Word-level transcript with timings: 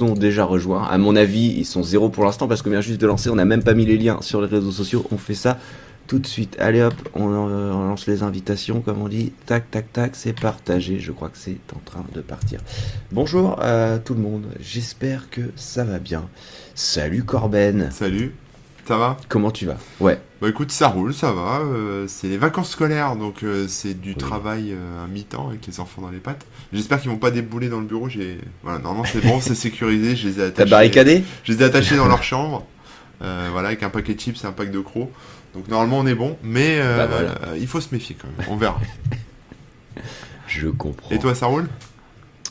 ont 0.00 0.14
déjà 0.14 0.44
rejoint. 0.44 0.82
À 0.82 0.98
mon 0.98 1.14
avis, 1.14 1.54
ils 1.56 1.64
sont 1.64 1.84
zéro 1.84 2.08
pour 2.08 2.24
l'instant 2.24 2.48
parce 2.48 2.62
qu'on 2.62 2.70
vient 2.70 2.80
juste 2.80 3.00
de 3.00 3.06
lancer. 3.06 3.30
On 3.30 3.36
n'a 3.36 3.44
même 3.44 3.62
pas 3.62 3.74
mis 3.74 3.86
les 3.86 3.96
liens 3.96 4.20
sur 4.22 4.40
les 4.40 4.48
réseaux 4.48 4.72
sociaux. 4.72 5.06
On 5.12 5.18
fait 5.18 5.34
ça 5.34 5.56
tout 6.08 6.18
de 6.18 6.26
suite. 6.26 6.56
Allez 6.58 6.82
hop, 6.82 6.94
on, 7.14 7.32
euh, 7.32 7.72
on 7.72 7.84
lance 7.84 8.08
les 8.08 8.24
invitations, 8.24 8.80
comme 8.80 9.00
on 9.00 9.06
dit. 9.06 9.32
Tac, 9.46 9.70
tac, 9.70 9.92
tac, 9.92 10.16
c'est 10.16 10.32
partagé. 10.32 10.98
Je 10.98 11.12
crois 11.12 11.28
que 11.28 11.38
c'est 11.38 11.58
en 11.76 11.78
train 11.84 12.04
de 12.12 12.20
partir. 12.22 12.58
Bonjour 13.12 13.62
à 13.62 13.98
tout 14.00 14.14
le 14.14 14.20
monde. 14.20 14.46
J'espère 14.58 15.30
que 15.30 15.52
ça 15.54 15.84
va 15.84 16.00
bien. 16.00 16.28
Salut 16.74 17.22
Corben. 17.22 17.88
Salut, 17.92 18.34
ça 18.86 18.96
va 18.98 19.16
Comment 19.28 19.50
tu 19.50 19.66
vas? 19.66 19.76
Ouais. 20.00 20.20
Bah 20.40 20.48
écoute, 20.48 20.70
ça 20.70 20.88
roule, 20.88 21.14
ça 21.14 21.32
va. 21.32 21.60
euh, 21.60 22.06
c'est 22.06 22.28
les 22.28 22.36
vacances 22.36 22.70
scolaires, 22.70 23.16
donc 23.16 23.42
euh, 23.42 23.66
c'est 23.68 23.94
du 23.98 24.14
travail 24.14 24.72
euh, 24.72 25.04
à 25.04 25.06
mi-temps 25.06 25.48
avec 25.48 25.66
les 25.66 25.80
enfants 25.80 26.02
dans 26.02 26.10
les 26.10 26.18
pattes. 26.18 26.44
J'espère 26.72 27.00
qu'ils 27.00 27.10
vont 27.10 27.16
pas 27.16 27.30
débouler 27.30 27.68
dans 27.68 27.80
le 27.80 27.86
bureau. 27.86 28.08
J'ai, 28.08 28.38
voilà, 28.62 28.78
normalement 28.78 29.04
c'est 29.10 29.20
bon, 29.26 29.40
c'est 29.40 29.54
sécurisé. 29.54 30.16
Je 30.16 30.28
les 30.28 30.40
ai 30.40 30.52
T'as 30.52 30.66
barricadé? 30.66 31.24
Je 31.44 31.52
les 31.52 31.62
ai 31.62 31.64
attachés 31.64 31.96
dans 31.96 32.08
leur 32.08 32.22
chambre. 32.22 32.66
voilà, 33.20 33.68
avec 33.68 33.82
un 33.82 33.90
paquet 33.90 34.14
de 34.14 34.20
chips 34.20 34.42
et 34.44 34.46
un 34.46 34.52
pack 34.52 34.70
de 34.70 34.80
crocs. 34.80 35.10
Donc 35.54 35.68
normalement 35.68 35.98
on 36.00 36.06
est 36.06 36.14
bon, 36.16 36.36
mais 36.42 36.78
Bah 36.80 37.06
voilà. 37.06 37.56
il 37.56 37.66
faut 37.66 37.80
se 37.80 37.88
méfier 37.94 38.16
quand 38.20 38.28
même. 38.36 38.46
On 38.50 38.56
verra. 38.56 38.78
Je 40.46 40.68
comprends. 40.68 41.10
Et 41.14 41.18
toi, 41.18 41.34
ça 41.34 41.46
roule? 41.46 41.68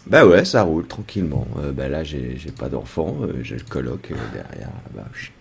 Bah 0.08 0.26
ouais, 0.26 0.44
ça 0.46 0.64
roule 0.64 0.86
tranquillement. 0.88 1.48
Bah 1.74 1.88
là, 1.90 2.04
j'ai 2.04 2.38
pas 2.58 2.70
d'enfant, 2.70 3.18
j'ai 3.44 3.56
le 3.56 3.64
coloc 3.64 4.12
derrière. 4.34 4.70
Bah, 4.96 5.06
chut. 5.14 5.32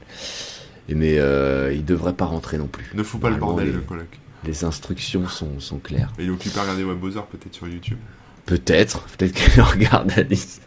Et 0.88 0.94
mais 0.94 1.18
euh, 1.18 1.72
il 1.72 1.84
devrait 1.84 2.12
pas 2.14 2.24
rentrer 2.24 2.58
non 2.58 2.66
plus. 2.66 2.90
Ne 2.94 3.02
fous 3.02 3.18
pas 3.18 3.30
le 3.30 3.36
bordel, 3.36 3.66
les- 3.66 3.72
le 3.72 3.80
coloc. 3.80 4.06
Les 4.44 4.64
instructions 4.64 5.28
sont, 5.28 5.60
sont 5.60 5.78
claires. 5.78 6.12
Et 6.18 6.22
il 6.24 6.28
est 6.28 6.32
occupé 6.32 6.58
à 6.58 6.62
regarder 6.62 6.82
Webosor 6.82 7.26
peut-être 7.26 7.54
sur 7.54 7.68
YouTube. 7.68 7.98
Peut-être, 8.46 9.04
peut-être 9.16 9.32
qu'il 9.32 9.62
regarde 9.62 10.10
Alice. 10.16 10.60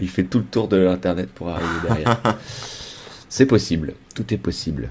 Il 0.00 0.08
fait 0.08 0.24
tout 0.24 0.38
le 0.38 0.44
tour 0.44 0.68
de 0.68 0.76
l'internet 0.76 1.30
pour 1.34 1.48
arriver 1.48 1.66
derrière. 1.88 2.20
C'est 3.30 3.46
possible, 3.46 3.94
tout 4.14 4.34
est 4.34 4.38
possible. 4.38 4.90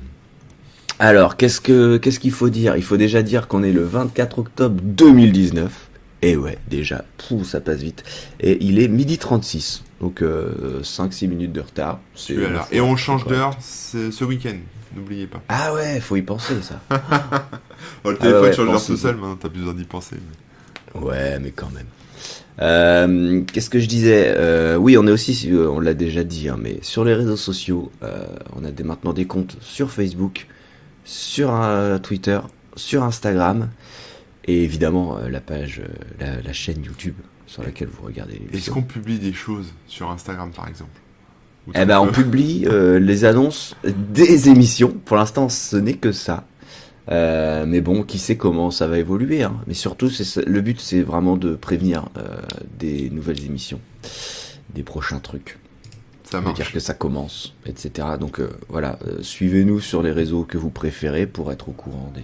Alors, 0.97 1.38
qu'est-ce 1.38 1.61
que 1.61 1.97
qu'est-ce 1.97 2.19
qu'il 2.19 2.31
faut 2.31 2.50
dire? 2.50 2.75
Il 2.75 2.84
faut 2.84 2.97
déjà 2.97 3.22
dire 3.22 3.47
qu'on 3.47 3.63
est 3.63 3.72
le 3.72 3.84
24 3.84 4.39
octobre 4.39 4.81
2019. 4.84 5.72
Et 6.22 6.36
ouais, 6.36 6.58
déjà, 6.69 7.06
pouf, 7.17 7.47
ça 7.47 7.61
passe 7.61 7.80
vite. 7.81 8.03
Et 8.41 8.58
il 8.66 8.80
est 8.80 8.88
midi 8.89 9.17
36, 9.17 9.84
donc 10.02 10.22
5-6 10.22 11.28
minutes 11.28 11.52
de 11.53 11.61
retard. 11.61 12.00
Et 12.72 12.81
on 12.81 12.95
change 12.95 13.25
d'heure 13.28 13.53
ce 13.59 14.23
week-end. 14.23 14.56
N'oubliez 14.95 15.28
pas. 15.28 15.41
Ah 15.50 15.73
ouais, 15.73 16.00
faut 16.00 16.16
y 16.16 16.22
penser 16.23 16.56
ça. 16.61 16.80
Oh, 18.03 18.11
le 18.11 18.17
Ah 18.19 18.23
téléphone 18.23 18.44
ouais, 18.44 18.53
change 18.53 18.67
d'heure 18.72 18.86
tout 18.86 18.97
seul, 18.97 19.16
maintenant 19.16 19.36
t'as 19.39 19.50
plus 19.50 19.59
besoin 19.59 19.73
d'y 19.73 19.83
penser. 19.86 20.16
mais- 20.95 21.02
Ouais, 21.02 21.39
mais 21.39 21.52
quand 21.52 21.69
même. 21.73 21.86
Euh, 22.61 23.41
Qu'est-ce 23.53 23.69
que 23.69 23.80
je 23.80 23.88
disais? 23.88 24.33
Euh, 24.36 24.75
Oui, 24.75 24.97
on 24.97 25.08
est 25.08 25.11
aussi, 25.11 25.50
euh, 25.52 25.69
on 25.69 25.80
l'a 25.80 25.94
déjà 25.94 26.23
dit, 26.23 26.50
hein, 26.50 26.58
mais 26.59 26.80
sur 26.81 27.06
les 27.06 27.13
réseaux 27.13 27.38
sociaux, 27.38 27.91
euh, 28.03 28.25
on 28.56 28.66
a 28.66 28.72
des, 28.72 28.84
maintenant 28.84 29.13
des 29.13 29.25
comptes 29.25 29.56
sur 29.61 29.91
Facebook, 29.91 30.47
sur 31.06 31.53
euh, 31.53 32.00
Twitter, 32.00 32.39
sur 32.75 33.03
Instagram, 33.03 33.69
et 34.45 34.63
évidemment 34.63 35.17
euh, 35.19 35.30
la 35.30 35.39
page, 35.39 35.81
euh, 35.84 35.88
la, 36.19 36.41
la 36.41 36.53
chaîne 36.53 36.84
YouTube 36.84 37.16
sur 37.50 37.64
laquelle 37.64 37.88
vous 37.88 38.05
regardez 38.05 38.36
Est-ce 38.36 38.44
l'émission. 38.52 38.73
qu'on 38.75 38.81
publie 38.83 39.17
des 39.17 39.33
choses 39.33 39.73
sur 39.88 40.11
Instagram 40.11 40.52
par 40.55 40.67
exemple 40.67 41.02
Eh 41.73 41.86
ben, 41.86 42.00
on 42.00 42.11
publie 42.11 42.66
euh, 42.67 43.00
les 43.00 43.25
annonces 43.25 43.75
des 43.83 44.50
émissions. 44.50 44.91
Pour 45.06 45.17
l'instant, 45.17 45.50
ce 45.50 45.75
n'est 45.75 45.95
que 45.95 46.11
ça. 46.11 46.45
Euh, 47.09 47.66
mais 47.67 47.81
bon, 47.81 48.03
qui 48.03 48.19
sait 48.19 48.38
comment 48.38 48.69
ça 48.69 48.86
va 48.88 49.00
évoluer. 49.00 49.41
Hein. 49.41 49.58
Mais 49.66 49.73
surtout, 49.73 50.11
c'est 50.11 50.45
le 50.45 50.61
but, 50.61 50.80
c'est 50.80 51.02
vraiment 51.02 51.38
de 51.38 51.56
prévenir 51.56 52.06
euh, 52.17 52.38
des 52.78 53.09
nouvelles 53.09 53.44
émissions, 53.44 53.80
des 54.75 54.84
prochains 54.84 55.19
trucs. 55.19 55.58
Ça 56.25 56.38
veut 56.38 56.44
marche. 56.44 56.58
dire 56.58 56.72
que 56.72 56.80
ça 56.80 56.94
commence, 56.94 57.56
etc. 57.66 58.09
Donc 58.19 58.39
voilà, 58.67 59.00
suivez-nous 59.22 59.80
sur 59.80 60.03
les 60.03 60.11
réseaux 60.11 60.44
que 60.44 60.59
vous 60.59 60.69
préférez 60.69 61.25
pour 61.25 61.52
être 61.52 61.69
au 61.69 61.72
courant 61.72 62.13
des, 62.13 62.22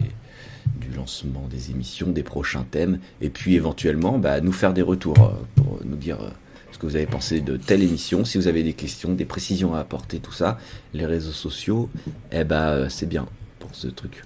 du 0.79 0.89
lancement 0.95 1.47
des 1.49 1.71
émissions, 1.71 2.09
des 2.11 2.23
prochains 2.23 2.65
thèmes, 2.69 2.99
et 3.21 3.29
puis 3.29 3.55
éventuellement 3.55 4.17
bah, 4.17 4.41
nous 4.41 4.51
faire 4.51 4.73
des 4.73 4.81
retours 4.81 5.17
euh, 5.19 5.31
pour 5.55 5.79
nous 5.85 5.95
dire 5.97 6.17
euh, 6.21 6.29
ce 6.71 6.77
que 6.77 6.85
vous 6.85 6.95
avez 6.95 7.05
pensé 7.05 7.39
de 7.41 7.57
telle 7.57 7.81
émission, 7.83 8.25
si 8.25 8.37
vous 8.37 8.47
avez 8.47 8.63
des 8.63 8.73
questions, 8.73 9.13
des 9.13 9.25
précisions 9.25 9.75
à 9.75 9.79
apporter, 9.79 10.19
tout 10.19 10.33
ça. 10.33 10.57
Les 10.93 11.05
réseaux 11.05 11.31
sociaux, 11.31 11.89
eh 12.31 12.43
ben 12.43 12.61
euh, 12.67 12.89
c'est 12.89 13.05
bien 13.07 13.25
pour 13.59 13.69
ce 13.73 13.87
truc. 13.87 14.23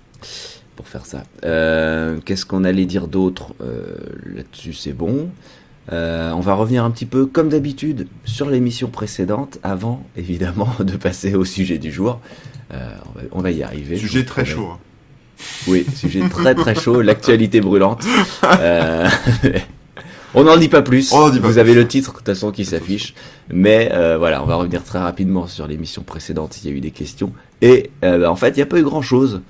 Pour 0.75 0.88
faire 0.88 1.06
ça. 1.06 1.24
Euh, 1.44 2.19
Qu'est-ce 2.24 2.46
qu'on 2.46 2.63
allait 2.63 2.86
dire 2.86 3.08
d'autre 3.08 3.53
Euh, 3.62 3.96
Là-dessus, 4.34 4.74
c'est 4.74 4.94
bon. 4.94 5.30
Euh, 5.92 6.31
on 6.31 6.40
va 6.40 6.53
revenir 6.53 6.84
un 6.86 6.92
petit 6.92 7.06
peu, 7.06 7.25
comme 7.25 7.50
d'habitude, 7.50 8.08
sur 8.24 8.50
l'émission 8.50 8.90
précédente, 8.90 9.59
avant, 9.62 10.03
évidemment, 10.16 10.69
de 10.80 10.96
passer 10.96 11.36
au 11.36 11.44
sujet 11.46 11.80
du 11.80 11.92
jour. 11.92 12.22
Euh, 12.72 12.92
on, 13.08 13.19
va, 13.19 13.22
on 13.34 13.42
va 13.42 13.52
y 13.52 13.62
arriver. 13.62 13.97
je 13.97 14.08
Sujet 14.08 14.24
très 14.24 14.46
chaud. 14.46 14.69
hein. 14.72 14.80
Oui, 15.67 15.85
sujet 15.95 16.27
très 16.29 16.55
très 16.55 16.75
chaud, 16.75 17.01
l'actualité 17.01 17.61
brûlante. 17.61 18.03
Euh, 18.44 19.07
on 20.33 20.44
n'en 20.44 20.57
dit 20.57 20.69
pas 20.69 20.81
plus. 20.81 21.11
On 21.13 21.19
n'en 21.19 21.29
dit 21.29 21.39
pas 21.39 21.47
Vous 21.47 21.53
plus. 21.53 21.59
avez 21.59 21.73
le 21.73 21.88
titre, 21.88 22.11
de 22.11 22.17
toute 22.17 22.25
façon, 22.25 22.51
qui 22.51 22.66
s'affiche. 22.66 23.13
Mais 23.50 23.89
euh, 23.94 24.17
voilà, 24.17 24.44
on 24.44 24.45
va 24.45 24.55
revenir 24.55 24.83
très 24.83 25.00
rapidement 25.00 25.47
sur 25.47 25.67
l'émission 25.67 26.03
précédente. 26.03 26.59
Il 26.63 26.69
y 26.69 26.73
a 26.73 26.75
eu 26.75 26.81
des 26.81 26.91
questions. 26.91 27.33
Et 27.61 27.91
euh, 28.03 28.25
en 28.25 28.35
fait, 28.35 28.50
il 28.50 28.55
n'y 28.55 28.61
a 28.63 28.67
pas 28.67 28.79
eu 28.79 28.83
grand-chose. 28.83 29.41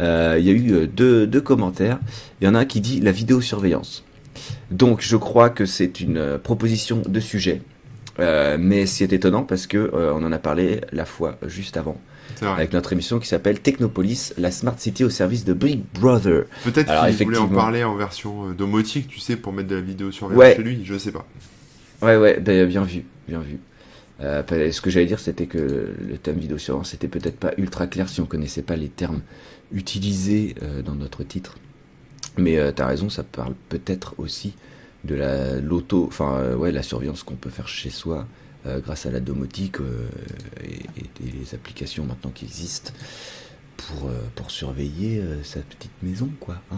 Il 0.00 0.04
y 0.44 0.50
a 0.50 0.52
eu 0.52 0.86
deux, 0.86 1.26
deux 1.26 1.40
commentaires. 1.40 1.98
Il 2.40 2.46
y 2.46 2.48
en 2.48 2.54
a 2.54 2.60
un 2.60 2.64
qui 2.64 2.80
dit 2.80 3.00
la 3.00 3.10
vidéosurveillance. 3.10 4.04
Donc, 4.70 5.00
je 5.00 5.16
crois 5.16 5.50
que 5.50 5.66
c'est 5.66 6.00
une 6.00 6.38
proposition 6.38 7.02
de 7.06 7.20
sujet. 7.20 7.62
Mais 8.18 8.86
c'est 8.86 9.12
étonnant 9.12 9.42
parce 9.42 9.66
que 9.66 9.90
on 9.94 10.24
en 10.24 10.30
a 10.30 10.38
parlé 10.38 10.82
la 10.92 11.04
fois 11.04 11.36
juste 11.46 11.76
avant. 11.76 12.00
Avec 12.42 12.72
notre 12.72 12.92
émission 12.92 13.18
qui 13.18 13.26
s'appelle 13.28 13.60
Technopolis, 13.60 14.32
la 14.38 14.50
Smart 14.50 14.74
City 14.78 15.04
au 15.04 15.10
service 15.10 15.44
de 15.44 15.52
Big 15.54 15.82
Brother. 15.94 16.44
Peut-être 16.64 16.92
qu'il 17.16 17.26
voulait 17.26 17.38
en 17.38 17.48
parler 17.48 17.84
en 17.84 17.96
version 17.96 18.48
euh, 18.50 18.52
domotique, 18.52 19.08
tu 19.08 19.18
sais, 19.20 19.36
pour 19.36 19.52
mettre 19.52 19.68
de 19.68 19.74
la 19.76 19.80
vidéo 19.80 20.10
sur 20.12 20.28
Ouais. 20.30 20.54
chez 20.56 20.62
lui, 20.62 20.82
je 20.84 20.96
sais 20.98 21.12
pas. 21.12 21.26
Ouais, 22.02 22.16
ouais, 22.16 22.38
ben, 22.40 22.66
bien 22.68 22.84
vu, 22.84 23.04
bien 23.26 23.40
vu. 23.40 23.58
Euh, 24.20 24.42
pa- 24.42 24.70
ce 24.72 24.80
que 24.80 24.90
j'allais 24.90 25.06
dire, 25.06 25.20
c'était 25.20 25.46
que 25.46 25.58
le 25.58 26.18
thème 26.18 26.38
vidéo 26.38 26.58
surveillance 26.58 26.90
c'était 26.90 27.06
peut-être 27.08 27.38
pas 27.38 27.52
ultra 27.56 27.86
clair 27.86 28.08
si 28.08 28.20
on 28.20 28.26
connaissait 28.26 28.62
pas 28.62 28.74
les 28.76 28.88
termes 28.88 29.20
utilisés 29.72 30.54
euh, 30.62 30.82
dans 30.82 30.94
notre 30.94 31.22
titre. 31.22 31.56
Mais 32.36 32.58
euh, 32.58 32.72
t'as 32.72 32.86
raison, 32.86 33.08
ça 33.10 33.22
parle 33.22 33.54
peut-être 33.68 34.14
aussi 34.18 34.54
de 35.04 35.14
la 35.14 35.56
l'auto, 35.60 36.04
enfin 36.08 36.54
ouais, 36.54 36.72
la 36.72 36.82
surveillance 36.82 37.22
qu'on 37.22 37.36
peut 37.36 37.50
faire 37.50 37.68
chez 37.68 37.90
soi 37.90 38.26
euh, 38.66 38.80
grâce 38.80 39.06
à 39.06 39.10
la 39.10 39.20
domotique 39.20 39.80
euh, 39.80 40.08
et, 40.62 40.80
les 41.20 41.54
applications 41.54 42.04
maintenant 42.04 42.30
qui 42.30 42.44
existent 42.44 42.92
pour 43.76 44.08
euh, 44.08 44.12
pour 44.34 44.50
surveiller 44.50 45.18
euh, 45.20 45.42
sa 45.44 45.60
petite 45.60 45.92
maison, 46.02 46.28
quoi. 46.40 46.56
hein. 46.72 46.76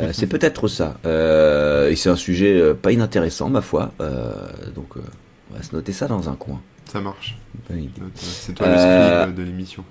Euh, 0.00 0.10
c'est 0.14 0.26
peut-être 0.28 0.68
ça. 0.68 0.98
Euh, 1.04 1.90
et 1.90 1.96
c'est 1.96 2.08
un 2.10 2.16
sujet 2.16 2.56
euh, 2.60 2.74
pas 2.74 2.92
inintéressant, 2.92 3.48
ma 3.48 3.60
foi. 3.62 3.92
Euh, 4.00 4.32
donc, 4.74 4.96
euh, 4.96 5.00
on 5.50 5.56
va 5.56 5.62
se 5.62 5.74
noter 5.74 5.92
ça 5.92 6.06
dans 6.06 6.28
un 6.28 6.34
coin. 6.36 6.60
Ça 6.90 7.00
marche. 7.00 7.36
C'est 8.14 8.54
toi 8.54 8.66
Euh, 8.68 9.16
le 9.16 9.22
scribe 9.22 9.36
de 9.36 9.42
l'émission. 9.42 9.84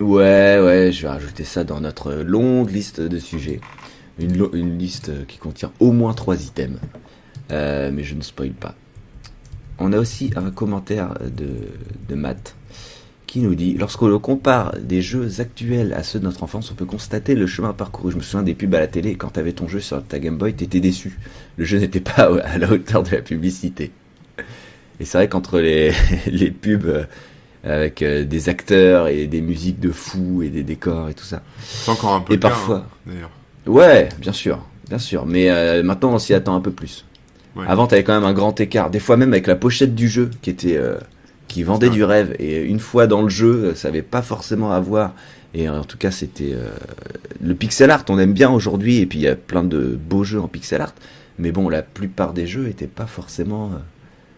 Ouais, 0.00 0.60
ouais, 0.62 0.90
je 0.92 1.02
vais 1.02 1.08
rajouter 1.08 1.44
ça 1.44 1.64
dans 1.64 1.80
notre 1.80 2.12
longue 2.12 2.70
liste 2.70 3.00
de 3.00 3.18
sujets. 3.18 3.60
Une, 4.18 4.48
une 4.52 4.78
liste 4.78 5.26
qui 5.26 5.38
contient 5.38 5.72
au 5.80 5.92
moins 5.92 6.12
trois 6.12 6.36
items. 6.42 6.78
Euh, 7.50 7.90
mais 7.92 8.04
je 8.04 8.14
ne 8.14 8.20
spoil 8.20 8.50
pas. 8.52 8.74
On 9.78 9.92
a 9.92 9.98
aussi 9.98 10.30
un 10.36 10.50
commentaire 10.50 11.14
de, 11.24 11.48
de 12.08 12.14
Matt 12.14 12.54
qui 13.26 13.40
nous 13.40 13.54
dit 13.54 13.74
Lorsque 13.78 14.02
l'on 14.02 14.18
compare 14.18 14.74
des 14.80 15.02
jeux 15.02 15.40
actuels 15.40 15.92
à 15.92 16.02
ceux 16.02 16.18
de 16.18 16.24
notre 16.24 16.42
enfance, 16.42 16.70
on 16.72 16.74
peut 16.74 16.84
constater 16.86 17.34
le 17.34 17.46
chemin 17.46 17.72
parcouru. 17.72 18.10
Je 18.12 18.16
me 18.16 18.22
souviens 18.22 18.42
des 18.42 18.54
pubs 18.54 18.74
à 18.74 18.80
la 18.80 18.86
télé, 18.88 19.14
quand 19.16 19.28
t'avais 19.30 19.52
ton 19.52 19.68
jeu 19.68 19.80
sur 19.80 20.02
ta 20.02 20.18
Game 20.18 20.36
Boy, 20.38 20.54
t'étais 20.54 20.80
déçu. 20.80 21.18
Le 21.56 21.64
jeu 21.64 21.78
n'était 21.78 22.00
pas 22.00 22.28
à 22.44 22.58
la 22.58 22.70
hauteur 22.70 23.02
de 23.02 23.10
la 23.10 23.22
publicité. 23.22 23.92
Et 25.00 25.04
c'est 25.04 25.18
vrai 25.18 25.28
qu'entre 25.28 25.60
les, 25.60 25.92
les 26.26 26.50
pubs 26.50 26.86
euh, 26.86 27.04
avec 27.64 28.02
euh, 28.02 28.24
des 28.24 28.48
acteurs 28.48 29.08
et 29.08 29.26
des 29.26 29.40
musiques 29.40 29.80
de 29.80 29.90
fous 29.90 30.42
et 30.42 30.48
des 30.48 30.62
décors 30.64 31.08
et 31.08 31.14
tout 31.14 31.24
ça. 31.24 31.42
C'est 31.58 31.90
encore 31.90 32.14
un 32.14 32.20
peu 32.20 32.32
Et 32.32 32.36
le 32.36 32.40
cas, 32.42 32.48
parfois. 32.50 32.76
hein, 32.76 32.86
d'ailleurs. 33.06 33.30
Ouais, 33.66 34.08
bien 34.18 34.32
sûr, 34.32 34.66
bien 34.88 34.98
sûr. 34.98 35.26
Mais 35.26 35.50
euh, 35.50 35.82
maintenant, 35.82 36.14
on 36.14 36.18
s'y 36.18 36.34
attend 36.34 36.54
un 36.56 36.60
peu 36.60 36.72
plus. 36.72 37.04
Ouais. 37.56 37.64
Avant, 37.66 37.86
t'avais 37.86 38.04
quand 38.04 38.14
même 38.14 38.28
un 38.28 38.32
grand 38.32 38.58
écart. 38.60 38.90
Des 38.90 39.00
fois, 39.00 39.16
même 39.16 39.32
avec 39.32 39.46
la 39.46 39.56
pochette 39.56 39.94
du 39.94 40.08
jeu 40.08 40.30
qui 40.42 40.50
était, 40.50 40.76
euh, 40.76 40.96
qui 41.48 41.62
vendait 41.62 41.86
C'est 41.86 41.92
du 41.92 42.04
rêve. 42.04 42.34
Et 42.38 42.62
une 42.62 42.80
fois 42.80 43.06
dans 43.06 43.22
le 43.22 43.28
jeu, 43.28 43.74
ça 43.74 43.88
avait 43.88 44.02
pas 44.02 44.22
forcément 44.22 44.72
à 44.72 44.80
voir. 44.80 45.14
Et 45.54 45.68
en 45.68 45.84
tout 45.84 45.98
cas, 45.98 46.10
c'était 46.10 46.52
euh, 46.52 46.68
le 47.42 47.54
pixel 47.54 47.90
art. 47.90 48.04
On 48.08 48.18
aime 48.18 48.32
bien 48.32 48.50
aujourd'hui. 48.50 48.98
Et 48.98 49.06
puis, 49.06 49.18
il 49.18 49.22
y 49.22 49.28
a 49.28 49.36
plein 49.36 49.64
de 49.64 49.98
beaux 50.00 50.24
jeux 50.24 50.40
en 50.40 50.48
pixel 50.48 50.80
art. 50.80 50.94
Mais 51.38 51.52
bon, 51.52 51.68
la 51.68 51.82
plupart 51.82 52.32
des 52.32 52.46
jeux 52.46 52.68
étaient 52.68 52.86
pas 52.86 53.06
forcément 53.06 53.66
euh, 53.66 53.78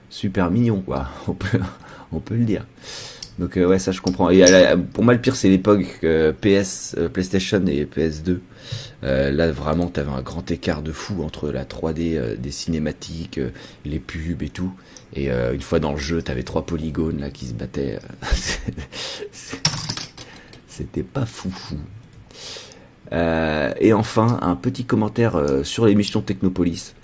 super 0.09 0.51
mignons, 0.51 0.81
quoi. 0.81 1.09
On 1.29 1.35
peut, 1.35 1.59
on 2.12 2.21
peut 2.21 2.37
le 2.37 2.45
dire. 2.45 2.67
Donc 3.39 3.57
ouais, 3.57 3.79
ça 3.79 3.91
je 3.91 4.03
comprends. 4.03 4.29
Et 4.29 4.45
pour 4.93 5.03
moi, 5.03 5.15
le 5.15 5.21
pire, 5.21 5.35
c'est 5.35 5.49
l'époque 5.49 6.05
PS, 6.43 6.95
PlayStation 7.11 7.62
et 7.69 7.87
PS2. 7.87 8.39
Là, 9.03 9.51
vraiment, 9.51 9.87
t'avais 9.87 10.11
un 10.11 10.23
grand 10.23 10.51
écart 10.51 10.83
de 10.83 10.93
fou 10.93 11.23
entre 11.23 11.51
la 11.51 11.65
3D 11.65 12.37
des 12.37 12.51
cinématiques, 12.51 13.41
les 13.85 13.99
pubs 13.99 14.43
et 14.43 14.49
tout. 14.49 14.73
Et 15.15 15.31
une 15.31 15.62
fois 15.62 15.81
dans 15.81 15.93
le 15.93 15.99
jeu, 15.99 16.23
t'avais 16.23 16.43
trois 16.43 16.67
polygones 16.67 17.21
là 17.21 17.31
qui 17.31 17.47
se 17.47 17.55
battaient. 17.55 17.99
C'était 20.69 21.03
pas 21.03 21.27
foufou. 21.27 21.77
Euh, 23.12 23.73
et 23.81 23.93
enfin, 23.93 24.39
un 24.43 24.57
petit 24.57 24.85
commentaire 24.85 25.37
euh, 25.37 25.65
sur 25.65 25.87
l'émission 25.87 26.21
Technopolis. 26.21 26.95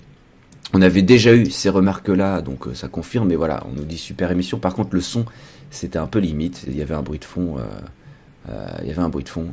On 0.73 0.81
avait 0.81 1.01
déjà 1.01 1.33
eu 1.33 1.49
ces 1.49 1.69
remarques-là, 1.69 2.41
donc 2.41 2.67
euh, 2.67 2.73
ça 2.73 2.87
confirme, 2.87 3.27
mais 3.27 3.35
voilà, 3.35 3.65
on 3.69 3.73
nous 3.73 3.85
dit 3.85 3.97
super 3.97 4.31
émission. 4.31 4.59
Par 4.59 4.73
contre, 4.73 4.95
le 4.95 5.01
son, 5.01 5.25
c'était 5.69 5.99
un 5.99 6.07
peu 6.07 6.19
limite. 6.19 6.63
Il 6.67 6.77
y 6.77 6.81
avait 6.81 6.95
un 6.95 7.01
bruit 7.01 7.19
de 7.19 7.25
fond. 7.25 7.57
Il 8.81 8.87
y 8.87 8.91
avait 8.91 9.01
un 9.01 9.09
bruit 9.09 9.23
de 9.23 9.29
fond. 9.29 9.47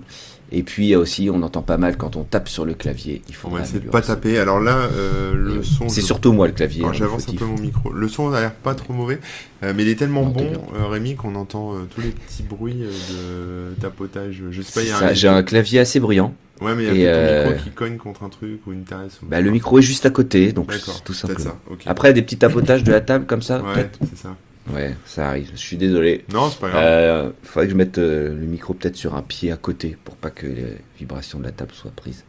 Et 0.52 0.62
puis 0.62 0.94
aussi, 0.94 1.30
on 1.32 1.42
entend 1.42 1.62
pas 1.62 1.78
mal 1.78 1.96
quand 1.96 2.16
on 2.16 2.22
tape 2.22 2.48
sur 2.48 2.64
le 2.64 2.74
clavier. 2.74 3.22
Il 3.28 3.34
faut 3.34 3.58
essayer 3.58 3.80
de 3.80 3.88
pas 3.88 4.02
taper. 4.02 4.38
Alors 4.38 4.60
là, 4.60 4.88
le 5.34 5.62
son. 5.62 5.88
C'est 5.88 6.02
surtout 6.02 6.32
moi 6.32 6.46
le 6.46 6.52
clavier. 6.52 6.84
Hein, 6.84 6.92
j'avance 6.92 7.28
un 7.28 7.34
peu 7.34 7.44
mon 7.44 7.58
micro. 7.58 7.92
Le 7.92 8.08
son 8.08 8.30
n'a 8.30 8.40
l'air 8.40 8.54
pas 8.54 8.74
trop 8.74 8.92
mauvais, 8.92 9.18
mais 9.62 9.82
il 9.82 9.88
est 9.88 9.96
tellement 9.96 10.24
bon, 10.24 10.52
Rémi, 10.90 11.16
qu'on 11.16 11.34
entend 11.34 11.74
tous 11.94 12.00
les 12.00 12.10
petits 12.10 12.42
bruits 12.42 12.82
de 12.82 13.74
tapotage. 13.80 14.42
Je 14.50 14.62
sais 14.62 14.86
pas. 14.86 15.12
J'ai 15.14 15.28
un 15.28 15.42
clavier 15.42 15.80
assez 15.80 16.00
bruyant. 16.00 16.34
Ouais, 16.60 16.76
mais 16.76 16.84
il 16.84 17.00
y 17.00 17.08
a 17.08 17.16
un 17.16 17.40
micro 17.40 17.52
euh, 17.52 17.64
qui 17.64 17.70
cogne 17.70 17.96
contre 17.96 18.22
un 18.22 18.28
truc 18.28 18.64
ou 18.66 18.72
une 18.72 18.84
tasse. 18.84 19.18
Bah, 19.22 19.40
le 19.40 19.50
micro 19.50 19.80
est 19.80 19.82
juste 19.82 20.06
à 20.06 20.10
côté, 20.10 20.52
donc 20.52 20.72
tout 21.04 21.12
simplement. 21.12 21.40
Ça. 21.40 21.56
Après, 21.86 22.12
des 22.12 22.22
petits 22.22 22.36
tapotages 22.36 22.84
de 22.84 22.92
la 22.92 23.00
table 23.00 23.26
comme 23.26 23.42
ça. 23.42 23.60
Ouais, 23.60 23.90
c'est 24.08 24.16
ça. 24.16 24.36
Ouais, 24.72 24.94
ça 25.04 25.28
arrive. 25.28 25.50
Je 25.52 25.58
suis 25.58 25.76
désolé. 25.76 26.24
Non, 26.32 26.48
c'est 26.50 26.58
pas 26.58 26.70
grave. 26.70 26.82
Euh, 26.84 27.30
faudrait 27.42 27.66
que 27.66 27.72
je 27.72 27.76
mette 27.76 27.98
euh, 27.98 28.28
le 28.28 28.46
micro 28.46 28.74
peut-être 28.74 28.96
sur 28.96 29.14
un 29.14 29.22
pied 29.22 29.52
à 29.52 29.56
côté 29.56 29.96
pour 30.04 30.16
pas 30.16 30.30
que 30.30 30.46
les 30.46 30.78
vibrations 30.98 31.38
de 31.38 31.44
la 31.44 31.52
table 31.52 31.72
soient 31.72 31.92
prises. 31.94 32.24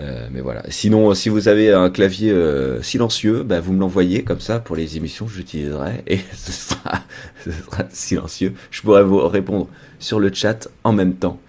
Euh, 0.00 0.28
mais 0.30 0.40
voilà. 0.40 0.62
Sinon, 0.70 1.12
si 1.14 1.28
vous 1.28 1.48
avez 1.48 1.72
un 1.72 1.90
clavier 1.90 2.34
silencieux, 2.82 3.42
bah, 3.42 3.60
vous 3.60 3.72
me 3.72 3.80
l'envoyez 3.80 4.22
comme 4.22 4.40
ça 4.40 4.60
pour 4.60 4.76
les 4.76 4.96
émissions, 4.96 5.28
j'utiliserai 5.28 6.04
et 6.06 6.20
ce 6.32 6.52
sera, 6.52 7.02
ce 7.44 7.50
sera 7.50 7.84
silencieux. 7.90 8.54
Je 8.70 8.80
pourrai 8.82 9.02
vous 9.04 9.26
répondre 9.28 9.68
sur 9.98 10.20
le 10.20 10.32
chat 10.32 10.68
en 10.84 10.92
même 10.92 11.14
temps. 11.14 11.40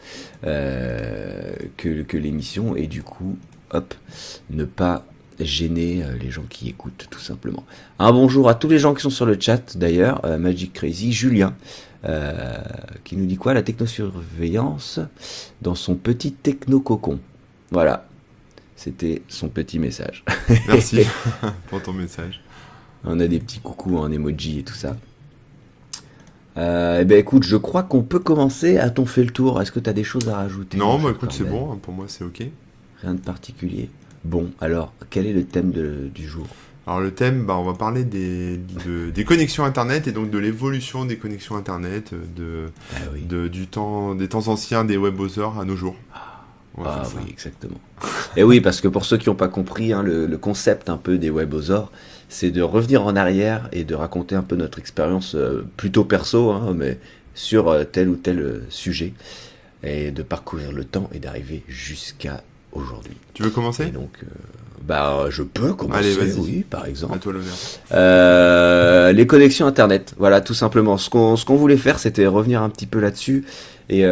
Euh, 0.46 1.52
que, 1.76 2.04
que 2.04 2.16
l'émission 2.16 2.74
et 2.78 2.88
du 2.88 3.04
coup, 3.04 3.38
hop, 3.72 3.94
ne 4.52 4.64
pas 4.64 5.06
gêner 5.40 6.04
euh, 6.04 6.16
les 6.20 6.32
gens 6.32 6.46
qui 6.50 6.70
écoutent 6.70 7.08
tout 7.10 7.20
simplement. 7.20 7.64
Un 7.98 8.12
bonjour 8.12 8.50
à 8.50 8.56
tous 8.56 8.68
les 8.68 8.80
gens 8.80 8.94
qui 8.94 9.02
sont 9.02 9.10
sur 9.10 9.26
le 9.26 9.38
chat 9.40 9.78
d'ailleurs, 9.78 10.24
euh, 10.26 10.38
Magic 10.38 10.74
Crazy, 10.74 11.12
Julien, 11.12 11.56
qui 13.04 13.18
nous 13.18 13.26
dit 13.26 13.36
quoi 13.36 13.54
La 13.54 13.62
technosurveillance 13.62 15.02
dans 15.62 15.76
son 15.76 15.96
petit 15.96 16.32
techno-cocon. 16.32 17.20
Voilà, 17.72 18.08
c'était 18.78 19.22
son 19.28 19.50
petit 19.50 19.80
message. 19.80 20.24
Merci 20.68 21.02
pour 21.68 21.84
ton 21.84 21.92
message. 21.92 22.42
On 23.04 23.20
a 23.20 23.28
des 23.28 23.40
petits 23.40 23.60
coucous 23.60 23.98
en 23.98 24.12
emoji 24.12 24.60
et 24.60 24.64
tout 24.64 24.74
ça. 24.74 24.96
Euh, 26.58 27.00
eh 27.02 27.06
ben 27.06 27.18
écoute, 27.18 27.44
je 27.44 27.56
crois 27.56 27.84
qu'on 27.84 28.02
peut 28.02 28.20
commencer. 28.20 28.78
A-t-on 28.78 29.06
fait 29.06 29.24
le 29.24 29.32
tour? 29.32 29.62
Est-ce 29.62 29.72
que 29.72 29.80
tu 29.80 29.90
as 29.90 29.94
des 29.94 30.04
choses 30.04 30.28
à 30.28 30.36
rajouter? 30.36 30.78
Non, 30.78 31.00
bah 31.00 31.12
écoute, 31.12 31.32
c'est 31.32 31.46
bon. 31.46 31.78
Pour 31.78 31.94
moi, 31.94 32.06
c'est 32.08 32.24
ok. 32.24 32.44
Rien 33.02 33.14
de 33.14 33.20
particulier. 33.20 33.90
Bon, 34.24 34.52
alors, 34.60 34.94
quel 35.10 35.26
est 35.26 35.34
le 35.34 35.46
thème 35.46 35.72
du 35.72 36.28
jour? 36.28 36.48
Alors 36.88 37.02
le 37.02 37.12
thème, 37.12 37.46
bah, 37.46 37.56
on 37.56 37.64
va 37.64 37.74
parler 37.74 38.04
des, 38.04 38.60
des 39.14 39.24
connexions 39.24 39.64
Internet 39.64 40.08
et 40.08 40.12
donc 40.12 40.32
de 40.32 40.40
l'évolution 40.40 41.06
des 41.06 41.18
connexions 41.18 41.56
Internet, 41.56 42.16
de, 42.36 42.72
ah 42.96 43.00
de, 43.28 43.48
du 43.48 43.68
temps, 43.68 44.16
des 44.16 44.28
temps 44.28 44.48
anciens 44.48 44.86
des 44.86 44.98
web 44.98 45.14
browsers 45.14 45.60
à 45.60 45.66
nos 45.66 45.76
jours. 45.76 45.96
Ah, 46.84 47.04
oui, 47.16 47.30
exactement. 47.30 47.80
et 48.36 48.44
oui, 48.44 48.60
parce 48.60 48.82
que 48.82 48.88
pour 48.88 49.06
ceux 49.06 49.18
qui 49.18 49.30
n'ont 49.30 49.36
pas 49.36 49.50
compris, 49.50 49.94
hein, 49.94 50.02
le, 50.02 50.26
le, 50.26 50.38
concept 50.38 50.90
un 50.90 50.98
peu 50.98 51.20
des 51.20 51.30
web 51.30 51.50
browsers, 51.50 51.92
c'est 52.28 52.52
de 52.52 52.62
revenir 52.62 53.06
en 53.06 53.16
arrière 53.16 53.70
et 53.72 53.84
de 53.84 53.94
raconter 53.94 54.36
un 54.36 54.44
peu 54.44 54.56
notre 54.56 54.80
expérience 54.80 55.36
euh, 55.36 55.68
plutôt 55.78 56.06
perso, 56.06 56.52
hein, 56.52 56.74
mais 56.76 56.98
sur 57.36 57.68
euh, 57.68 57.84
tel 57.84 58.10
ou 58.10 58.16
tel 58.16 58.40
euh, 58.40 58.66
sujet, 58.70 59.14
et 59.84 60.12
de 60.12 60.24
parcourir 60.24 60.72
le 60.72 60.86
temps 60.86 61.10
et 61.14 61.20
d'arriver 61.20 61.64
jusqu'à 61.68 62.44
aujourd'hui. 62.72 63.16
Tu 63.34 63.44
veux 63.44 63.50
commencer 63.50 63.88
Donc, 63.88 64.20
bah, 64.82 65.26
je 65.30 65.44
peux 65.44 65.74
commencer. 65.74 66.18
Allez, 66.20 66.34
oui, 66.34 66.66
par 66.70 66.86
exemple. 66.86 67.16
À 67.16 67.18
toi 67.20 67.34
l'honneur. 67.34 69.14
les 69.14 69.28
connexions 69.28 69.68
Internet, 69.68 70.14
voilà, 70.18 70.42
tout 70.42 70.54
simplement. 70.54 70.98
Ce 70.98 71.10
qu'on 71.10 71.36
ce 71.36 71.46
qu'on 71.46 71.56
voulait 71.56 71.78
faire, 71.78 72.00
c'était 72.00 72.28
revenir 72.28 72.62
un 72.62 72.70
petit 72.70 72.88
peu 72.88 73.00
là-dessus 73.00 73.46
et 73.90 74.06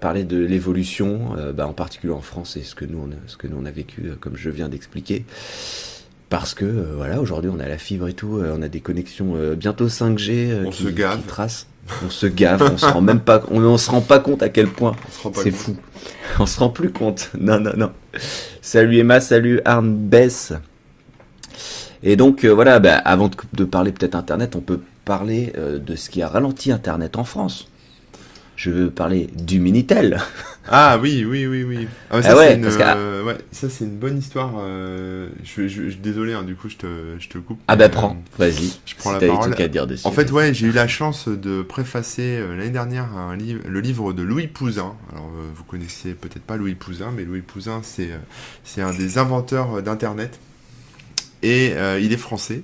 parler 0.00 0.24
de 0.24 0.38
l'évolution, 0.38 1.36
bah, 1.54 1.66
en 1.66 1.72
particulier 1.72 2.12
en 2.12 2.20
France 2.20 2.56
et 2.56 2.62
ce 2.62 2.74
que 2.74 2.84
nous 2.84 2.98
on 2.98 3.10
a, 3.12 3.18
ce 3.26 3.36
que 3.36 3.46
nous 3.46 3.56
on 3.60 3.64
a 3.64 3.70
vécu, 3.70 4.12
comme 4.20 4.36
je 4.36 4.50
viens 4.50 4.68
d'expliquer 4.68 5.24
parce 6.30 6.54
que 6.54 6.64
euh, 6.64 6.92
voilà 6.96 7.20
aujourd'hui 7.20 7.50
on 7.52 7.60
a 7.60 7.68
la 7.68 7.76
fibre 7.76 8.08
et 8.08 8.14
tout, 8.14 8.38
euh, 8.38 8.54
on 8.56 8.62
a 8.62 8.68
des 8.68 8.80
connexions 8.80 9.34
euh, 9.34 9.56
bientôt 9.56 9.88
5G 9.88 10.64
on 10.64 10.70
qui, 10.70 10.84
se 10.84 10.88
gave. 10.88 11.20
tracent. 11.26 11.66
On 12.06 12.08
se 12.08 12.26
gave, 12.26 12.62
on 12.72 12.78
se 12.78 12.86
rend 12.86 13.00
même 13.00 13.20
pas, 13.20 13.42
on, 13.50 13.76
se 13.76 13.90
rend 13.90 14.00
pas 14.00 14.20
compte 14.20 14.44
à 14.44 14.48
quel 14.48 14.68
point 14.68 14.94
c'est 15.34 15.50
fou. 15.50 15.76
On 16.38 16.46
se 16.46 16.60
rend 16.60 16.70
plus 16.70 16.92
compte. 16.92 17.30
Non 17.38 17.58
non 17.58 17.72
non. 17.76 17.90
Salut 18.60 18.98
Emma, 18.98 19.20
salut 19.20 19.60
Arne 19.64 19.94
Bess. 19.94 20.52
Et 22.02 22.16
donc 22.16 22.44
voilà, 22.44 22.78
bah, 22.78 22.96
avant 22.96 23.30
de, 23.52 23.64
parler 23.64 23.92
peut-être 23.92 24.14
Internet, 24.14 24.56
on 24.56 24.60
peut 24.60 24.80
parler 25.04 25.52
de 25.56 25.96
ce 25.96 26.08
qui 26.08 26.22
a 26.22 26.28
ralenti 26.28 26.72
Internet 26.72 27.16
en 27.16 27.24
France 27.24 27.70
je 28.60 28.70
veux 28.70 28.90
parler 28.90 29.30
du 29.34 29.58
Minitel. 29.58 30.20
Ah 30.68 30.98
oui, 31.00 31.24
oui, 31.24 31.46
oui, 31.46 31.62
oui. 31.64 31.88
Ah, 32.10 32.22
ça, 32.22 32.32
ah 32.32 32.36
ouais, 32.36 32.54
une, 32.54 32.66
euh, 32.66 33.24
ouais, 33.24 33.38
ça 33.50 33.68
c'est 33.70 33.84
une 33.84 33.96
bonne 33.96 34.18
histoire. 34.18 34.52
Euh, 34.58 35.28
je, 35.42 35.66
je, 35.68 35.88
je, 35.88 35.96
désolé, 35.96 36.32
hein, 36.34 36.42
du 36.42 36.54
coup 36.54 36.68
je 36.68 36.76
te, 36.76 36.86
je 37.18 37.28
te 37.28 37.38
coupe. 37.38 37.58
Ah 37.66 37.76
bah 37.76 37.88
prends, 37.88 38.22
vas-y. 38.38 38.72
Je 38.84 38.94
prends 38.94 39.12
la 39.12 39.20
parole. 39.20 39.54
À 39.60 39.68
dire 39.68 39.86
dessus, 39.86 40.06
en 40.06 40.12
fait, 40.12 40.30
ouais, 40.30 40.52
j'ai 40.54 40.66
eu 40.66 40.72
la 40.72 40.86
chance 40.86 41.28
de 41.28 41.62
préfacer 41.62 42.38
euh, 42.38 42.56
l'année 42.56 42.70
dernière 42.70 43.16
un 43.16 43.36
livre, 43.36 43.62
le 43.66 43.80
livre 43.80 44.12
de 44.12 44.22
Louis 44.22 44.46
Pouzin. 44.46 44.94
Alors 45.12 45.30
vous 45.54 45.64
connaissez 45.64 46.12
peut-être 46.12 46.44
pas 46.44 46.56
Louis 46.56 46.74
Pouzin, 46.74 47.12
mais 47.16 47.24
Louis 47.24 47.42
Pouzin 47.42 47.80
c'est 47.82 48.10
c'est 48.64 48.82
un 48.82 48.92
des 48.92 49.18
inventeurs 49.18 49.82
d'Internet 49.82 50.38
et 51.42 51.72
il 52.00 52.12
est 52.12 52.18
français. 52.18 52.62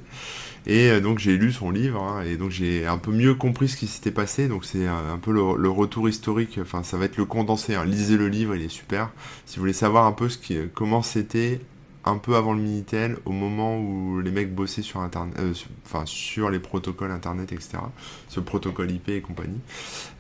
Et 0.66 0.90
euh, 0.90 1.00
donc 1.00 1.18
j'ai 1.18 1.36
lu 1.36 1.52
son 1.52 1.70
livre 1.70 2.02
hein, 2.02 2.22
et 2.22 2.36
donc 2.36 2.50
j'ai 2.50 2.86
un 2.86 2.98
peu 2.98 3.12
mieux 3.12 3.34
compris 3.34 3.68
ce 3.68 3.76
qui 3.76 3.86
s'était 3.86 4.10
passé. 4.10 4.48
Donc 4.48 4.64
c'est 4.64 4.86
un, 4.86 5.18
peu 5.18 5.32
le, 5.32 5.68
retour 5.68 6.08
historique. 6.08 6.58
Enfin, 6.60 6.82
ça 6.82 6.96
va 6.96 7.04
être 7.04 7.16
le 7.16 7.24
condensé. 7.24 7.74
Hein. 7.74 7.84
Lisez 7.84 8.16
le 8.16 8.28
livre, 8.28 8.54
il 8.54 8.62
est 8.62 8.68
super. 8.68 9.10
Si 9.46 9.56
vous 9.56 9.62
voulez 9.62 9.72
savoir 9.72 10.06
un 10.06 10.12
peu 10.12 10.28
ce 10.28 10.38
qui, 10.38 10.58
comment 10.74 11.02
c'était 11.02 11.60
un 12.06 12.18
peu 12.18 12.36
avant 12.36 12.54
le 12.54 12.60
Minitel, 12.60 13.18
au 13.24 13.32
moment 13.32 13.78
où 13.78 14.20
les 14.20 14.30
mecs 14.30 14.54
bossaient 14.54 14.82
sur 14.82 15.00
Internet, 15.00 15.34
euh, 15.40 15.52
enfin 15.84 16.04
sur 16.06 16.50
les 16.50 16.60
protocoles 16.60 17.10
Internet, 17.10 17.52
etc., 17.52 17.78
le 18.36 18.42
protocole 18.42 18.90
IP 18.90 19.08
et 19.08 19.20
compagnie. 19.22 19.58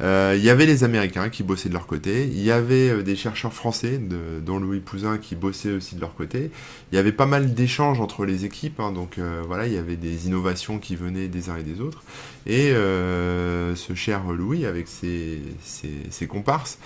Euh, 0.00 0.34
il 0.36 0.42
y 0.42 0.48
avait 0.48 0.64
les 0.64 0.84
Américains 0.84 1.28
qui 1.28 1.42
bossaient 1.42 1.68
de 1.68 1.74
leur 1.74 1.86
côté, 1.86 2.24
il 2.24 2.42
y 2.42 2.50
avait 2.50 2.88
euh, 2.88 3.02
des 3.02 3.14
chercheurs 3.14 3.52
français, 3.52 3.98
dont 3.98 4.58
Louis 4.58 4.80
Pouzin, 4.80 5.18
qui 5.18 5.36
bossaient 5.36 5.72
aussi 5.72 5.96
de 5.96 6.00
leur 6.00 6.14
côté. 6.14 6.50
Il 6.90 6.96
y 6.96 6.98
avait 6.98 7.12
pas 7.12 7.26
mal 7.26 7.54
d'échanges 7.54 8.00
entre 8.00 8.24
les 8.24 8.44
équipes, 8.44 8.80
hein, 8.80 8.90
donc 8.90 9.18
voilà, 9.46 9.66
il 9.66 9.74
y 9.74 9.78
avait 9.78 9.96
des 9.96 10.26
innovations 10.26 10.78
qui 10.78 10.96
venaient 10.96 11.28
des 11.28 11.50
uns 11.50 11.56
et 11.56 11.62
des 11.62 11.80
autres. 11.80 12.02
Et 12.46 12.70
ce 12.70 13.94
cher 13.94 14.22
Louis, 14.32 14.66
avec 14.66 14.88
ses, 14.88 15.40
ses, 15.62 16.26
comparses, 16.26 16.78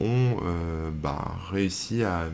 ont 0.00 0.36
bah, 1.02 1.36
réussi 1.50 2.02
à 2.02 2.28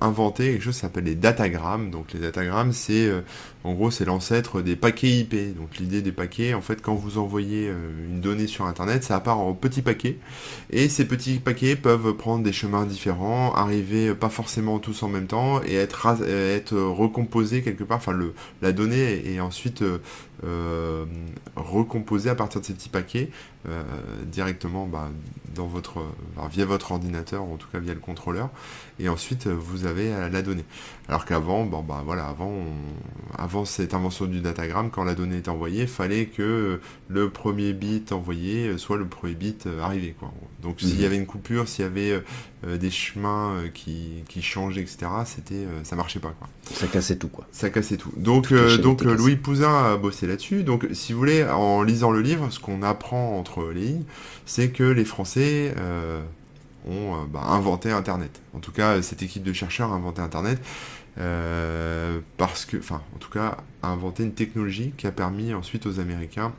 inventé 0.00 0.52
quelque 0.52 0.62
chose 0.62 0.74
qui 0.74 0.80
s'appelle 0.80 1.04
les 1.04 1.14
datagrammes. 1.14 1.90
Donc 1.90 2.12
les 2.12 2.20
datagrammes, 2.20 2.72
c'est 2.72 3.06
euh, 3.06 3.22
en 3.66 3.74
gros 3.74 3.90
c'est 3.90 4.04
l'ancêtre 4.04 4.62
des 4.62 4.76
paquets 4.76 5.10
IP. 5.10 5.56
Donc 5.56 5.78
l'idée 5.78 6.00
des 6.00 6.12
paquets, 6.12 6.54
en 6.54 6.60
fait, 6.60 6.80
quand 6.80 6.94
vous 6.94 7.18
envoyez 7.18 7.68
euh, 7.68 8.08
une 8.08 8.20
donnée 8.20 8.46
sur 8.46 8.64
Internet, 8.64 9.02
ça 9.02 9.18
part 9.18 9.38
en 9.38 9.54
petits 9.54 9.82
paquets. 9.82 10.18
Et 10.70 10.88
ces 10.88 11.06
petits 11.06 11.38
paquets 11.38 11.74
peuvent 11.74 12.14
prendre 12.14 12.44
des 12.44 12.52
chemins 12.52 12.86
différents, 12.86 13.52
arriver 13.54 14.14
pas 14.14 14.28
forcément 14.28 14.78
tous 14.78 15.02
en 15.02 15.08
même 15.08 15.26
temps 15.26 15.60
et 15.64 15.74
être, 15.74 16.06
être 16.22 16.76
recomposés 16.76 17.62
quelque 17.62 17.84
part. 17.84 17.98
Enfin, 17.98 18.12
le, 18.12 18.34
la 18.62 18.72
donnée 18.72 19.34
est 19.34 19.40
ensuite 19.40 19.82
euh, 20.44 21.04
recomposée 21.56 22.30
à 22.30 22.34
partir 22.36 22.60
de 22.60 22.66
ces 22.66 22.74
petits 22.74 22.88
paquets 22.88 23.30
directement 24.26 24.86
bah, 24.86 25.10
dans 25.56 25.66
votre, 25.66 26.04
via 26.52 26.64
votre 26.64 26.92
ordinateur, 26.92 27.42
en 27.42 27.56
tout 27.56 27.66
cas 27.72 27.80
via 27.80 27.94
le 27.94 27.98
contrôleur 27.98 28.48
et 29.00 29.08
ensuite 29.08 29.48
vous 29.48 29.86
avez 29.86 30.10
la 30.30 30.42
donnée. 30.42 30.64
Alors 31.08 31.24
qu'avant, 31.24 31.64
bon 31.64 31.82
bah 31.82 32.02
voilà, 32.04 32.26
avant, 32.26 32.52
avant 33.38 33.64
cette 33.64 33.94
invention 33.94 34.26
du 34.26 34.40
datagramme, 34.40 34.90
quand 34.90 35.04
la 35.04 35.14
donnée 35.14 35.36
est 35.36 35.48
envoyée, 35.48 35.82
il 35.82 35.88
fallait 35.88 36.26
que 36.26 36.80
le 37.08 37.30
premier 37.30 37.72
bit 37.72 38.10
envoyé 38.10 38.76
soit 38.76 38.96
le 38.96 39.06
premier 39.06 39.34
bit 39.34 39.68
arrivé 39.80 40.16
quoi. 40.18 40.32
Donc 40.62 40.80
s'il 40.80 40.96
y 40.96 41.00
mhm. 41.00 41.04
avait 41.04 41.16
une 41.16 41.26
coupure, 41.26 41.68
s'il 41.68 41.84
y 41.84 41.86
avait 41.86 42.20
euh, 42.66 42.76
des 42.76 42.90
chemins 42.90 43.52
euh, 43.52 43.68
qui, 43.68 44.24
qui 44.28 44.42
changeaient, 44.42 44.80
etc., 44.80 45.06
c'était, 45.24 45.54
euh, 45.54 45.84
ça 45.84 45.94
marchait 45.94 46.18
pas 46.18 46.34
quoi. 46.36 46.48
Ça 46.72 46.88
cassait 46.88 47.16
tout 47.16 47.28
quoi. 47.28 47.46
Ça 47.52 47.70
cassait 47.70 47.96
tout. 47.96 48.12
Donc 48.16 48.52
donc 48.82 49.02
Louis 49.02 49.36
Pouzin 49.36 49.92
a 49.92 49.96
bossé 49.96 50.26
là-dessus. 50.26 50.64
Donc 50.64 50.88
si 50.92 51.12
vous 51.12 51.18
voulez, 51.20 51.44
en, 51.44 51.76
en 51.76 51.82
lisant 51.82 52.10
le 52.10 52.20
livre, 52.20 52.50
ce 52.50 52.58
qu'on 52.58 52.82
apprend 52.82 53.38
entre 53.38 53.70
les 53.72 53.82
lignes, 53.82 54.04
c'est 54.44 54.70
que 54.70 54.82
les 54.82 55.04
Français 55.04 55.74
ont 56.86 57.24
bah, 57.24 57.42
inventé 57.48 57.90
Internet. 57.90 58.40
En 58.54 58.60
tout 58.60 58.72
cas, 58.72 59.02
cette 59.02 59.22
équipe 59.22 59.42
de 59.42 59.52
chercheurs 59.52 59.92
a 59.92 59.96
inventé 59.96 60.22
Internet. 60.22 60.60
parce 62.36 62.64
que, 62.64 62.76
enfin, 62.76 63.02
en 63.14 63.18
tout 63.18 63.30
cas, 63.30 63.58
a 63.82 63.88
inventé 63.88 64.22
une 64.22 64.34
technologie 64.34 64.92
qui 64.96 65.06
a 65.06 65.12
permis 65.12 65.54
ensuite 65.54 65.86
aux 65.86 66.00
Américains 66.00 66.52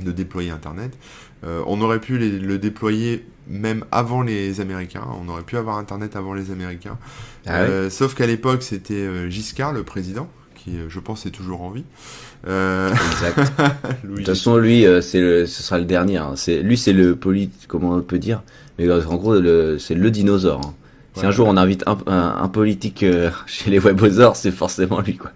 de 0.00 0.12
déployer 0.12 0.50
Internet. 0.50 0.96
Euh, 1.44 1.62
on 1.66 1.80
aurait 1.80 2.00
pu 2.00 2.18
le 2.18 2.58
déployer 2.58 3.26
même 3.46 3.84
avant 3.90 4.22
les 4.22 4.60
Américains. 4.60 5.06
On 5.20 5.28
aurait 5.28 5.42
pu 5.42 5.56
avoir 5.56 5.78
Internet 5.78 6.16
avant 6.16 6.34
les 6.34 6.50
Américains. 6.50 6.98
Ah 7.46 7.60
euh, 7.60 7.90
sauf 7.90 8.14
qu'à 8.14 8.26
l'époque, 8.26 8.62
c'était 8.62 8.94
euh, 8.94 9.28
Giscard, 9.30 9.72
le 9.72 9.82
président, 9.82 10.28
qui, 10.54 10.78
je 10.88 11.00
pense, 11.00 11.26
est 11.26 11.30
toujours 11.30 11.62
en 11.62 11.70
vie. 11.70 11.84
Exact. 12.44 13.38
de 14.04 14.16
toute 14.16 14.26
façon, 14.26 14.56
lui, 14.56 14.84
c'est 15.02 15.46
ce 15.46 15.62
sera 15.62 15.78
le 15.78 15.84
dernier. 15.84 16.18
Hein. 16.18 16.32
C'est 16.36 16.62
lui, 16.62 16.76
c'est 16.76 16.92
le 16.92 17.16
politique, 17.16 17.66
comment 17.68 17.92
on 17.92 18.00
peut 18.02 18.18
dire? 18.18 18.42
Mais 18.78 18.90
en 18.90 19.16
gros, 19.16 19.36
c'est 19.78 19.94
le 19.94 20.10
dinosaure. 20.10 20.60
Hein. 20.64 20.74
Si 21.16 21.26
un 21.26 21.32
jour 21.32 21.48
on 21.48 21.56
invite 21.56 21.82
un, 21.86 21.98
un, 22.06 22.48
politique 22.48 23.02
euh, 23.02 23.30
chez 23.46 23.70
les 23.70 23.78
Webosaures, 23.78 24.36
c'est 24.36 24.52
forcément 24.52 25.00
lui 25.00 25.16
quoi. 25.16 25.32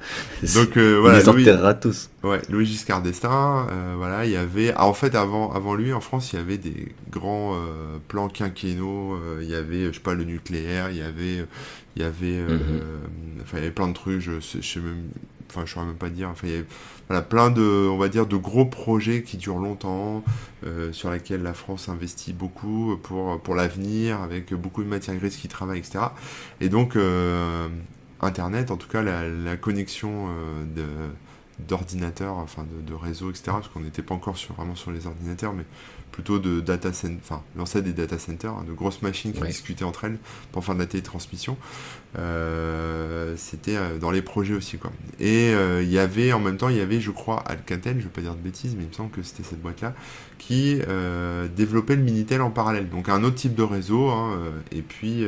Donc 0.54 0.76
euh, 0.76 0.98
voilà, 1.00 1.18
les 1.18 1.28
enterrera 1.28 1.74
tous. 1.74 2.10
Ouais, 2.22 2.40
Louis 2.48 2.64
Giscard 2.64 3.02
d'Estaing, 3.02 3.66
euh, 3.70 3.94
voilà, 3.96 4.24
il 4.24 4.30
y 4.30 4.36
avait 4.36 4.72
ah, 4.76 4.86
en 4.86 4.94
fait 4.94 5.16
avant 5.16 5.52
avant 5.52 5.74
lui 5.74 5.92
en 5.92 6.00
France, 6.00 6.32
il 6.32 6.36
y 6.36 6.38
avait 6.38 6.58
des 6.58 6.94
grands 7.10 7.56
plans 8.06 8.28
quinquennaux, 8.28 9.18
il 9.40 9.48
y 9.48 9.54
avait 9.54 9.86
je 9.86 9.94
sais 9.94 10.00
pas 10.00 10.14
le 10.14 10.24
nucléaire, 10.24 10.90
il 10.90 10.96
y 10.96 11.02
avait 11.02 11.44
il 11.96 12.02
y 12.02 12.04
avait 12.04 12.40
mhm. 12.40 12.80
enfin 13.42 13.58
il 13.58 13.60
y 13.60 13.62
avait 13.62 13.70
plein 13.72 13.88
de 13.88 13.94
trucs, 13.94 14.20
je 14.20 14.32
je 14.40 14.60
sais 14.62 14.80
même 14.80 15.08
enfin 15.50 15.66
je 15.66 15.72
saurais 15.72 15.86
même 15.86 15.96
pas 15.96 16.10
dire, 16.10 16.28
enfin 16.30 16.46
il 16.48 16.60
y 16.60 16.64
voilà, 17.08 17.22
plein 17.22 17.50
de, 17.50 17.88
on 17.90 17.98
va 17.98 18.08
dire, 18.08 18.26
de 18.26 18.36
gros 18.36 18.64
projets 18.64 19.22
qui 19.22 19.36
durent 19.36 19.58
longtemps, 19.58 20.24
euh, 20.64 20.92
sur 20.92 21.10
lesquels 21.10 21.42
la 21.42 21.54
France 21.54 21.88
investit 21.88 22.32
beaucoup 22.32 22.96
pour, 23.02 23.54
l'avenir, 23.54 24.22
avec 24.22 24.54
beaucoup 24.54 24.82
de 24.82 24.88
matières 24.88 25.16
grises 25.16 25.36
qui 25.36 25.48
travaillent, 25.48 25.80
etc. 25.80 26.06
Et 26.60 26.68
donc, 26.68 26.96
euh, 26.96 27.68
Internet, 28.20 28.70
en 28.70 28.76
tout 28.76 28.88
cas, 28.88 29.02
la, 29.02 29.28
la 29.28 29.56
connexion 29.56 30.28
euh, 30.28 30.64
de 30.64 30.86
d'ordinateurs, 31.58 32.36
enfin 32.36 32.64
de, 32.64 32.86
de 32.86 32.94
réseaux, 32.94 33.30
etc. 33.30 33.44
Parce 33.46 33.68
qu'on 33.68 33.80
n'était 33.80 34.02
pas 34.02 34.14
encore 34.14 34.36
sur, 34.36 34.54
vraiment 34.54 34.74
sur 34.74 34.90
les 34.90 35.06
ordinateurs, 35.06 35.52
mais 35.52 35.64
plutôt 36.14 36.38
de 36.38 36.60
data 36.60 36.92
center, 36.92 37.18
enfin 37.20 37.42
l'ancêtre 37.56 37.84
des 37.84 37.92
data 37.92 38.20
centers, 38.20 38.52
hein, 38.52 38.64
de 38.66 38.72
grosses 38.72 39.02
machines 39.02 39.32
qui 39.32 39.42
discutaient 39.42 39.84
entre 39.84 40.04
elles 40.04 40.18
pour 40.52 40.64
faire 40.64 40.76
de 40.76 40.80
la 40.80 40.86
télétransmission. 40.86 41.56
Euh, 42.16 43.34
c'était 43.36 43.74
euh, 43.74 43.98
dans 43.98 44.12
les 44.12 44.22
projets 44.22 44.54
aussi 44.54 44.78
quoi. 44.78 44.92
Et 45.18 45.52
euh, 45.52 45.82
il 45.82 45.90
y 45.90 45.98
avait 45.98 46.32
en 46.32 46.38
même 46.38 46.56
temps, 46.56 46.68
il 46.68 46.76
y 46.76 46.80
avait, 46.80 47.00
je 47.00 47.10
crois, 47.10 47.40
Alcatel, 47.40 47.96
je 47.98 48.04
vais 48.04 48.10
pas 48.10 48.20
dire 48.20 48.36
de 48.36 48.40
bêtises, 48.40 48.76
mais 48.76 48.84
il 48.84 48.90
me 48.90 48.92
semble 48.92 49.10
que 49.10 49.24
c'était 49.24 49.42
cette 49.42 49.60
boîte-là 49.60 49.92
qui 50.38 50.78
développait 51.56 51.96
le 51.96 52.02
Minitel 52.02 52.42
en 52.42 52.50
parallèle. 52.50 52.88
Donc 52.90 53.08
un 53.08 53.24
autre 53.24 53.36
type 53.36 53.54
de 53.54 53.62
réseau. 53.62 54.10
Hein, 54.10 54.38
et 54.72 54.82
puis, 54.82 55.24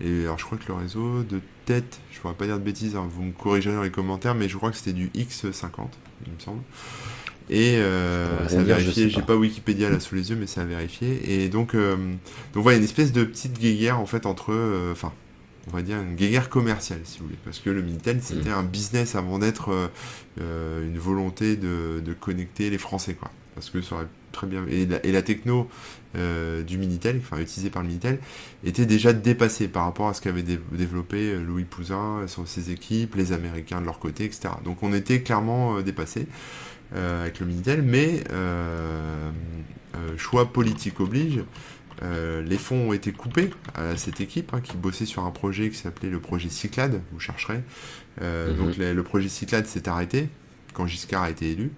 et 0.00 0.24
alors 0.24 0.38
je 0.38 0.44
crois 0.44 0.58
que 0.58 0.68
le 0.68 0.74
réseau 0.74 1.22
de 1.22 1.40
tête, 1.64 2.00
je 2.12 2.20
pourrais 2.20 2.34
pas 2.34 2.46
dire 2.46 2.58
de 2.58 2.64
bêtises, 2.64 2.96
hein, 2.96 3.06
vous 3.10 3.22
me 3.22 3.32
corrigerez 3.32 3.74
dans 3.74 3.82
les 3.82 3.90
commentaires, 3.90 4.34
mais 4.34 4.48
je 4.48 4.56
crois 4.56 4.70
que 4.70 4.76
c'était 4.76 4.92
du 4.92 5.08
X50, 5.08 5.88
il 6.26 6.32
me 6.32 6.38
semble. 6.38 6.62
Et 7.50 7.76
euh, 7.76 8.46
ça 8.48 8.60
a 8.60 8.62
vérifié, 8.62 9.08
j'ai 9.08 9.22
pas. 9.22 9.34
Wikipédia 9.34 9.88
là 9.88 10.00
sous 10.00 10.14
les 10.14 10.30
yeux, 10.30 10.36
mais 10.36 10.46
ça 10.46 10.62
a 10.62 10.64
vérifié. 10.64 11.42
Et 11.44 11.48
donc, 11.48 11.74
euh, 11.74 11.96
donc 12.52 12.62
voilà, 12.62 12.78
une 12.78 12.84
espèce 12.84 13.12
de 13.12 13.24
petite 13.24 13.58
guéguerre 13.58 13.98
en 13.98 14.06
fait 14.06 14.26
entre, 14.26 14.52
euh, 14.52 14.92
enfin, 14.92 15.12
on 15.68 15.70
va 15.76 15.82
dire 15.82 15.98
une 15.98 16.14
guéguerre 16.14 16.50
commerciale 16.50 17.00
si 17.04 17.18
vous 17.18 17.26
voulez, 17.26 17.38
parce 17.44 17.58
que 17.58 17.70
le 17.70 17.82
Minitel 17.82 18.20
c'était 18.22 18.50
mm. 18.50 18.58
un 18.58 18.62
business 18.62 19.14
avant 19.14 19.38
d'être 19.38 19.90
une 20.38 20.98
volonté 20.98 21.56
de, 21.56 22.00
de, 22.04 22.12
connecter 22.14 22.70
les 22.70 22.78
Français 22.78 23.14
quoi, 23.14 23.30
parce 23.58 23.70
que 23.70 23.82
ça 23.82 23.96
aurait 23.96 24.06
très 24.32 24.46
bien 24.46 24.64
et 24.68 24.86
la, 24.86 25.04
et 25.04 25.12
la 25.12 25.22
techno 25.22 25.68
du 26.14 26.78
Minitel, 26.78 27.20
enfin 27.22 27.38
utilisée 27.38 27.70
par 27.70 27.82
le 27.82 27.88
Minitel, 27.88 28.18
était 28.64 28.86
déjà 28.86 29.12
dépassée 29.12 29.68
par 29.68 29.84
rapport 29.84 30.08
à 30.08 30.14
ce 30.14 30.20
qu'avait 30.20 30.42
développé 30.42 31.34
Louis 31.38 31.64
Pouzin, 31.64 32.26
ses 32.44 32.72
équipes, 32.72 33.14
les 33.14 33.32
Américains 33.32 33.80
de 33.80 33.86
leur 33.86 34.00
côté, 34.00 34.24
etc. 34.24 34.48
Donc 34.64 34.82
on 34.82 34.92
était 34.92 35.20
clairement 35.22 35.80
dépassé. 35.80 36.26
Euh, 36.94 37.22
avec 37.22 37.40
le 37.40 37.44
Minitel, 37.44 37.82
mais 37.82 38.24
euh, 38.32 39.30
euh, 39.94 40.16
choix 40.16 40.50
politique 40.50 41.00
oblige. 41.00 41.40
les 42.00 42.56
fonds 42.56 42.88
ont 42.88 42.92
été 42.94 43.12
coupés 43.12 43.50
à 43.74 43.96
cette 43.98 44.22
équipe 44.22 44.54
hein, 44.54 44.60
qui 44.62 44.76
bossait 44.76 45.04
sur 45.04 45.26
un 45.26 45.30
projet 45.30 45.68
qui 45.68 45.76
s'appelait 45.76 46.08
le 46.08 46.18
projet 46.18 46.48
Cyclade, 46.48 47.02
vous 47.12 47.20
chercherez. 47.20 47.60
Mhm. 48.22 48.56
Donc 48.56 48.76
le 48.78 49.02
projet 49.02 49.28
Cyclade 49.28 49.66
s'est 49.66 49.86
arrêté 49.86 50.30
quand 50.78 50.86
Giscard 50.86 51.24
a 51.24 51.30
été 51.30 51.50
élu. 51.50 51.72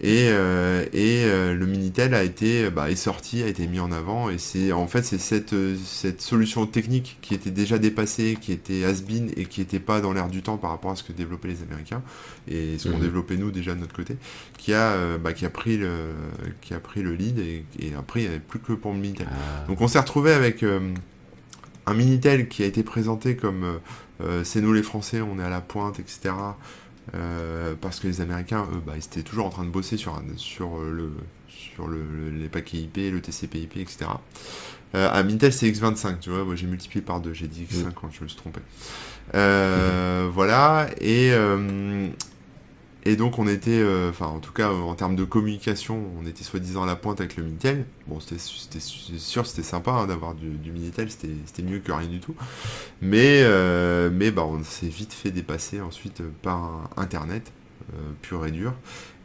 Et, 0.00 0.28
euh, 0.30 0.84
et 0.94 1.24
euh, 1.24 1.54
le 1.54 1.66
Minitel 1.66 2.14
a 2.14 2.22
été 2.22 2.70
bah, 2.70 2.90
est 2.90 2.96
sorti, 2.96 3.42
a 3.42 3.46
été 3.46 3.66
mis 3.66 3.80
en 3.80 3.92
avant. 3.92 4.30
Et 4.30 4.38
c'est 4.38 4.72
en 4.72 4.86
fait 4.86 5.04
c'est 5.04 5.18
cette, 5.18 5.54
cette 5.84 6.22
solution 6.22 6.66
technique 6.66 7.18
qui 7.20 7.34
était 7.34 7.50
déjà 7.50 7.78
dépassée, 7.78 8.38
qui 8.40 8.52
était 8.52 8.84
has-been 8.84 9.30
et 9.36 9.44
qui 9.44 9.60
n'était 9.60 9.78
pas 9.78 10.00
dans 10.00 10.14
l'air 10.14 10.28
du 10.28 10.42
temps 10.42 10.56
par 10.56 10.70
rapport 10.70 10.90
à 10.90 10.96
ce 10.96 11.02
que 11.02 11.12
développaient 11.12 11.48
les 11.48 11.62
Américains 11.62 12.02
et 12.48 12.78
ce 12.78 12.88
qu'on 12.88 12.96
mhm. 12.96 13.02
développait 13.02 13.36
nous 13.36 13.50
déjà 13.50 13.74
de 13.74 13.80
notre 13.80 13.94
côté, 13.94 14.16
qui 14.56 14.72
a, 14.72 14.92
euh, 14.92 15.18
bah, 15.18 15.34
qui 15.34 15.44
a, 15.44 15.50
pris, 15.50 15.76
le, 15.76 16.14
qui 16.62 16.72
a 16.72 16.80
pris 16.80 17.02
le 17.02 17.14
lead. 17.14 17.38
Et, 17.38 17.64
après, 17.96 18.20
il 18.20 18.22
n'y 18.22 18.28
avait 18.30 18.40
plus 18.40 18.58
que 18.58 18.72
pour 18.72 18.92
le 18.92 18.98
Minitel. 18.98 19.28
Ah. 19.30 19.66
Donc 19.68 19.82
on 19.82 19.88
s'est 19.88 20.00
retrouvé 20.00 20.32
avec 20.32 20.64
un 20.64 21.94
Minitel 21.94 22.48
qui 22.48 22.62
a 22.62 22.66
été 22.66 22.82
présenté 22.82 23.36
comme 23.36 23.80
c'est 24.44 24.62
nous 24.62 24.72
les 24.72 24.82
Français, 24.82 25.20
on 25.20 25.38
est 25.38 25.42
à 25.42 25.50
la 25.50 25.60
pointe, 25.60 26.00
etc. 26.00 26.32
Euh, 27.14 27.74
parce 27.80 28.00
que 28.00 28.08
les 28.08 28.20
Américains, 28.20 28.66
eux, 28.72 28.82
bah, 28.84 28.94
ils 28.96 29.04
étaient 29.04 29.22
toujours 29.22 29.46
en 29.46 29.50
train 29.50 29.64
de 29.64 29.70
bosser 29.70 29.96
sur, 29.96 30.20
sur, 30.36 30.78
euh, 30.78 30.90
le, 30.90 31.10
sur 31.48 31.86
le, 31.86 32.30
les 32.30 32.48
paquets 32.48 32.78
IP, 32.78 32.96
le 32.96 33.20
TCP/IP, 33.20 33.76
etc. 33.76 34.06
Euh, 34.94 35.08
à 35.12 35.22
Mintel, 35.22 35.52
c'est 35.52 35.70
X25, 35.70 36.18
tu 36.20 36.30
vois, 36.30 36.44
moi 36.44 36.54
j'ai 36.56 36.66
multiplié 36.66 37.02
par 37.04 37.20
deux, 37.20 37.32
j'ai 37.32 37.48
dit 37.48 37.66
X5 37.70 37.92
quand 37.92 38.10
je 38.10 38.22
me 38.24 38.28
suis 38.28 38.36
trompé. 38.36 38.60
Euh, 39.34 40.28
Voilà, 40.32 40.88
et, 41.00 41.32
et 43.06 43.14
donc 43.14 43.38
on 43.38 43.46
était, 43.46 43.70
euh, 43.70 44.10
enfin 44.10 44.26
en 44.26 44.40
tout 44.40 44.52
cas 44.52 44.70
en 44.72 44.94
termes 44.96 45.14
de 45.14 45.22
communication, 45.22 46.02
on 46.20 46.26
était 46.26 46.42
soi-disant 46.42 46.82
à 46.82 46.86
la 46.86 46.96
pointe 46.96 47.20
avec 47.20 47.36
le 47.36 47.44
Minitel. 47.44 47.84
Bon, 48.08 48.18
c'était 48.18 48.80
sûr, 48.80 49.46
c'était 49.46 49.62
sympa 49.62 49.92
hein, 49.92 50.06
d'avoir 50.08 50.34
du, 50.34 50.72
Minitel, 50.72 51.08
c'était 51.08 51.62
mieux 51.62 51.78
que 51.78 51.92
rien 51.92 52.08
du 52.08 52.18
tout. 52.18 52.34
Mais, 53.00 53.42
euh, 53.44 54.10
mais 54.12 54.32
bah, 54.32 54.44
on 54.44 54.62
s'est 54.64 54.88
vite 54.88 55.12
fait 55.12 55.30
dépasser 55.30 55.80
ensuite 55.80 56.20
par 56.42 56.90
Internet, 56.96 57.52
euh, 57.94 57.98
pur 58.22 58.44
et 58.44 58.50
dur. 58.50 58.74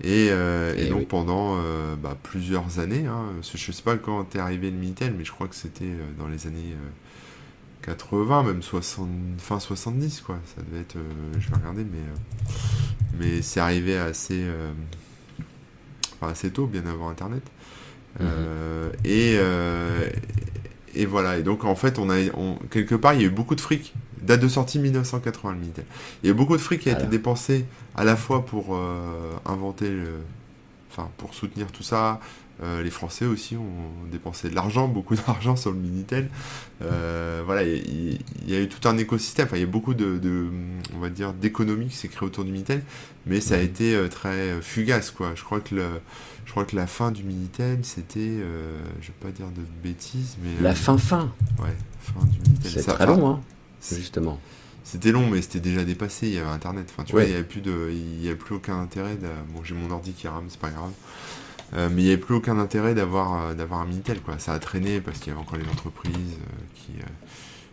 Et, 0.04 0.28
eh 0.28 0.86
donc 0.88 1.08
pendant 1.08 1.58
bah, 2.04 2.16
plusieurs 2.22 2.78
années, 2.78 3.08
hein, 3.08 3.26
je 3.42 3.72
sais 3.72 3.84
pas 3.84 3.98
quand 3.98 4.36
est 4.36 4.40
arrivé 4.40 4.70
le 4.70 4.78
Minitel, 4.78 5.16
mais 5.18 5.26
je 5.26 5.32
crois 5.32 5.48
que 5.48 5.56
c'était 5.56 5.92
dans 6.20 6.28
les 6.28 6.46
années 6.46 6.76
80, 7.82 8.44
même 8.44 8.62
60, 8.62 9.10
fin 9.38 9.60
70, 9.60 10.22
quoi. 10.22 10.40
Ça 10.56 10.62
devait 10.62 10.82
être, 10.82 10.98
je 11.40 11.50
vais 11.50 11.56
regarder, 11.56 11.84
mais 11.84 12.00
mais 13.20 13.42
c'est 13.42 13.60
arrivé 13.60 13.98
assez, 13.98 14.42
euh, 14.44 14.72
assez 16.22 16.52
tôt, 16.52 16.68
bien 16.68 16.86
avant 16.86 17.10
Internet. 17.10 17.44
Mhm. 18.20 18.28
Euh, 18.28 18.90
et, 19.04 19.36
euh, 19.38 20.10
et 20.96 21.06
voilà. 21.06 21.38
Et 21.38 21.44
donc, 21.44 21.64
en 21.64 21.76
fait, 21.76 22.00
on 22.00 22.10
a, 22.10 22.18
quelque 22.70 22.96
part, 22.96 23.14
il 23.14 23.22
y 23.22 23.24
a 23.24 23.28
eu 23.28 23.32
beaucoup 23.32 23.56
de 23.56 23.62
fric. 23.62 23.94
Date 24.22 24.42
de 24.42 24.48
sortie 24.48 24.78
1980, 24.78 25.54
le 25.54 25.60
Minitel. 25.60 25.86
Il 26.22 26.28
y 26.28 26.30
a 26.30 26.34
eu 26.34 26.36
beaucoup 26.36 26.56
de 26.56 26.62
fric 26.62 26.82
qui 26.82 26.90
a 26.90 26.94
été 26.94 27.08
dépensé 27.08 27.66
à 27.96 28.04
la 28.04 28.16
fois 28.16 28.46
pour 28.46 28.80
inventer 29.46 29.90
le. 29.90 30.20
Enfin, 30.92 31.10
pour 31.18 31.34
soutenir 31.34 31.72
tout 31.72 31.84
ça, 31.84 32.20
les 32.62 32.90
Français 32.92 33.26
aussi 33.26 33.56
ont 33.56 34.10
dépensé 34.12 34.50
de 34.50 34.56
l'argent, 34.56 34.88
beaucoup 34.90 35.16
d'argent 35.16 35.56
sur 35.56 35.72
le 35.72 35.78
Minitel. 35.78 36.30
voilà, 36.80 37.64
il 37.64 38.20
y, 38.48 38.56
a 38.56 38.60
eu 38.60 38.68
tout 38.68 38.88
un 38.88 38.98
écosystème. 38.98 39.48
Enfin, 39.48 39.58
il 39.58 39.62
y 39.62 39.64
a 39.64 39.68
beaucoup 39.68 39.94
de, 39.94 40.18
de 40.18 40.48
on 40.96 41.00
va 41.00 41.10
dire, 41.10 41.34
d'économie 41.34 41.88
qui 41.88 41.96
s'est 41.96 42.08
créée 42.08 42.28
autour 42.28 42.44
du 42.44 42.52
Minitel 42.52 42.84
mais 43.26 43.40
ça 43.40 43.56
a 43.56 43.60
été 43.60 43.96
euh, 43.96 44.08
très 44.08 44.30
euh, 44.30 44.62
fugace 44.62 45.12
quoi. 45.12 45.34
Je 45.36 45.44
crois 45.44 45.60
que 45.60 45.76
le, 45.76 45.86
je 46.46 46.52
crois 46.52 46.66
que 46.66 46.76
la 46.76 46.88
fin 46.88 47.12
du 47.12 47.24
Minitel 47.24 47.80
c'était, 47.84 48.20
euh, 48.20 48.80
je 49.02 49.08
vais 49.08 49.14
pas 49.20 49.32
dire 49.32 49.48
de 49.48 49.62
bêtises, 49.84 50.38
mais 50.44 50.62
la 50.62 50.76
fin 50.76 50.98
fin. 50.98 51.32
Ouais, 51.60 51.76
fin 52.00 52.26
du 52.26 52.40
Minitel. 52.40 52.72
C'est 52.72 52.84
très 52.84 53.06
long 53.06 53.28
hein, 53.28 53.42
justement. 53.82 54.40
C'était 54.84 55.12
long, 55.12 55.28
mais 55.30 55.42
c'était 55.42 55.60
déjà 55.60 55.86
dépassé. 55.86 56.28
Il 56.28 56.34
y 56.34 56.38
avait 56.40 56.50
Internet. 56.50 56.88
Enfin, 56.92 57.04
tu 57.04 57.14
vois, 57.14 57.24
il 57.24 57.30
n'y 57.30 57.36
avait 57.36 57.44
plus 57.44 57.62
de, 57.62 57.92
il 57.92 58.22
y 58.22 58.28
avait 58.28 58.36
plus 58.36 58.56
aucun 58.56 58.82
intérêt. 58.82 59.16
De... 59.16 59.28
Bon, 59.54 59.64
j'ai 59.64 59.76
mon 59.76 59.90
ordi 59.92 60.12
qui 60.12 60.28
rame, 60.28 60.46
c'est 60.50 60.60
pas 60.60 60.72
grave. 60.72 60.92
Mais 61.74 62.02
il 62.02 62.04
n'y 62.04 62.08
avait 62.08 62.18
plus 62.18 62.36
aucun 62.36 62.60
intérêt 62.60 62.94
d'avoir 62.94 63.56
d'avoir 63.56 63.82
un 63.82 63.86
Minitel 63.86 64.20
quoi. 64.22 64.38
Ça 64.40 64.54
a 64.54 64.60
traîné 64.60 65.00
parce 65.00 65.20
qu'il 65.20 65.30
y 65.30 65.32
avait 65.32 65.42
encore 65.42 65.58
les 65.58 65.70
entreprises 65.70 66.38
qui 66.76 66.94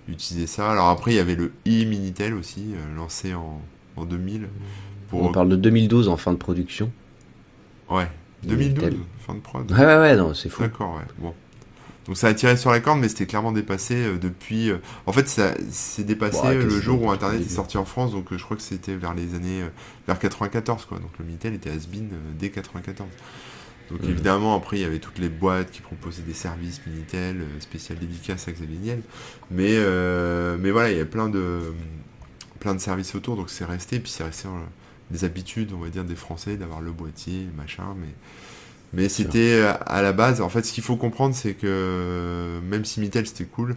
utilisaient 0.08 0.46
ça. 0.46 0.70
Alors 0.70 0.88
après, 0.88 1.12
il 1.12 1.16
y 1.16 1.20
avait 1.20 1.34
le 1.34 1.52
e-Minitel 1.66 2.34
aussi, 2.34 2.74
lancé 2.96 3.34
en, 3.34 3.60
en 3.96 4.04
2000. 4.04 4.48
On 5.12 5.32
parle 5.32 5.48
de 5.48 5.56
2012 5.56 6.08
en 6.08 6.16
fin 6.16 6.32
de 6.32 6.38
production. 6.38 6.92
Ouais, 7.90 8.08
2012, 8.44 8.94
fin 9.26 9.34
de 9.34 9.40
prod. 9.40 9.70
Ouais, 9.70 9.78
ouais, 9.78 9.96
ouais, 9.98 10.16
non, 10.16 10.34
c'est 10.34 10.48
fou. 10.48 10.62
D'accord, 10.62 10.94
ouais. 10.96 11.06
Bon. 11.18 11.34
Donc 12.06 12.16
ça 12.16 12.28
a 12.28 12.34
tiré 12.34 12.56
sur 12.56 12.70
la 12.70 12.80
corde, 12.80 13.00
mais 13.00 13.08
c'était 13.08 13.26
clairement 13.26 13.52
dépassé 13.52 13.94
euh, 13.94 14.18
depuis. 14.18 14.70
Euh, 14.70 14.78
en 15.04 15.12
fait, 15.12 15.28
ça 15.28 15.52
s'est 15.70 16.04
dépassé 16.04 16.46
euh, 16.46 16.64
le 16.64 16.80
jour 16.80 17.02
où 17.02 17.10
Internet 17.10 17.42
est 17.42 17.48
sorti 17.50 17.76
en 17.76 17.84
France, 17.84 18.12
donc 18.12 18.28
je 18.30 18.42
crois 18.42 18.56
que 18.56 18.62
c'était 18.62 18.94
vers 18.94 19.14
les 19.14 19.34
années 19.34 19.62
vers 20.06 20.18
94, 20.18 20.86
quoi. 20.86 20.98
Donc 20.98 21.10
le 21.18 21.24
Minitel 21.26 21.54
était 21.54 21.70
has-been 21.70 22.08
dès 22.38 22.48
94. 22.48 23.06
Donc 23.90 24.02
Mhm. 24.04 24.10
évidemment, 24.10 24.54
après, 24.56 24.78
il 24.78 24.82
y 24.82 24.84
avait 24.84 24.98
toutes 24.98 25.18
les 25.18 25.30
boîtes 25.30 25.70
qui 25.70 25.80
proposaient 25.80 26.22
des 26.22 26.34
services 26.34 26.82
Minitel, 26.86 27.44
spécial 27.60 27.98
dédicace 27.98 28.48
à 28.48 28.52
Xavier 28.52 28.78
Niel. 28.78 29.02
Mais, 29.50 29.76
euh, 29.76 30.56
mais 30.60 30.70
voilà, 30.70 30.90
il 30.92 30.98
y 30.98 31.00
a 31.00 31.06
plein 31.06 31.28
de, 31.28 31.74
plein 32.60 32.74
de 32.74 32.80
services 32.80 33.14
autour, 33.14 33.36
donc 33.36 33.50
c'est 33.50 33.64
resté. 33.64 34.00
Puis 34.00 34.10
c'est 34.12 34.24
resté 34.24 34.48
euh, 34.48 34.52
des 35.10 35.24
habitudes, 35.24 35.72
on 35.72 35.78
va 35.78 35.88
dire, 35.90 36.04
des 36.04 36.16
Français 36.16 36.56
d'avoir 36.56 36.80
le 36.80 36.92
boîtier, 36.92 37.48
machin. 37.56 37.94
Mais, 38.00 38.08
mais 38.92 39.08
c'était 39.08 39.60
euh, 39.62 39.72
à 39.86 40.02
la 40.02 40.12
base, 40.12 40.40
en 40.40 40.48
fait, 40.48 40.64
ce 40.64 40.72
qu'il 40.72 40.84
faut 40.84 40.96
comprendre, 40.96 41.34
c'est 41.34 41.54
que 41.54 41.66
euh, 41.66 42.60
même 42.62 42.84
si 42.84 43.00
Minitel 43.00 43.26
c'était 43.26 43.44
cool, 43.44 43.76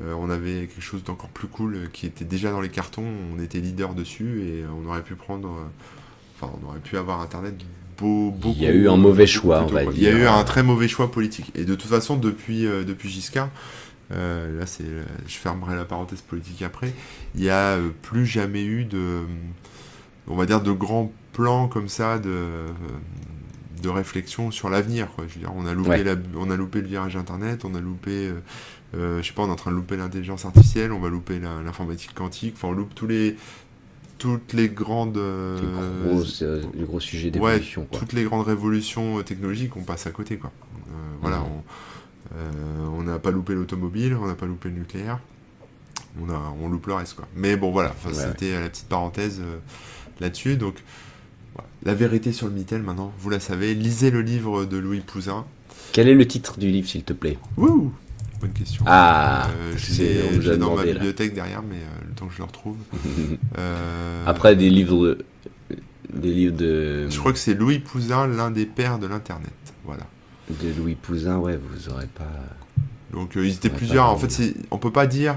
euh, 0.00 0.14
on 0.14 0.30
avait 0.30 0.68
quelque 0.68 0.80
chose 0.80 1.04
d'encore 1.04 1.30
plus 1.30 1.48
cool 1.48 1.90
qui 1.92 2.06
était 2.06 2.24
déjà 2.24 2.50
dans 2.50 2.60
les 2.60 2.70
cartons, 2.70 3.04
on 3.34 3.40
était 3.42 3.60
leader 3.60 3.94
dessus 3.94 4.42
et 4.42 4.64
on 4.66 4.88
aurait 4.88 5.02
pu 5.02 5.14
prendre, 5.16 5.48
euh, 5.50 5.66
enfin 6.36 6.52
on 6.62 6.68
aurait 6.68 6.80
pu 6.80 6.96
avoir 6.96 7.20
Internet 7.20 7.56
beau, 8.02 8.30
beaucoup. 8.30 8.56
Il 8.58 8.64
y 8.64 8.66
a 8.66 8.72
eu 8.72 8.88
un 8.88 8.96
mauvais 8.96 9.26
choix, 9.26 9.62
on 9.62 9.66
va 9.72 9.84
quoi. 9.84 9.92
Il 9.94 10.02
y 10.02 10.08
a 10.08 10.10
dire. 10.12 10.20
eu 10.22 10.26
un 10.26 10.44
très 10.44 10.62
mauvais 10.62 10.88
choix 10.88 11.10
politique. 11.10 11.50
Et 11.54 11.64
de 11.64 11.74
toute 11.74 11.90
façon, 11.90 12.16
depuis, 12.16 12.66
euh, 12.66 12.84
depuis 12.84 13.08
Giscard, 13.08 13.48
euh, 14.12 14.58
là 14.58 14.66
c'est, 14.66 14.84
je 15.26 15.36
fermerai 15.36 15.74
la 15.76 15.84
parenthèse 15.86 16.20
politique 16.20 16.62
après, 16.62 16.92
il 17.34 17.42
y 17.42 17.48
a 17.50 17.76
euh, 17.76 17.88
plus 18.02 18.26
jamais 18.26 18.64
eu 18.64 18.84
de, 18.84 19.20
on 20.28 20.36
va 20.36 20.44
dire, 20.46 20.60
de 20.60 20.72
grands 20.72 21.10
plans 21.32 21.68
comme 21.68 21.88
ça 21.88 22.18
de, 22.18 22.28
euh, 22.28 22.68
de 23.82 23.88
réflexion 23.88 24.50
sur 24.50 24.68
l'avenir. 24.68 25.08
Quoi. 25.14 25.24
Je 25.28 25.34
veux 25.34 25.40
dire, 25.40 25.52
on 25.56 25.66
a 25.66 25.72
loupé, 25.72 25.88
Ouais. 25.90 26.04
la- 26.04 26.16
on 26.36 26.50
a 26.50 26.56
loupé 26.56 26.80
le 26.82 26.88
virage 26.88 27.16
Internet, 27.16 27.64
on 27.64 27.74
a 27.74 27.80
loupé, 27.80 28.10
euh, 28.28 28.34
euh, 28.94 29.22
je 29.22 29.26
sais 29.28 29.32
pas, 29.32 29.42
on 29.42 29.48
est 29.48 29.50
en 29.50 29.56
train 29.56 29.70
de 29.70 29.76
louper 29.76 29.96
l'intelligence 29.96 30.44
artificielle, 30.44 30.92
on 30.92 31.00
va 31.00 31.08
louper 31.08 31.38
la- 31.40 31.62
l'informatique 31.64 32.12
quantique, 32.14 32.54
enfin 32.56 32.68
on 32.68 32.72
loupe 32.72 32.94
tous 32.94 33.06
les, 33.06 33.36
toutes 34.22 34.52
les 34.52 34.68
grandes, 34.68 35.16
euh, 35.16 35.58
Les 35.60 36.12
gros, 36.14 36.24
euh, 36.42 36.62
les 36.74 36.84
gros 36.84 37.00
sujets 37.00 37.26
ouais, 37.26 37.54
d'évolution, 37.54 37.86
quoi. 37.90 37.98
toutes 37.98 38.12
les 38.12 38.22
grandes 38.22 38.46
révolutions 38.46 39.18
euh, 39.18 39.24
technologiques, 39.24 39.76
on 39.76 39.82
passe 39.82 40.06
à 40.06 40.12
côté, 40.12 40.36
quoi. 40.36 40.52
Voilà, 41.20 41.44
on 42.96 43.02
n'a 43.02 43.18
pas 43.18 43.32
loupé 43.32 43.54
l'automobile, 43.54 44.14
on 44.14 44.26
n'a 44.26 44.34
pas 44.34 44.46
loupé 44.46 44.68
le 44.68 44.76
nucléaire, 44.76 45.18
on 46.20 46.30
a, 46.30 46.54
on 46.60 46.68
loupe 46.68 46.86
le 46.86 46.94
reste, 46.94 47.14
quoi. 47.14 47.26
Mais 47.34 47.56
bon, 47.56 47.72
voilà, 47.72 47.94
Ouais, 48.06 48.14
c'était 48.14 48.60
la 48.60 48.68
petite 48.68 48.88
parenthèse 48.88 49.42
là-dessus, 50.20 50.56
donc. 50.56 50.76
La 51.84 51.94
vérité 51.94 52.32
sur 52.32 52.46
le 52.46 52.52
Minitel, 52.52 52.80
maintenant, 52.80 53.12
vous 53.18 53.28
la 53.28 53.40
savez. 53.40 53.74
Lisez 53.74 54.12
le 54.12 54.22
livre 54.22 54.64
de 54.64 54.76
Louis 54.76 55.00
Pouzin. 55.00 55.44
Quel 55.90 56.06
est 56.06 56.14
le 56.14 56.26
titre 56.28 56.58
du 56.60 56.70
livre, 56.70 56.88
s'il 56.88 57.02
te 57.02 57.12
plaît? 57.12 57.38
Wouh 57.56 57.92
Bonne 58.42 58.52
question. 58.52 58.84
Ah, 58.88 59.48
Euh, 59.56 59.78
l'ai 60.50 60.56
dans 60.56 60.74
ma 60.74 60.84
là. 60.84 60.92
bibliothèque 60.92 61.32
derrière, 61.32 61.62
mais 61.62 61.76
euh, 61.76 62.08
le 62.08 62.12
temps 62.12 62.26
que 62.26 62.32
je 62.34 62.38
le 62.38 62.44
retrouve. 62.44 62.76
Euh, 63.58 64.24
Après, 64.26 64.56
des 64.56 64.68
livres 64.68 65.06
de... 65.06 65.18
Des 66.12 66.32
livres 66.32 66.56
de... 66.56 67.08
Je 67.08 67.18
crois 67.18 67.32
que 67.32 67.38
c'est 67.38 67.54
Louis 67.54 67.78
Pouzin, 67.78 68.26
l'un 68.26 68.50
des 68.50 68.66
pères 68.66 68.98
de 68.98 69.06
l'Internet. 69.06 69.52
Voilà. 69.84 70.06
de 70.50 70.68
Louis 70.76 70.96
Pouzin, 70.96 71.38
ouais, 71.38 71.56
vous 71.56 71.88
aurez 71.88 72.08
pas... 72.08 72.24
Donc 73.12 73.36
euh, 73.36 73.46
ils 73.46 73.52
étaient 73.54 73.68
plusieurs. 73.70 74.06
pas 74.06 74.10
En 74.10 74.16
fait, 74.18 74.54
on 74.70 74.78
peut 74.78 74.90
pas 74.90 75.06
dire 75.06 75.36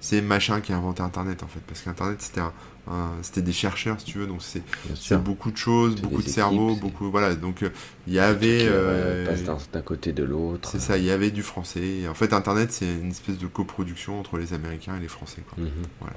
c'est 0.00 0.20
machin 0.20 0.60
qui 0.60 0.72
a 0.72 0.76
inventé 0.76 1.02
Internet 1.02 1.42
en 1.42 1.46
fait, 1.48 1.60
parce 1.66 1.80
qu'Internet 1.82 2.20
c'était 2.22 2.40
un, 2.40 2.52
un- 2.90 3.10
c'était 3.22 3.42
des 3.42 3.52
chercheurs 3.52 3.98
si 3.98 4.06
tu 4.06 4.18
veux, 4.18 4.26
donc 4.26 4.40
c'est, 4.42 4.62
c'est 4.94 5.20
beaucoup 5.22 5.50
de 5.50 5.56
choses, 5.56 5.94
C'est 5.96 6.02
beaucoup 6.02 6.22
de 6.22 6.28
cerveaux, 6.28 6.74
beaucoup 6.76 7.10
voilà. 7.10 7.34
Donc 7.34 7.62
euh, 7.62 7.70
il 8.06 8.12
y 8.14 8.18
avait, 8.18 8.62
euh, 8.62 8.70
euh, 8.70 9.26
passe 9.26 9.42
d'un- 9.42 9.58
d'un 9.72 9.82
côté 9.82 10.12
de 10.12 10.22
l'autre. 10.24 10.68
c'est 10.70 10.80
ça, 10.80 10.96
il 10.98 11.04
y 11.04 11.10
avait 11.10 11.30
du 11.30 11.42
français. 11.42 11.86
Et 12.02 12.08
en 12.08 12.14
fait, 12.14 12.32
Internet 12.32 12.70
c'est 12.72 12.86
une 12.86 13.10
espèce 13.10 13.38
de 13.38 13.46
coproduction 13.46 14.18
entre 14.20 14.38
les 14.38 14.54
Américains 14.54 14.96
et 14.96 15.00
les 15.00 15.08
Français. 15.08 15.42
Quoi. 15.48 15.64
Mhm. 15.64 15.70
Voilà. 16.00 16.16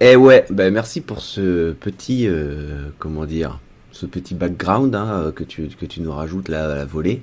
Eh 0.00 0.14
ouais, 0.16 0.44
ben 0.50 0.72
merci 0.72 1.00
pour 1.00 1.22
ce 1.22 1.72
petit, 1.72 2.26
euh, 2.28 2.90
comment 2.98 3.24
dire, 3.24 3.60
ce 3.92 4.04
petit 4.04 4.34
background 4.34 4.94
hein, 4.94 5.32
que 5.34 5.42
tu 5.42 5.68
que 5.68 5.86
tu 5.86 6.02
nous 6.02 6.12
rajoutes 6.12 6.50
là 6.50 6.70
à 6.70 6.74
la 6.76 6.84
volée. 6.84 7.22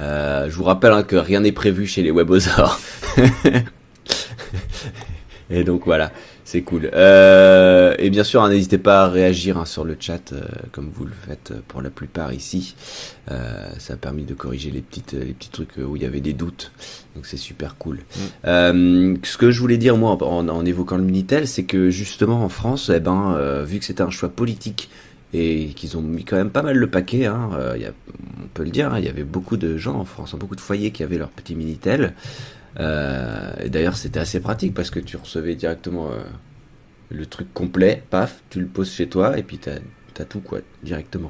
Euh, 0.00 0.50
je 0.50 0.54
vous 0.56 0.64
rappelle 0.64 0.92
hein, 0.92 1.04
que 1.04 1.14
rien 1.16 1.40
n'est 1.40 1.52
prévu 1.52 1.86
chez 1.86 2.02
les 2.02 2.10
Webosaures. 2.10 2.80
et 5.50 5.64
donc 5.64 5.84
voilà, 5.84 6.12
c'est 6.44 6.62
cool. 6.62 6.90
Euh, 6.94 7.94
et 7.98 8.10
bien 8.10 8.24
sûr, 8.24 8.42
hein, 8.42 8.50
n'hésitez 8.50 8.78
pas 8.78 9.04
à 9.04 9.08
réagir 9.08 9.58
hein, 9.58 9.64
sur 9.64 9.84
le 9.84 9.96
chat 9.98 10.32
euh, 10.32 10.42
comme 10.72 10.90
vous 10.94 11.04
le 11.04 11.12
faites 11.26 11.50
euh, 11.50 11.60
pour 11.68 11.82
la 11.82 11.90
plupart 11.90 12.32
ici. 12.32 12.74
Euh, 13.30 13.68
ça 13.78 13.94
a 13.94 13.96
permis 13.96 14.24
de 14.24 14.34
corriger 14.34 14.70
les 14.70 14.80
petites 14.80 15.12
les 15.12 15.34
petits 15.34 15.50
trucs 15.50 15.76
où 15.76 15.96
il 15.96 16.02
y 16.02 16.06
avait 16.06 16.20
des 16.20 16.32
doutes. 16.32 16.72
Donc 17.14 17.26
c'est 17.26 17.36
super 17.36 17.76
cool. 17.76 18.00
Euh, 18.46 19.16
ce 19.22 19.36
que 19.36 19.50
je 19.50 19.60
voulais 19.60 19.78
dire 19.78 19.96
moi 19.96 20.16
en, 20.22 20.48
en 20.48 20.64
évoquant 20.64 20.96
le 20.96 21.04
Minitel, 21.04 21.46
c'est 21.46 21.64
que 21.64 21.90
justement 21.90 22.44
en 22.44 22.48
France, 22.48 22.90
eh 22.94 23.00
ben, 23.00 23.62
vu 23.64 23.78
que 23.78 23.84
c'était 23.84 24.02
un 24.02 24.10
choix 24.10 24.28
politique 24.28 24.88
et 25.32 25.68
qu'ils 25.76 25.96
ont 25.96 26.02
mis 26.02 26.24
quand 26.24 26.36
même 26.36 26.50
pas 26.50 26.62
mal 26.62 26.76
le 26.76 26.86
paquet, 26.88 27.26
hein, 27.26 27.50
euh, 27.54 27.74
il 27.76 27.82
y 27.82 27.86
a, 27.86 27.92
on 28.42 28.46
peut 28.54 28.64
le 28.64 28.70
dire, 28.70 28.92
hein, 28.92 28.98
il 28.98 29.04
y 29.04 29.08
avait 29.08 29.24
beaucoup 29.24 29.56
de 29.56 29.76
gens 29.76 29.96
en 29.96 30.04
France, 30.04 30.34
beaucoup 30.34 30.56
de 30.56 30.60
foyers 30.60 30.90
qui 30.90 31.02
avaient 31.02 31.18
leur 31.18 31.28
petit 31.28 31.54
Minitel. 31.54 32.14
Euh, 32.78 33.52
et 33.60 33.70
d'ailleurs 33.70 33.96
c'était 33.96 34.20
assez 34.20 34.40
pratique 34.40 34.74
parce 34.74 34.90
que 34.90 35.00
tu 35.00 35.16
recevais 35.16 35.54
directement 35.54 36.08
euh, 36.10 36.22
le 37.10 37.26
truc 37.26 37.52
complet, 37.54 38.02
paf, 38.10 38.42
tu 38.50 38.60
le 38.60 38.66
poses 38.66 38.90
chez 38.92 39.08
toi 39.08 39.38
et 39.38 39.42
puis 39.42 39.58
t'as 39.58 39.76
as 40.20 40.24
tout 40.24 40.40
quoi 40.40 40.58
directement. 40.82 41.28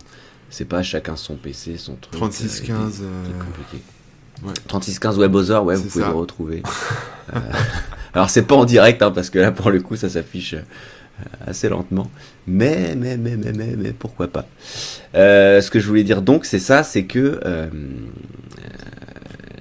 C'est 0.51 0.65
pas 0.65 0.83
chacun 0.83 1.15
son 1.17 1.37
PC, 1.37 1.77
son 1.77 1.97
truc. 1.97 2.13
36 2.15 2.63
euh, 2.63 2.67
15. 2.67 2.99
des 3.01 3.05
euh, 3.05 3.25
trucs 3.25 3.39
compliqués. 3.39 3.83
ouais. 4.45 4.55
3615 4.67 5.19
WebOzor, 5.19 5.65
ouais, 5.65 5.77
vous 5.77 5.83
C'est 5.85 5.89
pouvez 5.91 6.05
ça. 6.05 6.11
le 6.11 6.17
retrouver. 6.17 6.63
Alors 8.15 8.31
c'est 8.31 8.43
pas 8.45 8.55
en 8.55 8.65
direct, 8.65 9.03
hein, 9.03 9.11
parce 9.11 9.29
que 9.31 9.39
là 9.39 9.53
pour 9.53 9.71
le 9.71 9.81
coup 9.83 9.97
ça 9.97 10.09
s'affiche 10.09 10.55
assez 11.47 11.69
lentement. 11.69 12.11
Mais, 12.47 12.95
mais, 12.97 13.17
mais, 13.17 13.37
mais, 13.37 13.53
mais, 13.53 13.75
mais 13.77 13.93
pourquoi 13.93 14.29
pas. 14.29 14.47
Euh, 15.15 15.61
ce 15.61 15.71
que 15.71 15.81
je 15.81 15.87
voulais 15.87 16.05
dire 16.05 16.23
donc, 16.23 16.45
c'est 16.45 16.59
ça, 16.59 16.83
c'est 16.83 17.05
que 17.05 17.41
euh, 17.45 17.67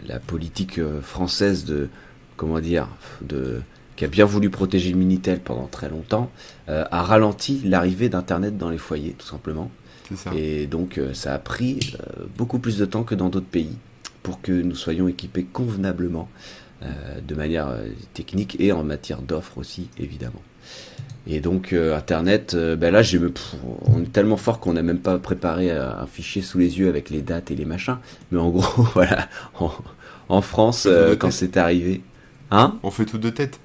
la 0.07 0.19
politique 0.19 0.79
euh, 0.79 1.01
française 1.01 1.65
de, 1.65 1.89
comment 2.35 2.59
dire, 2.59 2.87
de 3.21 3.61
qui 3.97 4.05
a 4.05 4.07
bien 4.07 4.23
voulu 4.23 4.49
protéger 4.49 4.91
le 4.91 4.97
Minitel 4.97 5.41
pendant 5.41 5.67
très 5.67 5.89
longtemps, 5.89 6.31
euh, 6.69 6.85
a 6.91 7.01
ralenti 7.01 7.61
l'arrivée 7.65 8.07
d'Internet 8.07 8.57
dans 8.57 8.69
les 8.69 8.77
foyers, 8.77 9.15
tout 9.17 9.25
simplement. 9.25 9.69
Ça. 10.15 10.31
Et 10.33 10.67
donc 10.67 10.97
euh, 10.97 11.13
ça 11.13 11.33
a 11.33 11.39
pris 11.39 11.79
euh, 11.99 12.23
beaucoup 12.37 12.59
plus 12.59 12.77
de 12.77 12.85
temps 12.85 13.03
que 13.03 13.15
dans 13.15 13.27
d'autres 13.27 13.47
pays 13.47 13.75
pour 14.23 14.39
que 14.39 14.53
nous 14.53 14.75
soyons 14.75 15.09
équipés 15.09 15.43
convenablement 15.43 16.29
de 17.27 17.33
manière 17.33 17.73
technique 18.13 18.55
et 18.59 18.71
en 18.71 18.83
matière 18.83 19.23
d'offres 19.23 19.57
aussi, 19.57 19.89
évidemment. 19.97 20.43
Et 21.25 21.39
donc 21.39 21.73
Internet, 21.73 22.55
ben 22.55 22.91
là 22.91 23.01
j'ai 23.01 23.19
on 23.85 24.03
est 24.03 24.11
tellement 24.11 24.37
fort 24.37 24.59
qu'on 24.59 24.73
n'a 24.73 24.83
même 24.83 24.99
pas 24.99 25.17
préparé 25.17 25.71
un 25.71 26.05
fichier 26.05 26.43
sous 26.43 26.59
les 26.59 26.77
yeux 26.77 26.89
avec 26.89 27.09
les 27.09 27.21
dates 27.21 27.49
et 27.49 27.55
les 27.55 27.65
machins. 27.65 27.97
Mais 28.31 28.37
en 28.37 28.49
gros, 28.49 28.83
voilà, 28.93 29.27
en, 29.59 29.71
en 30.29 30.41
France, 30.41 30.87
euh, 30.89 31.15
quand 31.15 31.31
c'est 31.31 31.57
arrivé, 31.57 32.01
hein? 32.51 32.77
On 32.83 32.91
fait 32.91 33.05
tout 33.05 33.17
de 33.17 33.29
tête. 33.29 33.59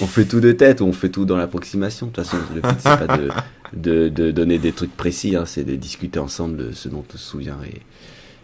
on 0.00 0.06
fait 0.06 0.24
tout 0.24 0.40
de 0.40 0.52
tête 0.52 0.80
ou 0.80 0.84
on 0.84 0.92
fait 0.92 1.08
tout 1.10 1.24
dans 1.24 1.36
l'approximation. 1.36 2.06
De 2.06 2.12
toute 2.12 2.24
façon, 2.24 2.38
le 2.54 2.60
but, 2.60 2.76
c'est 2.78 3.06
pas 3.06 3.16
de, 3.18 3.28
de, 3.74 4.08
de 4.08 4.30
donner 4.30 4.58
des 4.58 4.72
trucs 4.72 4.96
précis, 4.96 5.36
hein, 5.36 5.44
c'est 5.46 5.64
de 5.64 5.76
discuter 5.76 6.18
ensemble 6.18 6.56
de 6.56 6.72
ce 6.72 6.88
dont 6.88 7.04
on 7.08 7.12
se 7.16 7.18
souvient 7.18 7.58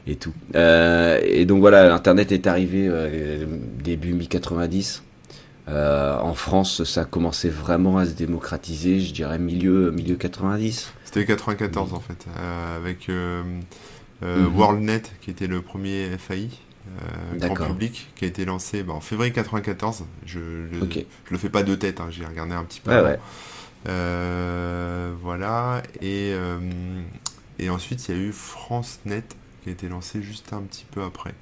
et, 0.06 0.10
et 0.10 0.16
tout. 0.16 0.32
Euh, 0.54 1.20
et 1.24 1.44
donc 1.46 1.60
voilà, 1.60 1.94
Internet 1.94 2.32
est 2.32 2.46
arrivé 2.46 2.86
euh, 2.88 3.44
début 3.82 4.12
mi-90. 4.14 5.00
Euh, 5.66 6.18
en 6.18 6.34
France, 6.34 6.84
ça 6.84 7.02
a 7.02 7.04
commencé 7.06 7.48
vraiment 7.48 7.96
à 7.96 8.04
se 8.04 8.12
démocratiser, 8.12 9.00
je 9.00 9.14
dirais 9.14 9.38
milieu, 9.38 9.90
milieu 9.90 10.16
90. 10.16 10.92
C'était 11.04 11.24
94 11.24 11.94
en 11.94 12.00
fait, 12.00 12.26
avec 12.76 13.08
Mhm. 14.22 14.46
WorldNet 14.56 15.02
qui 15.20 15.30
était 15.30 15.46
le 15.48 15.60
premier 15.60 16.06
FAI 16.18 16.48
euh, 16.86 17.48
grand 17.48 17.66
public 17.66 18.10
qui 18.14 18.24
a 18.24 18.28
été 18.28 18.44
lancé 18.44 18.82
bah, 18.82 18.92
en 18.94 19.00
février 19.00 19.32
94. 19.32 20.04
Je, 20.26 20.38
je, 20.72 20.80
Ok. 20.80 21.04
je 21.24 21.30
le 21.32 21.38
fais 21.38 21.48
pas 21.48 21.62
de 21.62 21.74
tête, 21.74 22.00
hein, 22.00 22.08
j'ai 22.10 22.24
regardé 22.24 22.54
un 22.54 22.64
petit 22.64 22.80
peu. 22.80 22.90
Ouais. 23.02 23.18
Euh, 23.86 25.12
voilà 25.20 25.82
et 26.00 26.32
euh, 26.32 26.58
et 27.58 27.68
ensuite 27.68 28.08
il 28.08 28.14
y 28.14 28.18
a 28.18 28.20
eu 28.22 28.32
FranceNet 28.32 29.24
qui 29.62 29.68
a 29.68 29.72
été 29.72 29.88
lancé 29.88 30.22
juste 30.22 30.52
un 30.52 30.62
petit 30.62 30.86
peu 30.90 31.02
après. 31.02 31.34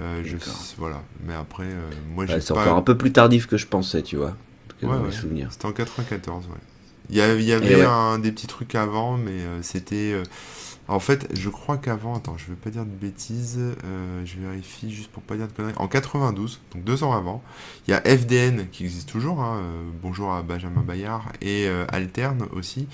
Euh, 0.00 0.22
je 0.24 0.36
voilà, 0.78 1.02
mais 1.26 1.34
après 1.34 1.66
moi 2.14 2.24
c'est 2.28 2.48
pas. 2.54 2.60
encore 2.62 2.76
un 2.76 2.82
peu 2.82 2.96
plus 2.96 3.12
tardif 3.12 3.46
que 3.46 3.56
je 3.56 3.66
pensais, 3.66 4.02
tu 4.02 4.16
vois. 4.16 4.36
Ouais, 4.82 4.88
ouais. 4.88 5.10
C'était 5.50 5.66
en 5.66 5.72
94, 5.72 6.46
ouais. 6.46 6.52
Il 7.10 7.16
y, 7.16 7.20
a- 7.20 7.34
il 7.34 7.42
y 7.42 7.52
avait 7.52 7.84
un, 7.84 8.18
des 8.18 8.32
petits 8.32 8.46
trucs 8.48 8.74
avant, 8.74 9.16
mais 9.16 9.38
c'était. 9.62 10.14
En 10.88 11.00
fait, 11.00 11.28
je 11.32 11.48
crois 11.48 11.76
qu'avant, 11.78 12.16
attends, 12.16 12.36
je 12.36 12.46
vais 12.46 12.56
pas 12.56 12.70
dire 12.70 12.84
de 12.84 12.90
bêtises, 12.90 13.58
euh, 13.84 14.22
je 14.24 14.38
vérifie 14.38 14.92
juste 14.92 15.10
pour 15.10 15.22
pas 15.22 15.36
dire 15.36 15.46
de 15.46 15.52
conneries. 15.52 15.74
En 15.76 15.86
92, 15.86 16.60
donc 16.74 16.84
deux 16.84 17.04
ans 17.04 17.12
avant, 17.12 17.42
il 17.86 17.92
y 17.92 17.94
a 17.94 18.00
FDN 18.00 18.68
qui 18.70 18.84
existe 18.84 19.08
toujours, 19.08 19.40
hein, 19.40 19.60
euh, 19.62 19.82
bonjour 20.02 20.32
à 20.32 20.42
Benjamin 20.42 20.82
Bayard, 20.82 21.32
et 21.40 21.68
euh, 21.68 21.86
Alterne 21.88 22.46
aussi, 22.52 22.88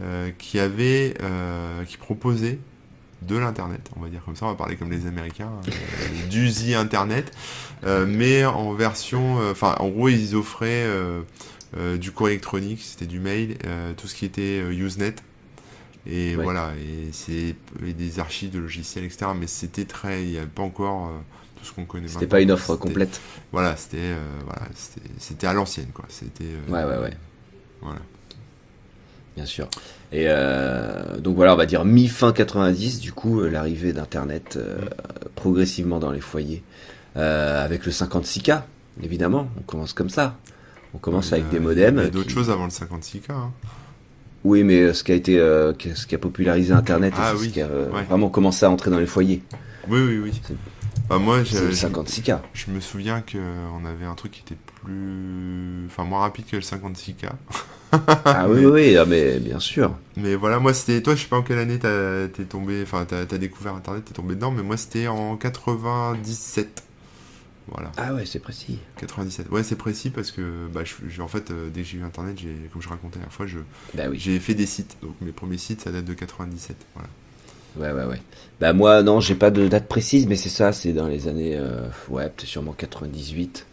euh, 0.00 0.30
qui 0.38 0.58
avait, 0.60 1.14
euh, 1.22 1.84
qui 1.84 1.96
proposait 1.96 2.58
de 3.22 3.36
l'internet, 3.36 3.88
on 3.96 4.00
va 4.00 4.08
dire 4.08 4.22
comme 4.24 4.36
ça, 4.36 4.46
on 4.46 4.50
va 4.50 4.54
parler 4.54 4.76
comme 4.76 4.92
les 4.92 5.06
Américains, 5.06 5.50
euh, 5.66 6.26
du 6.30 6.48
Z 6.48 6.74
Internet, 6.74 7.32
mais 7.84 8.44
en 8.44 8.74
version, 8.74 9.38
enfin, 9.50 9.74
en 9.78 9.88
gros, 9.88 10.08
ils 10.08 10.34
offraient 10.36 10.86
du 11.98 12.12
courrier 12.12 12.34
électronique, 12.34 12.80
c'était 12.82 13.06
du 13.06 13.20
mail, 13.20 13.56
tout 13.96 14.06
ce 14.08 14.14
qui 14.14 14.24
était 14.24 14.58
Usenet, 14.70 15.14
Et 16.06 16.36
Ouais. 16.36 16.42
voilà, 16.42 16.72
et 16.80 17.08
c'est 17.12 17.54
des 17.82 18.18
archives 18.20 18.50
de 18.50 18.58
logiciels, 18.58 19.04
etc. 19.04 19.26
Mais 19.38 19.46
c'était 19.46 19.84
très, 19.84 20.22
il 20.24 20.30
n'y 20.30 20.38
avait 20.38 20.46
pas 20.46 20.62
encore 20.62 21.08
euh, 21.08 21.18
tout 21.58 21.64
ce 21.66 21.72
qu'on 21.72 21.84
connaît 21.84 22.08
C'était 22.08 22.26
pas 22.26 22.40
une 22.40 22.50
offre 22.50 22.76
complète. 22.76 23.20
Voilà, 23.52 23.76
c'était 23.76 23.96
euh, 24.00 24.16
voilà, 24.44 24.62
c'était 25.18 25.46
à 25.46 25.52
l'ancienne, 25.52 25.88
quoi. 25.92 26.04
C'était. 26.08 26.44
euh, 26.44 26.70
Ouais, 26.72 26.84
ouais, 26.84 27.02
ouais. 27.02 27.14
Voilà. 27.82 28.00
Bien 29.36 29.44
sûr. 29.46 29.68
Et 30.10 30.24
euh, 30.28 31.18
donc 31.18 31.36
voilà, 31.36 31.54
on 31.54 31.56
va 31.56 31.66
dire 31.66 31.84
mi-fin 31.84 32.32
90, 32.32 33.00
du 33.00 33.12
coup, 33.12 33.40
l'arrivée 33.42 33.92
d'Internet 33.92 34.58
progressivement 35.36 35.98
dans 36.00 36.10
les 36.10 36.20
foyers. 36.20 36.62
Avec 37.14 37.84
le 37.86 37.92
56K, 37.92 38.62
évidemment, 39.02 39.48
on 39.58 39.62
commence 39.62 39.92
comme 39.92 40.10
ça. 40.10 40.36
On 40.94 40.98
commence 40.98 41.32
a- 41.32 41.36
avec 41.36 41.50
des 41.50 41.56
Il 41.58 41.62
y 41.62 41.64
modems. 41.66 41.98
avait 41.98 42.10
d'autres 42.10 42.26
qui- 42.28 42.32
choses 42.34 42.50
avant 42.50 42.64
le 42.64 42.70
56K. 42.70 43.30
hein. 43.30 43.52
Oui, 44.48 44.64
mais 44.64 44.80
euh, 44.80 44.94
ce 44.94 45.04
qui 45.04 45.12
a 45.12 45.14
été, 45.14 45.38
euh, 45.38 45.74
ce 45.94 46.06
qui 46.06 46.14
a 46.14 46.18
popularisé 46.18 46.72
Internet, 46.72 47.12
et 47.12 47.20
Ah 47.20 47.34
oui, 47.38 47.48
ce 47.48 47.52
qui 47.52 47.60
a 47.60 47.66
euh, 47.66 47.90
ouais. 47.90 48.02
vraiment 48.04 48.30
commencé 48.30 48.64
à 48.64 48.70
entrer 48.70 48.90
dans 48.90 48.98
les 48.98 49.06
foyers. 49.06 49.42
Oui, 49.88 50.00
oui, 50.00 50.18
oui. 50.24 50.40
Bah, 51.06 51.18
moi, 51.18 51.40
C'est 51.44 51.60
le 51.60 51.70
je, 51.70 51.86
56K. 51.86 52.38
je 52.54 52.70
me 52.70 52.80
souviens 52.80 53.20
qu'on 53.30 53.84
avait 53.84 54.06
un 54.06 54.14
truc 54.14 54.32
qui 54.32 54.40
était 54.46 54.58
plus. 54.82 55.84
Enfin, 55.86 56.04
moins 56.04 56.20
rapide 56.20 56.46
que 56.50 56.56
le 56.56 56.62
56K. 56.62 57.28
Ah 58.24 58.46
oui, 58.48 58.66
oui, 58.66 58.70
oui, 58.72 58.96
ah, 58.98 59.06
mais 59.06 59.38
bien 59.38 59.58
sûr. 59.58 59.92
Mais 60.16 60.34
voilà, 60.34 60.58
moi, 60.58 60.72
c'était. 60.74 61.02
Toi, 61.02 61.14
je 61.14 61.22
sais 61.22 61.28
pas 61.28 61.36
en 61.38 61.42
quelle 61.42 61.58
année 61.58 61.78
t'es 61.78 62.44
tombé. 62.44 62.80
Enfin, 62.82 63.06
t'as 63.06 63.20
as 63.22 63.38
découvert 63.38 63.74
Internet, 63.74 64.04
t'es 64.06 64.12
tombé 64.14 64.34
dedans. 64.34 64.50
Mais 64.50 64.62
moi, 64.62 64.76
c'était 64.78 65.08
en 65.08 65.36
97. 65.36 66.82
Voilà, 67.72 67.92
Ah 67.96 68.14
ouais, 68.14 68.24
c'est 68.26 68.38
précis. 68.38 68.78
97. 68.98 69.50
Ouais, 69.50 69.62
c'est 69.62 69.76
précis 69.76 70.10
parce 70.10 70.30
que, 70.30 70.66
bah, 70.72 70.80
je, 70.84 71.20
en 71.22 71.28
fait, 71.28 71.50
euh, 71.50 71.68
dès 71.72 71.82
que 71.82 71.86
j'ai 71.88 71.98
eu 71.98 72.02
Internet, 72.02 72.36
j'ai, 72.38 72.54
comme 72.72 72.80
je 72.82 72.88
racontais 72.88 73.16
la 73.16 73.20
dernière 73.24 73.32
fois, 73.32 73.46
je, 73.46 73.58
Bah 73.94 74.04
oui. 74.10 74.18
j'ai 74.18 74.38
fait 74.40 74.54
des 74.54 74.66
sites. 74.66 74.96
Donc, 75.02 75.14
mes 75.20 75.32
premiers 75.32 75.58
sites, 75.58 75.82
ça 75.82 75.90
date 75.90 76.04
de 76.04 76.14
97. 76.14 76.76
Voilà. 76.94 77.08
Ouais, 77.76 78.00
ouais, 78.02 78.08
ouais. 78.10 78.20
Bah 78.60 78.72
moi, 78.72 79.02
non, 79.02 79.20
j'ai 79.20 79.34
pas 79.34 79.50
de 79.50 79.68
date 79.68 79.86
précise, 79.86 80.26
mais 80.26 80.36
c'est 80.36 80.48
ça, 80.48 80.72
c'est 80.72 80.92
dans 80.92 81.06
les 81.08 81.28
années, 81.28 81.56
euh, 81.56 81.88
ouais, 82.08 82.24
peut-être 82.24 82.46
sûrement 82.48 82.72
98. 82.72 83.66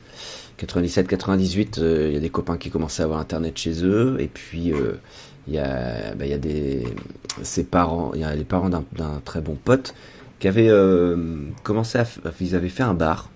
97, 0.58 1.08
98, 1.08 1.78
euh, 1.80 2.08
il 2.10 2.14
y 2.14 2.18
a 2.18 2.20
des 2.20 2.30
copains 2.30 2.58
qui 2.58 2.70
commençaient 2.70 3.02
à 3.02 3.06
avoir 3.06 3.20
Internet 3.20 3.58
chez 3.58 3.84
eux, 3.84 4.16
et 4.20 4.28
puis 4.28 4.72
euh, 4.72 4.94
il 5.48 5.54
y 5.54 5.60
a, 5.60 6.14
bah, 6.16 6.26
il 6.26 6.32
y 6.32 6.34
a 6.34 6.38
des, 6.38 6.84
ses 7.44 7.64
parents, 7.66 8.12
il 8.14 8.22
y 8.22 8.24
a 8.24 8.34
les 8.36 8.46
parents 8.46 8.70
d'un 8.70 8.84
très 9.26 9.42
bon 9.42 9.56
pote 9.56 9.94
qui 10.40 10.48
avaient 10.48 10.70
euh, 10.70 11.18
commencé 11.64 11.98
à, 11.98 12.06
ils 12.40 12.56
avaient 12.56 12.70
fait 12.70 12.84
un 12.84 12.94
bar, 12.94 13.30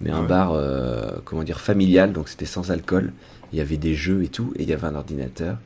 mais 0.00 0.10
un 0.10 0.22
Ouais. 0.22 0.28
bar, 0.28 0.52
euh, 0.52 1.10
comment 1.24 1.42
dire, 1.42 1.60
familial, 1.60 2.12
donc 2.12 2.28
c'était 2.28 2.46
sans 2.46 2.70
alcool. 2.70 3.12
Il 3.52 3.58
y 3.58 3.62
avait 3.62 3.76
des 3.76 3.94
jeux 3.94 4.22
et 4.24 4.28
tout, 4.28 4.52
et 4.56 4.62
il 4.62 4.68
y 4.68 4.72
avait 4.72 4.86
un 4.86 4.94
ordinateur, 4.96 5.56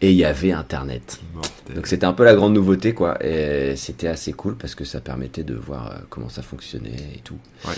et 0.00 0.10
il 0.10 0.16
y 0.16 0.24
avait 0.24 0.52
Internet. 0.52 1.18
Mortel. 1.34 1.74
Donc 1.76 1.86
c'était 1.86 2.06
un 2.06 2.12
peu 2.12 2.24
la 2.24 2.34
grande 2.34 2.54
nouveauté 2.54 2.94
quoi 2.94 3.18
et 3.24 3.74
c'était 3.76 4.06
assez 4.08 4.32
cool 4.32 4.54
parce 4.56 4.74
que 4.76 4.84
ça 4.84 5.00
permettait 5.00 5.42
de 5.42 5.54
voir 5.54 5.90
euh, 5.90 5.94
comment 6.08 6.28
ça 6.28 6.40
fonctionnait 6.42 6.96
et 7.16 7.20
tout. 7.24 7.36
Ouais. 7.66 7.74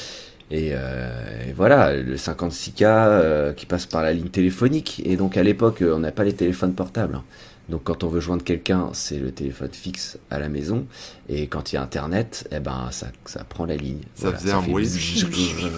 Et, 0.51 0.71
euh, 0.75 1.49
et 1.49 1.53
voilà, 1.53 1.95
le 1.95 2.17
56K 2.17 2.83
euh, 2.85 3.53
qui 3.55 3.65
passe 3.67 3.87
par 3.87 4.03
la 4.03 4.13
ligne 4.13 4.29
téléphonique 4.29 5.01
et 5.07 5.17
donc 5.17 5.37
à 5.39 5.43
l'époque 5.43 5.81
euh, 5.83 5.95
on 5.97 6.01
n'a 6.01 6.13
pas 6.13 6.25
les 6.25 6.35
téléphones 6.35 6.75
portables. 6.75 7.21
Donc 7.71 7.85
quand 7.85 8.05
on 8.05 8.09
veut 8.09 8.21
joindre 8.21 8.45
quelqu'un, 8.45 8.91
c'est 8.93 9.19
le 9.19 9.31
téléphone 9.33 9.71
fixe 9.73 10.19
à 10.31 10.39
la 10.39 10.49
maison 10.49 10.87
et 11.29 11.47
quand 11.47 11.73
il 11.73 11.77
y 11.77 11.79
a 11.79 11.83
internet, 11.83 12.49
eh 12.53 12.59
ben 12.61 12.89
ça 12.91 13.07
ça 13.25 13.45
prend 13.45 13.65
la 13.65 13.77
ligne. 13.77 14.01
Ça 14.15 14.33
faisait 14.33 14.53
un 14.53 14.61
bruit. 14.61 14.89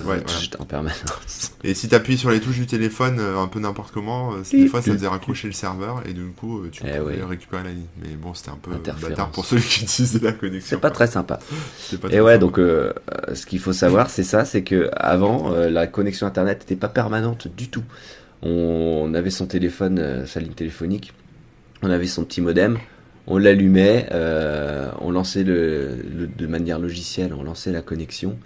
Ouais, 0.07 0.23
en 0.59 0.65
permanence. 0.65 1.53
Et 1.65 1.75
si 1.75 1.89
t'appuies 1.89 2.19
sur 2.19 2.31
les 2.31 2.41
touches 2.41 2.57
du 2.59 2.67
téléphone 2.67 3.19
euh, 3.21 3.39
un 3.39 3.47
peu 3.49 3.61
n'importe 3.61 3.93
comment, 3.93 4.33
euh, 4.35 4.43
des 4.51 4.67
fois 4.67 4.83
ça 4.83 4.93
faisait 4.93 5.07
raccrocher 5.07 5.47
le 5.49 5.53
serveur 5.53 6.03
et 6.07 6.13
du 6.13 6.25
coup 6.27 6.61
euh, 6.61 6.69
tu 6.71 6.83
Eh 6.87 6.99
pouvais 6.99 7.23
récupérer 7.23 7.63
la 7.65 7.71
ligne. 7.71 7.87
Mais 8.01 8.15
bon, 8.15 8.35
c'était 8.35 8.51
un 8.51 8.59
peu 8.61 8.71
bâtard 8.73 9.31
pour 9.31 9.45
celui 9.45 9.63
qui 9.63 9.83
utilisait 9.85 10.19
la 10.21 10.33
connexion. 10.33 10.69
C'est 10.71 10.81
pas 10.81 10.91
très 10.91 11.07
sympa. 11.07 11.39
Pas 11.39 12.09
Et 12.09 12.11
très 12.11 12.21
ouais, 12.21 12.33
sympa. 12.33 12.39
donc 12.39 12.59
euh, 12.59 12.93
ce 13.35 13.47
qu'il 13.47 13.59
faut 13.59 13.73
savoir, 13.73 14.11
c'est 14.11 14.23
ça, 14.23 14.45
c'est 14.45 14.63
que 14.63 14.91
avant 14.97 15.53
euh, 15.53 15.71
la 15.71 15.87
connexion 15.87 16.27
internet 16.27 16.61
n'était 16.61 16.77
pas 16.77 16.89
permanente 16.89 17.49
du 17.49 17.69
tout. 17.69 17.85
On, 18.43 19.13
avait 19.15 19.31
son 19.31 19.47
téléphone, 19.47 20.25
sa 20.27 20.41
ligne 20.41 20.55
téléphonique, 20.55 21.13
on 21.83 21.91
avait 21.91 22.07
son 22.07 22.25
petit 22.25 22.41
modem, 22.41 22.79
on 23.27 23.39
l'allumait, 23.39 24.09
euh, 24.13 24.91
on 25.01 25.11
lançait 25.11 25.45
le, 25.45 25.97
le- 26.17 26.27
de 26.27 26.47
manière 26.47 26.79
logicielle, 26.79 27.33
on 27.35 27.43
lançait 27.43 27.73
la 27.73 27.83
connexion, 27.83 28.39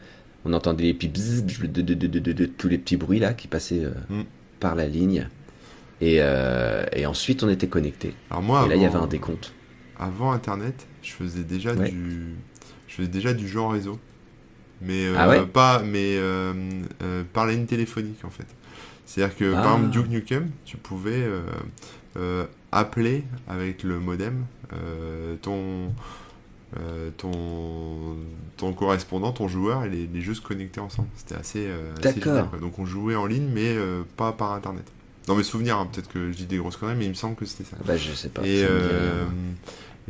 on 0.45 0.53
entendait 0.53 0.85
les 0.85 0.95
petits 0.95 1.09
bzzz, 1.09 1.45
de, 1.45 1.67
de, 1.67 1.83
de, 1.95 2.07
de, 2.07 2.19
de- 2.19 2.33
de- 2.33 2.47
tous 2.47 2.69
les 2.69 2.79
petits 2.79 2.97
bruits 2.97 3.19
là 3.19 3.33
qui 3.35 3.49
passaient 3.49 3.85
euh, 3.85 3.91
Mm. 4.11 4.23
par 4.61 4.75
la 4.75 4.87
ligne. 4.87 5.29
Et, 6.03 6.19
euh, 6.21 6.85
et 6.93 7.07
ensuite 7.07 7.43
on 7.43 7.49
était 7.49 7.69
connecté. 7.69 8.15
Alors 8.31 8.43
moi, 8.43 8.65
et 8.67 8.69
là 8.69 8.77
il 8.77 8.83
y 8.83 8.87
avait 8.87 8.97
un 8.99 9.07
décompte. 9.07 9.53
Avant 9.99 10.33
Internet, 10.33 10.87
je 11.03 11.13
faisais 11.13 11.43
déjà 11.43 11.73
Ouais. 11.73 11.89
du, 11.91 12.35
je 12.87 12.95
faisais 12.97 13.09
déjà 13.09 13.33
du 13.33 13.47
réseau, 13.69 13.99
mais 14.83 15.07
Ah 15.17 15.27
ouais 15.31 15.47
pas, 15.47 15.83
mais 15.83 16.19
par 17.33 17.47
la 17.47 17.53
ligne 17.53 17.65
téléphonique 17.65 18.23
en 18.25 18.31
fait. 18.31 18.45
C'est-à-dire 19.07 19.37
que 19.37 19.55
Ah. 19.57 19.63
par 19.63 19.77
exemple 19.79 19.91
Duke 19.91 20.09
Nukem, 20.11 20.51
tu 20.67 20.77
pouvais 20.77 21.25
appeler 22.73 23.25
avec 23.49 23.83
le 23.83 23.99
modem 23.99 24.45
euh, 24.73 25.37
ton 25.43 25.93
euh, 26.79 27.11
ton 27.17 28.17
ton 28.57 28.73
correspondant, 28.73 29.33
ton 29.33 29.49
joueur 29.49 29.85
et 29.85 29.89
les, 29.89 30.07
les 30.07 30.21
jeux 30.21 30.35
se 30.35 30.41
connectaient 30.41 30.81
ensemble. 30.81 31.09
C'était 31.17 31.37
assez, 31.37 31.67
euh, 31.69 31.95
assez 32.03 32.21
génial. 32.21 32.49
Donc 32.61 32.79
on 32.79 32.87
jouait 32.87 33.15
en 33.15 33.27
ligne, 33.27 33.49
mais 33.53 33.77
euh, 33.77 34.03
pas 34.17 34.33
par 34.33 34.53
Internet. 34.53 34.85
Dans 35.27 35.37
mes 35.37 35.43
souvenirs, 35.43 35.79
hein, 35.79 35.89
peut-être 35.91 36.09
que 36.09 36.31
je 36.33 36.37
dis 36.37 36.47
des 36.47 36.57
grosses 36.59 36.77
conneries, 36.77 36.97
mais 36.97 37.05
il 37.05 37.11
me 37.11 37.15
semble 37.15 37.37
que 37.37 37.45
c'était 37.45 37.69
ça. 37.69 37.77
Bah 37.85 37.97
je 37.97 38.13
sais 38.13 38.29
pas. 38.29 38.43
Et, 38.43 38.65
euh, 38.69 39.25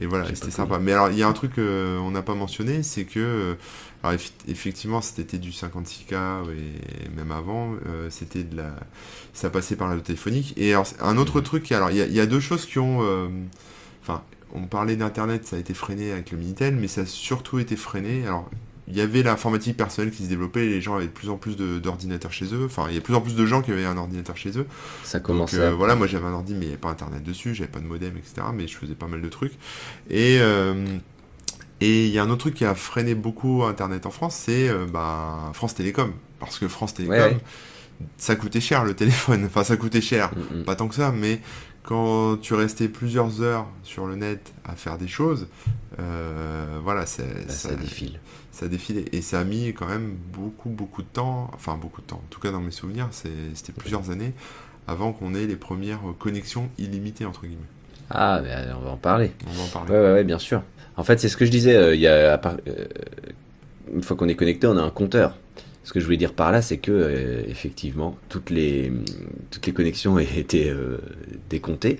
voilà, 0.03 0.27
c'était 0.35 0.51
sympa. 0.51 0.79
Mais 0.79 0.93
alors, 0.93 1.11
il 1.11 1.19
y 1.19 1.23
a 1.23 1.29
un 1.29 1.33
truc 1.33 1.55
qu'on 1.55 2.11
n'a 2.11 2.23
pas 2.23 2.35
mentionné, 2.35 2.83
c'est 2.83 3.05
que, 3.05 3.19
euh, 3.19 3.55
alors, 4.03 4.19
effectivement, 4.49 5.01
c'était 5.01 5.39
du 5.39 5.51
56K 5.53 6.45
et 6.53 7.09
même 7.17 7.33
avant, 7.33 7.75
euh, 7.87 8.09
c'était 8.11 8.45
de 8.45 8.57
la, 8.57 8.75
ça 9.33 9.51
passait 9.51 9.77
par 9.77 9.89
la 9.89 10.01
téléphonique. 10.01 10.55
Et 10.57 10.73
alors, 10.73 10.87
un 11.01 11.15
Mhm. 11.15 11.19
autre 11.19 11.41
truc, 11.41 11.71
alors, 11.73 11.91
il 11.91 11.97
y 11.97 12.03
a, 12.03 12.07
il 12.07 12.13
y 12.15 12.21
a 12.21 12.27
deux 12.27 12.41
choses 12.41 12.67
qui 12.67 12.79
ont, 12.79 12.99
euh, 13.03 13.29
enfin, 14.03 14.23
on 14.55 14.63
parlait 14.67 14.97
d'internet, 14.97 15.47
ça 15.47 15.57
a 15.57 15.59
été 15.59 15.75
freiné 15.75 16.13
avec 16.13 16.31
le 16.31 16.39
Minitel, 16.39 16.77
mais 16.77 16.89
ça 16.89 17.01
a 17.03 17.07
surtout 17.07 17.59
été 17.59 17.75
freiné. 17.77 18.25
Alors, 18.27 18.49
il 18.89 18.97
y 18.97 19.01
avait 19.01 19.25
l'informatique 19.25 19.77
personnelle 19.77 20.13
qui 20.13 20.23
se 20.23 20.29
développait, 20.29 20.65
les 20.67 20.81
gens 20.81 20.95
avaient 20.95 21.07
de 21.07 21.11
plus 21.11 21.29
en 21.29 21.37
plus 21.37 21.57
d'ordinateurs 21.57 22.33
chez 22.33 22.55
eux. 22.55 22.67
Enfin, 22.67 22.87
il 22.89 22.95
y 22.95 22.97
a 22.97 23.01
de 23.01 23.05
plus 23.05 23.15
en 23.17 23.21
plus 23.21 23.35
de 23.35 23.45
gens 23.45 23.61
qui 23.61 23.73
avaient 23.73 23.85
un 23.85 23.97
ordinateur 23.97 24.37
chez 24.37 24.57
eux. 24.57 24.67
Ça 25.03 25.19
Donc 25.19 25.27
commençait. 25.27 25.57
euh, 25.59 25.71
à- 25.71 25.75
voilà, 25.75 25.97
moi 25.97 26.07
j'avais 26.07 26.27
un 26.27 26.33
ordi, 26.33 26.53
mais 26.55 26.61
il 26.61 26.69
n'y 26.69 26.73
avait 26.75 26.77
pas 26.81 26.91
internet 26.91 27.25
dessus, 27.25 27.53
j'avais 27.53 27.69
pas 27.71 27.81
de 27.81 27.87
modem, 27.87 28.17
etc. 28.17 28.47
Mais 28.55 28.69
je 28.69 28.77
faisais 28.77 28.95
pas 28.95 29.09
mal 29.09 29.21
de 29.23 29.29
trucs. 29.29 29.55
Et 30.09 30.39
euh, 30.41 30.99
et 31.81 32.07
il 32.07 32.13
y 32.13 32.19
a 32.19 32.23
un 32.23 32.31
autre 32.31 32.39
truc 32.41 32.55
qui 32.55 32.65
a 32.65 32.75
freiné 32.75 33.15
beaucoup 33.15 33.65
internet 33.65 34.07
en 34.07 34.11
France, 34.11 34.35
c'est 34.35 34.69
euh, 34.69 34.87
bah, 34.87 35.51
France 35.53 35.75
Télécom. 35.75 36.13
Parce 36.41 36.59
que 36.59 36.69
France 36.69 36.95
Télécom, 36.95 37.17
Ouais, 37.17 37.25
ouais. 37.35 37.41
ça 38.19 38.37
coûtait 38.37 38.61
cher 38.61 38.85
le 38.85 38.95
téléphone. 38.95 39.45
Enfin, 39.47 39.65
ça 39.65 39.77
coûtait 39.77 40.01
cher. 40.01 40.31
Mm, 40.35 40.61
mm. 40.61 40.65
Pas 40.65 40.77
tant 40.77 40.89
que 40.89 40.95
ça, 40.95 41.13
mais 41.13 41.41
quand 41.83 42.37
tu 42.41 42.55
restais 42.55 42.89
plusieurs 42.89 43.41
heures 43.43 43.67
sur 43.83 44.07
le 44.07 44.17
net 44.17 44.53
à 44.65 44.75
faire 44.75 44.99
des 44.99 45.09
choses, 45.09 45.47
euh, 46.01 46.79
voilà, 46.83 47.01
Bah, 47.03 47.07
ça, 47.07 47.75
défile. 47.75 48.21
ça 48.53 48.69
défilait. 48.69 49.05
Et 49.13 49.23
ça 49.23 49.41
a 49.41 49.45
mis 49.45 49.69
quand 49.73 49.87
même 49.87 50.17
beaucoup, 50.33 50.69
beaucoup 50.71 51.03
de 51.03 51.09
temps, 51.09 51.51
enfin 51.55 51.77
beaucoup 51.77 52.01
de 52.01 52.07
temps, 52.07 52.17
en 52.25 52.29
tout 52.31 52.41
cas 52.41 52.51
dans 52.51 52.61
mes 52.61 52.71
souvenirs, 52.73 53.09
c'était 53.13 53.73
plusieurs 53.73 54.11
années 54.11 54.33
avant 54.89 55.13
qu'on 55.13 55.35
ait 55.35 55.47
les 55.47 55.57
premières 55.57 56.01
connexions 56.19 56.69
illimitées, 56.79 57.25
entre 57.25 57.43
guillemets. 57.43 57.63
Ah, 58.11 58.41
mais 58.43 58.55
on 58.79 58.85
va 58.85 58.91
en 58.91 58.97
parler. 58.97 59.33
On 59.49 59.53
va 59.53 59.63
en 59.63 59.67
parler. 59.69 59.91
Ouais, 59.93 60.13
ouais, 60.13 60.25
bien 60.25 60.39
sûr. 60.39 60.63
En 60.97 61.05
fait, 61.05 61.21
c'est 61.21 61.29
ce 61.29 61.37
que 61.37 61.45
je 61.45 61.51
disais. 61.51 61.77
euh, 61.77 61.95
Il 61.95 62.01
y 62.01 62.07
a, 62.07 62.37
part- 62.39 62.57
euh, 62.69 62.85
une 63.95 64.03
fois 64.03 64.17
qu'on 64.17 64.29
est 64.29 64.35
connecté, 64.35 64.67
on 64.67 64.77
a 64.77 64.83
un 64.83 64.91
compteur. 64.91 65.37
Ce 65.85 65.93
que 65.93 66.01
je 66.01 66.05
voulais 66.05 66.17
dire 66.17 66.33
par 66.33 66.51
là, 66.51 66.63
c'est 66.63 66.79
que 66.79 66.91
euh, 66.91 67.43
effectivement, 67.49 68.17
toutes 68.29 68.51
les 68.51 68.93
toutes 69.51 69.67
les 69.67 69.73
connexions 69.73 70.19
étaient 70.37 70.71
euh, 70.71 70.99
décomptées. 71.51 71.99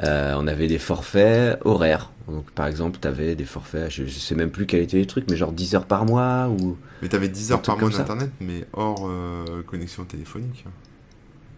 On 0.00 0.46
avait 0.46 0.68
des 0.68 0.78
forfaits 0.78 1.58
horaires. 1.64 2.12
Donc, 2.28 2.50
par 2.52 2.68
exemple, 2.68 2.98
tu 3.02 3.08
avais 3.08 3.34
des 3.34 3.44
forfaits, 3.46 3.90
je, 3.90 4.04
je 4.04 4.18
sais 4.18 4.36
même 4.36 4.50
plus 4.50 4.64
quels 4.66 4.82
étaient 4.82 4.98
les 4.98 5.06
trucs, 5.06 5.28
mais 5.28 5.36
genre 5.36 5.50
10 5.50 5.74
heures 5.74 5.86
par 5.86 6.04
mois 6.06 6.48
ou. 6.48 6.76
Mais 7.02 7.08
t'avais 7.08 7.28
10 7.28 7.50
heures 7.50 7.58
par 7.62 7.76
mois 7.78 7.88
d'internet, 8.06 8.30
mais 8.40 8.64
hors 8.74 9.10
connexion 9.66 10.04
téléphonique. 10.04 10.64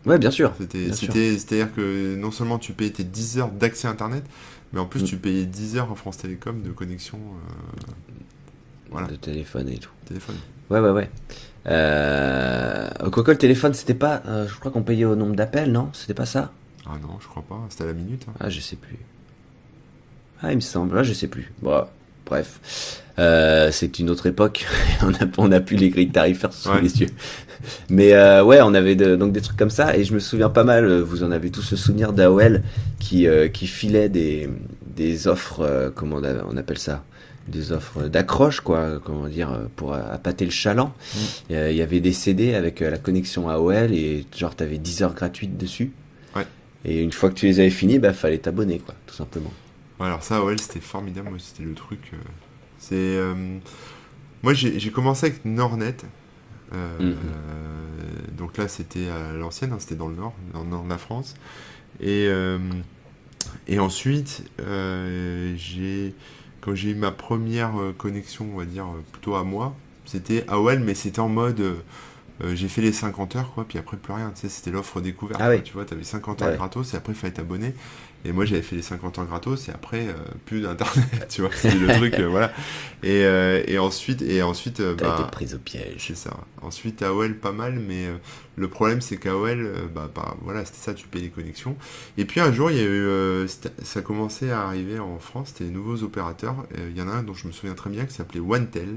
Ouais, 0.07 0.19
bien 0.19 0.31
sûr. 0.31 0.53
C'est-à-dire 0.59 1.75
que 1.75 2.17
non 2.17 2.31
seulement 2.31 2.59
tu 2.59 2.73
payais 2.73 2.91
tes 2.91 3.05
10 3.05 3.39
heures 3.39 3.51
d'accès 3.51 3.87
internet, 3.89 4.25
mais 4.73 4.81
en 4.81 4.87
plus 4.87 5.03
Mm. 5.03 5.07
tu 5.07 5.17
payais 5.17 5.45
10 5.45 5.77
heures 5.77 5.91
en 5.93 5.95
France 5.95 6.17
Télécom 6.19 6.63
de 6.63 6.71
connexion 6.71 7.19
euh, 7.19 7.93
Voilà. 8.91 9.07
De 9.09 9.17
téléphone 9.17 9.69
et 9.69 9.79
tout. 9.79 9.91
téléphone. 10.07 10.37
Ouais, 10.71 10.81
ouais, 10.81 10.91
ouais. 10.91 11.11
Euh, 11.67 12.89
Coco, 13.11 13.31
le 13.33 13.39
téléphone, 13.39 13.75
c'était 13.75 13.95
pas. 13.95 14.23
euh, 14.27 14.49
je 14.49 14.55
crois 14.59 14.71
qu'on 14.73 14.83
payait 14.83 15.05
au 15.05 15.17
nombre 15.17 15.35
d'appels, 15.37 15.71
non? 15.71 15.91
C'était 15.93 16.15
pas 16.15 16.27
ça? 16.27 16.53
Ah 16.87 16.97
non, 17.03 17.19
je 17.21 17.29
crois 17.29 17.43
pas. 17.43 17.61
C'était 17.69 17.85
à 17.85 17.89
la 17.89 17.93
minute. 17.93 18.25
hein. 18.29 18.33
Ah, 18.41 18.49
je 18.49 18.61
sais 18.61 18.77
plus. 18.77 18.97
Ah, 20.43 20.53
il 20.53 20.57
me 20.57 20.61
semble. 20.61 20.97
Ah, 20.99 21.03
je 21.03 21.13
sais 21.13 21.29
plus. 21.29 21.53
Bon, 21.61 21.85
bref. 22.31 23.03
Euh, 23.19 23.71
c'est 23.73 23.99
une 23.99 24.09
autre 24.09 24.27
époque. 24.27 24.67
on 25.03 25.13
a, 25.13 25.27
on 25.37 25.53
a 25.53 25.61
plus 25.61 25.77
les 25.77 25.91
grilles 25.91 26.11
tarifaires 26.11 26.53
sous 26.55 26.71
Ouais. 26.71 26.81
les 26.81 27.01
yeux. 27.03 27.09
Mais 27.91 28.15
euh, 28.15 28.43
ouais, 28.43 28.61
on 28.63 28.73
avait 28.73 28.95
de- 28.97 29.17
donc 29.17 29.33
des 29.33 29.43
trucs 29.43 29.59
comme 29.59 29.69
ça. 29.71 29.95
Et 29.97 30.05
je 30.05 30.15
me 30.15 30.19
souviens 30.21 30.49
pas 30.49 30.65
mal, 30.65 30.85
euh, 30.87 31.01
vous 31.03 31.23
en 31.23 31.31
avez 31.31 31.51
tous 31.51 31.71
le 31.73 31.77
souvenir 31.77 32.13
d'AOL 32.15 32.63
qui, 32.99 33.27
euh, 33.27 33.49
qui 33.49 33.67
filait 33.67 34.09
des, 34.09 34.49
des 34.97 35.27
offres, 35.29 35.93
comment 35.95 36.21
on 36.49 36.57
appelle 36.57 36.79
ça? 36.79 37.05
Des 37.49 37.73
offres 37.73 38.05
d'accroche, 38.09 38.61
quoi, 38.61 39.01
comment 39.05 39.27
dire, 39.27 39.51
pour 39.77 39.93
appâter 39.95 40.45
le 40.45 40.51
chaland. 40.53 40.93
Mm. 41.15 41.19
Il 41.71 41.77
y 41.77 41.83
avait 41.83 42.01
des 42.01 42.13
CD 42.13 42.55
avec 42.55 42.81
la 42.81 42.97
connexion 42.97 43.49
AOL 43.51 43.93
et 43.93 44.25
genre 44.37 44.55
t'avais 44.55 44.79
10 44.79 45.03
heures 45.03 45.15
gratuites 45.15 45.59
dessus. 45.59 45.91
Ouais. 46.37 46.47
Et 46.85 47.03
une 47.03 47.13
fois 47.13 47.29
que 47.29 47.35
tu 47.35 47.47
les 47.47 47.59
avais 47.61 47.71
finis, 47.71 47.99
bah 47.99 48.13
fallait 48.13 48.39
t'abonner, 48.39 48.79
quoi, 48.79 48.95
tout 49.07 49.15
simplement. 49.17 49.53
Ouais, 50.01 50.07
alors 50.07 50.23
ça, 50.23 50.39
AOL, 50.39 50.59
c'était 50.59 50.81
formidable, 50.81 51.39
c'était 51.39 51.63
le 51.63 51.75
truc. 51.75 52.13
c'est 52.79 53.19
moi, 54.43 54.55
j'ai 54.55 54.91
commencé 54.91 55.27
avec 55.27 55.45
Nornet. 55.45 55.97
Euh, 56.73 56.99
mhm. 57.01 58.37
donc 58.37 58.57
là, 58.57 58.69
c'était 58.69 59.09
à 59.09 59.33
l'ancienne, 59.33 59.73
hein, 59.73 59.79
c'était 59.79 59.97
dans 59.97 60.09
le 60.09 60.15
nord, 60.15 60.35
dans 60.55 60.63
le 60.63 60.69
nord 60.69 60.85
de 60.85 60.89
la 60.89 60.99
France. 60.99 61.35
Et, 62.01 62.27
euh, 62.29 62.59
et 63.67 63.79
ensuite, 63.79 64.45
euh, 64.61 65.55
j'ai 65.57 66.15
quand 66.61 66.75
j'ai 66.75 66.91
eu 66.91 66.95
ma 66.95 67.11
première 67.11 67.73
connexion, 67.97 68.47
on 68.53 68.59
va 68.59 68.67
dire, 68.67 68.87
plutôt 69.13 69.35
à 69.35 69.45
moi, 69.45 69.75
c'était 70.05 70.45
AOL, 70.49 70.81
mais 70.81 70.95
c'était 70.95 71.21
en 71.21 71.29
mode. 71.29 71.63
j'ai 72.53 72.69
fait 72.69 72.83
les 72.83 72.93
50 72.93 73.37
heures, 73.37 73.53
quoi, 73.53 73.65
puis 73.67 73.79
après 73.79 73.97
plus 73.97 74.13
rien. 74.13 74.31
Tu 74.35 74.43
sais, 74.43 74.49
c'était 74.49 74.71
l'offre 74.71 75.01
découverte. 75.01 75.41
Ah 75.43 75.57
Tu 75.59 75.73
vois, 75.73 75.85
tu 75.85 75.95
avais 75.95 76.05
50 76.05 76.43
heures 76.43 76.57
gratos 76.57 76.95
et 76.95 76.97
après 76.97 77.13
il 77.13 77.17
fallait 77.17 77.33
t'abonner. 77.33 77.75
Et 78.25 78.33
moi, 78.33 78.45
j'avais 78.45 78.63
fait 78.63 78.77
les 78.77 78.83
50 78.83 79.19
ans 79.19 79.25
gratos 79.25 79.69
et 79.69 79.73
après, 79.73 80.09
euh, 80.09 80.13
plus 80.45 80.61
d'internet, 80.61 81.27
tu 81.29 81.41
vois. 81.41 81.51
C'était 81.55 81.77
le 81.77 81.89
truc, 81.89 82.15
euh, 82.15 82.29
voilà. 82.29 82.53
Et, 83.03 83.25
euh, 83.25 83.63
et, 83.67 83.79
ensuite, 83.79 84.21
et 84.21 84.43
ensuite. 84.43 84.83
Bah, 84.83 85.17
été 85.19 85.31
prise 85.31 85.55
au 85.55 85.59
piège. 85.59 86.07
C'est 86.09 86.17
ça. 86.17 86.37
Ensuite, 86.61 87.03
AOL, 87.03 87.37
pas 87.37 87.53
mal, 87.53 87.79
mais 87.79 88.07
le 88.57 88.69
problème, 88.69 89.01
c'est 89.01 89.17
qu'AOL, 89.17 89.73
bah, 89.95 90.11
bah, 90.15 90.37
voilà, 90.43 90.65
c'était 90.65 90.79
ça, 90.79 90.95
tu 90.95 91.07
payes 91.07 91.23
les 91.23 91.31
connexions. 91.31 91.77
Et 92.19 92.27
puis 92.27 92.41
un 92.41 92.53
jour, 92.53 92.71
il 92.71 92.77
y 92.77 92.81
a 92.81 92.85
eu. 92.85 93.49
ça 93.83 94.03
commençait 94.03 94.51
à 94.51 94.63
arriver 94.63 94.99
en 94.99 95.19
France, 95.19 95.49
c'était 95.49 95.65
les 95.65 95.71
nouveaux 95.71 96.03
opérateurs. 96.03 96.67
Il 96.77 96.97
y 96.97 97.03
en 97.03 97.09
a 97.09 97.13
un 97.13 97.23
dont 97.23 97.35
je 97.35 97.47
me 97.47 97.53
souviens 97.53 97.75
très 97.75 97.91
bien 97.91 98.05
qui 98.05 98.15
s'appelait 98.15 98.41
OneTel. 98.41 98.97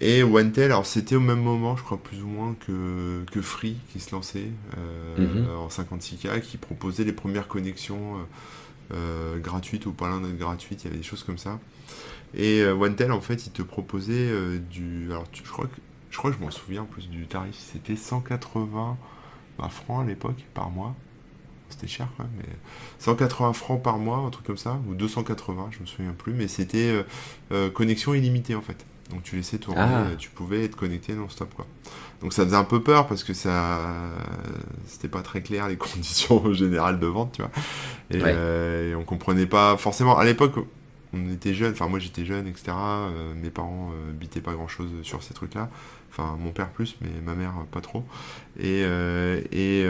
Et 0.00 0.22
OneTel, 0.22 0.66
alors 0.72 0.84
c'était 0.84 1.16
au 1.16 1.20
même 1.20 1.40
moment, 1.40 1.76
je 1.76 1.82
crois 1.82 1.96
plus 1.96 2.22
ou 2.22 2.26
moins 2.26 2.54
que, 2.66 3.24
que 3.32 3.40
Free 3.40 3.76
qui 3.92 4.00
se 4.00 4.14
lançait 4.14 4.50
euh, 4.76 5.16
mhm. 5.16 5.56
en 5.56 5.68
56K, 5.68 6.40
qui 6.42 6.58
proposait 6.58 7.04
les 7.04 7.14
premières 7.14 7.48
connexions 7.48 8.18
euh, 8.18 8.94
euh, 8.94 9.38
gratuites 9.38 9.86
ou 9.86 9.92
pas 9.92 10.08
loin 10.08 10.20
d'être 10.20 10.36
gratuites, 10.36 10.84
il 10.84 10.88
y 10.88 10.88
avait 10.88 10.98
des 10.98 11.02
choses 11.02 11.22
comme 11.22 11.38
ça. 11.38 11.58
Et 12.34 12.62
OneTel, 12.66 13.12
en 13.12 13.22
fait, 13.22 13.46
il 13.46 13.52
te 13.52 13.62
proposait 13.62 14.58
du. 14.70 15.06
Alors, 15.10 15.24
je, 15.32 15.42
crois 15.42 15.66
que, 15.66 15.80
je 16.10 16.18
crois 16.18 16.30
que 16.30 16.36
je 16.36 16.42
m'en 16.42 16.50
souviens 16.50 16.82
en 16.82 16.86
plus 16.86 17.08
du 17.08 17.26
tarif, 17.26 17.54
c'était 17.54 17.96
180 17.96 18.98
bah, 19.58 19.68
francs 19.70 20.04
à 20.04 20.06
l'époque 20.06 20.44
par 20.52 20.68
mois. 20.68 20.94
C'était 21.70 21.86
cher 21.86 22.08
même, 22.18 22.28
mais 22.36 22.44
180 22.98 23.54
francs 23.54 23.82
par 23.82 23.96
mois, 23.98 24.18
un 24.18 24.30
truc 24.30 24.44
comme 24.44 24.58
ça, 24.58 24.78
ou 24.86 24.94
280, 24.94 25.70
je 25.70 25.80
me 25.80 25.86
souviens 25.86 26.12
plus, 26.12 26.34
mais 26.34 26.48
c'était 26.48 27.02
connexion 27.72 28.12
illimitée 28.12 28.54
en 28.54 28.60
fait. 28.60 28.84
Donc 29.10 29.22
tu 29.22 29.36
laissais 29.36 29.58
tourner, 29.58 29.80
ah. 29.80 30.06
tu 30.18 30.30
pouvais 30.30 30.64
être 30.64 30.76
connecté 30.76 31.14
non-stop 31.14 31.54
quoi. 31.54 31.66
Donc 32.20 32.32
ça 32.32 32.44
faisait 32.44 32.56
un 32.56 32.64
peu 32.64 32.82
peur 32.82 33.06
parce 33.06 33.22
que 33.22 33.34
ça, 33.34 33.80
c'était 34.86 35.08
pas 35.08 35.22
très 35.22 35.42
clair 35.42 35.68
les 35.68 35.76
conditions 35.76 36.52
générales 36.52 36.98
de 36.98 37.06
vente, 37.06 37.32
tu 37.32 37.42
vois. 37.42 37.50
Et, 38.10 38.20
euh, 38.22 38.90
et 38.90 38.94
on 38.94 39.04
comprenait 39.04 39.46
pas 39.46 39.76
forcément. 39.76 40.16
À 40.18 40.24
l'époque, 40.24 40.54
on 41.12 41.32
était 41.32 41.54
jeunes, 41.54 41.72
enfin 41.72 41.88
moi 41.88 41.98
j'étais 41.98 42.24
jeune, 42.24 42.46
etc. 42.46 42.72
Euh, 42.72 43.34
mes 43.34 43.50
parents 43.50 43.90
euh, 43.92 44.12
bitaient 44.12 44.40
pas 44.40 44.52
grand 44.52 44.68
chose 44.68 44.90
sur 45.02 45.22
ces 45.22 45.34
trucs-là. 45.34 45.70
Enfin 46.18 46.36
mon 46.38 46.50
père 46.50 46.70
plus, 46.70 46.96
mais 47.02 47.10
ma 47.24 47.34
mère 47.34 47.52
pas 47.70 47.80
trop. 47.80 48.02
Et, 48.58 48.84
euh, 48.84 49.40
et 49.52 49.84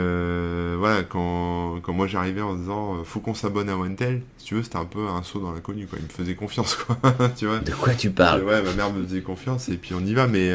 voilà, 0.77 1.05
quand, 1.05 1.81
quand 1.83 1.93
moi 1.93 2.07
j'arrivais 2.07 2.41
en 2.41 2.57
disant 2.57 3.05
faut 3.05 3.21
qu'on 3.21 3.35
s'abonne 3.35 3.69
à 3.69 3.77
OneTel, 3.77 4.23
si 4.39 4.47
tu 4.47 4.55
veux, 4.55 4.63
c'était 4.63 4.77
un 4.77 4.85
peu 4.87 5.07
un 5.07 5.23
saut 5.23 5.39
dans 5.39 5.53
l'inconnu, 5.53 5.87
quoi. 5.87 5.99
Il 6.01 6.05
me 6.05 6.11
faisait 6.11 6.35
confiance, 6.35 6.75
quoi. 6.75 6.99
tu 7.37 7.47
vois 7.47 7.61
De 7.61 7.73
quoi 7.73 7.95
tu 7.95 8.11
parles? 8.11 8.43
Ouais, 8.43 8.61
ma 8.63 8.73
mère 8.73 8.93
me 8.93 9.05
faisait 9.05 9.23
confiance 9.23 9.69
et 9.69 9.77
puis 9.77 9.95
on 9.95 10.01
y 10.01 10.15
va. 10.15 10.27
Mais, 10.27 10.51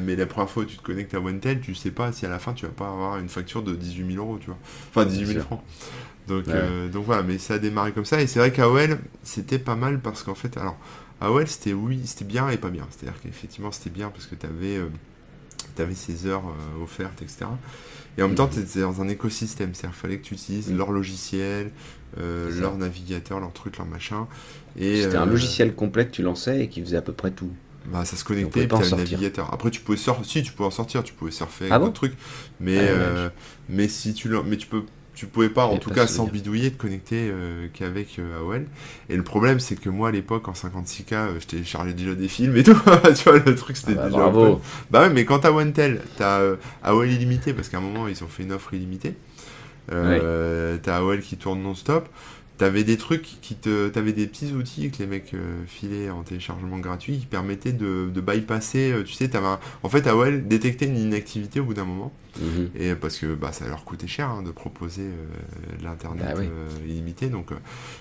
mais 0.00 0.16
la 0.16 0.26
première 0.26 0.48
fois 0.48 0.62
où 0.62 0.66
tu 0.66 0.78
te 0.78 0.82
connectes 0.82 1.14
à 1.14 1.20
OneTel, 1.20 1.60
tu 1.60 1.74
sais 1.74 1.90
pas 1.90 2.12
si 2.12 2.24
à 2.24 2.30
la 2.30 2.38
fin 2.38 2.54
tu 2.54 2.64
vas 2.64 2.72
pas 2.72 2.88
avoir 2.88 3.18
une 3.18 3.28
facture 3.28 3.62
de 3.62 3.74
18 3.74 4.12
000 4.14 4.24
euros, 4.24 4.38
tu 4.40 4.46
vois. 4.46 4.58
Enfin 4.90 5.04
18 5.04 5.26
000 5.26 5.40
francs. 5.40 5.62
Donc, 6.30 6.48
euh, 6.48 6.88
donc 6.88 7.04
voilà, 7.04 7.22
mais 7.22 7.38
ça 7.38 7.54
a 7.54 7.58
démarré 7.58 7.92
comme 7.92 8.04
ça. 8.04 8.20
Et 8.20 8.26
c'est 8.26 8.38
vrai 8.38 8.52
qu'AOL, 8.52 8.98
c'était 9.22 9.58
pas 9.58 9.74
mal 9.74 10.00
parce 10.00 10.22
qu'en 10.22 10.34
fait, 10.34 10.56
alors, 10.56 10.76
AOL, 11.20 11.46
c'était 11.48 11.72
oui, 11.72 12.02
c'était 12.04 12.24
bien 12.24 12.48
et 12.50 12.56
pas 12.56 12.70
bien. 12.70 12.86
C'est-à-dire 12.90 13.20
qu'effectivement, 13.20 13.72
c'était 13.72 13.90
bien 13.90 14.10
parce 14.10 14.26
que 14.26 14.34
tu 14.34 14.46
avais, 14.46 14.76
euh, 14.76 14.88
avais, 15.80 15.94
ces 15.94 16.26
heures 16.26 16.44
euh, 16.46 16.82
offertes, 16.82 17.22
etc. 17.22 17.46
Et 18.18 18.22
en 18.22 18.28
même 18.28 18.36
temps, 18.36 18.48
tu 18.48 18.60
étais 18.60 18.80
dans 18.80 19.00
un 19.00 19.08
écosystème. 19.08 19.74
C'est-à-dire 19.74 19.96
qu'il 19.96 20.00
fallait 20.00 20.18
que 20.18 20.26
tu 20.26 20.34
utilises 20.34 20.72
leur 20.72 20.90
logiciel, 20.90 21.70
leur 22.16 22.76
navigateur, 22.76 23.40
leur 23.40 23.52
truc, 23.52 23.78
leur 23.78 23.86
machin. 23.86 24.26
C'était 24.76 25.16
un 25.16 25.26
logiciel 25.26 25.74
complet 25.74 26.06
que 26.06 26.12
tu 26.12 26.22
lançais 26.22 26.64
et 26.64 26.68
qui 26.68 26.82
faisait 26.82 26.96
à 26.96 27.02
peu 27.02 27.12
près 27.12 27.30
tout. 27.30 27.50
Bah, 27.86 28.04
ça 28.04 28.16
se 28.16 28.24
connectait, 28.24 28.66
puis 28.66 28.78
le 28.78 28.96
navigateur. 28.96 29.52
Après, 29.54 29.70
tu 29.70 29.80
pouvais 29.80 29.96
sortir, 29.96 30.24
si 30.26 30.42
tu 30.42 30.52
pouvais 30.52 30.66
en 30.66 30.72
sortir, 30.72 31.02
tu 31.02 31.14
pouvais 31.14 31.30
surfer 31.30 31.68
ah 31.70 31.78
d'autres 31.78 31.94
trucs, 31.94 32.14
mais 32.58 32.88
ah, 32.88 33.30
mais 33.68 33.88
si 33.88 34.12
tu 34.12 34.28
mais 34.44 34.56
tu 34.56 34.66
peux 34.66 34.82
tu 35.14 35.26
pouvais 35.26 35.48
pas, 35.48 35.66
en 35.66 35.76
tout 35.76 35.90
cas 35.90 36.06
sans 36.06 36.26
bidouiller, 36.26 36.70
te 36.70 36.80
connecter 36.80 37.28
euh, 37.30 37.68
qu'avec 37.72 38.18
euh, 38.18 38.40
AOL. 38.40 38.66
Et 39.08 39.16
le 39.16 39.22
problème, 39.22 39.60
c'est 39.60 39.76
que 39.76 39.88
moi, 39.88 40.08
à 40.08 40.12
l'époque, 40.12 40.48
en 40.48 40.52
56K, 40.52 41.14
euh, 41.14 41.40
je 41.40 41.46
téléchargeais 41.46 41.92
déjà 41.92 42.14
des 42.14 42.28
films 42.28 42.56
et 42.56 42.62
tout. 42.62 42.78
tu 43.16 43.24
vois, 43.24 43.38
le 43.38 43.54
truc, 43.54 43.76
c'était 43.76 43.92
ah 43.92 44.02
bah, 44.02 44.06
déjà 44.06 44.18
bravo. 44.18 44.44
un 44.44 44.54
peu... 44.54 44.60
Bah 44.90 45.02
ouais, 45.02 45.10
mais 45.10 45.24
quand 45.24 45.40
t'as 45.40 45.50
OneTel, 45.50 46.00
t'as 46.16 46.40
AOL 46.82 47.10
illimité, 47.10 47.52
parce 47.52 47.68
qu'à 47.68 47.78
un 47.78 47.82
moment, 47.82 48.08
ils 48.08 48.22
ont 48.24 48.28
fait 48.28 48.44
une 48.44 48.52
offre 48.52 48.72
illimitée. 48.74 49.14
T'as 49.88 50.96
AOL 50.96 51.20
qui 51.20 51.36
tourne 51.36 51.62
non-stop. 51.62 52.08
T'avais 52.60 52.84
des 52.84 52.98
trucs 52.98 53.40
qui 53.40 53.54
te, 53.54 53.88
t'avais 53.88 54.12
des 54.12 54.26
petits 54.26 54.52
outils 54.52 54.90
que 54.90 54.98
les 54.98 55.06
mecs 55.06 55.32
euh, 55.32 55.62
filaient 55.66 56.10
en 56.10 56.22
téléchargement 56.22 56.76
gratuit 56.76 57.16
qui 57.16 57.24
permettaient 57.24 57.72
de, 57.72 58.10
de 58.12 58.20
bypasser. 58.20 58.92
Euh, 58.92 59.02
tu 59.02 59.14
sais, 59.14 59.28
t'avais 59.28 59.46
en 59.82 59.88
fait 59.88 60.06
AOL 60.06 60.46
détectait 60.46 60.84
une 60.84 60.98
inactivité 60.98 61.60
au 61.60 61.64
bout 61.64 61.72
d'un 61.72 61.86
moment 61.86 62.12
mhm. 62.38 62.68
et 62.78 62.94
parce 62.94 63.16
que 63.16 63.34
bah 63.34 63.52
ça 63.52 63.66
leur 63.66 63.86
coûtait 63.86 64.06
cher 64.06 64.28
hein, 64.28 64.42
de 64.42 64.50
proposer 64.50 65.04
euh, 65.04 65.82
l'internet 65.82 66.36
bah 66.36 66.42
illimité. 66.86 67.30
Donc 67.30 67.48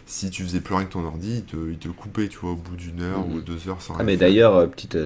si 0.05 0.29
tu 0.29 0.43
faisais 0.43 0.59
plus 0.59 0.75
rien 0.75 0.83
que 0.83 0.91
ton 0.91 1.05
ordi, 1.05 1.37
il 1.37 1.43
te, 1.43 1.55
il 1.55 1.77
te 1.77 1.87
coupait, 1.87 2.27
tu 2.27 2.39
vois, 2.39 2.51
au 2.51 2.57
bout 2.57 2.75
d'une 2.75 3.01
heure 3.01 3.25
mhm. 3.25 3.35
ou 3.35 3.39
deux 3.39 3.69
heures 3.69 3.81
sans. 3.81 3.95
Ah 3.97 4.03
mais 4.03 4.17
d'ailleurs 4.17 4.69
petite 4.69 4.97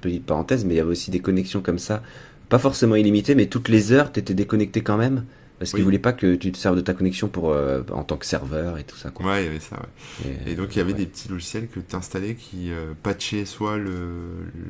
petite 0.00 0.26
parenthèse, 0.26 0.64
mais 0.64 0.74
il 0.74 0.76
y 0.76 0.80
avait 0.80 0.92
aussi 0.92 1.10
des 1.10 1.18
connexions 1.18 1.60
comme 1.60 1.80
ça, 1.80 2.04
pas 2.48 2.60
forcément 2.60 2.94
illimitées, 2.94 3.34
mais 3.34 3.46
toutes 3.46 3.68
les 3.68 3.90
heures 3.90 4.12
t'étais 4.12 4.34
déconnecté 4.34 4.80
quand 4.82 4.96
même. 4.96 5.24
Parce 5.62 5.74
qu'ils 5.74 5.84
voulaient 5.84 6.00
pas 6.00 6.12
que 6.12 6.34
tu 6.34 6.50
te 6.50 6.58
serves 6.58 6.74
de 6.74 6.80
ta 6.80 6.92
connexion 6.92 7.28
pour, 7.28 7.50
euh, 7.50 7.82
en 7.92 8.02
tant 8.02 8.16
que 8.16 8.26
serveur 8.26 8.78
et 8.78 8.84
tout 8.84 8.96
ça. 8.96 9.10
Quoi. 9.10 9.26
Ouais, 9.26 9.42
il 9.42 9.46
y 9.46 9.48
avait 9.48 9.60
ça. 9.60 9.76
Et, 10.44 10.56
donc 10.56 10.74
il 10.74 10.78
y 10.78 10.80
avait 10.80 10.92
des 10.92 11.06
petits 11.06 11.28
logiciels 11.28 11.68
que 11.68 11.78
tu 11.78 11.94
installais 11.94 12.34
qui 12.34 12.72
euh, 12.72 12.94
patchaient 13.00 13.44
soit 13.44 13.76
le, 13.76 13.94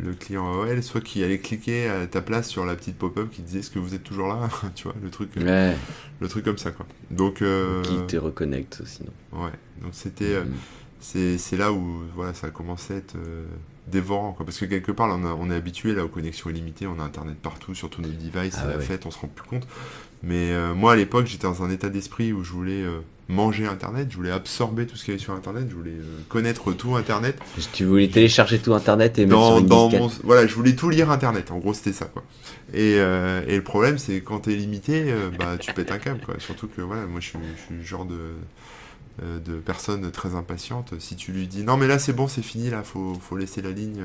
le, 0.04 0.12
client 0.12 0.52
AOL, 0.52 0.82
soit 0.82 1.00
qui 1.00 1.24
allait 1.24 1.38
cliquer 1.38 1.88
à 1.88 2.06
ta 2.06 2.20
place 2.20 2.46
sur 2.46 2.66
la 2.66 2.74
petite 2.74 2.98
pop-up 2.98 3.30
qui 3.30 3.40
disait 3.40 3.60
est-ce 3.60 3.70
que 3.70 3.78
vous 3.78 3.94
êtes 3.94 4.04
toujours 4.04 4.28
là? 4.28 4.50
Tu 4.74 4.84
vois, 4.84 4.94
le 5.02 5.08
truc, 5.08 5.30
euh, 5.38 5.74
le 6.20 6.28
truc 6.28 6.44
comme 6.44 6.58
ça. 6.58 6.72
Quoi. 6.72 6.86
Donc, 7.10 7.36
qui 7.36 8.06
te 8.06 8.16
reconnecte 8.16 8.82
sinon. 8.84 9.12
Ouais, 9.32 9.52
donc 9.80 9.92
c'était. 9.92 10.40
Mm. 10.40 11.38
c'est 11.38 11.56
là 11.56 11.72
où 11.72 12.02
voilà, 12.14 12.34
ça 12.34 12.48
a 12.48 12.50
commencé 12.50 12.94
à 12.94 12.96
être 12.98 13.16
dévorant 13.86 14.32
quoi. 14.32 14.46
parce 14.46 14.58
que 14.58 14.64
quelque 14.64 14.92
part 14.92 15.08
on, 15.08 15.24
on, 15.24 15.50
est 15.50 15.56
habitué 15.56 15.92
là 15.92 16.04
aux 16.04 16.08
connexions 16.08 16.50
illimitées 16.50 16.86
on 16.86 17.00
a 17.00 17.02
internet 17.02 17.36
partout 17.42 17.74
sur 17.74 17.90
tous 17.90 18.00
nos 18.00 18.08
devices 18.08 18.56
ah, 18.58 18.78
fait 18.78 19.04
on 19.06 19.10
se 19.10 19.18
rend 19.18 19.26
plus 19.26 19.48
compte 19.48 19.66
mais 20.22 20.52
euh, 20.52 20.74
moi, 20.74 20.92
à 20.92 20.96
l'époque, 20.96 21.26
j'étais 21.26 21.46
dans 21.46 21.62
un 21.62 21.70
état 21.70 21.88
d'esprit 21.88 22.32
où 22.32 22.44
je 22.44 22.52
voulais 22.52 22.82
euh, 22.82 23.00
manger 23.28 23.66
Internet, 23.66 24.08
je 24.10 24.16
voulais 24.16 24.30
absorber 24.30 24.86
tout 24.86 24.96
ce 24.96 25.04
qu'il 25.04 25.14
y 25.14 25.16
avait 25.16 25.22
sur 25.22 25.34
Internet, 25.34 25.66
je 25.68 25.74
voulais 25.74 25.90
euh, 25.90 26.20
connaître 26.28 26.72
tout 26.72 26.94
Internet. 26.94 27.38
Tu 27.72 27.84
voulais 27.84 28.08
télécharger 28.08 28.60
tout 28.60 28.72
Internet 28.72 29.18
et 29.18 29.26
mettre 29.26 29.44
sur 29.44 29.58
une 29.58 29.66
dans 29.66 29.90
mon... 29.90 30.10
Voilà, 30.22 30.46
je 30.46 30.54
voulais 30.54 30.76
tout 30.76 30.90
lire 30.90 31.10
Internet. 31.10 31.50
En 31.50 31.58
gros, 31.58 31.74
c'était 31.74 31.92
ça, 31.92 32.04
quoi. 32.04 32.22
Et, 32.72 32.92
et, 32.92 33.56
le 33.56 33.62
problème, 33.62 33.98
c'est 33.98 34.20
quand 34.20 34.40
t'es 34.40 34.54
limité, 34.54 35.12
bah, 35.38 35.58
tu 35.58 35.72
pètes 35.72 35.90
un 35.90 35.98
câble, 35.98 36.20
quoi. 36.24 36.36
Surtout 36.38 36.68
que, 36.68 36.80
voilà, 36.82 37.04
moi, 37.06 37.20
je 37.20 37.28
suis, 37.28 37.38
je 37.56 37.62
suis 37.62 37.74
le 37.76 37.84
genre 37.84 38.06
de 38.06 38.34
de 39.22 39.56
personne 39.58 40.10
très 40.10 40.34
impatiente. 40.34 40.94
Si 40.98 41.16
tu 41.16 41.32
lui 41.32 41.46
dis 41.46 41.64
non 41.64 41.76
mais 41.76 41.86
là 41.86 41.98
c'est 41.98 42.14
bon, 42.14 42.28
c'est 42.28 42.40
fini, 42.40 42.70
là 42.70 42.82
faut, 42.82 43.12
faut 43.20 43.36
laisser 43.36 43.60
la 43.60 43.70
ligne, 43.70 44.00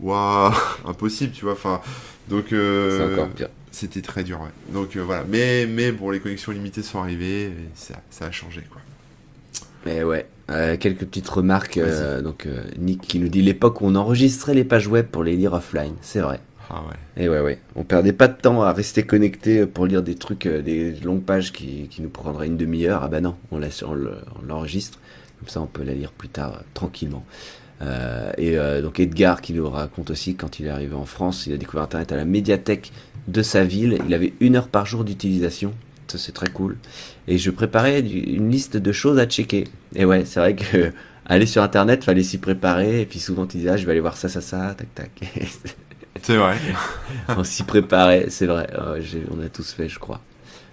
waouh, 0.00 0.52
impossible, 0.84 1.32
tu 1.32 1.44
vois. 1.44 1.54
Enfin, 1.54 1.80
donc. 2.28 2.46
pire. 2.46 3.48
C'était 3.76 4.00
très 4.00 4.24
dur, 4.24 4.40
ouais. 4.40 4.72
Donc 4.72 4.96
euh, 4.96 5.00
voilà. 5.00 5.24
Mais, 5.28 5.66
mais 5.66 5.92
bon, 5.92 6.08
les 6.08 6.18
connexions 6.18 6.50
limitées 6.50 6.80
sont 6.80 6.98
arrivées 6.98 7.42
et 7.42 7.52
ça, 7.74 7.96
ça 8.08 8.24
a 8.24 8.30
changé, 8.30 8.62
quoi. 8.70 8.80
Mais 9.84 10.02
ouais. 10.02 10.26
Euh, 10.50 10.78
quelques 10.78 11.04
petites 11.04 11.28
remarques. 11.28 11.76
Euh, 11.76 12.22
donc 12.22 12.48
Nick 12.78 13.02
qui 13.02 13.18
nous 13.18 13.28
dit 13.28 13.42
l'époque 13.42 13.82
où 13.82 13.84
on 13.84 13.94
enregistrait 13.94 14.54
les 14.54 14.64
pages 14.64 14.86
web 14.86 15.08
pour 15.08 15.24
les 15.24 15.36
lire 15.36 15.52
offline. 15.52 15.92
C'est 16.00 16.20
vrai. 16.20 16.40
Ah 16.70 16.84
ouais. 16.88 17.22
Et 17.22 17.28
ouais, 17.28 17.40
ouais. 17.40 17.60
On 17.74 17.84
perdait 17.84 18.14
pas 18.14 18.28
de 18.28 18.40
temps 18.40 18.62
à 18.62 18.72
rester 18.72 19.02
connecté 19.02 19.66
pour 19.66 19.84
lire 19.84 20.02
des 20.02 20.14
trucs, 20.14 20.48
des 20.48 20.92
longues 20.92 21.22
pages 21.22 21.52
qui, 21.52 21.88
qui 21.88 22.00
nous 22.00 22.08
prendraient 22.08 22.46
une 22.46 22.56
demi-heure. 22.56 23.02
Ah 23.04 23.08
bah 23.08 23.20
non, 23.20 23.36
on 23.50 23.60
l'enregistre. 24.42 25.00
Comme 25.38 25.48
ça, 25.48 25.60
on 25.60 25.66
peut 25.66 25.82
la 25.82 25.92
lire 25.92 26.12
plus 26.12 26.30
tard 26.30 26.62
tranquillement. 26.72 27.26
Et 27.82 28.56
donc 28.82 28.98
Edgar 29.00 29.40
qui 29.42 29.52
nous 29.52 29.68
raconte 29.68 30.10
aussi 30.10 30.34
quand 30.34 30.58
il 30.60 30.66
est 30.66 30.70
arrivé 30.70 30.94
en 30.94 31.04
France, 31.06 31.46
il 31.46 31.52
a 31.52 31.56
découvert 31.56 31.84
Internet 31.84 32.12
à 32.12 32.16
la 32.16 32.24
médiathèque 32.24 32.92
de 33.28 33.42
sa 33.42 33.64
ville. 33.64 33.98
Il 34.06 34.14
avait 34.14 34.32
une 34.40 34.56
heure 34.56 34.68
par 34.68 34.86
jour 34.86 35.04
d'utilisation. 35.04 35.74
Ça, 36.08 36.18
c'est 36.18 36.32
très 36.32 36.48
cool. 36.48 36.76
Et 37.26 37.36
je 37.36 37.50
préparais 37.50 38.00
du- 38.02 38.18
une 38.20 38.50
liste 38.50 38.76
de 38.76 38.92
choses 38.92 39.18
à 39.18 39.26
checker. 39.26 39.64
Et 39.96 40.04
ouais, 40.04 40.24
c'est 40.24 40.38
vrai 40.38 40.54
que 40.54 40.92
aller 41.26 41.46
sur 41.46 41.62
Internet, 41.62 42.04
fallait 42.04 42.22
s'y 42.22 42.38
préparer. 42.38 43.00
Et 43.00 43.06
puis 43.06 43.18
souvent, 43.18 43.44
tu 43.46 43.56
disais, 43.56 43.70
ah, 43.70 43.76
je 43.76 43.84
vais 43.84 43.90
aller 43.92 44.00
voir 44.00 44.16
ça, 44.16 44.28
ça, 44.28 44.40
ça, 44.40 44.74
tac, 44.78 44.94
tac. 44.94 45.10
C'est 46.22 46.36
vrai. 46.36 46.56
on 47.36 47.44
s'y 47.44 47.62
préparait, 47.64 48.26
c'est 48.30 48.46
vrai. 48.46 48.68
J'ai- 49.00 49.22
on 49.30 49.40
a 49.44 49.48
tous 49.48 49.72
fait, 49.72 49.88
je 49.88 49.98
crois. 49.98 50.20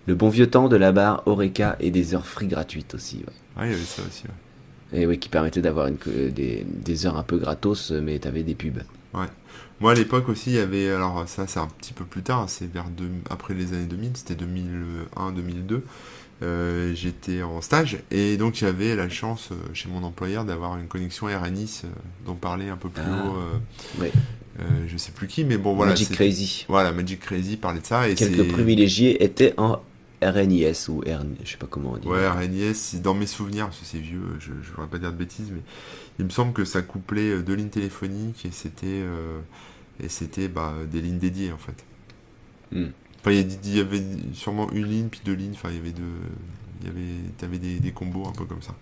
Le 0.07 0.15
bon 0.15 0.29
vieux 0.29 0.47
temps 0.47 0.69
de 0.69 0.75
la 0.77 0.91
barre 0.91 1.21
Oreca 1.25 1.75
et 1.79 1.91
des 1.91 2.15
heures 2.15 2.25
free 2.25 2.47
gratuites 2.47 2.93
aussi. 2.95 3.17
ouais. 3.17 3.61
Ouais, 3.61 3.67
il 3.67 3.71
y 3.71 3.75
avait 3.75 3.83
ça 3.83 4.01
aussi. 4.07 4.23
ouais. 4.23 4.33
Et 4.93 5.05
oui, 5.07 5.17
qui 5.19 5.29
permettait 5.29 5.61
d'avoir 5.61 5.87
co- 5.87 6.09
des, 6.33 6.65
des 6.67 7.05
heures 7.05 7.17
un 7.17 7.23
peu 7.23 7.37
gratos, 7.37 7.91
mais 7.91 8.19
t'avais 8.19 8.43
des 8.43 8.55
pubs. 8.55 8.83
Moi, 9.79 9.91
à 9.91 9.95
l'époque 9.95 10.29
aussi, 10.29 10.51
il 10.51 10.55
y 10.55 10.59
avait. 10.59 10.89
Alors, 10.91 11.23
ça, 11.27 11.45
c'est 11.47 11.59
un 11.59 11.67
petit 11.67 11.93
peu 11.93 12.05
plus 12.05 12.21
tard, 12.21 12.49
c'est 12.49 12.71
vers 12.71 12.85
deux- 12.89 13.09
après 13.29 13.53
les 13.53 13.73
années 13.73 13.85
2000, 13.85 14.11
c'était 14.15 14.35
2001-2002. 14.35 15.81
Euh, 16.41 16.93
J'étais 16.95 17.41
en 17.43 17.61
stage 17.61 17.99
et 18.11 18.35
donc 18.37 18.55
j'avais 18.55 18.95
la 18.95 19.07
chance 19.07 19.49
euh, 19.51 19.55
chez 19.73 19.87
mon 19.87 20.03
employeur 20.03 20.43
d'avoir 20.43 20.77
une 20.77 20.87
connexion 20.87 21.27
RNIS 21.27 21.81
euh, 21.85 21.87
dont 22.25 22.33
parlait 22.35 22.69
un 22.69 22.75
peu 22.75 22.89
plus 22.89 23.03
Ah. 23.05 23.25
haut. 23.25 23.35
euh, 23.37 24.01
Ouais. 24.01 24.11
euh, 24.59 24.63
je 24.87 24.97
sais 24.97 25.11
plus 25.11 25.27
qui, 25.27 25.45
mais 25.45 25.57
bon, 25.57 25.73
voilà. 25.73 25.91
Magic 25.91 26.09
Crazy. 26.11 26.65
Voilà, 26.67 26.91
Magic 26.91 27.19
Crazy 27.21 27.55
parlait 27.55 27.79
de 27.79 27.85
ça. 27.85 28.09
Et 28.09 28.15
Quelques 28.15 28.47
privilégiés 28.51 29.23
étaient 29.23 29.53
en 29.57 29.79
RNIS 30.31 30.89
ou 30.89 30.99
RN, 30.99 31.35
je 31.43 31.51
sais 31.51 31.57
pas 31.57 31.67
comment 31.69 31.93
on 31.93 31.97
dit. 31.97 32.07
Ouais, 32.07 32.27
RNIS, 32.27 32.99
dans 33.01 33.13
mes 33.13 33.27
souvenirs, 33.27 33.65
parce 33.65 33.79
que 33.79 33.85
c'est 33.85 33.99
vieux, 33.99 34.21
je 34.39 34.51
ne 34.51 34.61
voudrais 34.61 34.87
pas 34.87 34.97
dire 34.97 35.11
de 35.11 35.17
bêtises, 35.17 35.51
mais 35.51 35.61
il 36.19 36.25
me 36.25 36.29
semble 36.29 36.53
que 36.53 36.65
ça 36.65 36.81
couplait 36.81 37.29
euh, 37.29 37.41
deux 37.41 37.55
lignes 37.55 37.69
téléphoniques 37.69 38.45
et 38.45 38.51
c'était 38.51 38.87
euh, 38.87 39.39
et 40.03 40.09
c'était 40.09 40.47
bah, 40.47 40.73
des 40.91 41.01
lignes 41.01 41.19
dédiées 41.19 41.51
en 41.51 41.57
fait. 41.57 41.83
Hmm. 42.71 42.89
Enfin, 43.19 43.31
il 43.31 43.75
y, 43.75 43.79
avait 43.79 44.03
sûrement 44.33 44.69
une 44.71 44.85
ligne 44.85 45.07
puis 45.07 45.21
deux 45.23 45.33
lignes, 45.33 45.53
enfin 45.53 45.69
il 45.69 45.77
y 45.77 45.79
avait 45.79 45.91
deux. 45.91 46.03
Il 46.81 46.87
y 46.87 46.89
avait, 46.89 47.31
t'avais 47.37 47.57
des, 47.57 47.79
des 47.79 47.91
combos 47.91 48.27
un 48.27 48.33
peu 48.33 48.43
comme 48.43 48.61
ça. 48.61 48.75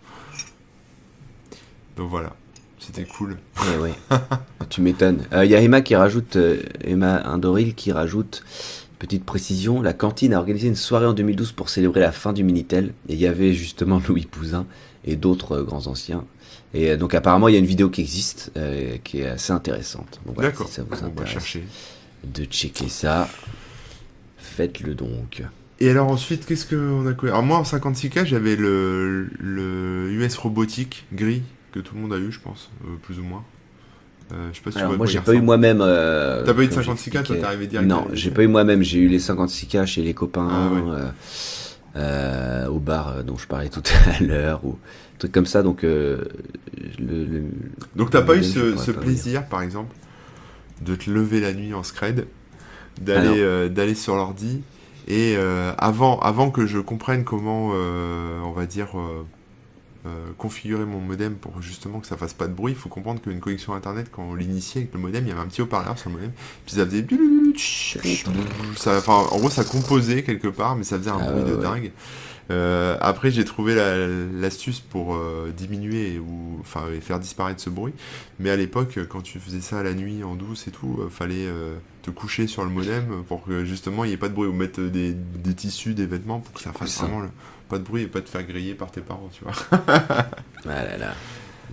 Donc 1.96 2.10
voilà, 2.10 2.36
c'était 2.80 3.06
cool. 3.06 3.38
Ouais, 3.62 3.78
ouais. 3.78 3.94
tu 4.70 4.82
m'étonnes. 4.82 5.26
Il 5.32 5.50
y 5.50 5.56
a 5.56 5.62
Emma 5.62 5.82
qui 5.82 5.96
rajoute, 5.96 6.36
euh, 6.36 6.64
Emma 6.84 7.22
Indoril 7.28 7.76
qui 7.76 7.92
rajoute, 7.92 8.44
petite 9.02 9.26
précision, 9.26 9.82
la 9.82 9.94
cantine 9.94 10.32
a 10.36 10.38
organisé 10.38 10.68
une 10.68 10.76
soirée 10.76 11.08
en 11.08 11.14
2012 11.14 11.54
pour 11.54 11.70
célébrer 11.70 12.02
la 12.02 12.12
fin 12.12 12.34
du 12.34 12.44
Minitel. 12.44 12.94
Et 13.10 13.14
il 13.14 13.20
y 13.20 13.26
avait 13.26 13.52
justement 13.52 14.00
Louis 14.08 14.28
Pouzin 14.30 14.68
et 15.04 15.16
d'autres 15.16 15.54
euh, 15.54 15.64
grands 15.64 15.88
anciens. 15.88 16.24
Et 16.76 16.92
euh, 16.92 16.98
donc 16.98 17.16
apparemment 17.16 17.48
il 17.48 17.54
y 17.54 17.56
a 17.56 17.60
une 17.60 17.66
vidéo 17.66 17.90
qui 17.90 18.02
existe, 18.02 18.52
euh, 18.58 18.98
qui 19.04 19.22
est 19.22 19.28
assez 19.28 19.52
intéressante. 19.52 20.22
Voilà, 20.26 20.52
D'accord, 20.52 20.68
si 20.68 20.76
ça 20.76 20.84
vous 20.84 20.90
on 20.94 21.02
va 21.02 21.08
intéresse 21.08 21.32
chercher. 21.32 21.64
de 22.24 22.44
checker 22.44 22.90
ça, 22.90 23.28
faites-le 24.38 24.94
donc. 24.94 25.44
Et 25.80 25.90
alors 25.90 26.08
ensuite, 26.08 26.46
qu'est-ce 26.46 26.68
qu'on 26.68 27.08
a 27.08 27.16
Alors 27.28 27.42
moi 27.42 27.58
en 27.58 27.64
56K, 27.64 28.26
j'avais 28.26 28.56
le, 28.56 29.32
le 29.40 30.12
US 30.12 30.38
robotique 30.38 31.06
gris 31.12 31.42
que 31.72 31.80
tout 31.80 31.96
le 31.96 32.02
monde 32.02 32.14
a 32.14 32.20
eu, 32.20 32.32
je 32.32 32.40
pense, 32.40 32.70
plus 33.02 33.18
ou 33.18 33.24
moins. 33.24 33.44
Euh, 34.34 34.50
je 34.52 34.58
sais 34.58 34.64
pas 34.64 34.72
si 34.72 34.78
Alors 34.80 34.96
moi 34.98 35.06
j'ai 35.06 35.20
pas 35.20 35.34
eu 35.34 35.42
moi-même. 35.42 35.80
euh, 35.82 36.46
T'as 36.46 36.54
pas 36.54 36.64
eu 36.64 36.68
de 36.68 36.74
quand 36.74 36.82
56K, 36.82 37.24
toi, 37.24 37.36
t'es 37.36 37.44
arrivé 37.44 37.68
direct 37.68 37.88
Non, 37.90 38.08
j'ai 38.14 38.32
pas 38.32 38.44
eu 38.44 38.48
moi-même. 38.48 38.82
J'ai 38.84 39.00
eu 39.00 39.08
les 39.08 39.20
56K 39.20 39.86
chez 39.86 40.02
les 40.02 40.14
copains, 40.14 40.48
Ah 40.50 40.74
ouais. 40.74 40.82
euh, 40.92 41.10
euh, 41.98 42.68
au 42.68 42.80
bar 42.80 43.24
dont 43.24 43.38
je 43.38 43.48
parlais 43.48 43.70
tout 43.70 43.84
à 44.20 44.24
l'heure, 44.24 44.64
ou 44.64 44.78
trucs 45.20 45.32
comme 45.34 45.46
ça. 45.46 45.64
Donc, 45.64 45.82
le, 45.84 46.30
le- 47.00 47.44
Donc 47.96 48.10
t'as 48.12 48.22
pas 48.22 48.36
eu 48.36 48.44
ce, 48.44 48.60
pourrais 48.60 48.86
ce 48.86 48.92
pas 48.92 49.02
plaisir, 49.02 49.46
par 49.48 49.62
exemple, 49.62 49.94
de 50.82 50.96
te 50.96 51.10
lever 51.10 51.40
la 51.42 51.54
nuit 51.54 51.74
en 51.74 51.84
scred, 51.84 52.26
d'aller 53.02 53.44
Ah 53.66 53.70
d'aller 53.70 53.96
sur 53.96 54.16
l'ordi, 54.16 54.62
et 55.08 55.36
avant, 55.78 56.20
avant 56.20 56.52
que 56.52 56.66
je 56.66 56.80
comprenne 56.80 57.24
comment, 57.26 57.70
on 57.70 58.52
va 58.52 58.66
dire, 58.66 58.88
euh, 60.06 60.32
configurer 60.38 60.86
mon 60.86 61.00
modem 61.00 61.36
pour 61.36 61.62
justement 61.62 62.00
que 62.00 62.08
ça 62.08 62.18
fasse 62.18 62.34
pas 62.34 62.48
de 62.48 62.54
bruit, 62.54 62.74
il 62.74 62.78
faut 62.78 62.90
comprendre 62.90 63.22
qu'une 63.22 63.40
connexion 63.40 63.74
internet, 63.74 64.08
quand 64.12 64.24
on 64.24 64.34
l'initiait 64.34 64.82
avec 64.82 64.94
le 64.94 65.00
modem, 65.00 65.24
il 65.26 65.30
y 65.30 65.32
avait 65.32 65.42
un 65.42 65.46
petit 65.46 65.62
haut-parleur 65.62 65.98
sur 66.00 66.10
le 66.10 66.16
modem, 66.16 66.32
puis 66.66 66.76
ça 66.76 66.86
faisait... 66.86 67.06
Ça, 68.78 69.00
en 69.08 69.38
gros, 69.38 69.50
ça 69.50 69.64
composait 69.64 70.24
quelque 70.24 70.48
part, 70.48 70.76
mais 70.76 70.84
ça 70.84 70.98
faisait 70.98 71.12
un 71.12 71.20
bruit 71.20 71.44
de 71.44 71.56
dingue. 71.56 71.92
Euh, 72.52 72.98
après, 73.02 73.32
j'ai 73.32 73.46
trouvé 73.46 73.76
la- 73.76 74.08
l'astuce 74.08 74.80
pour 74.80 75.16
euh, 75.16 75.52
diminuer 75.56 76.20
ou 76.20 76.58
enfin 76.62 76.84
et 76.96 77.00
faire 77.02 77.20
disparaître 77.20 77.62
ce 77.62 77.70
bruit. 77.70 77.94
Mais 78.40 78.50
à 78.50 78.56
l'époque, 78.56 79.00
quand 79.10 79.22
tu 79.22 79.40
faisais 79.40 79.62
ça 79.62 79.82
la 79.84 79.94
nuit 79.94 80.24
en 80.24 80.36
douce 80.36 80.68
et 80.68 80.72
tout, 80.72 80.98
euh, 81.00 81.10
fallait 81.10 81.46
euh, 81.48 81.76
te 82.02 82.12
coucher 82.12 82.48
sur 82.48 82.64
le 82.64 82.70
modem 82.70 83.24
pour 83.28 83.44
que 83.44 83.64
justement 83.66 84.04
il 84.04 84.10
n'y 84.10 84.14
ait 84.14 84.18
pas 84.18 84.30
de 84.30 84.34
bruit 84.34 84.48
ou 84.50 84.54
mettre 84.54 84.82
des, 84.82 85.14
des 85.14 85.54
tissus, 85.54 85.94
des 85.94 86.06
vêtements 86.06 86.40
pour 86.40 86.54
que 86.54 86.62
ça 86.62 86.72
fasse 86.74 87.00
vraiment 87.00 87.22
le- 87.22 87.30
pas 87.70 87.78
de 87.78 87.84
bruit 87.84 88.04
et 88.04 88.08
pas 88.08 88.22
te 88.22 88.30
faire 88.30 88.44
griller 88.44 88.74
par 88.76 88.92
tes 88.92 89.02
parents, 89.02 89.30
tu 89.32 89.44
vois. 89.46 89.54
Ah 89.72 90.84
là 90.84 90.98
là. 90.98 91.14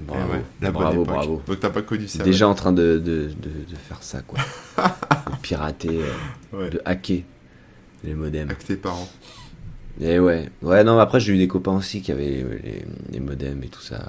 Bravo, 0.01 0.33
ouais, 0.33 0.43
la 0.61 0.71
bravo, 0.71 1.05
bravo. 1.05 1.43
Donc 1.45 1.59
t'as 1.59 1.71
pas 1.71 1.83
connu 1.83 2.07
ça. 2.07 2.23
Déjà 2.23 2.47
en 2.47 2.55
train 2.55 2.73
de, 2.73 2.99
de, 3.05 3.31
de, 3.37 3.51
de 3.69 3.77
faire 3.88 4.01
ça, 4.03 4.21
quoi. 4.23 4.38
de 4.79 5.37
pirater. 5.43 6.01
Ouais. 6.53 6.71
de 6.71 6.81
hacker 6.85 7.23
les 8.05 8.14
modems. 8.14 8.49
Avec 8.49 8.64
tes 8.64 8.77
parents. 8.77 9.09
Et 10.00 10.18
ouais, 10.20 10.48
ouais, 10.62 10.84
non, 10.84 10.98
après 10.98 11.18
j'ai 11.20 11.34
eu 11.34 11.38
des 11.38 11.48
copains 11.48 11.72
aussi 11.76 12.02
qui 12.02 12.12
avaient 12.12 12.24
les, 12.24 12.42
les- 12.42 12.84
les 13.12 13.20
modems 13.20 13.62
et 13.64 13.68
tout 13.68 13.80
ça. 13.82 14.00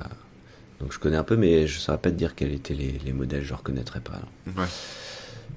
Donc 0.80 0.94
je 0.94 1.00
connais 1.00 1.18
un 1.18 1.24
peu, 1.24 1.36
mais 1.36 1.68
je 1.68 1.80
saurais 1.80 1.98
pas 1.98 2.10
te 2.12 2.16
dire 2.16 2.36
quels 2.36 2.54
étaient 2.54 2.74
les, 2.76 3.00
les 3.04 3.12
modèles, 3.14 3.44
je 3.44 3.54
reconnaîtrais 3.54 4.00
pas. 4.02 4.20
non. 4.48 4.62
Ouais. 4.62 4.68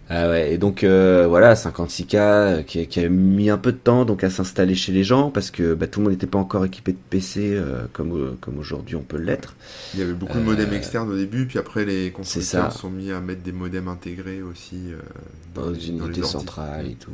Ah 0.08 0.28
ouais, 0.28 0.52
et 0.52 0.58
donc 0.58 0.84
euh, 0.84 1.26
voilà, 1.28 1.54
56K 1.54 2.16
euh, 2.16 2.62
qui, 2.62 2.80
a- 2.80 2.84
qui 2.86 3.00
a 3.00 3.08
mis 3.08 3.48
un 3.50 3.56
peu 3.56 3.72
de 3.72 3.76
temps 3.78 4.04
donc 4.04 4.24
à 4.24 4.30
s'installer 4.30 4.74
chez 4.74 4.90
les 4.92 5.04
gens 5.04 5.30
parce 5.30 5.50
que 5.50 5.74
bah, 5.74 5.86
tout 5.86 6.00
le 6.00 6.04
monde 6.04 6.12
n'était 6.12 6.26
pas 6.26 6.38
encore 6.40 6.64
équipé 6.66 6.92
de 6.92 6.98
PC 7.08 7.52
euh, 7.54 7.84
comme, 7.92 8.12
euh, 8.12 8.36
comme 8.40 8.58
aujourd'hui 8.58 8.96
on 8.96 9.02
peut 9.02 9.16
l'être. 9.18 9.54
Il 9.94 10.00
y 10.00 10.02
avait 10.02 10.12
beaucoup 10.12 10.38
de 10.38 10.42
modems 10.44 10.72
externes 10.72 11.10
au 11.10 11.16
début, 11.16 11.46
puis 11.46 11.58
après 11.58 11.84
les 11.84 12.10
constructeurs 12.10 12.72
ça. 12.72 12.78
sont 12.78 12.90
mis 12.90 13.10
à 13.12 13.20
mettre 13.20 13.42
des 13.42 13.52
modems 13.52 13.88
intégrés 13.88 14.42
aussi 14.42 14.80
dans 15.54 15.70
les- 15.70 15.88
une 15.88 15.98
unité 15.98 16.22
centrale 16.24 16.86
et 16.88 16.94
tout. 16.94 17.12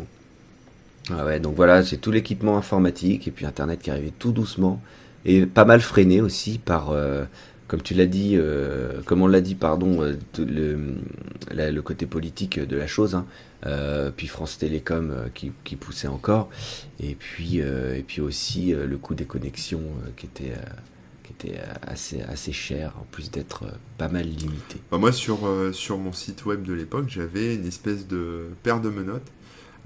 Ah 1.10 1.24
ouais, 1.24 1.40
donc 1.40 1.54
voilà, 1.56 1.82
c'est 1.84 1.96
tout 1.96 2.10
l'équipement 2.10 2.58
informatique 2.58 3.26
et 3.28 3.30
puis 3.30 3.46
Internet 3.46 3.80
qui 3.80 3.90
arrivait 3.90 4.12
tout 4.18 4.32
doucement 4.32 4.80
et 5.24 5.46
pas 5.46 5.64
mal 5.64 5.80
freiné 5.80 6.20
aussi 6.20 6.58
par, 6.58 6.90
euh, 6.90 7.24
comme 7.66 7.80
tu 7.82 7.94
l'as 7.94 8.06
dit, 8.06 8.32
euh, 8.36 9.00
comme 9.06 9.22
on 9.22 9.26
l'a 9.26 9.40
dit, 9.40 9.54
pardon, 9.54 10.02
euh, 10.02 10.16
le, 10.38 10.96
le 11.50 11.80
côté 11.82 12.04
politique 12.06 12.60
de 12.60 12.76
la 12.76 12.86
chose. 12.86 13.14
hein. 13.14 13.26
Euh, 13.66 14.12
puis 14.16 14.26
France 14.28 14.58
Télécom 14.58 15.10
euh, 15.10 15.28
qui, 15.34 15.50
qui 15.64 15.74
poussait 15.74 16.06
encore 16.06 16.48
et 17.00 17.16
puis 17.16 17.56
et 17.58 18.04
puis 18.06 18.20
aussi 18.20 18.72
le 18.72 18.96
coût 18.98 19.16
des 19.16 19.24
connexions 19.24 19.82
qui 20.16 20.26
était 20.26 20.52
qui 21.24 21.32
était 21.32 21.58
assez 21.82 22.22
assez 22.22 22.52
cher 22.52 22.94
en 23.00 23.06
plus 23.10 23.32
d'être 23.32 23.64
pas 23.98 24.06
mal 24.08 24.26
limité. 24.26 24.76
Bah, 24.92 24.98
moi, 24.98 25.10
sur, 25.10 25.40
sur 25.72 25.98
mon 25.98 26.12
site 26.12 26.46
web 26.46 26.62
de 26.62 26.72
l'époque, 26.72 27.06
j'avais 27.08 27.56
une 27.56 27.66
espèce 27.66 28.06
de 28.06 28.46
paire 28.62 28.80
de 28.80 28.90
menottes 28.90 29.26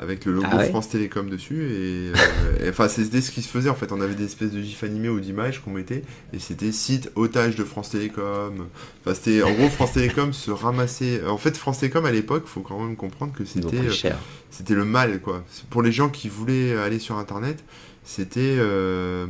avec 0.02 0.24
le 0.24 0.32
logo 0.32 0.46
Ah 0.50 0.56
ouais 0.56 0.68
France 0.68 0.88
Télécom 0.88 1.30
dessus. 1.30 1.62
Et, 1.62 2.12
euh, 2.12 2.66
et, 2.66 2.68
enfin, 2.70 2.88
c'était 2.88 3.20
ce 3.20 3.30
qui 3.30 3.42
se 3.42 3.48
faisait 3.48 3.70
en 3.70 3.74
fait. 3.74 3.92
On 3.92 4.00
avait 4.00 4.14
des 4.14 4.24
espèces 4.24 4.50
de 4.50 4.60
gifs 4.60 4.84
animés 4.84 5.08
ou 5.08 5.20
d'images 5.20 5.60
qu'on 5.60 5.70
mettait. 5.70 6.02
Et 6.32 6.38
c'était 6.38 6.72
site 6.72 7.10
otage 7.14 7.56
de 7.56 7.64
France 7.64 7.90
Télécom. 7.90 8.66
Enfin, 9.04 9.14
c'était 9.14 9.42
en 9.42 9.52
gros 9.52 9.68
France 9.68 9.92
Télécom 9.92 10.32
se 10.32 10.50
ramassait. 10.50 11.24
En 11.26 11.38
fait, 11.38 11.56
France 11.56 11.78
Télécom 11.78 12.04
à 12.04 12.12
l'époque, 12.12 12.44
faut 12.46 12.60
quand 12.60 12.80
même 12.80 12.96
comprendre 12.96 13.32
que 13.32 13.44
c'était 13.44 13.76
euh, 13.76 14.10
c'était 14.50 14.74
le 14.74 14.84
mal 14.84 15.20
quoi. 15.20 15.44
Pour 15.70 15.82
les 15.82 15.92
gens 15.92 16.08
qui 16.08 16.28
voulaient 16.28 16.76
aller 16.76 16.98
sur 16.98 17.16
internet, 17.18 17.62
c'était 18.04 18.56
euh, 18.58 19.26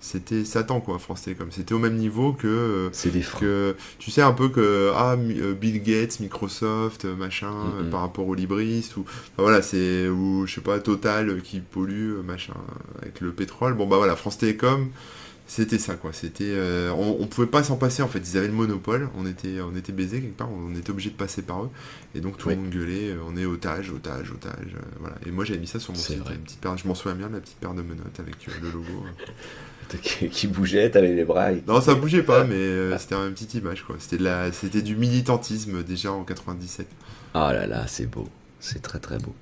c'était 0.00 0.44
Satan 0.44 0.80
quoi, 0.80 0.98
France 0.98 1.22
Télécom. 1.22 1.48
C'était 1.50 1.74
au 1.74 1.78
même 1.78 1.96
niveau 1.96 2.32
que 2.32 2.46
euh, 2.48 2.88
C'est 2.92 3.10
des 3.10 3.20
francs. 3.22 3.42
que 3.42 3.76
tu 3.98 4.10
sais 4.10 4.22
un 4.22 4.32
peu 4.32 4.48
que 4.48 4.90
ah 4.94 5.12
euh, 5.18 5.52
Bill 5.54 5.82
Gates, 5.82 6.20
Microsoft, 6.20 7.04
euh, 7.04 7.14
machin 7.14 7.52
euh, 7.80 7.90
par 7.90 8.00
rapport 8.00 8.26
aux 8.26 8.34
libristes 8.34 8.96
ou 8.96 9.00
enfin, 9.02 9.42
voilà, 9.42 9.60
c'est 9.62 10.08
ou 10.08 10.46
je 10.46 10.54
sais 10.54 10.60
pas 10.62 10.78
Total 10.80 11.28
euh, 11.28 11.40
qui 11.40 11.60
pollue 11.60 12.12
euh, 12.18 12.22
machin 12.22 12.54
avec 13.02 13.20
le 13.20 13.32
pétrole. 13.32 13.74
Bon 13.74 13.86
bah 13.86 13.96
voilà, 13.98 14.16
France 14.16 14.38
Télécom 14.38 14.88
c'était 15.46 15.78
ça 15.80 15.96
quoi, 15.96 16.12
c'était 16.12 16.44
euh, 16.46 16.92
on, 16.92 17.16
on 17.18 17.26
pouvait 17.26 17.48
pas 17.48 17.64
s'en 17.64 17.76
passer 17.76 18.04
en 18.04 18.08
fait, 18.08 18.20
ils 18.20 18.38
avaient 18.38 18.46
le 18.46 18.52
monopole, 18.52 19.08
on 19.18 19.26
était 19.26 19.60
on 19.60 19.74
était 19.74 19.90
baisé 19.92 20.20
quelque 20.20 20.36
part, 20.36 20.48
on 20.52 20.76
était 20.76 20.90
obligé 20.90 21.10
de 21.10 21.16
passer 21.16 21.42
par 21.42 21.64
eux 21.64 21.70
et 22.14 22.20
donc 22.20 22.38
tout 22.38 22.46
Oui. 22.50 22.54
le 22.54 22.60
monde 22.60 22.70
gueulait, 22.70 23.08
euh, 23.10 23.16
on 23.28 23.36
est 23.36 23.46
otage, 23.46 23.90
otage, 23.90 24.30
otage, 24.30 24.76
euh, 24.76 24.80
voilà. 25.00 25.16
Et 25.26 25.32
moi 25.32 25.44
j'avais 25.44 25.58
mis 25.58 25.66
ça 25.66 25.80
sur 25.80 25.92
mon 25.92 25.98
site, 25.98 26.18
vrai. 26.20 26.34
une 26.36 26.42
petite 26.42 26.60
paire, 26.60 26.76
je 26.78 26.86
m'en 26.86 26.94
souviens 26.94 27.16
bien 27.16 27.26
de 27.26 27.32
la 27.34 27.40
petite 27.40 27.56
paire 27.56 27.74
de 27.74 27.82
menottes 27.82 28.20
avec 28.20 28.36
euh, 28.48 28.52
le 28.62 28.70
logo. 28.70 29.04
qui, 30.02 30.28
qui 30.28 30.46
bougeait, 30.46 30.90
t'avais 30.90 31.12
les 31.14 31.24
bras. 31.24 31.52
et- 31.52 31.62
Non, 31.66 31.80
ça 31.80 31.94
bougeait 31.94 32.22
pas, 32.22 32.44
mais 32.48 32.54
euh, 32.54 32.96
c'était 32.98 33.14
une 33.14 33.32
petite 33.32 33.54
image, 33.54 33.82
quoi. 33.82 33.96
C'était 33.98 34.18
de 34.18 34.24
la, 34.24 34.52
c'était 34.52 34.82
du 34.82 34.96
militantisme 34.96 35.82
déjà 35.82 36.12
en 36.12 36.24
97. 36.24 36.86
Oh 37.34 37.38
là 37.38 37.66
là, 37.66 37.84
c'est 37.86 38.06
beau. 38.06 38.28
C'est 38.58 38.82
très 38.82 38.98
très 38.98 39.18
beau. 39.18 39.34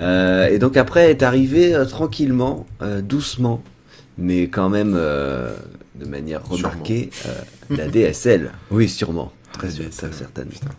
Euh, 0.00 0.46
et 0.48 0.58
donc 0.58 0.76
après 0.76 1.10
est 1.10 1.22
arrivé 1.22 1.74
euh, 1.74 1.84
tranquillement, 1.84 2.66
euh, 2.82 3.00
doucement, 3.02 3.62
mais 4.16 4.42
quand 4.48 4.68
même 4.68 4.92
de 4.94 6.04
manière 6.06 6.44
remarquée, 6.46 7.10
la 7.70 7.88
DSL. 7.88 8.50
Oui, 8.70 8.88
sûrement. 8.88 9.32
Très, 9.52 9.68
DSL, 9.68 10.10
très 10.10 10.12
certainement. 10.12 10.50
Putain. 10.52 10.70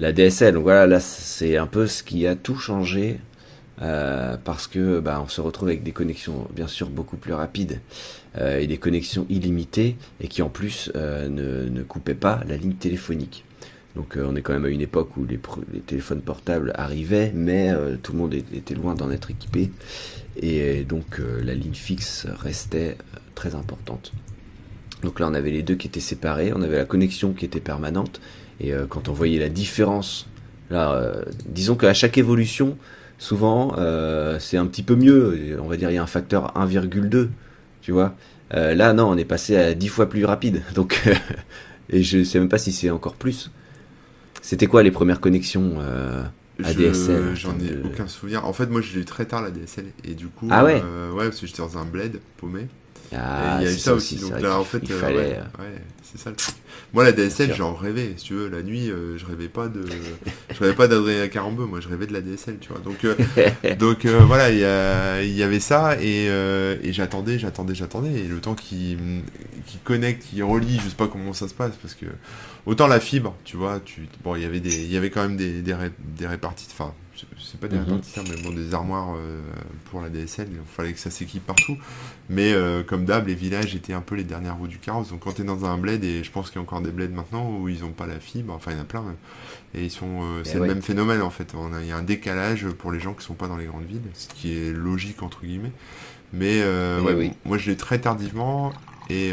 La 0.00 0.12
DSL, 0.12 0.54
donc 0.54 0.62
voilà, 0.64 0.86
là 0.86 1.00
c'est 1.00 1.56
un 1.56 1.66
peu 1.66 1.86
ce 1.86 2.02
qui 2.04 2.26
a 2.26 2.34
tout 2.36 2.56
changé 2.56 3.18
euh, 3.80 4.36
parce 4.42 4.66
que 4.66 4.98
bah, 4.98 5.20
on 5.24 5.28
se 5.28 5.40
retrouve 5.40 5.68
avec 5.68 5.84
des 5.84 5.92
connexions 5.92 6.48
bien 6.52 6.66
sûr 6.66 6.88
beaucoup 6.88 7.16
plus 7.16 7.32
rapides 7.32 7.80
euh, 8.36 8.58
et 8.58 8.66
des 8.66 8.78
connexions 8.78 9.24
illimitées 9.28 9.96
et 10.20 10.26
qui 10.26 10.42
en 10.42 10.48
plus 10.48 10.90
euh, 10.96 11.28
ne, 11.28 11.68
ne 11.68 11.82
coupaient 11.84 12.14
pas 12.14 12.40
la 12.48 12.56
ligne 12.56 12.74
téléphonique. 12.74 13.44
Donc 13.94 14.16
on 14.16 14.36
est 14.36 14.42
quand 14.42 14.52
même 14.52 14.64
à 14.64 14.68
une 14.68 14.80
époque 14.80 15.16
où 15.16 15.24
les, 15.24 15.40
les 15.72 15.80
téléphones 15.80 16.20
portables 16.20 16.72
arrivaient, 16.76 17.32
mais 17.34 17.72
tout 18.00 18.12
le 18.12 18.18
monde 18.18 18.34
était 18.34 18.74
loin 18.74 18.94
d'en 18.94 19.10
être 19.10 19.32
équipé 19.32 19.72
et 20.40 20.84
donc 20.84 21.20
la 21.42 21.52
ligne 21.54 21.74
fixe 21.74 22.26
restait 22.38 22.96
très 23.34 23.56
importante. 23.56 24.12
Donc 25.02 25.18
là 25.18 25.26
on 25.28 25.34
avait 25.34 25.50
les 25.50 25.62
deux 25.62 25.74
qui 25.74 25.88
étaient 25.88 25.98
séparés, 25.98 26.52
on 26.54 26.62
avait 26.62 26.76
la 26.76 26.84
connexion 26.84 27.32
qui 27.32 27.44
était 27.44 27.58
permanente 27.58 28.20
et 28.60 28.72
quand 28.88 29.08
on 29.08 29.12
voyait 29.12 29.40
la 29.40 29.48
différence, 29.48 30.28
là 30.70 31.24
disons 31.46 31.74
qu'à 31.74 31.94
chaque 31.94 32.18
évolution 32.18 32.76
souvent 33.18 33.74
euh, 33.78 34.38
c'est 34.38 34.56
un 34.56 34.66
petit 34.66 34.82
peu 34.82 34.96
mieux. 34.96 35.58
On 35.60 35.66
va 35.66 35.76
dire 35.76 35.90
il 35.90 35.94
y 35.94 35.98
a 35.98 36.02
un 36.02 36.06
facteur 36.06 36.54
1,2, 36.54 37.28
tu 37.82 37.92
vois. 37.92 38.14
Euh, 38.54 38.74
là 38.74 38.92
non, 38.94 39.10
on 39.10 39.16
est 39.16 39.24
passé 39.24 39.56
à 39.56 39.74
10 39.74 39.88
fois 39.88 40.08
plus 40.08 40.24
rapide. 40.24 40.62
Donc 40.74 41.02
et 41.90 42.02
je 42.02 42.24
sais 42.24 42.38
même 42.38 42.48
pas 42.48 42.58
si 42.58 42.72
c'est 42.72 42.90
encore 42.90 43.14
plus. 43.14 43.50
C'était 44.40 44.66
quoi 44.66 44.82
les 44.82 44.90
premières 44.90 45.20
connexions 45.20 45.74
euh, 45.80 46.22
ADSL 46.64 47.34
J'en 47.34 47.58
ai 47.58 47.76
aucun 47.84 48.08
souvenir. 48.08 48.46
En 48.46 48.52
fait, 48.52 48.66
moi, 48.66 48.80
je 48.80 48.94
l'ai 48.94 49.02
eu 49.02 49.04
très 49.04 49.26
tard 49.26 49.42
la 49.42 49.50
DSL 49.50 49.86
et 50.04 50.14
du 50.14 50.28
coup, 50.28 50.48
ah 50.50 50.64
ouais, 50.64 50.82
ouais, 51.12 51.24
parce 51.24 51.40
que 51.40 51.46
j'étais 51.46 51.60
dans 51.60 51.76
un 51.76 51.84
bled 51.84 52.20
paumé. 52.38 52.68
Ah, 53.14 53.58
il 53.60 53.66
y 53.66 53.68
a 53.68 53.72
eu 53.72 53.78
ça 53.78 53.94
aussi. 53.94 54.16
Donc 54.16 54.40
là, 54.40 54.58
en 54.58 54.64
fait, 54.64 54.80
il 54.82 54.92
fallait. 54.92 55.16
Ouais, 55.16 55.40
ouais 55.60 55.82
c'est 56.02 56.18
ça. 56.18 56.30
Le 56.30 56.36
moi, 56.94 57.04
la 57.04 57.12
DSL, 57.12 57.54
j'en 57.54 57.74
rêvais. 57.74 58.14
Si 58.16 58.24
tu 58.24 58.34
veux, 58.34 58.48
la 58.48 58.62
nuit, 58.62 58.90
euh, 58.90 59.18
je 59.18 59.26
rêvais 59.26 59.48
pas 59.48 59.68
de, 59.68 59.84
je 60.50 60.58
rêvais 60.58 60.74
pas 60.74 60.88
d'Adrien 60.88 61.28
Carambeu. 61.28 61.66
Moi, 61.66 61.80
je 61.80 61.88
rêvais 61.88 62.06
de 62.06 62.14
la 62.14 62.22
DSL, 62.22 62.58
tu 62.60 62.70
vois. 62.70 62.80
Donc, 62.80 63.04
euh, 63.04 63.14
donc 63.78 64.06
euh, 64.06 64.20
voilà, 64.20 64.50
il 64.50 65.36
y, 65.36 65.42
avait 65.42 65.60
ça 65.60 66.00
et, 66.00 66.26
et 66.26 66.92
j'attendais, 66.92 67.38
j'attendais, 67.38 67.74
j'attendais. 67.74 68.20
Et 68.20 68.24
le 68.24 68.40
temps 68.40 68.54
qui, 68.54 68.96
qui 69.66 69.78
connecte, 69.78 70.22
qui 70.22 70.40
relie, 70.40 70.80
je 70.82 70.88
sais 70.88 70.96
pas 70.96 71.08
comment 71.08 71.34
ça 71.34 71.46
se 71.48 71.54
passe 71.54 71.72
parce 71.82 71.94
que 71.94 72.06
autant 72.64 72.86
la 72.86 73.00
fibre, 73.00 73.36
tu 73.44 73.56
vois, 73.56 73.80
tu, 73.84 74.08
bon, 74.24 74.34
il 74.36 74.42
y 74.42 74.46
avait 74.46 74.60
des, 74.60 74.74
il 74.74 74.90
y 74.90 74.96
avait 74.96 75.10
quand 75.10 75.22
même 75.22 75.36
des, 75.36 75.60
des, 75.60 75.74
des 75.98 76.26
répartis, 76.26 76.68
enfin 76.72 76.94
c'est 77.38 77.60
pas 77.60 77.68
des 77.68 77.76
mm 77.76 78.00
mais 78.28 78.42
bon, 78.42 78.50
des 78.50 78.74
armoires 78.74 79.14
euh, 79.16 79.40
pour 79.90 80.00
la 80.00 80.08
DSL, 80.08 80.48
il 80.50 80.58
fallait 80.66 80.92
que 80.92 80.98
ça 80.98 81.10
s'équipe 81.10 81.44
partout. 81.44 81.76
Mais 82.28 82.52
euh, 82.52 82.82
comme 82.82 83.04
d'hab, 83.04 83.26
les 83.26 83.34
villages 83.34 83.74
étaient 83.74 83.92
un 83.92 84.00
peu 84.00 84.14
les 84.14 84.24
dernières 84.24 84.56
roues 84.56 84.68
du 84.68 84.78
carrosse. 84.78 85.10
Donc 85.10 85.20
quand 85.20 85.32
tu 85.32 85.42
es 85.42 85.44
dans 85.44 85.64
un 85.64 85.78
bled, 85.78 86.04
et 86.04 86.22
je 86.22 86.30
pense 86.30 86.48
qu'il 86.50 86.56
y 86.56 86.58
a 86.58 86.62
encore 86.62 86.80
des 86.80 86.90
bleds 86.90 87.08
maintenant 87.08 87.50
où 87.50 87.68
ils 87.68 87.80
n'ont 87.80 87.92
pas 87.92 88.06
la 88.06 88.20
fibre, 88.20 88.52
enfin 88.54 88.72
il 88.72 88.76
y 88.76 88.80
en 88.80 88.82
a 88.82 88.86
plein, 88.86 89.04
et 89.74 89.84
ils 89.84 89.90
sont, 89.90 90.22
euh, 90.22 90.42
c'est 90.44 90.58
le 90.58 90.66
même 90.66 90.82
phénomène 90.82 91.22
en 91.22 91.30
fait. 91.30 91.54
Il 91.80 91.86
y 91.86 91.92
a 91.92 91.96
un 91.96 92.02
décalage 92.02 92.66
pour 92.68 92.92
les 92.92 93.00
gens 93.00 93.14
qui 93.14 93.24
sont 93.24 93.34
pas 93.34 93.48
dans 93.48 93.56
les 93.56 93.66
grandes 93.66 93.86
villes, 93.86 94.02
ce 94.14 94.28
qui 94.28 94.56
est 94.56 94.72
logique 94.72 95.22
entre 95.22 95.42
guillemets. 95.42 95.72
Mais 96.32 96.62
ouais, 96.62 97.32
moi 97.44 97.58
je 97.58 97.70
l'ai 97.70 97.76
très 97.76 97.98
tardivement, 98.00 98.72
et, 99.10 99.32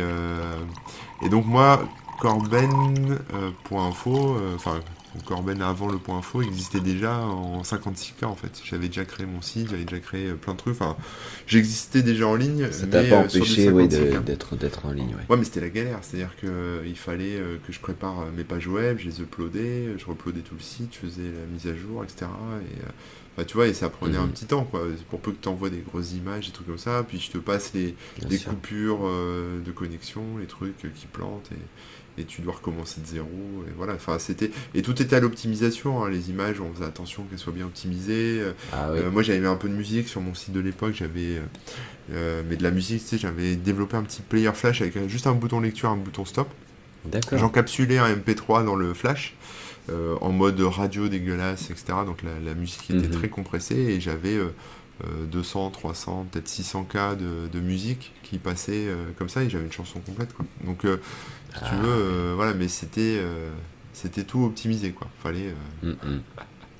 et 1.21 1.29
donc 1.29 1.45
moi, 1.45 1.87
Corben.info, 2.19 3.17
enfin 4.55 4.79
Corben 5.25 5.61
avant 5.61 5.89
le 5.89 5.97
point 5.97 6.17
info 6.17 6.41
existait 6.41 6.79
déjà 6.79 7.17
en 7.19 7.61
56K 7.61 8.25
en 8.25 8.35
fait. 8.35 8.61
J'avais 8.63 8.87
déjà 8.87 9.05
créé 9.05 9.25
mon 9.25 9.41
site, 9.41 9.69
j'avais 9.69 9.85
déjà 9.85 9.99
créé 9.99 10.33
plein 10.33 10.53
de 10.53 10.57
trucs. 10.57 10.75
Enfin, 10.75 10.97
j'existais 11.47 12.01
déjà 12.01 12.27
en 12.27 12.35
ligne. 12.35 12.71
Ça 12.71 12.87
t'a 12.87 13.03
pas 13.03 13.15
euh, 13.15 13.25
empêché 13.25 13.71
d'être 14.25 14.55
d'être 14.55 14.85
en 14.85 14.91
ligne. 14.91 15.15
Ouais, 15.29 15.37
mais 15.37 15.43
c'était 15.43 15.61
la 15.61 15.69
galère. 15.69 15.99
C'est-à-dire 16.01 16.35
qu'il 16.35 16.49
euh, 16.49 16.95
fallait 16.95 17.37
euh, 17.37 17.57
que 17.65 17.71
je 17.71 17.79
prépare 17.79 18.25
mes 18.35 18.43
pages 18.43 18.67
web, 18.67 18.97
je 18.99 19.05
les 19.05 19.21
uploadais, 19.21 19.97
je 19.97 20.11
uploadais 20.11 20.41
tout 20.41 20.55
le 20.55 20.61
site, 20.61 20.93
je 20.93 21.07
faisais 21.07 21.23
la 21.23 21.45
mise 21.51 21.67
à 21.67 21.75
jour, 21.75 22.03
etc. 22.03 22.27
Et, 23.37 23.45
tu 23.45 23.55
vois, 23.55 23.67
et 23.67 23.73
ça 23.73 23.89
prenait 23.89 24.17
un 24.17 24.27
mhm. 24.27 24.31
petit 24.31 24.45
temps, 24.45 24.63
quoi. 24.63 24.81
Pour 25.09 25.19
peu 25.19 25.31
que 25.31 25.41
tu 25.41 25.49
envoies 25.49 25.69
des 25.69 25.83
grosses 25.85 26.13
images, 26.13 26.47
des 26.47 26.53
trucs 26.53 26.67
comme 26.67 26.77
ça, 26.77 27.03
puis 27.05 27.19
je 27.19 27.31
te 27.31 27.37
passe 27.37 27.73
les, 27.73 27.95
les 28.29 28.39
coupures 28.39 29.01
de 29.03 29.71
connexion, 29.71 30.37
les 30.39 30.45
trucs 30.45 30.77
qui 30.77 31.07
plantent. 31.07 31.49
Et, 31.51 31.59
et 32.17 32.23
tu 32.23 32.41
dois 32.41 32.53
recommencer 32.53 33.01
de 33.01 33.05
zéro. 33.05 33.29
Et 33.67 33.73
voilà, 33.75 33.93
enfin 33.93 34.19
c'était 34.19 34.51
et 34.73 34.81
tout 34.81 35.01
était 35.01 35.15
à 35.15 35.19
l'optimisation. 35.19 36.03
Hein. 36.03 36.09
Les 36.09 36.29
images, 36.29 36.61
on 36.61 36.73
faisait 36.73 36.85
attention 36.85 37.23
qu'elles 37.23 37.39
soient 37.39 37.53
bien 37.53 37.65
optimisées. 37.65 38.41
Ah 38.71 38.89
euh, 38.89 39.11
moi, 39.11 39.23
j'avais 39.23 39.39
mis 39.39 39.47
un 39.47 39.55
peu 39.55 39.69
de 39.69 39.73
musique 39.73 40.07
sur 40.07 40.21
mon 40.21 40.33
site 40.33 40.53
de 40.53 40.59
l'époque. 40.59 40.93
J'avais 40.93 41.37
euh, 41.37 41.41
euh, 42.13 42.43
mais 42.47 42.55
de 42.55 42.63
la 42.63 42.71
musique, 42.71 43.01
tu 43.01 43.09
sais, 43.09 43.17
j'avais 43.17 43.55
développé 43.55 43.97
un 43.97 44.03
petit 44.03 44.21
player 44.21 44.51
flash 44.53 44.81
avec 44.81 45.07
juste 45.07 45.27
un 45.27 45.33
bouton 45.33 45.59
lecture, 45.59 45.89
un 45.89 45.97
bouton 45.97 46.25
stop. 46.25 46.47
D'accord. 47.05 47.37
J'encapsulais 47.37 47.97
un 47.97 48.13
MP3 48.15 48.65
dans 48.65 48.75
le 48.75 48.93
flash. 48.93 49.35
en 49.89 50.31
mode 50.31 50.59
radio 50.61 51.07
dégueulasse, 51.07 51.69
etc. 51.69 51.99
Donc 52.05 52.23
la, 52.23 52.53
musique 52.55 52.89
était 52.89 53.07
mhm. 53.07 53.11
très 53.11 53.29
compressée 53.29 53.75
et 53.75 54.01
j'avais 54.01 54.39
200, 55.31 55.69
300, 55.69 56.27
peut-être 56.31 56.47
600 56.47 56.85
k 56.85 56.95
de, 57.15 57.47
de, 57.51 57.59
musique 57.59 58.11
qui 58.23 58.39
passait 58.39 58.87
comme 59.19 59.29
ça 59.29 59.43
et 59.43 59.49
j'avais 59.51 59.65
une 59.65 59.71
chanson 59.71 59.99
complète. 59.99 60.33
Quoi. 60.33 60.45
Donc 60.63 60.83
tu 61.59 61.71
ah. 61.71 61.75
veux, 61.81 61.89
euh, 61.89 62.33
voilà, 62.35 62.53
mais 62.53 62.67
c'était 62.67 63.17
euh, 63.19 63.49
c'était 63.93 64.23
tout 64.23 64.43
optimisé, 64.43 64.91
quoi. 64.91 65.07
Fallait. 65.21 65.53
Euh, 65.83 65.91
mm, 65.91 66.15
mm. 66.15 66.21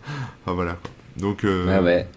enfin, 0.43 0.53
voilà. 0.53 0.77
Donc. 1.17 1.43
ouais, 1.43 1.79
ouais. 1.79 2.07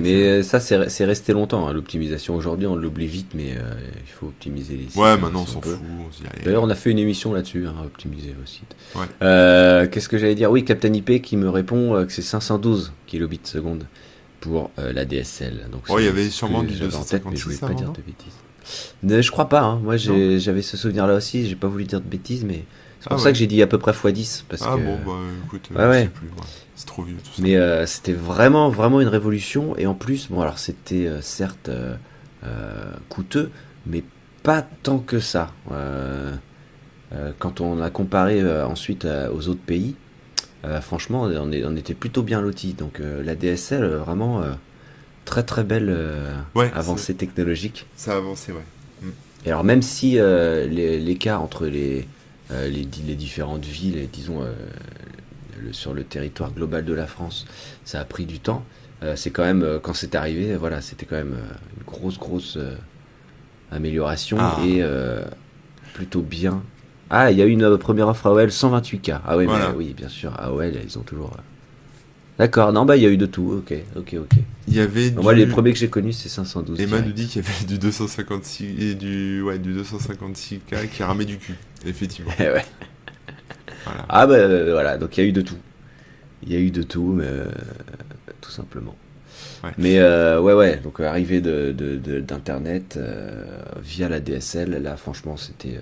mais 0.00 0.42
ça, 0.42 0.58
c'est 0.60 1.04
resté 1.04 1.32
longtemps, 1.32 1.68
hein, 1.68 1.72
l'optimisation. 1.72 2.34
Aujourd'hui, 2.34 2.66
on 2.66 2.76
l'oublie 2.76 3.06
vite, 3.06 3.32
mais 3.34 3.50
il 3.50 4.10
faut 4.10 4.26
optimiser 4.26 4.76
les 4.76 4.88
sites. 4.88 4.96
Ouais, 4.96 5.16
maintenant, 5.16 5.42
on 5.42 5.46
s'en 5.46 5.60
fout. 5.60 5.78
D'ailleurs, 6.44 6.62
on 6.62 6.70
a 6.70 6.74
fait 6.74 6.90
une 6.90 6.98
émission 6.98 7.32
là-dessus, 7.32 7.66
hein, 7.66 7.74
optimiser 7.84 8.34
vos 8.38 8.46
sites. 8.46 8.74
Ouais. 8.94 9.88
Qu'est-ce 9.90 10.08
que 10.08 10.18
j'allais 10.18 10.34
dire? 10.34 10.50
Oui, 10.50 10.64
Captain 10.64 10.92
IP 10.92 11.20
qui 11.22 11.36
me 11.36 11.48
répond 11.50 12.04
que 12.06 12.12
c'est 12.12 12.22
512 12.22 12.92
kilobits 13.06 13.40
seconde 13.44 13.86
pour 14.40 14.70
la 14.78 15.04
DSL. 15.04 15.68
Donc, 15.70 15.82
il 15.98 16.04
y 16.04 16.08
avait 16.08 16.30
sûrement 16.30 16.62
du 16.62 16.74
256, 16.74 17.30
mais 17.30 17.36
je 17.36 17.44
voulais 17.44 17.56
pas 17.58 17.74
dire 17.74 17.92
de 17.92 18.00
bêtises. 18.00 18.32
Je 19.02 19.30
crois 19.30 19.48
pas. 19.48 19.62
Hein. 19.62 19.80
Moi, 19.82 19.96
j'avais 19.96 20.62
ce 20.62 20.76
souvenir-là 20.76 21.14
aussi. 21.14 21.48
J'ai 21.48 21.56
pas 21.56 21.68
voulu 21.68 21.84
dire 21.84 22.00
de 22.00 22.08
bêtises, 22.08 22.44
mais 22.44 22.64
c'est 23.02 23.08
pour 23.08 23.18
ah 23.18 23.20
ça 23.20 23.32
que 23.32 23.38
j'ai 23.38 23.48
dit 23.48 23.60
à 23.62 23.66
peu 23.66 23.78
près 23.78 23.90
x10. 23.90 24.44
Parce 24.48 24.62
ah 24.64 24.76
que... 24.76 24.80
bon, 24.80 24.96
bah 25.04 25.18
écoute, 25.44 25.68
ouais, 25.74 26.06
plus. 26.06 26.28
c'est 26.76 26.86
trop 26.86 27.02
vieux 27.02 27.16
tout 27.16 27.32
ça. 27.34 27.42
Mais 27.42 27.56
euh, 27.56 27.84
c'était 27.84 28.12
vraiment, 28.12 28.68
vraiment 28.68 29.00
une 29.00 29.08
révolution. 29.08 29.76
Et 29.76 29.88
en 29.88 29.94
plus, 29.94 30.28
bon, 30.30 30.40
alors 30.40 30.60
c'était 30.60 31.08
euh, 31.08 31.20
certes 31.20 31.68
euh, 31.68 31.96
coûteux, 33.08 33.50
mais 33.86 34.04
pas 34.44 34.62
tant 34.62 34.98
que 35.00 35.18
ça. 35.18 35.52
quand 37.40 37.60
on 37.60 37.82
a 37.82 37.90
comparé 37.90 38.40
ensuite 38.62 39.04
aux 39.04 39.48
autres 39.48 39.60
pays, 39.60 39.96
franchement, 40.80 41.22
on, 41.22 41.50
est, 41.50 41.64
on, 41.64 41.74
était 41.74 41.94
plutôt 41.94 42.22
bien 42.22 42.40
lotis. 42.40 42.74
Donc 42.74 43.00
la 43.00 43.34
DSL, 43.34 43.84
vraiment 43.84 44.42
très 45.24 45.42
très 45.42 45.64
belle 45.64 45.88
euh, 45.90 46.34
avancée 46.74 47.14
technologique. 47.14 47.86
Ça 47.96 48.14
a 48.14 48.16
avancé, 48.16 48.52
ouais. 48.52 48.64
Mm. 49.02 49.10
Et 49.46 49.48
alors 49.48 49.64
même 49.64 49.82
si 49.82 50.18
euh, 50.18 50.66
l'écart 50.66 51.42
entre 51.42 51.66
les, 51.66 52.06
euh, 52.50 52.68
les, 52.68 52.86
les, 53.06 53.14
différentes 53.14 53.64
villes, 53.64 53.98
et, 53.98 54.06
disons 54.06 54.44
sur 55.70 55.94
le 55.94 56.04
territoire 56.04 56.52
global 56.52 56.84
de 56.84 56.92
la 56.92 57.06
France, 57.06 57.46
ça 57.84 58.00
a 58.00 58.04
pris 58.04 58.26
du 58.26 58.40
temps. 58.40 58.64
c'est 59.14 59.30
quand 59.30 59.44
même 59.44 59.78
quand 59.82 59.94
c'est 59.94 60.14
arrivé, 60.14 60.56
voilà, 60.56 60.80
c'était 60.80 61.06
quand 61.06 61.16
même 61.16 61.36
une 61.76 61.84
grosse 61.84 62.18
grosse 62.18 62.58
amélioration 63.70 64.38
ah. 64.40 64.58
et 64.64 64.82
plutôt 65.94 66.20
bien. 66.20 66.62
Ah, 67.10 67.30
il 67.30 67.38
y 67.38 67.42
a 67.42 67.46
eu 67.46 67.50
une 67.50 67.78
première 67.78 68.08
offre 68.08 68.26
AOL 68.26 68.48
128K. 68.48 69.20
Ah 69.24 69.36
oui, 69.36 69.46
mais 69.46 69.76
oui, 69.76 69.94
bien 69.96 70.08
sûr, 70.08 70.32
AOL, 70.36 70.72
ils 70.84 70.98
ont 70.98 71.02
toujours 71.02 71.36
D'accord, 72.42 72.72
non, 72.72 72.84
bah 72.84 72.96
il 72.96 73.04
y 73.04 73.06
a 73.06 73.08
eu 73.08 73.16
de 73.16 73.26
tout, 73.26 73.62
ok, 73.64 73.72
ok, 73.94 74.16
ok. 74.18 74.38
Il 74.66 74.74
y 74.74 74.80
avait 74.80 75.12
Moi, 75.12 75.32
les 75.32 75.46
premiers 75.46 75.72
que 75.72 75.78
j'ai 75.78 75.88
connus, 75.88 76.12
c'est 76.12 76.28
512. 76.28 76.80
Emma 76.80 77.00
nous 77.00 77.12
dit 77.12 77.28
qu'il 77.28 77.40
y 77.40 77.46
avait 77.46 77.64
du 77.66 77.78
256 77.78 78.64
et 78.80 78.94
du, 78.96 79.42
ouais, 79.42 79.60
du 79.60 79.72
256K 79.80 80.88
qui 80.92 81.04
ramait 81.04 81.24
du 81.24 81.38
cul, 81.38 81.54
effectivement. 81.86 82.32
Eh. 82.40 83.94
Ah 84.08 84.26
bah 84.26 84.34
euh, 84.34 84.72
voilà, 84.72 84.98
donc 84.98 85.16
il 85.16 85.20
y 85.20 85.24
a 85.24 85.28
eu 85.28 85.32
de 85.32 85.40
tout. 85.40 85.58
Il 86.42 86.52
y 86.52 86.56
a 86.56 86.58
eu 86.58 86.72
de 86.72 86.82
tout, 86.82 87.12
mais, 87.12 87.26
euh, 87.26 87.44
tout 88.40 88.50
simplement. 88.50 88.96
Mais 89.78 90.00
euh, 90.00 90.40
ouais, 90.40 90.52
ouais, 90.52 90.78
donc 90.82 90.98
arrivée 90.98 91.40
d'Internet 91.40 92.98
de, 92.98 93.02
de, 93.02 93.82
via 93.84 94.08
la 94.08 94.18
DSL, 94.18 94.82
là 94.82 94.96
franchement 94.96 95.36
c'était 95.36 95.78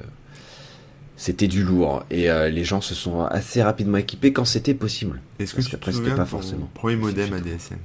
c'était 1.21 1.49
du 1.49 1.63
lourd 1.63 2.03
et 2.11 2.31
euh, 2.31 2.49
les 2.49 2.65
gens 2.65 2.81
se 2.81 2.95
sont 2.95 3.21
assez 3.27 3.63
rapidement 3.63 3.99
équipés 3.99 4.33
quand 4.33 4.47
c'était 4.47 4.73
possible. 4.73 5.21
Est-ce 5.39 5.53
que 5.53 5.61
tu 5.61 5.77
te 5.77 5.91
souviens 5.91 6.17
pas 6.17 6.25
forcément 6.25 6.67
premier 6.73 6.97
modem 6.97 7.35
ADSL 7.35 7.77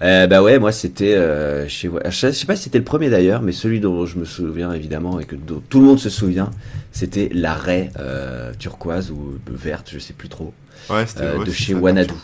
euh, 0.00 0.28
bah 0.28 0.42
ouais, 0.42 0.60
moi 0.60 0.70
c'était 0.70 1.14
euh, 1.14 1.66
chez 1.68 1.90
je 2.08 2.30
sais 2.30 2.46
pas 2.46 2.54
si 2.54 2.64
c'était 2.64 2.78
le 2.78 2.84
premier 2.84 3.10
d'ailleurs, 3.10 3.42
mais 3.42 3.50
celui 3.50 3.80
dont 3.80 4.06
je 4.06 4.18
me 4.18 4.24
souviens 4.24 4.72
évidemment 4.72 5.18
et 5.18 5.24
que 5.24 5.34
tout 5.34 5.80
le 5.80 5.86
monde 5.86 5.98
se 5.98 6.08
souvient, 6.08 6.50
c'était 6.92 7.28
l'arrêt 7.32 7.90
euh, 7.98 8.52
turquoise 8.58 9.10
ou 9.10 9.38
verte, 9.48 9.90
je 9.92 9.98
sais 9.98 10.12
plus 10.12 10.28
trop, 10.28 10.54
ouais, 10.90 11.04
de 11.44 11.50
chez 11.50 11.74
Wanadu. 11.74 12.14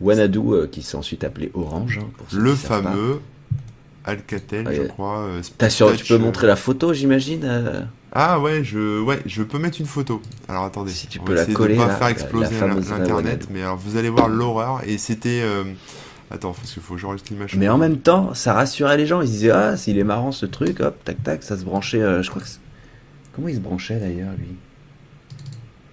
Wanadu 0.00 0.40
qui 0.72 0.82
s'est 0.82 0.96
ensuite 0.96 1.22
appelé 1.22 1.52
Orange. 1.54 2.00
Hein, 2.02 2.10
pour 2.16 2.26
le 2.36 2.54
fameux 2.56 3.20
Alcatel, 4.04 4.68
je 4.72 4.82
crois. 4.82 5.28
Sûr, 5.68 5.96
tu 5.96 6.06
peux 6.06 6.18
montrer 6.18 6.48
la 6.48 6.56
photo, 6.56 6.92
j'imagine 6.92 7.88
Ah 8.14 8.38
ouais, 8.40 8.62
je, 8.62 9.00
ouais, 9.00 9.20
je 9.24 9.42
peux 9.42 9.58
mettre 9.58 9.80
une 9.80 9.86
photo. 9.86 10.20
Alors 10.48 10.64
attendez, 10.64 10.90
Si 10.90 11.06
tu 11.06 11.18
on 11.18 11.24
peux 11.24 11.32
va 11.32 11.36
la 11.36 11.42
essayer 11.42 11.54
coller, 11.56 11.74
de 11.74 11.80
pas 11.80 11.86
là, 11.88 11.94
faire 11.96 12.08
exploser 12.08 12.50
la 12.52 12.68
fameuse 12.68 12.90
l'in- 12.90 12.98
l'internet, 12.98 13.48
mais 13.50 13.62
alors 13.62 13.76
vous 13.78 13.96
allez 13.96 14.10
voir 14.10 14.28
l'horreur 14.28 14.82
et 14.86 14.98
c'était. 14.98 15.40
euh, 15.42 15.64
Attends, 16.30 16.52
parce 16.52 16.72
qu'il 16.72 16.82
faut 16.82 16.94
que 16.94 17.00
j'enregistre 17.00 17.30
l'image. 17.32 17.56
Mais 17.56 17.68
en 17.68 17.76
même 17.76 17.98
temps, 17.98 18.32
ça 18.32 18.54
rassurait 18.54 18.96
les 18.96 19.06
gens. 19.06 19.20
Ils 19.20 19.26
se 19.26 19.32
disaient, 19.32 19.50
ah, 19.50 19.76
s'il 19.76 19.98
est 19.98 20.04
marrant 20.04 20.32
ce 20.32 20.46
truc, 20.46 20.80
hop, 20.80 20.96
tac, 21.04 21.22
tac, 21.22 21.42
ça 21.42 21.58
se 21.58 21.64
branchait. 21.64 22.00
euh, 22.02 22.22
je 22.22 22.30
crois 22.30 22.40
que. 22.40 22.48
c'est- 22.48 22.60
Comment 23.34 23.48
il 23.48 23.54
se 23.56 23.60
branchait 23.60 23.98
d'ailleurs, 23.98 24.32
lui? 24.38 24.46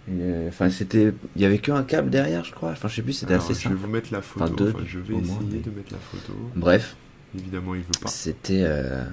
Et, 0.09 0.11
euh, 0.21 0.47
Enfin, 0.49 0.69
c'était. 0.69 1.13
Il 1.35 1.41
y 1.41 1.45
avait 1.45 1.59
qu'un 1.59 1.83
câble 1.83 2.09
derrière, 2.09 2.43
je 2.45 2.51
crois. 2.53 2.71
Enfin, 2.71 2.87
je 2.87 2.95
sais 2.95 3.01
plus, 3.01 3.13
c'était 3.13 3.33
Alors, 3.33 3.43
assez 3.45 3.53
je 3.53 3.59
vais 3.59 3.63
simple. 3.65 3.75
vous 3.75 3.87
mettre 3.87 4.13
la 4.13 4.21
photo. 4.21 4.45
Enfin, 4.45 4.53
deux, 4.55 4.69
Enfin, 4.75 4.83
je 4.87 4.99
vais 4.99 5.13
au 5.13 5.17
moins, 5.19 5.37
essayer 5.41 5.61
mais- 5.65 5.71
de 5.71 5.77
mettre 5.77 5.91
la 5.93 5.99
photo. 5.99 6.33
Bref, 6.55 6.95
Évidemment, 7.37 7.75
il 7.75 7.81
veut 7.81 7.87
pas. 8.01 8.09
c'était. 8.09 8.61
euh, 8.63 9.03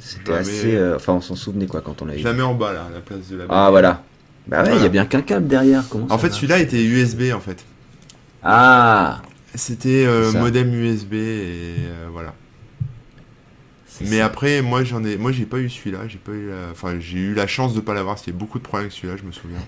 C'était 0.00 0.32
assez. 0.32 0.74
euh, 0.76 0.96
Enfin, 0.96 1.12
on 1.14 1.20
s'en 1.20 1.36
souvenait 1.36 1.66
quoi 1.66 1.80
quand 1.82 2.02
on 2.02 2.06
l'avait 2.06 2.18
Je 2.18 2.22
vu. 2.24 2.28
la 2.30 2.34
mets 2.36 2.42
en 2.42 2.54
bas 2.54 2.72
là, 2.72 2.86
à 2.88 2.90
la 2.94 3.00
place 3.00 3.28
de 3.30 3.36
la. 3.36 3.44
Ah, 3.48 3.68
voilà. 3.70 4.02
Bah 4.48 4.62
ouais, 4.62 4.68
il 4.68 4.68
y 4.68 4.70
Voilà. 4.72 4.84
a 4.86 4.88
bien 4.88 5.04
qu'un 5.06 5.22
câble 5.22 5.46
derrière. 5.46 5.84
Comment 5.88 6.06
En 6.10 6.18
fait, 6.18 6.30
celui-là 6.32 6.58
était 6.58 6.82
USB 6.82 7.32
en 7.34 7.40
fait. 7.40 7.64
Ah 8.42 9.20
C'était 9.54 10.04
euh, 10.06 10.32
modem 10.32 10.72
USB 10.74 11.12
et 11.14 11.16
euh, 11.78 12.08
voilà. 12.12 12.34
Mais 14.00 14.18
ça. 14.18 14.24
après, 14.26 14.62
moi 14.62 14.82
j'en 14.82 15.04
ai, 15.04 15.18
moi 15.18 15.30
j'ai 15.30 15.44
pas 15.44 15.58
eu 15.58 15.68
celui-là, 15.68 15.98
j'ai 16.08 16.16
pas 16.16 16.32
eu, 16.32 16.48
la... 16.48 16.70
enfin 16.72 16.96
j'ai 16.98 17.18
eu 17.18 17.34
la 17.34 17.46
chance 17.46 17.74
de 17.74 17.80
pas 17.80 17.92
l'avoir. 17.92 18.18
C'était 18.18 18.32
beaucoup 18.32 18.58
de 18.58 18.62
problèmes 18.64 18.86
avec 18.86 18.92
celui-là, 18.96 19.16
je 19.20 19.26
me 19.26 19.32
souviens. 19.32 19.58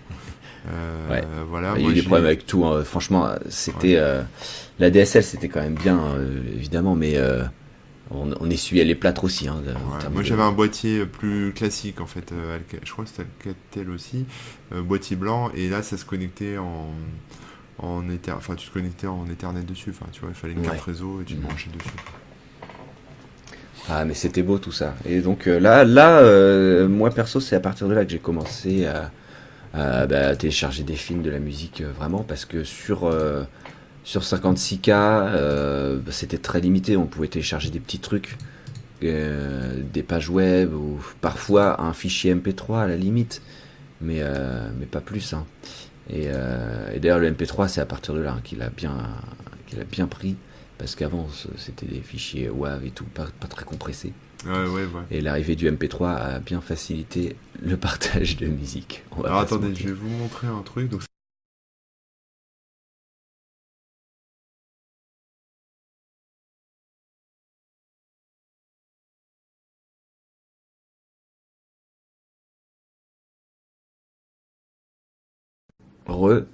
Euh, 0.72 1.11
Ouais. 1.11 1.24
Voilà. 1.51 1.74
Il 1.76 1.83
y 1.83 1.87
a 1.89 1.91
eu 1.91 1.95
des 1.95 2.03
problèmes 2.03 2.26
avec 2.26 2.47
tout. 2.47 2.64
hein. 2.64 2.85
Franchement, 2.85 3.28
c'était 3.49 4.01
la 4.78 4.91
DSL, 4.91 5.24
c'était 5.24 5.49
quand 5.49 5.61
même 5.61 5.74
bien, 5.74 6.01
évidemment, 6.55 6.95
mais 6.95 7.16
on, 8.14 8.30
on 8.40 8.50
essuyait 8.50 8.84
les 8.84 8.94
plâtres 8.94 9.24
aussi. 9.24 9.48
Hein, 9.48 9.62
Ouais, 9.66 10.08
moi 10.12 10.22
de- 10.22 10.26
j'avais 10.26 10.42
un 10.42 10.52
boîtier 10.52 11.04
plus 11.06 11.52
classique 11.54 12.00
en 12.00 12.06
fait, 12.06 12.32
euh, 12.32 12.58
je 12.84 12.90
crois 12.92 13.04
que 13.04 13.10
c'était 13.10 13.24
Alcatel 13.46 13.90
aussi, 13.90 14.24
euh, 14.72 14.82
boîtier 14.82 15.16
blanc, 15.16 15.50
et 15.54 15.68
là 15.68 15.82
ça 15.82 15.96
se 15.96 16.04
connectait 16.04 16.58
en, 16.58 16.90
en 17.78 18.08
Ether- 18.10 18.32
enfin 18.36 18.54
tu 18.54 18.68
te 18.68 18.72
connectais 18.72 19.06
en 19.06 19.26
Ethernet 19.30 19.62
dessus, 19.62 19.90
enfin 19.90 20.06
tu 20.12 20.20
vois, 20.20 20.30
il 20.30 20.34
fallait 20.36 20.52
une 20.54 20.62
carte 20.62 20.78
Ouais. 20.78 20.84
réseau 20.92 21.20
et 21.20 21.24
tu 21.24 21.34
te 21.34 21.40
Mhm. 21.40 21.46
branchais 21.46 21.70
dessus. 21.70 21.90
Ah, 23.88 24.04
mais 24.04 24.14
c'était 24.14 24.42
beau 24.42 24.58
tout 24.58 24.70
ça. 24.72 24.94
Et 25.04 25.20
donc 25.20 25.46
euh, 25.48 25.58
là, 25.58 25.84
là, 25.84 26.18
euh, 26.20 26.88
moi 26.88 27.10
perso, 27.10 27.40
c'est 27.40 27.56
à 27.56 27.60
partir 27.60 27.88
de 27.88 27.94
là 27.94 28.04
que 28.04 28.10
j'ai 28.12 28.20
commencé 28.20 28.86
à, 28.86 29.10
à, 29.74 30.06
bah, 30.06 30.36
télécharger 30.36 30.84
des 30.84 30.94
films, 30.94 31.22
de 31.22 31.30
la 31.30 31.40
musique, 31.40 31.80
euh, 31.80 31.90
vraiment, 31.92 32.22
parce 32.22 32.44
que 32.44 32.62
sur 32.62 33.06
sur 34.05 34.22
56K, 34.22 34.90
euh, 34.90 36.00
c'était 36.11 36.38
très 36.38 36.61
limité. 36.61 36.96
On 36.96 37.07
pouvait 37.07 37.28
télécharger 37.28 37.70
des 37.70 37.80
petits 37.80 37.98
trucs, 37.98 38.36
euh, 39.05 39.80
des 39.92 40.03
pages 40.03 40.28
web 40.28 40.72
ou 40.74 41.00
parfois 41.20 41.80
un 41.80 41.92
fichier 41.92 42.34
MP3 42.34 42.82
à 42.82 42.86
la 42.86 42.96
limite, 42.96 43.42
mais 44.00 44.18
euh, 44.20 44.68
mais 44.78 44.86
pas 44.86 45.00
plus. 45.00 45.32
Hein. 45.32 45.46
Et, 46.11 46.24
euh, 46.26 46.92
et 46.92 47.00
d'ailleurs, 47.00 47.18
le 47.18 47.30
MP3, 47.30 47.68
c'est 47.68 47.80
à 47.80 47.86
partir 47.86 48.14
de 48.14 48.20
là 48.20 48.32
hein, 48.32 48.40
qu'il 48.42 48.62
a 48.62 48.70
bien 48.70 48.96
qu'il 49.66 49.80
a 49.80 49.84
bien 49.84 50.07
pris. 50.07 50.36
Parce 50.78 50.96
qu'avant, 50.96 51.28
c'était 51.57 51.86
des 51.86 52.00
fichiers 52.00 52.50
WAV 52.50 52.86
et 52.86 52.90
tout, 52.90 53.05
pas, 53.05 53.26
pas 53.38 53.46
très 53.46 53.64
compressés. 53.64 54.12
Ouais, 54.44 54.53
ouais, 54.53 54.84
ouais. 54.84 55.03
Et 55.12 55.20
l'arrivée 55.20 55.55
du 55.55 55.70
MP3 55.70 56.16
a 56.16 56.38
bien 56.40 56.61
facilité 56.61 57.36
le 57.62 57.76
partage 57.76 58.36
de 58.36 58.46
musique. 58.46 59.05
Alors 59.24 59.38
attendez, 59.38 59.74
je 59.74 59.88
vais 59.88 59.92
vous 59.92 60.09
montrer 60.09 60.48
un 60.48 60.62
truc. 60.62 60.88
Donc, 60.88 61.03
Re, 76.22 76.44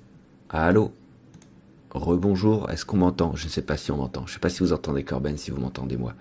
allô, 0.48 0.92
rebonjour, 1.90 2.70
est-ce 2.70 2.86
qu'on 2.86 2.96
m'entend? 2.96 3.36
Je 3.36 3.44
ne 3.44 3.50
sais 3.50 3.60
pas 3.60 3.76
si 3.76 3.90
on 3.92 3.98
m'entend. 3.98 4.22
Je 4.24 4.30
ne 4.30 4.34
sais 4.34 4.38
pas 4.40 4.48
si 4.48 4.60
vous 4.60 4.72
entendez 4.72 5.04
Corben, 5.04 5.36
si 5.36 5.50
vous 5.50 5.60
m'entendez 5.60 5.98
moi. 5.98 6.14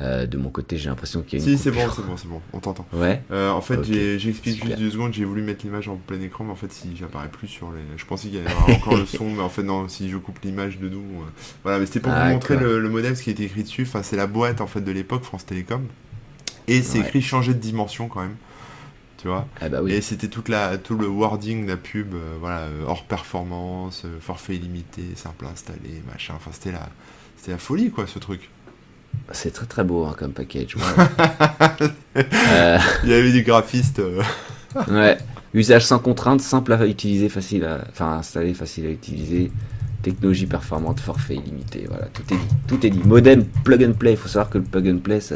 Euh, 0.00 0.26
de 0.26 0.38
mon 0.38 0.48
côté, 0.48 0.78
j'ai 0.78 0.88
l'impression 0.88 1.20
qu'il 1.22 1.38
y 1.38 1.42
a 1.42 1.44
une 1.44 1.56
si 1.58 1.62
c'est 1.62 1.70
bon, 1.70 1.80
c'est 1.94 2.02
bon, 2.02 2.16
c'est 2.16 2.28
bon, 2.28 2.40
on 2.54 2.58
t'entend. 2.60 2.86
Ouais, 2.94 3.22
Euh, 3.30 3.50
en 3.50 3.60
fait, 3.60 3.82
j'explique 4.18 4.62
juste 4.64 4.78
deux 4.78 4.90
secondes. 4.90 5.12
J'ai 5.12 5.26
voulu 5.26 5.42
mettre 5.42 5.64
l'image 5.66 5.88
en 5.88 5.96
plein 5.96 6.20
écran, 6.22 6.44
mais 6.44 6.52
en 6.52 6.56
fait, 6.56 6.72
si 6.72 6.96
j'apparais 6.96 7.28
plus 7.28 7.48
sur 7.48 7.70
les. 7.72 7.80
Je 7.98 8.06
pensais 8.06 8.28
qu'il 8.28 8.38
y 8.38 8.40
avait 8.40 8.72
encore 8.74 8.96
le 8.96 9.04
son, 9.04 9.28
mais 9.30 9.42
en 9.42 9.48
fait, 9.50 9.62
non. 9.62 9.88
Si 9.88 10.08
je 10.08 10.16
coupe 10.16 10.38
l'image 10.42 10.78
de 10.78 10.88
nous, 10.88 10.98
euh, 11.00 11.24
voilà. 11.64 11.78
Mais 11.78 11.84
c'était 11.86 12.00
pour 12.00 12.12
vous 12.12 12.16
D'accord. 12.18 12.32
montrer 12.32 12.56
le, 12.56 12.78
le 12.80 12.88
modem, 12.88 13.14
ce 13.14 13.22
qui 13.22 13.30
était 13.30 13.44
écrit 13.44 13.62
dessus. 13.62 13.82
Enfin, 13.82 14.02
c'est 14.02 14.16
la 14.16 14.26
boîte 14.26 14.62
en 14.62 14.66
fait 14.66 14.80
de 14.80 14.92
l'époque 14.92 15.22
France 15.24 15.44
Télécom, 15.44 15.82
et 16.68 16.80
c'est 16.82 16.98
Ouais. 17.00 17.06
écrit 17.06 17.20
changer 17.22 17.52
de 17.52 17.58
dimension 17.58 18.08
quand 18.08 18.20
même. 18.20 18.36
Tu 19.26 19.30
vois. 19.30 19.48
ah 19.60 19.68
bah 19.68 19.80
oui. 19.82 19.92
Et 19.92 20.02
c'était 20.02 20.28
toute 20.28 20.48
la, 20.48 20.78
tout 20.78 20.96
le 20.96 21.08
wording 21.08 21.64
de 21.64 21.70
la 21.70 21.76
pub, 21.76 22.14
euh, 22.14 22.36
voilà, 22.38 22.60
euh, 22.60 22.84
hors 22.86 23.02
performance, 23.02 24.04
euh, 24.04 24.20
forfait 24.20 24.54
illimité, 24.54 25.02
simple 25.16 25.46
à 25.46 25.48
installer, 25.48 26.00
machin. 26.12 26.34
Enfin, 26.36 26.52
c'était 26.52 26.70
la, 26.70 26.88
c'était 27.36 27.50
la 27.50 27.58
folie, 27.58 27.90
quoi, 27.90 28.06
ce 28.06 28.20
truc. 28.20 28.48
C'est 29.32 29.52
très 29.52 29.66
très 29.66 29.82
beau 29.82 30.04
hein, 30.04 30.14
comme 30.16 30.30
package. 30.30 30.76
ouais. 30.76 31.86
Euh, 32.16 32.78
Il 33.02 33.10
y 33.10 33.14
avait 33.14 33.44
euh, 33.98 34.22
ouais. 34.88 35.18
Usage 35.54 35.84
sans 35.84 35.98
contrainte, 35.98 36.40
simple 36.40 36.72
à 36.72 36.86
utiliser, 36.86 37.28
facile 37.28 37.64
à, 37.64 37.84
enfin, 37.90 38.18
installer, 38.18 38.54
facile 38.54 38.86
à 38.86 38.90
utiliser. 38.90 39.50
Technologie 40.02 40.46
performante, 40.46 41.00
forfait 41.00 41.34
illimité. 41.34 41.86
Voilà, 41.88 42.06
tout 42.06 42.22
est 42.32 42.36
dit. 42.36 42.54
Tout 42.68 42.86
est 42.86 42.90
dit. 42.90 43.02
Modem, 43.04 43.44
plug 43.64 43.82
and 43.82 43.94
play. 43.94 44.12
Il 44.12 44.18
faut 44.18 44.28
savoir 44.28 44.50
que 44.50 44.58
le 44.58 44.64
plug 44.64 44.88
and 44.88 44.98
play, 44.98 45.20
ça, 45.20 45.34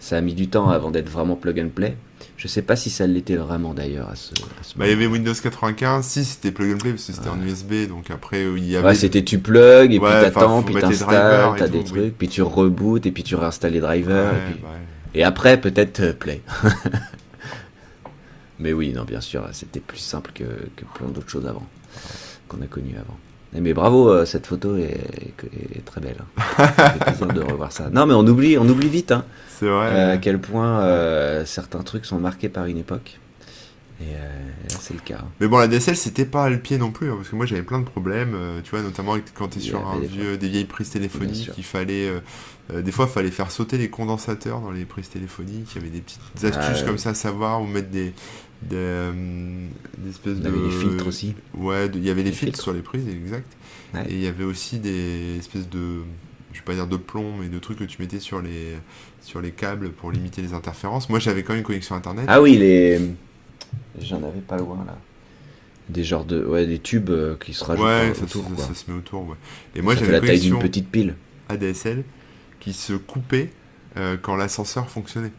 ça 0.00 0.16
a 0.16 0.20
mis 0.22 0.32
du 0.32 0.48
temps 0.48 0.70
avant 0.70 0.90
d'être 0.90 1.10
vraiment 1.10 1.36
plug 1.36 1.60
and 1.60 1.68
play. 1.74 1.94
Je 2.38 2.46
sais 2.46 2.62
pas 2.62 2.76
si 2.76 2.88
ça 2.88 3.04
l'était 3.06 3.34
vraiment 3.34 3.74
d'ailleurs 3.74 4.08
à 4.08 4.14
ce, 4.14 4.30
à 4.32 4.62
ce 4.62 4.78
Bah, 4.78 4.86
il 4.86 4.92
y 4.92 4.94
moment. 4.94 5.06
avait 5.06 5.06
Windows 5.18 5.34
95, 5.34 6.06
si 6.06 6.24
c'était 6.24 6.52
plug 6.52 6.72
and 6.72 6.78
play 6.78 6.90
parce 6.92 7.04
que 7.06 7.12
c'était 7.12 7.28
en 7.28 7.42
USB, 7.42 7.88
donc 7.88 8.10
après 8.12 8.44
il 8.56 8.64
y 8.64 8.76
avait. 8.76 8.86
Ouais, 8.86 8.94
c'était 8.94 9.24
tu 9.24 9.40
plug 9.40 9.92
et 9.92 9.98
Ouais, 9.98 10.08
puis 10.22 10.32
t'attends, 10.32 10.62
puis 10.62 10.74
t'installes, 10.76 11.54
t'as 11.58 11.66
des 11.68 11.78
oui. 11.78 11.84
trucs, 11.84 12.16
puis 12.16 12.28
tu 12.28 12.42
rebootes 12.42 13.06
et 13.06 13.10
puis 13.10 13.24
tu 13.24 13.34
réinstalles 13.34 13.72
les 13.72 13.80
drivers. 13.80 14.32
Ouais, 14.32 14.38
et, 14.38 14.52
puis... 14.52 14.60
bah 14.62 14.68
ouais. 14.68 15.20
et 15.20 15.24
après, 15.24 15.60
peut-être 15.60 15.98
euh, 16.00 16.12
play. 16.12 16.40
Mais 18.60 18.72
oui, 18.72 18.92
non, 18.92 19.04
bien 19.04 19.20
sûr, 19.20 19.44
c'était 19.52 19.80
plus 19.80 19.98
simple 19.98 20.30
que, 20.34 20.44
que 20.44 20.84
plein 20.94 21.08
d'autres 21.08 21.28
choses 21.30 21.46
avant, 21.46 21.66
qu'on 22.48 22.60
a 22.62 22.66
connues 22.66 22.96
avant. 22.98 23.16
Eh, 23.56 23.60
Mais 23.60 23.72
bravo, 23.72 24.10
euh, 24.10 24.26
cette 24.26 24.46
photo 24.46 24.76
est, 24.76 24.82
est- 24.82 25.76
est 25.78 25.84
très 25.84 26.00
belle. 26.00 26.16
hein. 26.38 26.42
Ça 26.76 26.90
fait 26.90 26.98
plaisir 27.04 27.26
de 27.28 27.40
revoir 27.40 27.72
ça. 27.72 27.88
Non, 27.90 28.04
mais 28.06 28.14
on 28.14 28.26
oublie, 28.26 28.58
on 28.58 28.68
oublie 28.68 28.88
vite 28.88 29.10
hein, 29.12 29.24
C'est 29.48 29.66
vrai. 29.68 29.86
euh, 29.90 30.14
à 30.14 30.16
quel 30.18 30.38
point 30.40 30.80
euh, 30.80 31.44
certains 31.46 31.82
trucs 31.82 32.04
sont 32.04 32.18
marqués 32.18 32.48
par 32.50 32.66
une 32.66 32.78
époque. 32.78 33.18
Et 34.00 34.14
euh, 34.14 34.18
là, 34.70 34.76
c'est 34.80 34.94
le 34.94 35.00
cas. 35.00 35.18
hein. 35.22 35.28
Mais 35.40 35.48
bon, 35.48 35.58
la 35.58 35.66
DSL 35.66 35.96
c'était 35.96 36.24
pas 36.26 36.48
le 36.50 36.58
pied 36.60 36.78
non 36.78 36.92
plus, 36.92 37.10
hein, 37.10 37.14
parce 37.16 37.30
que 37.30 37.34
moi 37.36 37.46
j'avais 37.46 37.62
plein 37.64 37.80
de 37.80 37.84
problèmes, 37.84 38.32
euh, 38.34 38.60
tu 38.62 38.70
vois, 38.70 38.82
notamment 38.82 39.16
quand 39.34 39.48
t'es 39.48 39.58
sur 39.60 39.88
un 39.88 39.98
des 39.98 40.06
vieux, 40.06 40.36
des 40.38 40.48
vieilles 40.48 40.66
prises 40.66 40.90
téléphoniques, 40.90 41.50
il 41.58 41.64
fallait. 41.64 42.08
euh, 42.70 42.82
des 42.82 42.92
fois, 42.92 43.06
il 43.08 43.12
fallait 43.12 43.30
faire 43.32 43.50
sauter 43.50 43.76
les 43.78 43.88
condensateurs 43.88 44.60
dans 44.60 44.70
les 44.70 44.84
prises 44.84 45.08
téléphoniques. 45.08 45.70
Il 45.74 45.78
y 45.78 45.80
avait 45.80 45.90
des 45.90 46.00
petites 46.02 46.20
astuces 46.44 46.56
Ah, 46.62 46.78
ouais. 46.80 46.84
comme 46.84 46.98
ça 46.98 47.10
à 47.10 47.14
savoir, 47.14 47.60
ou 47.62 47.66
mettre 47.66 47.88
des. 47.88 48.12
Des, 48.62 48.76
euh, 48.76 49.12
des 49.98 50.10
espèces 50.10 50.38
On 50.38 50.42
de. 50.42 50.48
avait 50.48 50.60
des 50.68 50.70
filtres 50.70 51.06
aussi. 51.06 51.34
Ouais, 51.54 51.88
de- 51.88 51.98
il 51.98 52.04
y 52.04 52.10
avait 52.10 52.22
les 52.22 52.30
Des 52.30 52.36
filtres, 52.36 52.54
filtres. 52.54 52.62
sur 52.62 52.72
les 52.72 52.82
prises, 52.82 53.08
exact. 53.08 53.46
Ouais. 53.94 54.04
Et 54.10 54.14
il 54.14 54.20
y 54.20 54.26
avait 54.26 54.44
aussi 54.44 54.78
des 54.78 55.36
espèces 55.38 55.68
de. 55.68 56.00
Je 56.52 56.58
vais 56.58 56.64
pas 56.64 56.74
dire 56.74 56.86
de 56.86 56.96
plomb, 56.96 57.34
mais 57.40 57.48
de 57.48 57.58
trucs 57.58 57.78
que 57.78 57.84
tu 57.84 58.00
mettais 58.02 58.18
sur 58.20 58.40
les, 58.42 58.76
sur 59.22 59.40
les 59.40 59.50
câbles 59.52 59.90
pour 59.90 60.10
limiter 60.10 60.42
les 60.42 60.54
interférences. 60.54 61.08
Moi 61.08 61.18
j'avais 61.18 61.42
quand 61.42 61.52
même 61.52 61.60
une 61.60 61.66
connexion 61.66 61.94
internet. 61.94 62.24
Ah 62.28 62.40
oui, 62.42 62.56
les. 62.56 63.00
J'en 64.00 64.16
avais 64.22 64.40
pas 64.40 64.56
loin 64.56 64.82
là. 64.86 64.96
Des 65.88 66.04
genres 66.04 66.24
de. 66.24 66.44
Ouais, 66.44 66.66
des 66.66 66.78
tubes 66.78 67.10
euh, 67.10 67.36
qui 67.36 67.54
se 67.54 67.64
rajoutent 67.64 67.84
ouais, 67.84 68.12
ça, 68.14 68.24
autour. 68.24 68.44
ça- 68.58 68.74
se 68.74 68.90
met 68.90 68.96
autour, 68.96 69.26
ouais. 69.28 69.36
Et 69.76 69.82
moi 69.82 69.94
j'avais 69.94 70.12
la 70.12 70.18
une 70.18 70.26
taille 70.26 70.40
d'une 70.40 70.58
petite 70.58 70.88
pile. 70.90 71.14
ADSL 71.48 72.04
qui 72.60 72.72
se 72.72 72.92
coupait 72.94 73.50
euh, 73.96 74.16
quand 74.20 74.36
l'ascenseur 74.36 74.90
fonctionnait. 74.90 75.32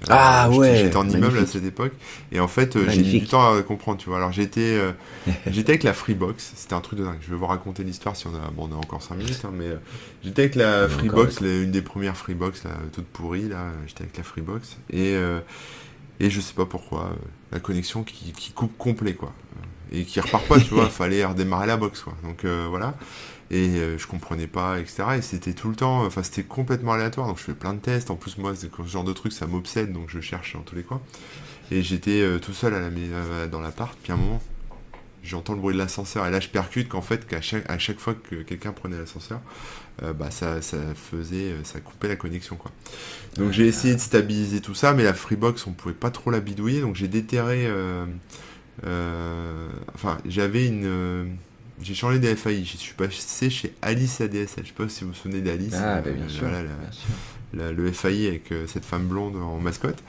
Euh, 0.00 0.04
Ah 0.08 0.46
j'étais- 0.50 0.58
ouais, 0.58 0.76
J'étais 0.76 0.96
en 0.96 1.08
immeuble 1.08 1.38
à 1.38 1.46
cette 1.46 1.64
époque 1.64 1.92
et 2.32 2.40
en 2.40 2.48
fait 2.48 2.76
euh, 2.76 2.84
j'ai 2.88 3.02
mis 3.02 3.20
du 3.20 3.26
temps 3.28 3.54
à 3.54 3.62
comprendre, 3.62 3.98
tu 3.98 4.08
vois. 4.08 4.18
Alors 4.18 4.32
j'étais 4.32 4.60
euh, 4.60 4.92
j'étais 5.50 5.72
avec 5.72 5.82
la 5.82 5.92
Freebox, 5.92 6.52
c'était 6.56 6.74
un 6.74 6.80
truc 6.80 6.98
de 6.98 7.04
dingue. 7.04 7.18
Je 7.20 7.30
vais 7.30 7.36
vous 7.36 7.46
raconter 7.46 7.84
l'histoire 7.84 8.16
si 8.16 8.26
on 8.26 8.34
a 8.34 8.50
bon 8.50 8.68
on 8.70 8.74
a 8.74 8.78
encore 8.78 9.02
5 9.02 9.16
minutes 9.16 9.42
hein, 9.44 9.50
mais 9.52 9.66
euh, 9.66 9.76
j'étais 10.24 10.42
avec 10.42 10.54
la 10.54 10.88
Freebox, 10.88 11.40
la- 11.40 11.60
une 11.62 11.70
des 11.70 11.82
premières 11.82 12.16
Freebox 12.16 12.64
là, 12.64 12.70
toute 12.92 13.06
pourrie 13.06 13.48
là, 13.48 13.66
j'étais 13.86 14.02
avec 14.04 14.16
la 14.16 14.22
Freebox. 14.24 14.76
Et 14.90 15.14
euh, 15.14 15.40
et 16.20 16.30
je 16.30 16.40
sais 16.40 16.54
pas 16.54 16.66
pourquoi 16.66 17.10
euh, 17.12 17.14
la 17.52 17.60
connexion 17.60 18.02
qui, 18.02 18.32
qui 18.32 18.52
coupe 18.52 18.76
complet 18.78 19.14
quoi. 19.14 19.32
Euh, 19.56 19.98
et 20.00 20.04
qui 20.04 20.20
repart 20.20 20.46
pas, 20.46 20.58
tu 20.58 20.72
vois, 20.74 20.86
fallait 20.88 21.22
redémarrer 21.24 21.66
la 21.66 21.76
box 21.76 22.00
quoi. 22.00 22.14
Donc 22.24 22.44
euh, 22.44 22.66
voilà. 22.70 22.94
Et 23.52 23.68
euh, 23.76 23.98
je 23.98 24.06
comprenais 24.06 24.48
pas, 24.48 24.80
etc. 24.80 25.04
Et 25.18 25.22
c'était 25.22 25.52
tout 25.52 25.68
le 25.68 25.76
temps, 25.76 26.04
enfin 26.04 26.22
c'était 26.22 26.42
complètement 26.42 26.94
aléatoire. 26.94 27.28
Donc 27.28 27.38
je 27.38 27.44
fais 27.44 27.54
plein 27.54 27.74
de 27.74 27.80
tests. 27.80 28.10
En 28.10 28.16
plus 28.16 28.38
moi, 28.38 28.54
ce 28.56 28.66
genre 28.88 29.04
de 29.04 29.12
truc, 29.12 29.32
ça 29.32 29.46
m'obsède, 29.46 29.92
donc 29.92 30.08
je 30.08 30.20
cherche 30.20 30.54
dans 30.54 30.62
tous 30.62 30.74
les 30.74 30.82
coins. 30.82 31.02
Et 31.72 31.82
j'étais 31.82 32.20
euh, 32.20 32.38
tout 32.38 32.52
seul 32.52 32.74
à 32.74 32.80
la, 32.80 32.88
euh, 32.88 33.46
dans 33.46 33.60
l'appart, 33.60 33.96
puis 34.02 34.12
à 34.12 34.14
un 34.14 34.18
moment, 34.18 34.42
j'entends 35.22 35.54
le 35.54 35.60
bruit 35.60 35.72
de 35.72 35.78
l'ascenseur 35.78 36.26
et 36.26 36.30
là 36.30 36.38
je 36.38 36.48
percute 36.48 36.88
qu'en 36.88 37.00
fait 37.00 37.26
qu'à 37.26 37.40
chaque, 37.40 37.70
à 37.70 37.78
chaque 37.78 37.98
fois 37.98 38.14
que 38.14 38.42
quelqu'un 38.42 38.72
prenait 38.72 38.98
l'ascenseur, 38.98 39.40
euh, 40.02 40.12
bah 40.12 40.30
ça, 40.30 40.60
ça 40.60 40.76
faisait, 40.94 41.54
ça 41.62 41.80
coupait 41.80 42.08
la 42.08 42.16
connexion 42.16 42.56
quoi. 42.56 42.72
Donc 43.36 43.52
j'ai 43.52 43.66
essayé 43.66 43.94
de 43.94 44.00
stabiliser 44.00 44.60
tout 44.60 44.74
ça, 44.74 44.92
mais 44.92 45.02
la 45.02 45.14
Freebox 45.14 45.66
on 45.66 45.72
pouvait 45.72 45.94
pas 45.94 46.10
trop 46.10 46.30
la 46.30 46.40
bidouiller, 46.40 46.82
donc 46.82 46.96
j'ai 46.96 47.08
déterré. 47.08 47.66
enfin, 48.84 50.18
j'avais 50.26 50.66
une 50.66 51.36
j'ai 51.82 51.94
changé 51.94 52.18
de 52.18 52.34
FAI, 52.34 52.64
je 52.64 52.76
suis 52.76 52.94
passé 52.94 53.50
chez 53.50 53.72
Alice 53.82 54.20
ADSL. 54.20 54.64
Je 54.64 54.68
sais 54.68 54.74
pas 54.74 54.88
si 54.88 55.04
vous 55.04 55.10
vous 55.10 55.16
souvenez 55.16 55.40
d'Alice. 55.40 55.74
Ah, 55.76 56.00
bah, 56.00 56.10
bien, 56.10 56.28
sûr, 56.28 56.46
le 57.54 57.92
FAI 57.92 58.28
avec 58.28 58.50
euh, 58.52 58.66
cette 58.66 58.84
femme 58.84 59.06
blonde 59.06 59.36
en 59.36 59.58
mascotte. 59.58 60.02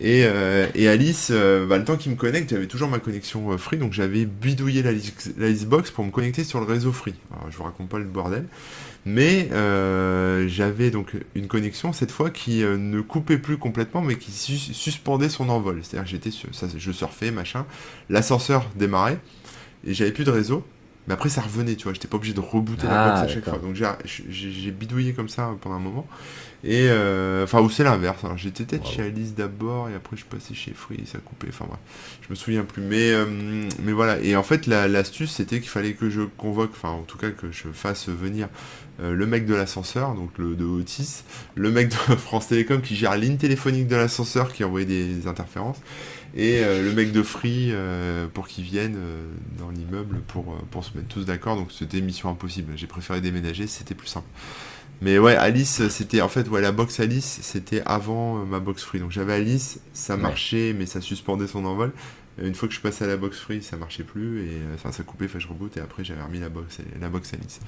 Et, 0.00 0.24
euh, 0.24 0.66
Alice, 0.74 1.28
euh, 1.30 1.66
bah, 1.66 1.78
le 1.78 1.84
temps 1.84 1.96
qu'il 1.96 2.12
me 2.12 2.16
connecte, 2.16 2.50
j'avais 2.50 2.66
toujours 2.66 2.88
ma 2.88 2.98
connexion 2.98 3.56
Free, 3.56 3.78
donc 3.78 3.92
j'avais 3.92 4.24
bidouillé 4.26 4.82
la, 4.82 4.92
Xbox 4.92 5.90
pour 5.90 6.04
me 6.04 6.10
connecter 6.10 6.44
sur 6.44 6.60
le 6.60 6.66
réseau 6.66 6.92
Free. 6.92 7.14
Alors, 7.32 7.50
je 7.50 7.56
vous 7.56 7.64
raconte 7.64 7.88
pas 7.88 7.98
le 7.98 8.04
bordel. 8.04 8.46
Mais 9.04 9.48
j'avais 10.48 10.90
donc 10.90 11.12
une 11.34 11.48
connexion 11.48 11.92
cette 11.92 12.12
fois 12.12 12.30
qui 12.30 12.60
ne 12.60 13.00
coupait 13.00 13.38
plus 13.38 13.56
complètement, 13.56 14.00
mais 14.00 14.16
qui 14.16 14.30
suspendait 14.30 15.28
son 15.28 15.48
envol. 15.48 15.80
C'est-à-dire 15.82 16.06
j'étais 16.06 16.30
ça, 16.30 16.68
je 16.76 16.92
surfais, 16.92 17.30
machin. 17.30 17.66
L'ascenseur 18.10 18.68
démarrait 18.76 19.18
et 19.84 19.94
j'avais 19.94 20.12
plus 20.12 20.24
de 20.24 20.30
réseau. 20.30 20.64
Mais 21.06 21.14
après, 21.14 21.28
ça 21.28 21.40
revenait, 21.40 21.74
tu 21.74 21.84
vois. 21.84 21.92
J'étais 21.92 22.08
pas 22.08 22.16
obligé 22.16 22.34
de 22.34 22.40
rebooter 22.40 22.86
la 22.86 23.08
box 23.08 23.20
à 23.20 23.22
ah, 23.22 23.28
chaque 23.28 23.44
fois. 23.44 23.58
Donc, 23.58 23.76
j'ai 24.04 24.70
bidouillé 24.70 25.12
comme 25.12 25.28
ça 25.28 25.50
pendant 25.60 25.76
un 25.76 25.80
moment. 25.80 26.06
Et 26.64 26.88
euh, 26.90 27.42
enfin, 27.42 27.60
ou 27.60 27.68
c'est 27.70 27.82
l'inverse. 27.82 28.22
Hein. 28.24 28.34
J'étais 28.36 28.64
peut-être 28.64 28.86
chez 28.86 29.02
Alice 29.02 29.34
d'abord 29.34 29.88
et 29.88 29.94
après 29.94 30.16
je 30.16 30.22
suis 30.22 30.28
passé 30.28 30.54
chez 30.54 30.72
Free, 30.72 31.02
ça 31.06 31.18
coupait. 31.18 31.48
Enfin 31.48 31.64
bref, 31.66 31.80
je 32.20 32.28
me 32.30 32.36
souviens 32.36 32.62
plus. 32.62 32.82
Mais, 32.82 33.10
euh, 33.10 33.26
mais 33.82 33.92
voilà. 33.92 34.20
Et 34.20 34.36
en 34.36 34.44
fait, 34.44 34.66
l'astuce 34.66 35.32
c'était 35.32 35.58
qu'il 35.58 35.70
fallait 35.70 35.94
que 35.94 36.08
je 36.08 36.22
convoque, 36.22 36.70
enfin 36.72 36.90
en 36.90 37.02
tout 37.02 37.18
cas 37.18 37.30
que 37.30 37.50
je 37.50 37.68
fasse 37.72 38.08
venir 38.08 38.48
euh, 39.00 39.12
le 39.12 39.26
mec 39.26 39.44
de 39.44 39.54
l'ascenseur, 39.54 40.14
donc 40.14 40.38
le 40.38 40.54
de 40.54 40.64
Otis, 40.64 41.24
le 41.56 41.72
mec 41.72 41.88
de 41.88 41.94
France 42.16 42.46
Télécom 42.46 42.80
qui 42.80 42.94
gère 42.94 43.16
ligne 43.16 43.38
téléphonique 43.38 43.88
de 43.88 43.96
l'ascenseur 43.96 44.52
qui 44.52 44.62
envoyait 44.62 44.86
des 44.86 45.26
interférences 45.26 45.78
et 46.34 46.62
le 46.62 46.92
mec 46.92 47.12
de 47.12 47.22
Free 47.22 47.72
pour 48.32 48.48
qu'ils 48.48 48.64
viennent 48.64 48.98
dans 49.58 49.70
l'immeuble 49.70 50.20
pour, 50.28 50.56
pour 50.70 50.84
se 50.84 50.96
mettre 50.96 51.08
tous 51.08 51.24
d'accord. 51.24 51.56
Donc 51.56 51.72
c'était 51.72 52.00
mission 52.00 52.30
impossible. 52.30 52.72
J'ai 52.76 52.86
préféré 52.86 53.20
déménager, 53.20 53.66
c'était 53.66 53.94
plus 53.94 54.08
simple. 54.08 54.28
Mais 55.02 55.18
ouais, 55.18 55.34
Alice, 55.34 55.88
c'était 55.88 56.20
en 56.20 56.28
fait, 56.28 56.48
ouais, 56.48 56.60
la 56.60 56.70
box 56.70 57.00
Alice, 57.00 57.40
c'était 57.42 57.82
avant 57.86 58.38
euh, 58.38 58.44
ma 58.44 58.60
box 58.60 58.84
free. 58.84 59.00
Donc 59.00 59.10
j'avais 59.10 59.34
Alice, 59.34 59.80
ça 59.92 60.16
marchait, 60.16 60.74
mais 60.78 60.86
ça 60.86 61.00
suspendait 61.00 61.48
son 61.48 61.64
envol. 61.64 61.92
Une 62.40 62.54
fois 62.54 62.68
que 62.68 62.74
je 62.74 62.80
passais 62.80 63.04
à 63.04 63.08
la 63.08 63.16
box 63.16 63.40
free, 63.40 63.62
ça 63.62 63.76
marchait 63.76 64.04
plus 64.04 64.44
et 64.44 64.50
euh, 64.52 64.74
enfin 64.76 64.92
ça 64.92 65.02
coupait, 65.02 65.26
fait 65.26 65.40
je 65.40 65.48
reboot 65.48 65.76
et 65.76 65.80
après 65.80 66.04
j'avais 66.04 66.22
remis 66.22 66.38
la 66.38 66.48
box, 66.48 66.78
la 67.00 67.08
box 67.08 67.34
Alice. 67.34 67.58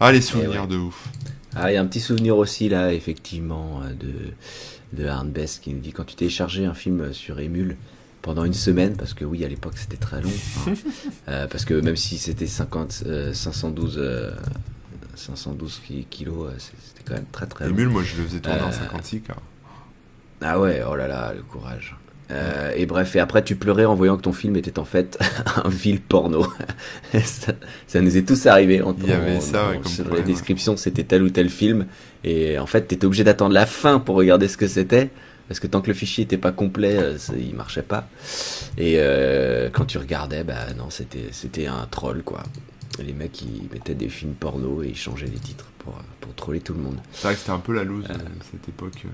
Ah 0.00 0.10
les 0.10 0.20
souvenirs 0.20 0.66
de 0.66 0.76
ouf. 0.76 1.08
Ah 1.54 1.70
il 1.70 1.74
y 1.74 1.78
a 1.78 1.80
un 1.80 1.86
petit 1.86 2.00
souvenir 2.00 2.36
aussi 2.36 2.68
là 2.68 2.92
effectivement 2.92 3.80
euh, 3.82 3.94
de 3.94 4.12
de 4.92 5.06
Arne 5.06 5.30
Best 5.30 5.62
qui 5.62 5.72
nous 5.72 5.80
dit 5.80 5.92
quand 5.92 6.04
tu 6.04 6.14
téléchargeais 6.14 6.64
un 6.64 6.74
film 6.74 7.12
sur 7.12 7.38
Emule 7.38 7.76
pendant 8.22 8.44
une 8.44 8.54
semaine 8.54 8.96
parce 8.96 9.14
que 9.14 9.24
oui 9.24 9.44
à 9.44 9.48
l'époque 9.48 9.74
c'était 9.76 9.96
très 9.96 10.20
long 10.20 10.30
hein. 10.66 11.46
parce 11.50 11.64
que 11.64 11.74
même 11.74 11.96
si 11.96 12.18
c'était 12.18 12.46
50 12.46 13.04
512 13.32 14.00
512 15.16 15.82
kilos, 16.10 16.50
c'était 16.58 17.02
quand 17.04 17.14
même 17.14 17.26
très 17.32 17.46
très 17.46 17.68
long. 17.68 17.90
moi 17.90 18.02
je 18.02 18.16
le 18.16 18.28
faisais 18.28 18.40
tourner 18.40 18.60
en 18.60 18.72
56 18.72 19.22
car. 19.22 19.40
Ah 20.42 20.60
ouais, 20.60 20.82
oh 20.88 20.94
là 20.96 21.08
là, 21.08 21.32
le 21.34 21.42
courage. 21.42 21.96
Euh, 22.30 22.72
et 22.76 22.86
bref, 22.86 23.14
et 23.14 23.20
après 23.20 23.44
tu 23.44 23.54
pleurais 23.54 23.84
en 23.84 23.94
voyant 23.94 24.16
que 24.16 24.22
ton 24.22 24.32
film 24.32 24.56
était 24.56 24.78
en 24.78 24.84
fait 24.84 25.18
un 25.64 25.68
vil 25.68 26.00
porno. 26.00 26.46
ça, 27.86 28.00
nous 28.00 28.16
est 28.16 28.26
tous 28.26 28.46
arrivé. 28.46 28.82
En, 28.82 28.94
Il 28.98 29.08
y 29.08 29.12
avait 29.12 29.40
ça, 29.40 29.72
sur 29.86 30.12
les 30.14 30.22
descriptions, 30.22 30.76
c'était 30.76 31.04
tel 31.04 31.22
ou 31.22 31.30
tel 31.30 31.48
film. 31.48 31.86
Et 32.26 32.58
en 32.58 32.66
fait, 32.66 32.88
tu 32.88 32.94
étais 32.94 33.06
obligé 33.06 33.24
d'attendre 33.24 33.54
la 33.54 33.64
fin 33.64 33.98
pour 33.98 34.16
regarder 34.16 34.48
ce 34.48 34.58
que 34.58 34.68
c'était. 34.68 35.10
Parce 35.48 35.60
que 35.60 35.68
tant 35.68 35.80
que 35.80 35.86
le 35.86 35.94
fichier 35.94 36.24
n'était 36.24 36.38
pas 36.38 36.50
complet, 36.50 36.96
euh, 36.98 37.16
il 37.38 37.54
marchait 37.54 37.82
pas. 37.82 38.08
Et 38.76 38.96
euh, 38.98 39.70
quand 39.72 39.84
tu 39.84 39.96
regardais, 39.96 40.42
bah 40.42 40.74
non, 40.76 40.90
c'était 40.90 41.28
c'était 41.30 41.68
un 41.68 41.86
troll 41.88 42.24
quoi 42.24 42.42
les 43.02 43.12
mecs 43.12 43.42
ils 43.42 43.68
mettaient 43.72 43.94
des 43.94 44.08
films 44.08 44.34
porno 44.34 44.82
et 44.82 44.88
ils 44.88 44.96
changeaient 44.96 45.26
les 45.26 45.38
titres 45.38 45.66
pour, 45.78 45.94
pour 46.20 46.34
troller 46.34 46.60
tout 46.60 46.74
le 46.74 46.80
monde. 46.80 46.98
C'est 47.12 47.24
vrai 47.28 47.34
que 47.34 47.40
c'était 47.40 47.52
un 47.52 47.58
peu 47.58 47.74
la 47.74 47.84
loose 47.84 48.06
euh, 48.10 48.14
cette 48.50 48.68
époque. 48.68 49.04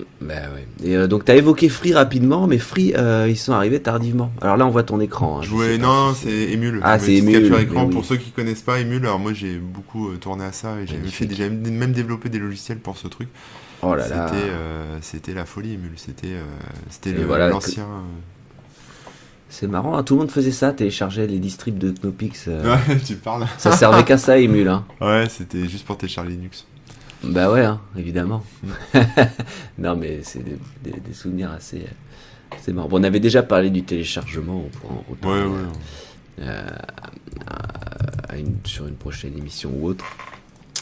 Euh. 0.00 0.04
Bah 0.20 0.34
ouais. 0.54 0.66
Et 0.88 0.96
euh, 0.96 1.06
donc 1.06 1.24
tu 1.24 1.32
as 1.32 1.36
évoqué 1.36 1.68
Free 1.68 1.92
rapidement, 1.92 2.46
mais 2.46 2.58
Free 2.58 2.94
ils 3.28 3.36
sont 3.36 3.52
arrivés 3.52 3.80
tardivement. 3.80 4.32
Alors 4.40 4.56
là 4.56 4.66
on 4.66 4.70
voit 4.70 4.82
ton 4.82 5.00
écran. 5.00 5.40
Hein, 5.42 5.78
non, 5.78 6.14
c'est 6.14 6.52
Emule. 6.52 6.80
Ah 6.82 6.98
c'est 6.98 7.16
Emule. 7.16 7.54
écran. 7.60 7.88
Pour 7.88 8.04
ceux 8.04 8.16
qui 8.16 8.30
connaissent 8.30 8.62
pas 8.62 8.80
Emule, 8.80 9.04
alors 9.06 9.18
moi 9.18 9.32
j'ai 9.32 9.56
beaucoup 9.56 10.14
tourné 10.16 10.44
à 10.44 10.52
ça 10.52 10.76
et 10.80 11.26
déjà 11.26 11.48
même 11.48 11.92
développé 11.92 12.28
des 12.28 12.38
logiciels 12.38 12.78
pour 12.78 12.96
ce 12.96 13.08
truc. 13.08 13.28
Oh 13.82 13.94
là 13.94 14.08
là. 14.08 14.30
C'était 15.00 15.34
la 15.34 15.44
folie 15.44 15.74
Emule. 15.74 15.92
C'était 15.96 16.36
c'était 16.88 17.12
l'ancien. 17.12 17.86
C'est 19.54 19.68
marrant, 19.68 19.96
hein, 19.96 20.02
tout 20.02 20.14
le 20.14 20.20
monde 20.20 20.32
faisait 20.32 20.50
ça, 20.50 20.72
téléchargeait 20.72 21.28
les 21.28 21.38
distribs 21.38 21.78
de 21.78 21.92
Knopix. 21.92 22.46
Euh. 22.48 22.76
Ouais, 22.88 22.98
tu 23.06 23.14
parles. 23.14 23.46
Ça 23.56 23.70
servait 23.70 24.02
qu'à 24.02 24.18
ça, 24.18 24.36
Emule. 24.40 24.66
Hein. 24.66 24.84
Ouais, 25.00 25.26
c'était 25.28 25.68
juste 25.68 25.86
pour 25.86 25.96
télécharger 25.96 26.30
Linux. 26.32 26.66
Bah 27.26 27.50
ouais, 27.50 27.64
hein, 27.64 27.80
évidemment. 27.96 28.44
non, 29.78 29.96
mais 29.96 30.20
c'est 30.22 30.44
des, 30.44 31.12
souvenirs 31.12 31.50
assez, 31.52 31.82
C'est 32.60 32.72
marrant. 32.72 32.88
on 32.92 33.02
avait 33.02 33.20
déjà 33.20 33.42
parlé 33.42 33.70
du 33.70 33.82
téléchargement, 33.82 34.64
on 34.84 35.28
ouais, 35.28 35.42
ouais. 35.42 35.58
Euh, 36.40 36.62
sur 38.64 38.86
une 38.86 38.96
prochaine 38.96 39.36
émission 39.38 39.70
ou 39.78 39.88
autre. 39.88 40.04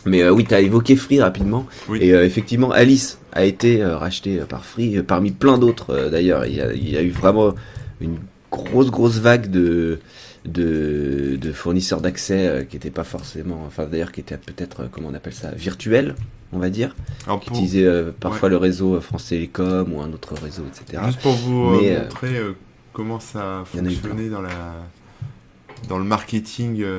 Mais 0.04 0.22
euh, 0.22 0.30
oui, 0.30 0.44
tu 0.44 0.54
as 0.54 0.60
évoqué 0.60 0.96
Free 0.96 1.20
rapidement. 1.20 1.66
Et 1.94 2.10
effectivement, 2.10 2.70
Alice 2.72 3.18
a 3.32 3.44
été 3.44 3.84
rachetée 3.84 4.38
par 4.48 4.64
Free, 4.64 5.02
parmi 5.02 5.30
plein 5.30 5.58
d'autres 5.58 6.08
d'ailleurs. 6.10 6.46
Il, 6.46 6.54
il, 6.74 6.90
y 6.90 6.96
a 6.96 7.02
eu 7.02 7.10
vraiment 7.10 7.54
une 8.00 8.18
grosse 8.50 8.90
grosse 8.90 9.18
vague 9.18 9.50
de 9.50 10.00
de, 10.44 11.38
de 11.40 11.52
fournisseurs 11.52 12.00
d'accès 12.00 12.46
euh, 12.46 12.64
qui 12.64 12.76
n'étaient 12.76 12.90
pas 12.90 13.04
forcément, 13.04 13.62
enfin 13.66 13.86
d'ailleurs 13.86 14.12
qui 14.12 14.20
étaient 14.20 14.36
peut-être, 14.36 14.80
euh, 14.80 14.86
comment 14.90 15.08
on 15.08 15.14
appelle 15.14 15.34
ça, 15.34 15.50
virtuels, 15.52 16.14
on 16.52 16.58
va 16.58 16.70
dire, 16.70 16.96
qui 17.40 17.50
utilisaient 17.50 17.84
euh, 17.84 18.12
parfois 18.18 18.48
le 18.48 18.56
réseau 18.56 19.00
France 19.00 19.28
Télécom 19.28 19.92
ou 19.92 20.00
un 20.00 20.12
autre 20.12 20.34
réseau, 20.34 20.64
etc. 20.66 21.02
Juste 21.06 21.20
pour 21.20 21.32
vous 21.32 21.80
montrer 21.80 22.40
comment 22.92 23.20
ça 23.20 23.62
fonctionnait 23.66 24.28
dans 24.28 24.42
la 24.42 24.50
dans 25.88 25.98
le 25.98 26.04
marketing. 26.04 26.84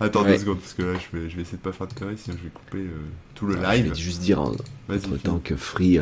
Attends 0.00 0.22
deux 0.22 0.38
secondes 0.38 0.60
parce 0.60 0.74
que 0.74 0.82
là 0.82 0.92
je 0.94 1.18
vais, 1.18 1.28
je 1.28 1.36
vais 1.36 1.42
essayer 1.42 1.58
de 1.58 1.62
pas 1.62 1.72
faire 1.72 1.88
de 1.88 1.92
conneries 1.92 2.18
sinon 2.18 2.36
je 2.38 2.44
vais 2.44 2.50
couper 2.50 2.86
tout 3.34 3.46
le 3.46 3.56
live. 3.56 3.86
Je 3.86 3.90
vais 3.90 3.94
juste 3.94 4.22
dire 4.22 4.40
en, 4.40 4.52
tant 5.22 5.38
que 5.38 5.56
Free, 5.56 5.98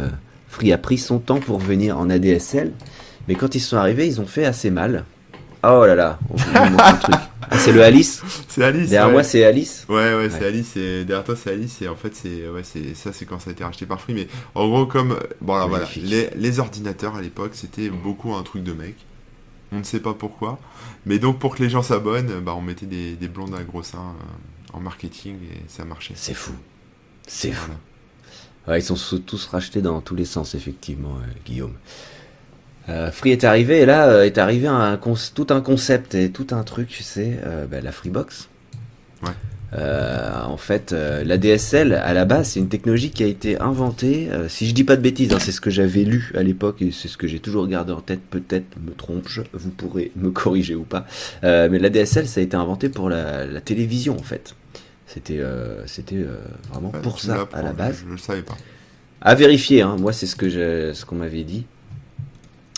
Free 0.48 0.72
a 0.72 0.78
pris 0.78 0.98
son 0.98 1.18
temps 1.18 1.40
pour 1.40 1.58
venir 1.58 1.98
en 1.98 2.10
ADSL. 2.10 2.72
Mais 3.26 3.34
quand 3.34 3.54
ils 3.54 3.60
sont 3.60 3.78
arrivés, 3.78 4.06
ils 4.06 4.20
ont 4.20 4.26
fait 4.26 4.44
assez 4.44 4.70
mal. 4.70 5.04
Oh 5.66 5.86
là 5.86 5.94
là, 5.94 6.18
ah, 6.54 7.58
c'est 7.58 7.72
le 7.72 7.82
Alice 7.82 8.22
C'est 8.48 8.64
Alice. 8.64 8.90
Derrière 8.90 9.10
moi, 9.10 9.22
c'est 9.22 9.44
Alice 9.44 9.86
Ouais, 9.88 10.14
ouais, 10.14 10.28
c'est 10.30 10.46
Alice. 10.46 10.76
Et 10.76 11.04
derrière 11.04 11.24
toi, 11.24 11.36
c'est 11.36 11.52
Alice. 11.52 11.80
Et 11.80 11.88
en 11.88 11.94
fait, 11.96 12.14
c'est 12.14 12.48
ouais, 12.48 12.62
c'est 12.64 12.94
ça, 12.94 13.12
c'est 13.12 13.24
quand 13.24 13.38
ça 13.38 13.50
a 13.50 13.52
été 13.52 13.64
racheté 13.64 13.86
par 13.86 14.00
Free. 14.00 14.14
Mais 14.14 14.28
en 14.54 14.68
gros, 14.68 14.86
comme. 14.86 15.18
Bon, 15.40 15.54
alors 15.54 15.68
voilà. 15.68 15.86
Les, 15.96 16.30
les 16.36 16.60
ordinateurs 16.60 17.16
à 17.16 17.22
l'époque, 17.22 17.52
c'était 17.54 17.88
beaucoup 17.88 18.34
un 18.34 18.42
truc 18.42 18.62
de 18.62 18.72
mec. 18.72 18.96
On 19.72 19.78
ne 19.78 19.84
sait 19.84 20.00
pas 20.00 20.14
pourquoi. 20.14 20.58
Mais 21.06 21.18
donc, 21.18 21.38
pour 21.38 21.56
que 21.56 21.62
les 21.62 21.70
gens 21.70 21.82
s'abonnent, 21.82 22.40
bah, 22.40 22.54
on 22.56 22.60
mettait 22.60 22.86
des, 22.86 23.14
des 23.14 23.28
blondes 23.28 23.54
à 23.54 23.62
gros 23.62 23.82
seins 23.82 23.98
euh, 23.98 24.76
en 24.76 24.80
marketing 24.80 25.36
et 25.52 25.62
ça 25.68 25.84
marchait. 25.84 26.14
C'est 26.16 26.34
fou. 26.34 26.52
C'est 27.26 27.52
fou. 27.52 27.72
Ouais, 28.68 28.78
ils 28.80 28.82
sont 28.82 28.96
tous 29.18 29.46
rachetés 29.46 29.82
dans 29.82 30.00
tous 30.00 30.14
les 30.14 30.24
sens, 30.24 30.54
effectivement, 30.54 31.16
euh, 31.16 31.26
Guillaume. 31.44 31.74
Euh, 32.88 33.10
Free 33.10 33.30
est 33.30 33.44
arrivé 33.44 33.80
et 33.80 33.86
là 33.86 34.08
euh, 34.08 34.24
est 34.24 34.38
arrivé 34.38 34.68
un, 34.68 34.98
tout 35.34 35.46
un 35.50 35.60
concept 35.60 36.14
et 36.14 36.30
tout 36.30 36.48
un 36.50 36.62
truc, 36.64 36.88
tu 36.88 37.02
sais, 37.02 37.38
euh, 37.44 37.66
bah, 37.66 37.80
la 37.80 37.92
Freebox. 37.92 38.48
Ouais. 39.22 39.30
en 40.44 40.58
fait, 40.58 40.92
la 40.92 41.38
DSL 41.38 41.94
à 41.94 42.12
la 42.12 42.26
base 42.26 42.50
c'est 42.50 42.60
une 42.60 42.68
technologie 42.68 43.10
qui 43.10 43.24
a 43.24 43.26
été 43.26 43.58
inventée. 43.58 44.28
si 44.48 44.68
je 44.68 44.74
dis 44.74 44.84
pas 44.84 44.96
de 44.96 45.00
bêtises, 45.00 45.32
hein, 45.32 45.38
c'est 45.40 45.50
ce 45.50 45.62
que 45.62 45.70
j'avais 45.70 46.04
lu 46.04 46.30
à 46.36 46.42
l'époque 46.42 46.82
et 46.82 46.90
c'est 46.92 47.08
ce 47.08 47.16
que 47.16 47.26
j'ai 47.26 47.40
toujours 47.40 47.66
gardé 47.66 47.92
en 47.92 48.02
tête. 48.02 48.20
Peut-être 48.20 48.76
me 48.84 48.92
trompe-je, 48.92 49.40
vous 49.54 49.70
pourrez 49.70 50.12
me 50.16 50.30
corriger 50.42 50.74
ou 50.74 50.84
pas. 50.84 51.06
mais 51.42 51.78
la 51.78 51.88
DSL 51.88 52.28
ça 52.28 52.40
a 52.40 52.42
été 52.42 52.56
inventé 52.56 52.90
pour 52.90 53.08
la, 53.08 53.46
la 53.46 53.60
télévision 53.62 54.14
en 54.14 54.22
fait. 54.22 54.54
C'était 55.06 55.40
c'était 55.86 56.24
vraiment 56.70 56.90
pour 56.90 57.18
ça 57.18 57.48
à 57.54 57.62
la 57.62 57.72
base. 57.72 58.04
Je, 58.06 58.12
ne 58.12 58.18
savais 58.18 58.42
pas. 58.42 58.56
À 59.22 59.34
vérifier, 59.34 59.80
hein. 59.80 59.96
moi 59.98 60.12
c'est 60.12 60.26
ce 60.26 60.36
que 60.36 60.50
ce 60.92 61.04
qu'on 61.06 61.16
m'avait 61.16 61.44
dit. 61.44 61.64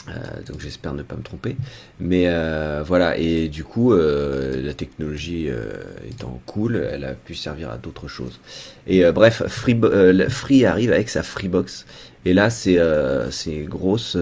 Euh, 0.09 0.13
donc 0.47 0.61
j'espère 0.61 0.95
ne 0.95 1.03
pas 1.03 1.17
me 1.17 1.23
tromper. 1.23 1.57
Mais 2.01 2.25
euh, 2.27 2.83
voilà, 2.87 3.17
et 3.19 3.49
du 3.49 3.65
coup, 3.65 3.93
euh, 3.93 4.63
la 4.63 4.75
technologie 4.75 5.49
étant 6.09 6.41
cool, 6.47 6.77
elle 6.77 7.05
a 7.05 7.15
pu 7.15 7.35
servir 7.35 7.71
à 7.71 7.79
d'autres 7.79 8.09
choses. 8.09 8.41
Et 8.87 9.05
bref, 9.11 9.43
Free, 9.49 9.79
Free 10.29 10.65
arrive 10.65 10.93
avec 10.93 11.09
sa 11.09 11.23
Freebox. 11.23 11.87
Et 12.25 12.35
là, 12.35 12.51
c'est 12.51 12.79
c'est 13.31 13.63
grosse 13.63 14.17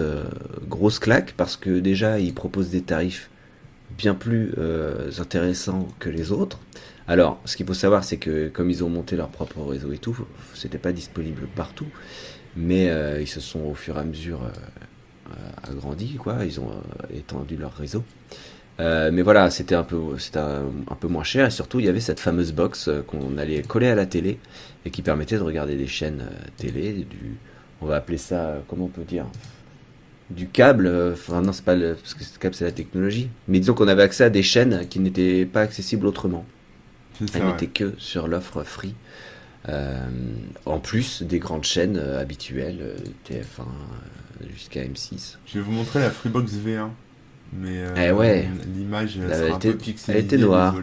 grosse 0.67 0.99
claque 0.99 1.33
parce 1.37 1.57
que 1.57 1.79
déjà, 1.79 2.19
il 2.19 2.33
propose 2.33 2.69
des 2.69 2.81
tarifs 2.81 3.29
bien 3.97 4.15
plus 4.15 4.53
euh, 4.57 5.11
intéressants 5.19 5.87
que 5.99 6.09
les 6.09 6.31
autres. 6.31 6.59
Alors, 7.07 7.39
ce 7.45 7.55
qu'il 7.55 7.65
faut 7.65 7.73
savoir, 7.73 8.03
c'est 8.03 8.17
que 8.17 8.47
comme 8.47 8.69
ils 8.69 8.83
ont 8.83 8.89
monté 8.89 9.15
leur 9.15 9.29
propre 9.29 9.61
réseau 9.61 9.91
et 9.91 9.97
tout, 9.97 10.17
c'était 10.53 10.77
pas 10.77 10.91
disponible 10.91 11.47
partout, 11.55 11.87
mais 12.55 12.89
euh, 12.89 13.21
ils 13.21 13.27
se 13.27 13.39
sont 13.39 13.61
au 13.61 13.75
fur 13.75 13.97
et 13.97 13.99
à 13.99 14.03
mesure 14.03 14.43
euh, 14.43 14.49
agrandis, 15.63 16.15
quoi. 16.15 16.37
Ils 16.45 16.59
ont 16.59 16.71
étendu 17.13 17.57
leur 17.57 17.73
réseau. 17.73 18.03
mais 18.79 19.21
voilà, 19.21 19.49
c'était 19.49 19.75
un 19.75 19.83
peu, 19.83 20.17
c'était 20.17 20.39
un, 20.39 20.65
un, 20.89 20.95
peu 20.95 21.07
moins 21.07 21.23
cher 21.23 21.47
et 21.47 21.51
surtout 21.51 21.79
il 21.79 21.85
y 21.85 21.89
avait 21.89 21.99
cette 21.99 22.19
fameuse 22.19 22.53
box 22.53 22.89
qu'on 23.07 23.37
allait 23.37 23.61
coller 23.61 23.87
à 23.87 23.95
la 23.95 24.05
télé 24.05 24.39
et 24.85 24.91
qui 24.91 25.01
permettait 25.01 25.37
de 25.37 25.43
regarder 25.43 25.75
des 25.75 25.87
chaînes 25.87 26.25
télé, 26.57 27.05
du, 27.09 27.37
on 27.81 27.85
va 27.85 27.95
appeler 27.97 28.17
ça, 28.17 28.61
comment 28.67 28.85
on 28.85 28.89
peut 28.89 29.03
dire, 29.03 29.25
du 30.29 30.47
câble, 30.47 30.87
euh, 30.87 31.13
enfin 31.13 31.41
non 31.41 31.51
c'est 31.51 31.65
pas 31.65 31.75
le, 31.75 31.95
parce 31.95 32.13
que 32.13 32.23
le 32.23 32.39
câble 32.39 32.55
c'est 32.55 32.65
la 32.65 32.71
technologie, 32.71 33.29
mais 33.47 33.59
disons 33.59 33.73
qu'on 33.73 33.87
avait 33.87 34.03
accès 34.03 34.23
à 34.23 34.29
des 34.29 34.43
chaînes 34.43 34.87
qui 34.89 34.99
n'étaient 34.99 35.45
pas 35.45 35.61
accessibles 35.61 36.07
autrement. 36.07 36.45
Elles 37.33 37.45
n'étaient 37.45 37.67
que 37.67 37.93
sur 37.97 38.27
l'offre 38.27 38.63
free. 38.63 38.93
Euh, 39.69 39.97
en 40.65 40.79
plus 40.79 41.23
des 41.23 41.39
grandes 41.39 41.63
chaînes 41.63 41.97
euh, 41.97 42.21
habituelles, 42.21 42.97
TF1 43.27 43.65
jusqu'à 44.53 44.81
M6. 44.81 45.37
Je 45.45 45.59
vais 45.59 45.61
vous 45.61 45.71
montrer 45.71 45.99
la 45.99 46.11
Freebox 46.11 46.53
V1. 46.53 46.89
Mais 47.53 47.83
eh 47.95 48.11
ouais. 48.11 48.49
l'image 48.75 49.17
un 49.19 49.59
peu 49.59 49.77
elle 50.07 50.17
était 50.17 50.37
noire. 50.37 50.75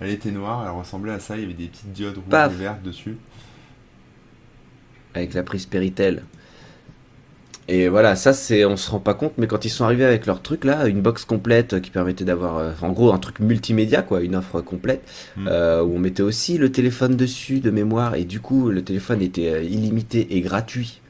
Elle 0.00 0.10
était 0.10 0.30
noire, 0.30 0.64
elle 0.64 0.78
ressemblait 0.78 1.12
à 1.12 1.18
ça, 1.18 1.36
il 1.36 1.42
y 1.42 1.44
avait 1.44 1.54
des 1.54 1.66
petites 1.66 1.92
diodes 1.92 2.18
rouges 2.18 2.52
et 2.52 2.54
vertes 2.54 2.82
dessus. 2.82 3.16
Avec 5.14 5.34
la 5.34 5.42
prise 5.42 5.66
Péritel. 5.66 6.24
Et 7.66 7.88
voilà, 7.88 8.14
ça 8.14 8.34
c'est, 8.34 8.64
on 8.66 8.76
se 8.76 8.90
rend 8.90 8.98
pas 8.98 9.14
compte, 9.14 9.32
mais 9.38 9.46
quand 9.46 9.64
ils 9.64 9.70
sont 9.70 9.84
arrivés 9.84 10.04
avec 10.04 10.26
leur 10.26 10.42
truc 10.42 10.64
là, 10.64 10.86
une 10.86 11.00
box 11.00 11.24
complète 11.24 11.80
qui 11.80 11.90
permettait 11.90 12.24
d'avoir, 12.24 12.58
euh, 12.58 12.72
en 12.82 12.92
gros, 12.92 13.12
un 13.12 13.18
truc 13.18 13.40
multimédia 13.40 14.02
quoi, 14.02 14.20
une 14.20 14.36
offre 14.36 14.60
complète, 14.60 15.02
hmm. 15.36 15.48
euh, 15.48 15.82
où 15.82 15.94
on 15.94 15.98
mettait 15.98 16.22
aussi 16.22 16.58
le 16.58 16.70
téléphone 16.70 17.16
dessus 17.16 17.60
de 17.60 17.70
mémoire, 17.70 18.16
et 18.16 18.24
du 18.24 18.40
coup 18.40 18.68
le 18.68 18.82
téléphone 18.84 19.22
était 19.22 19.48
euh, 19.48 19.62
illimité 19.62 20.36
et 20.36 20.42
gratuit. 20.42 21.00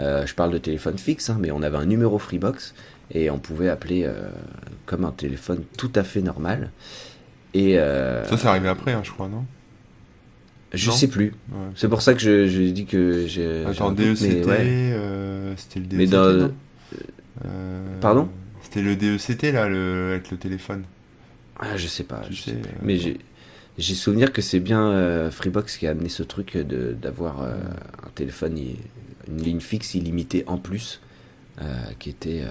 Je 0.00 0.34
parle 0.34 0.52
de 0.52 0.58
téléphone 0.58 0.98
fixe, 0.98 1.30
hein, 1.30 1.36
mais 1.38 1.50
on 1.50 1.62
avait 1.62 1.76
un 1.76 1.86
numéro 1.86 2.18
Freebox 2.18 2.74
et 3.12 3.30
on 3.30 3.38
pouvait 3.38 3.68
appeler 3.68 4.10
comme 4.86 5.04
un 5.04 5.12
téléphone 5.12 5.62
tout 5.76 5.92
à 5.94 6.02
fait 6.02 6.22
normal. 6.22 6.70
Et 7.54 7.76
ça 7.76 8.36
c'est 8.36 8.46
arrivé 8.46 8.68
après, 8.68 8.92
hein, 8.92 9.02
je 9.04 9.10
crois, 9.10 9.28
non? 9.28 9.44
Je 10.72 10.90
sais 10.90 11.08
plus. 11.08 11.34
C'est 11.74 11.88
pour 11.88 12.02
ça 12.02 12.14
que 12.14 12.20
je, 12.20 12.46
je 12.46 12.62
dis 12.70 12.86
que 12.86 13.26
j'ai. 13.26 13.64
Attends, 13.64 13.92
DECT, 13.92 14.46
euh, 14.48 15.52
c'était 15.56 15.80
le 15.80 15.86
DECT. 15.86 15.98
Mais 15.98 16.06
dans... 16.06 16.50
Euh, 17.44 18.00
Pardon? 18.00 18.28
C'était 18.62 18.82
le 18.82 18.94
DECT 18.94 19.52
là, 19.52 19.68
le... 19.68 20.10
avec 20.12 20.30
le 20.30 20.36
téléphone. 20.36 20.84
Ah, 21.58 21.76
je 21.76 21.86
sais 21.86 22.04
pas. 22.04 22.22
Je 22.30 22.40
sais, 22.40 22.50
euh, 22.52 22.78
Mais 22.82 22.98
j'ai 22.98 23.94
souvenir 23.94 24.32
que 24.32 24.42
c'est 24.42 24.60
bien 24.60 25.28
Freebox 25.30 25.76
qui 25.76 25.86
a 25.86 25.90
amené 25.90 26.08
ce 26.08 26.22
truc 26.22 26.56
d'avoir 26.56 27.42
un 27.42 28.10
téléphone, 28.14 28.56
une 29.28 29.42
ligne 29.42 29.60
fixe 29.60 29.94
illimitée 29.94 30.44
en 30.46 30.58
plus, 30.58 31.00
qui 31.98 32.10
était 32.10 32.44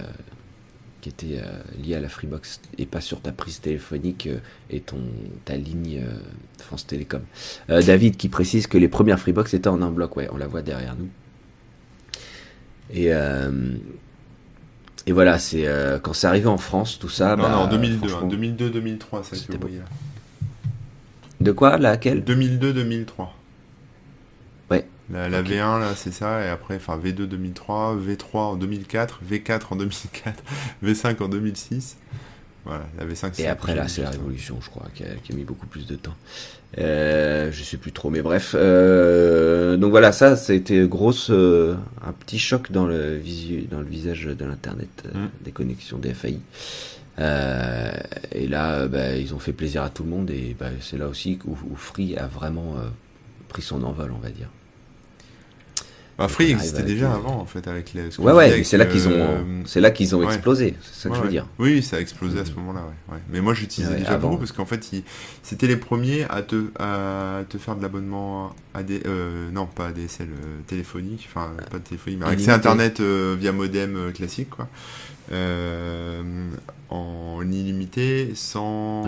qui 1.02 1.10
était 1.10 1.40
euh, 1.42 1.62
lié 1.82 1.96
à 1.96 2.00
la 2.00 2.10
Freebox 2.10 2.62
et 2.78 2.86
pas 2.86 3.02
sur 3.02 3.22
ta 3.22 3.32
prise 3.32 3.62
téléphonique 3.62 4.28
euh, 4.28 4.40
et 4.70 4.82
ton 4.82 4.98
ta 5.46 5.56
ligne 5.56 6.02
euh, 6.04 6.20
France 6.58 6.86
Télécom. 6.86 7.22
David 7.68 8.18
qui 8.18 8.30
précise 8.30 8.68
que 8.68 8.78
les 8.78 8.88
premières 8.88 9.20
Freebox 9.20 9.54
étaient 9.54 9.70
en 9.70 9.82
un 9.82 9.92
bloc, 9.92 10.18
ouais, 10.18 10.28
on 10.32 10.38
la 10.38 10.48
voit 10.48 10.62
derrière 10.62 10.96
nous. 10.96 11.10
Et 12.92 13.12
et 15.06 15.12
voilà, 15.12 15.40
c'est 15.40 15.66
quand 16.04 16.14
c'est 16.14 16.28
arrivé 16.28 16.48
en 16.48 16.58
France, 16.58 17.00
tout 17.00 17.10
ça. 17.10 17.36
Non, 17.36 17.44
bah, 17.44 17.50
non, 17.50 17.58
en 17.58 17.68
2002, 17.68 18.08
2002-2003, 18.08 19.24
ça 19.24 19.36
que 19.38 19.54
vous 19.54 19.60
voyez 19.60 19.80
De 21.40 21.52
quoi, 21.52 21.78
laquelle 21.78 22.24
2002-2003. 22.24 23.06
La, 25.12 25.42
V1, 25.42 25.80
là, 25.80 25.94
c'est 25.96 26.14
ça, 26.14 26.46
et 26.46 26.50
après, 26.50 26.76
enfin, 26.76 26.98
V2 26.98 27.26
2003, 27.26 27.96
V3 27.96 28.38
en 28.38 28.56
2004, 28.56 29.22
V4 29.30 29.62
en 29.72 29.76
2004, 29.76 30.44
V5 30.84 31.24
en 31.24 31.30
2006. 31.30 31.98
Voilà, 32.66 32.86
la 32.98 33.06
V5 33.06 33.42
Et 33.42 33.48
après, 33.48 33.74
là, 33.74 33.88
c'est 33.88 34.04
la 34.04 34.12
révolution, 34.12 34.60
je 34.62 34.70
crois, 34.70 34.86
qui 34.94 35.04
a, 35.04 35.36
mis 35.36 35.44
beaucoup 35.44 35.66
plus 35.66 35.88
de 35.88 35.96
temps. 35.96 36.14
Euh, 36.78 37.52
je 37.52 37.64
sais 37.64 37.78
plus 37.78 37.92
trop, 37.92 38.12
mais 38.12 38.22
bref. 38.22 38.54
Euh, 38.56 39.78
donc 39.78 39.90
voilà, 39.90 40.12
ça, 40.12 40.36
ça 40.36 40.54
a 40.54 40.56
été 40.56 40.88
grosse, 40.88 41.32
euh, 41.32 41.76
un 42.06 42.12
petit 42.12 42.38
choc 42.38 42.72
dans 42.72 42.86
le, 42.86 43.16
visu, 43.16 43.64
dans 43.72 43.80
le 43.80 43.88
visage 43.88 44.26
de 44.26 44.46
l'Internet, 44.46 45.04
euh, 45.06 45.26
mm. 45.26 45.30
des 45.42 45.52
connexions 45.52 45.98
des 45.98 46.14
FAI. 46.14 46.40
et 47.18 48.48
là, 48.48 48.88
bah, 48.88 49.16
ils 49.16 49.34
ont 49.34 49.40
fait 49.40 49.54
plaisir 49.54 49.82
à 49.82 49.90
tout 49.90 50.04
le 50.04 50.10
monde, 50.10 50.30
et 50.30 50.56
bah, 50.60 50.70
c'est 50.82 50.98
là 50.98 51.08
aussi 51.08 51.40
où, 51.46 51.58
où 51.72 51.76
Free 51.76 52.16
a 52.18 52.28
vraiment 52.28 52.76
pris 53.48 53.64
son 53.64 53.84
envol, 53.84 54.12
on 54.16 54.20
va 54.20 54.30
dire. 54.30 54.50
Bah, 56.20 56.28
Free 56.28 56.52
existait 56.52 56.84
déjà 56.84 57.14
avant, 57.14 57.40
en 57.40 57.46
fait, 57.46 57.66
avec 57.70 57.94
les. 57.94 58.20
Ouais, 58.20 58.34
ouais, 58.34 58.64
c'est 58.66 58.76
là 58.76 58.86
qu'ils 58.86 59.08
ont, 59.08 59.14
euh, 59.14 59.62
c'est 59.66 59.80
là 59.80 59.90
qu'ils 59.90 60.14
ont 60.18 60.30
explosé. 60.30 60.76
C'est 60.82 61.04
ça 61.04 61.10
que 61.10 61.16
je 61.16 61.22
veux 61.22 61.30
dire. 61.30 61.48
Oui, 61.58 61.82
ça 61.82 61.96
a 61.96 62.00
explosé 62.02 62.40
à 62.40 62.46
ce 62.46 62.52
moment-là. 62.52 62.82
Ouais. 63.10 63.20
Mais 63.30 63.40
moi, 63.40 63.54
j'utilisais 63.54 63.96
déjà 63.96 64.18
beaucoup 64.18 64.38
parce 64.38 64.52
qu'en 64.52 64.66
fait, 64.66 64.86
c'était 65.44 65.68
les 65.68 65.78
premiers 65.78 66.26
à 66.30 66.42
te, 66.42 66.72
à 66.78 67.44
te 67.48 67.58
faire 67.58 67.78
de 67.78 67.82
l'abonnement 67.82 68.54
AD... 68.74 68.92
euh, 69.06 69.50
non, 69.52 69.66
pas 69.66 69.88
ADSL 69.88 70.28
euh, 70.28 70.60
téléphonique, 70.68 71.26
enfin 71.30 71.52
pas 71.72 71.80
de 71.80 71.84
téléphonie, 71.84 72.18
mais 72.18 72.26
accès 72.26 72.52
Internet 72.52 73.00
euh, 73.00 73.38
via 73.40 73.54
modem 73.54 74.12
classique, 74.14 74.50
quoi, 74.50 74.68
en 76.90 77.42
illimité, 77.50 78.32
sans, 78.36 79.06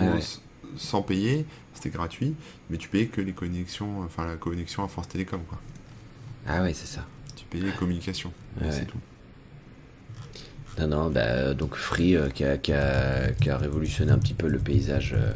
sans 0.78 1.02
payer, 1.02 1.44
c'était 1.74 1.90
gratuit, 1.90 2.34
mais 2.70 2.78
tu 2.78 2.88
payais 2.88 3.06
que 3.06 3.20
les 3.20 3.32
connexions, 3.32 4.02
enfin 4.02 4.26
la 4.26 4.36
connexion 4.36 4.82
à 4.82 4.88
Force 4.88 5.08
Télécom, 5.08 5.40
quoi. 5.46 5.58
Ah 6.46 6.62
ouais, 6.62 6.72
c'est 6.74 6.86
ça. 6.86 7.06
Tu 7.36 7.44
payes 7.46 7.60
les 7.60 7.72
communications, 7.72 8.32
c'est 8.70 8.86
tout. 8.86 8.98
Non, 10.78 10.86
non, 10.86 11.10
bah, 11.10 11.54
donc 11.54 11.76
Free 11.76 12.16
euh, 12.16 12.28
qui, 12.28 12.44
a, 12.44 12.56
qui, 12.56 12.72
a, 12.72 13.30
qui, 13.40 13.50
a, 13.50 13.58
révolutionné 13.58 14.10
un 14.10 14.18
petit 14.18 14.34
peu 14.34 14.48
le 14.48 14.58
paysage 14.58 15.14
euh, 15.16 15.32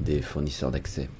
des 0.00 0.22
fournisseurs 0.22 0.70
d'accès. 0.70 1.10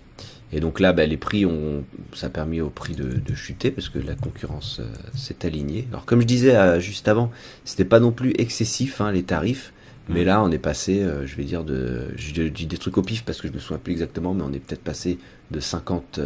Et 0.52 0.60
donc 0.60 0.80
là, 0.80 0.92
bah, 0.92 1.06
les 1.06 1.18
prix 1.18 1.44
ont, 1.44 1.84
ça 2.14 2.26
a 2.26 2.30
permis 2.30 2.60
au 2.60 2.70
prix 2.70 2.94
de, 2.94 3.04
de 3.04 3.34
chuter 3.34 3.70
parce 3.70 3.88
que 3.88 3.98
la 3.98 4.14
concurrence 4.14 4.80
euh, 4.80 4.86
s'est 5.14 5.44
alignée. 5.46 5.86
Alors 5.90 6.06
comme 6.06 6.22
je 6.22 6.26
disais 6.26 6.80
juste 6.80 7.06
avant, 7.06 7.30
c'était 7.64 7.84
pas 7.84 8.00
non 8.00 8.12
plus 8.12 8.32
excessif 8.38 9.00
hein, 9.00 9.12
les 9.12 9.22
tarifs, 9.22 9.72
mais 10.08 10.22
mm. 10.22 10.26
là 10.26 10.42
on 10.42 10.50
est 10.50 10.58
passé, 10.58 11.06
je 11.24 11.36
vais 11.36 11.44
dire 11.44 11.62
de, 11.62 12.08
je 12.16 12.42
dis 12.42 12.66
des 12.66 12.78
trucs 12.78 12.96
au 12.96 13.02
pif 13.02 13.24
parce 13.24 13.40
que 13.40 13.46
je 13.46 13.52
me 13.52 13.58
souviens 13.58 13.78
plus 13.78 13.92
exactement, 13.92 14.32
mais 14.34 14.42
on 14.42 14.52
est 14.52 14.58
peut-être 14.58 14.82
passé 14.82 15.18
de 15.50 15.60
50, 15.60 16.18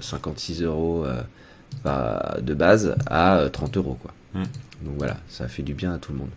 56 0.00 0.62
euros 0.62 1.04
de 1.84 2.54
base 2.54 2.96
à 3.06 3.48
30 3.52 3.76
euh, 3.76 3.80
euros. 3.80 3.98
Quoi. 4.00 4.12
Hmm. 4.34 4.44
Donc 4.82 4.94
voilà, 4.98 5.16
ça 5.28 5.48
fait 5.48 5.62
du 5.62 5.74
bien 5.74 5.94
à 5.94 5.98
tout 5.98 6.12
le 6.12 6.18
monde. 6.18 6.30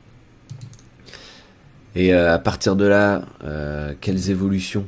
Et 1.96 2.14
euh, 2.14 2.34
à 2.34 2.40
partir 2.40 2.76
de 2.76 2.86
là, 2.86 3.24
euh, 3.44 3.94
quelles 4.00 4.30
évolutions 4.30 4.86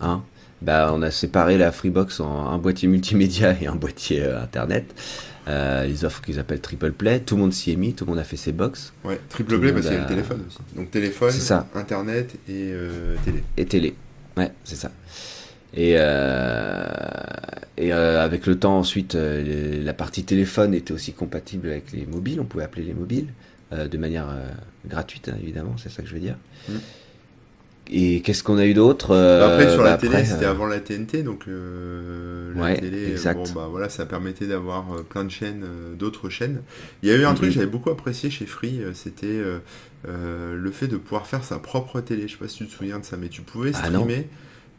hein? 0.00 0.22
Bah, 0.60 0.92
On 0.94 1.02
a 1.02 1.10
séparé 1.10 1.58
la 1.58 1.72
Freebox 1.72 2.20
en 2.20 2.50
un 2.50 2.58
boîtier 2.58 2.88
multimédia 2.88 3.56
et 3.60 3.66
un 3.66 3.74
boîtier 3.74 4.24
internet. 4.24 4.94
les 5.48 6.04
offres 6.04 6.22
qu'ils 6.22 6.38
appellent 6.38 6.60
triple 6.60 6.92
play, 6.92 7.18
tout 7.20 7.34
le 7.34 7.42
monde 7.42 7.52
s'y 7.52 7.72
est 7.72 7.76
mis, 7.76 7.94
tout 7.94 8.04
le 8.04 8.10
monde 8.10 8.20
a 8.20 8.24
fait 8.24 8.36
ses 8.36 8.52
box. 8.52 8.92
Ouais, 9.04 9.18
triple 9.28 9.58
play 9.58 9.72
parce 9.72 9.86
qu'il 9.86 9.94
y 9.94 9.98
a 9.98 10.02
le 10.02 10.06
téléphone 10.06 10.44
aussi. 10.46 10.58
Donc 10.76 10.92
téléphone, 10.92 11.32
internet 11.74 12.36
et 12.48 12.72
télé. 13.24 13.42
Et 13.56 13.66
télé, 13.66 13.96
ouais, 14.36 14.52
c'est 14.62 14.76
ça. 14.76 14.92
Et, 15.74 15.94
euh, 15.96 16.84
et 17.78 17.92
euh, 17.92 18.22
avec 18.22 18.46
le 18.46 18.58
temps 18.58 18.78
ensuite, 18.78 19.14
euh, 19.14 19.82
la 19.82 19.94
partie 19.94 20.24
téléphone 20.24 20.74
était 20.74 20.92
aussi 20.92 21.12
compatible 21.12 21.68
avec 21.68 21.92
les 21.92 22.06
mobiles. 22.06 22.40
On 22.40 22.44
pouvait 22.44 22.64
appeler 22.64 22.84
les 22.84 22.94
mobiles 22.94 23.28
de 23.72 23.96
manière 23.96 24.28
gratuite, 24.86 25.30
hein, 25.30 25.36
évidemment. 25.42 25.76
C'est 25.78 25.88
ça 25.88 26.02
que 26.02 26.08
je 26.08 26.12
veux 26.12 26.20
dire. 26.20 26.36
Mm. 26.68 26.72
Et 27.90 28.20
qu'est-ce 28.20 28.44
qu'on 28.44 28.58
a 28.58 28.66
eu 28.66 28.74
d'autre 28.74 29.14
bah, 29.14 29.54
Après 29.54 29.72
sur 29.72 29.82
la 29.82 29.92
bah, 29.92 29.96
télé, 29.96 30.24
c'était 30.26 30.44
avant 30.44 30.66
la 30.66 30.78
TNT, 30.78 31.22
donc 31.22 31.46
la 31.46 32.76
télé, 32.76 33.14
bon 33.34 33.44
bah 33.54 33.68
voilà, 33.70 33.88
ça 33.88 34.04
permettait 34.04 34.46
d'avoir 34.46 35.02
plein 35.08 35.24
de 35.24 35.30
chaînes, 35.30 35.64
d'autres 35.98 36.28
chaînes. 36.28 36.60
Il 37.02 37.08
y 37.08 37.12
a 37.12 37.16
eu 37.16 37.24
un 37.24 37.32
truc 37.32 37.48
que 37.48 37.54
j'avais 37.54 37.66
beaucoup 37.66 37.88
apprécié 37.88 38.28
chez 38.28 38.44
Free, 38.44 38.82
c'était 38.92 39.40
le 40.04 40.70
fait 40.70 40.86
de 40.86 40.98
pouvoir 40.98 41.26
faire 41.26 41.42
sa 41.42 41.58
propre 41.58 42.02
télé. 42.02 42.28
Je 42.28 42.32
sais 42.32 42.38
pas 42.38 42.48
si 42.48 42.58
tu 42.58 42.66
te 42.66 42.72
souviens 42.72 42.98
de 42.98 43.06
ça, 43.06 43.16
mais 43.16 43.28
tu 43.28 43.40
pouvais 43.40 43.72
ah, 43.74 43.86
streamer. 43.86 44.28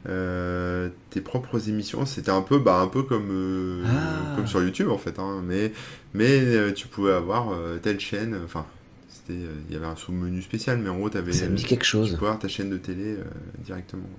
Euh, 0.09 0.89
tes 1.11 1.21
propres 1.21 1.69
émissions. 1.69 2.05
C'était 2.05 2.31
un 2.31 2.41
peu, 2.41 2.59
bah, 2.59 2.79
un 2.79 2.87
peu 2.87 3.03
comme, 3.03 3.29
euh, 3.31 3.83
ah. 3.87 4.35
comme 4.35 4.47
sur 4.47 4.61
YouTube 4.61 4.89
en 4.89 4.97
fait. 4.97 5.17
Hein. 5.17 5.41
Mais, 5.45 5.71
mais 6.13 6.39
euh, 6.39 6.73
tu 6.73 6.87
pouvais 6.87 7.13
avoir 7.13 7.55
telle 7.81 7.99
chaîne. 7.99 8.37
Enfin, 8.43 8.65
c'était, 9.07 9.39
il 9.69 9.73
y 9.73 9.77
avait 9.77 9.85
un 9.85 9.95
sous-menu 9.95 10.41
spécial, 10.41 10.79
mais 10.79 10.89
en 10.89 10.97
gros, 10.97 11.15
avais, 11.15 11.31
ça 11.31 11.47
me 11.47 11.55
dit 11.55 11.63
quelque 11.63 11.85
chose. 11.85 12.09
Tu 12.09 12.15
pouvais 12.15 12.27
avoir 12.27 12.39
ta 12.39 12.47
chaîne 12.47 12.69
de 12.69 12.77
télé 12.77 13.17
directement. 13.63 14.09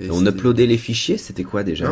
Et 0.00 0.10
on 0.12 0.24
uploadait 0.24 0.66
les 0.66 0.78
fichiers, 0.78 1.18
c'était 1.18 1.42
quoi 1.42 1.64
déjà 1.64 1.90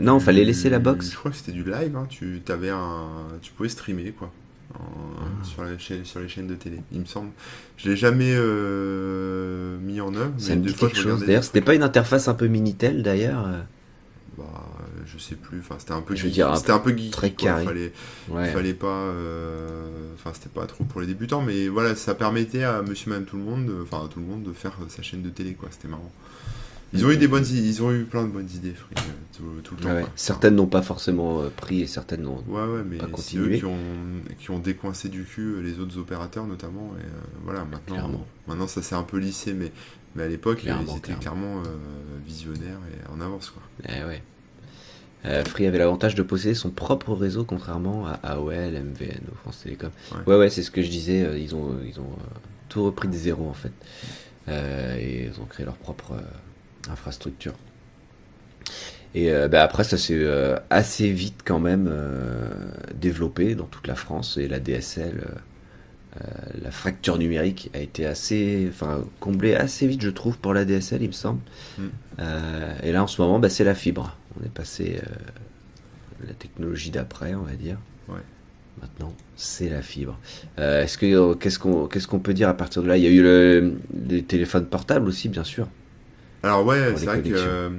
Non, 0.00 0.18
il 0.18 0.22
fallait 0.22 0.44
laisser 0.44 0.68
la 0.68 0.78
box. 0.78 1.10
Je 1.10 1.16
crois 1.16 1.30
que 1.30 1.36
c'était 1.38 1.52
du 1.52 1.64
live. 1.64 1.96
Hein. 1.96 2.06
Tu 2.10 2.42
avais 2.48 2.70
un, 2.70 3.08
tu 3.40 3.52
pouvais 3.52 3.70
streamer 3.70 4.12
quoi. 4.12 4.30
En- 4.78 5.44
sur, 5.44 5.62
la 5.64 5.76
chaîne, 5.78 6.04
sur 6.04 6.20
les 6.20 6.28
chaînes 6.28 6.46
de 6.46 6.54
télé, 6.54 6.78
il 6.92 7.00
me 7.00 7.04
semble. 7.06 7.30
Je 7.76 7.88
l'ai 7.90 7.96
jamais 7.96 8.32
euh, 8.34 9.78
mis 9.80 10.00
en 10.00 10.14
œuvre, 10.14 10.32
Ça 10.38 10.50
mais 10.50 10.56
me 10.56 10.66
dit 10.66 10.74
fois 10.74 10.88
quelque 10.88 11.00
chose. 11.00 11.24
D'ailleurs, 11.24 11.44
c'était 11.44 11.60
pas 11.60 11.74
une 11.74 11.82
interface 11.82 12.28
un 12.28 12.34
peu 12.34 12.46
Minitel 12.46 13.02
d'ailleurs 13.02 13.46
euh 13.46 13.60
Bah, 14.38 14.44
euh, 14.54 15.02
je 15.06 15.18
sais 15.18 15.34
plus. 15.34 15.60
Enfin, 15.60 15.76
c'était 15.78 15.92
un 15.92 16.00
peu. 16.02 16.14
Je 16.16 16.24
veux 16.24 16.30
dire, 16.30 16.56
c'était 16.56 16.72
un 16.72 16.78
peu 16.78 16.96
geek. 16.96 17.10
très 17.12 17.30
carré. 17.30 17.64
Fallait, 17.64 17.92
Ouais. 18.28 18.50
fallait 18.52 18.74
pas. 18.74 18.86
euh, 18.86 19.88
Enfin, 20.14 20.30
c'était 20.34 20.48
pas 20.48 20.66
trop 20.66 20.82
pour 20.84 21.00
les 21.00 21.06
débutants, 21.06 21.42
mais 21.42 21.68
voilà, 21.68 21.94
ça 21.94 22.14
permettait 22.14 22.64
à 22.64 22.82
Monsieur, 22.82 23.10
Madame, 23.10 23.26
tout 23.26 23.36
le 23.36 23.42
monde, 23.44 23.66
de- 23.66 23.82
enfin 23.82 24.04
à 24.04 24.08
tout 24.08 24.18
le 24.18 24.24
monde, 24.26 24.42
de 24.42 24.52
faire 24.52 24.72
sa 24.88 25.02
chaîne 25.02 25.22
de 25.22 25.28
télé, 25.30 25.52
quoi. 25.54 25.68
C'était 25.70 25.88
marrant. 25.88 26.10
Ils 26.92 27.04
ont 27.04 27.10
eu 27.10 27.16
des 27.16 27.28
bonnes, 27.28 27.44
ils 27.46 27.82
ont 27.82 27.92
eu 27.92 28.04
plein 28.04 28.24
de 28.24 28.30
bonnes 28.30 28.48
idées, 28.54 28.72
Free, 28.74 28.94
euh, 28.96 29.00
tout, 29.36 29.60
tout 29.62 29.74
le 29.76 29.80
temps. 29.82 29.92
Ouais. 29.94 30.06
Certaines 30.14 30.54
n'ont 30.54 30.66
pas 30.68 30.82
forcément 30.82 31.40
euh, 31.42 31.48
pris 31.54 31.80
et 31.82 31.86
certaines 31.86 32.22
n'ont. 32.22 32.42
Ouais, 32.46 32.64
ouais, 32.64 32.82
mais 32.88 32.96
pas 32.96 33.06
c'est 33.16 33.36
eux 33.38 33.42
continué. 33.42 33.58
qui 33.58 33.64
ont, 33.64 33.76
qui 34.38 34.50
ont 34.50 34.58
décoincé 34.60 35.08
du 35.08 35.24
cul 35.24 35.56
euh, 35.56 35.60
les 35.62 35.78
autres 35.80 35.98
opérateurs, 35.98 36.46
notamment. 36.46 36.92
Et 36.98 37.02
euh, 37.02 37.08
voilà, 37.44 37.64
maintenant, 37.64 37.94
Clairement. 37.96 38.26
maintenant 38.46 38.66
ça 38.68 38.82
s'est 38.82 38.94
un 38.94 39.02
peu 39.02 39.18
lissé, 39.18 39.52
mais, 39.52 39.72
mais 40.14 40.22
à 40.22 40.28
l'époque, 40.28 40.64
ils 40.64 40.96
étaient 40.96 41.14
clairement, 41.14 41.58
euh, 41.58 41.62
visionnaires 42.24 42.78
et 42.92 43.12
en 43.12 43.20
avance, 43.20 43.50
quoi. 43.50 43.62
Eh 43.88 44.04
ouais. 44.04 44.22
Euh, 45.24 45.44
Free 45.44 45.66
avait 45.66 45.78
l'avantage 45.78 46.14
de 46.14 46.22
posséder 46.22 46.54
son 46.54 46.70
propre 46.70 47.12
réseau 47.12 47.44
contrairement 47.44 48.06
à 48.06 48.12
AOL, 48.22 48.52
MVN 48.72 49.22
ou 49.32 49.34
France 49.42 49.60
Télécom. 49.64 49.90
Ouais. 50.26 50.36
Ouais, 50.36 50.50
c'est 50.50 50.62
ce 50.62 50.70
que 50.70 50.82
je 50.82 50.88
disais. 50.88 51.42
Ils 51.42 51.52
ont, 51.56 51.76
ils 51.84 51.98
ont 51.98 52.10
tout 52.68 52.84
repris 52.84 53.08
de 53.08 53.14
zéro 53.14 53.48
en 53.48 53.54
fait. 53.54 53.72
Et 55.00 55.24
ils 55.24 55.40
ont 55.40 55.46
créé 55.46 55.66
leur 55.66 55.74
propre 55.74 56.14
infrastructure. 56.90 57.54
Et 59.16 59.32
euh, 59.32 59.48
bah, 59.48 59.62
après, 59.62 59.82
ça 59.82 59.96
s'est 59.96 60.14
euh, 60.14 60.56
assez 60.68 61.10
vite 61.10 61.40
quand 61.42 61.58
même 61.58 61.88
euh, 61.90 62.50
développé 62.94 63.54
dans 63.54 63.64
toute 63.64 63.86
la 63.86 63.94
France. 63.94 64.36
Et 64.36 64.46
la 64.46 64.60
DSL, 64.60 65.24
la 66.62 66.70
fracture 66.70 67.18
numérique 67.18 67.70
a 67.74 67.78
été 67.78 68.06
assez, 68.06 68.66
enfin, 68.70 69.04
comblée 69.20 69.54
assez 69.54 69.86
vite, 69.86 70.02
je 70.02 70.10
trouve, 70.10 70.38
pour 70.38 70.54
la 70.54 70.64
DSL, 70.64 71.02
il 71.02 71.08
me 71.08 71.12
semble. 71.12 71.40
Mm. 71.78 71.88
Et 72.82 72.92
là, 72.92 73.02
en 73.02 73.06
ce 73.06 73.20
moment, 73.20 73.38
bah, 73.38 73.48
c'est 73.48 73.64
la 73.64 73.74
fibre. 73.74 74.16
On 74.38 74.44
est 74.44 74.50
passé 74.52 75.00
la 76.26 76.34
technologie 76.34 76.90
d'après, 76.90 77.34
on 77.34 77.42
va 77.42 77.52
dire. 77.52 77.78
Ouais. 78.08 78.20
Maintenant, 78.80 79.14
c'est 79.36 79.68
la 79.68 79.82
fibre. 79.82 80.18
Est-ce 80.58 80.96
que 80.96 81.34
qu'est-ce 81.34 81.58
qu'on 81.58 81.86
qu'est-ce 81.86 82.06
qu'on 82.06 82.18
peut 82.18 82.34
dire 82.34 82.48
à 82.48 82.54
partir 82.54 82.82
de 82.82 82.88
là? 82.88 82.96
Il 82.96 83.04
y 83.04 83.06
a 83.06 83.10
eu 83.10 83.22
le, 83.22 83.78
les 84.08 84.22
téléphones 84.22 84.66
portables 84.66 85.08
aussi, 85.08 85.28
bien 85.28 85.44
sûr. 85.44 85.68
Alors 86.46 86.64
ouais, 86.64 86.94
c'est 86.96 87.06
vrai 87.06 87.22
que 87.22 87.28
euh, 87.32 87.70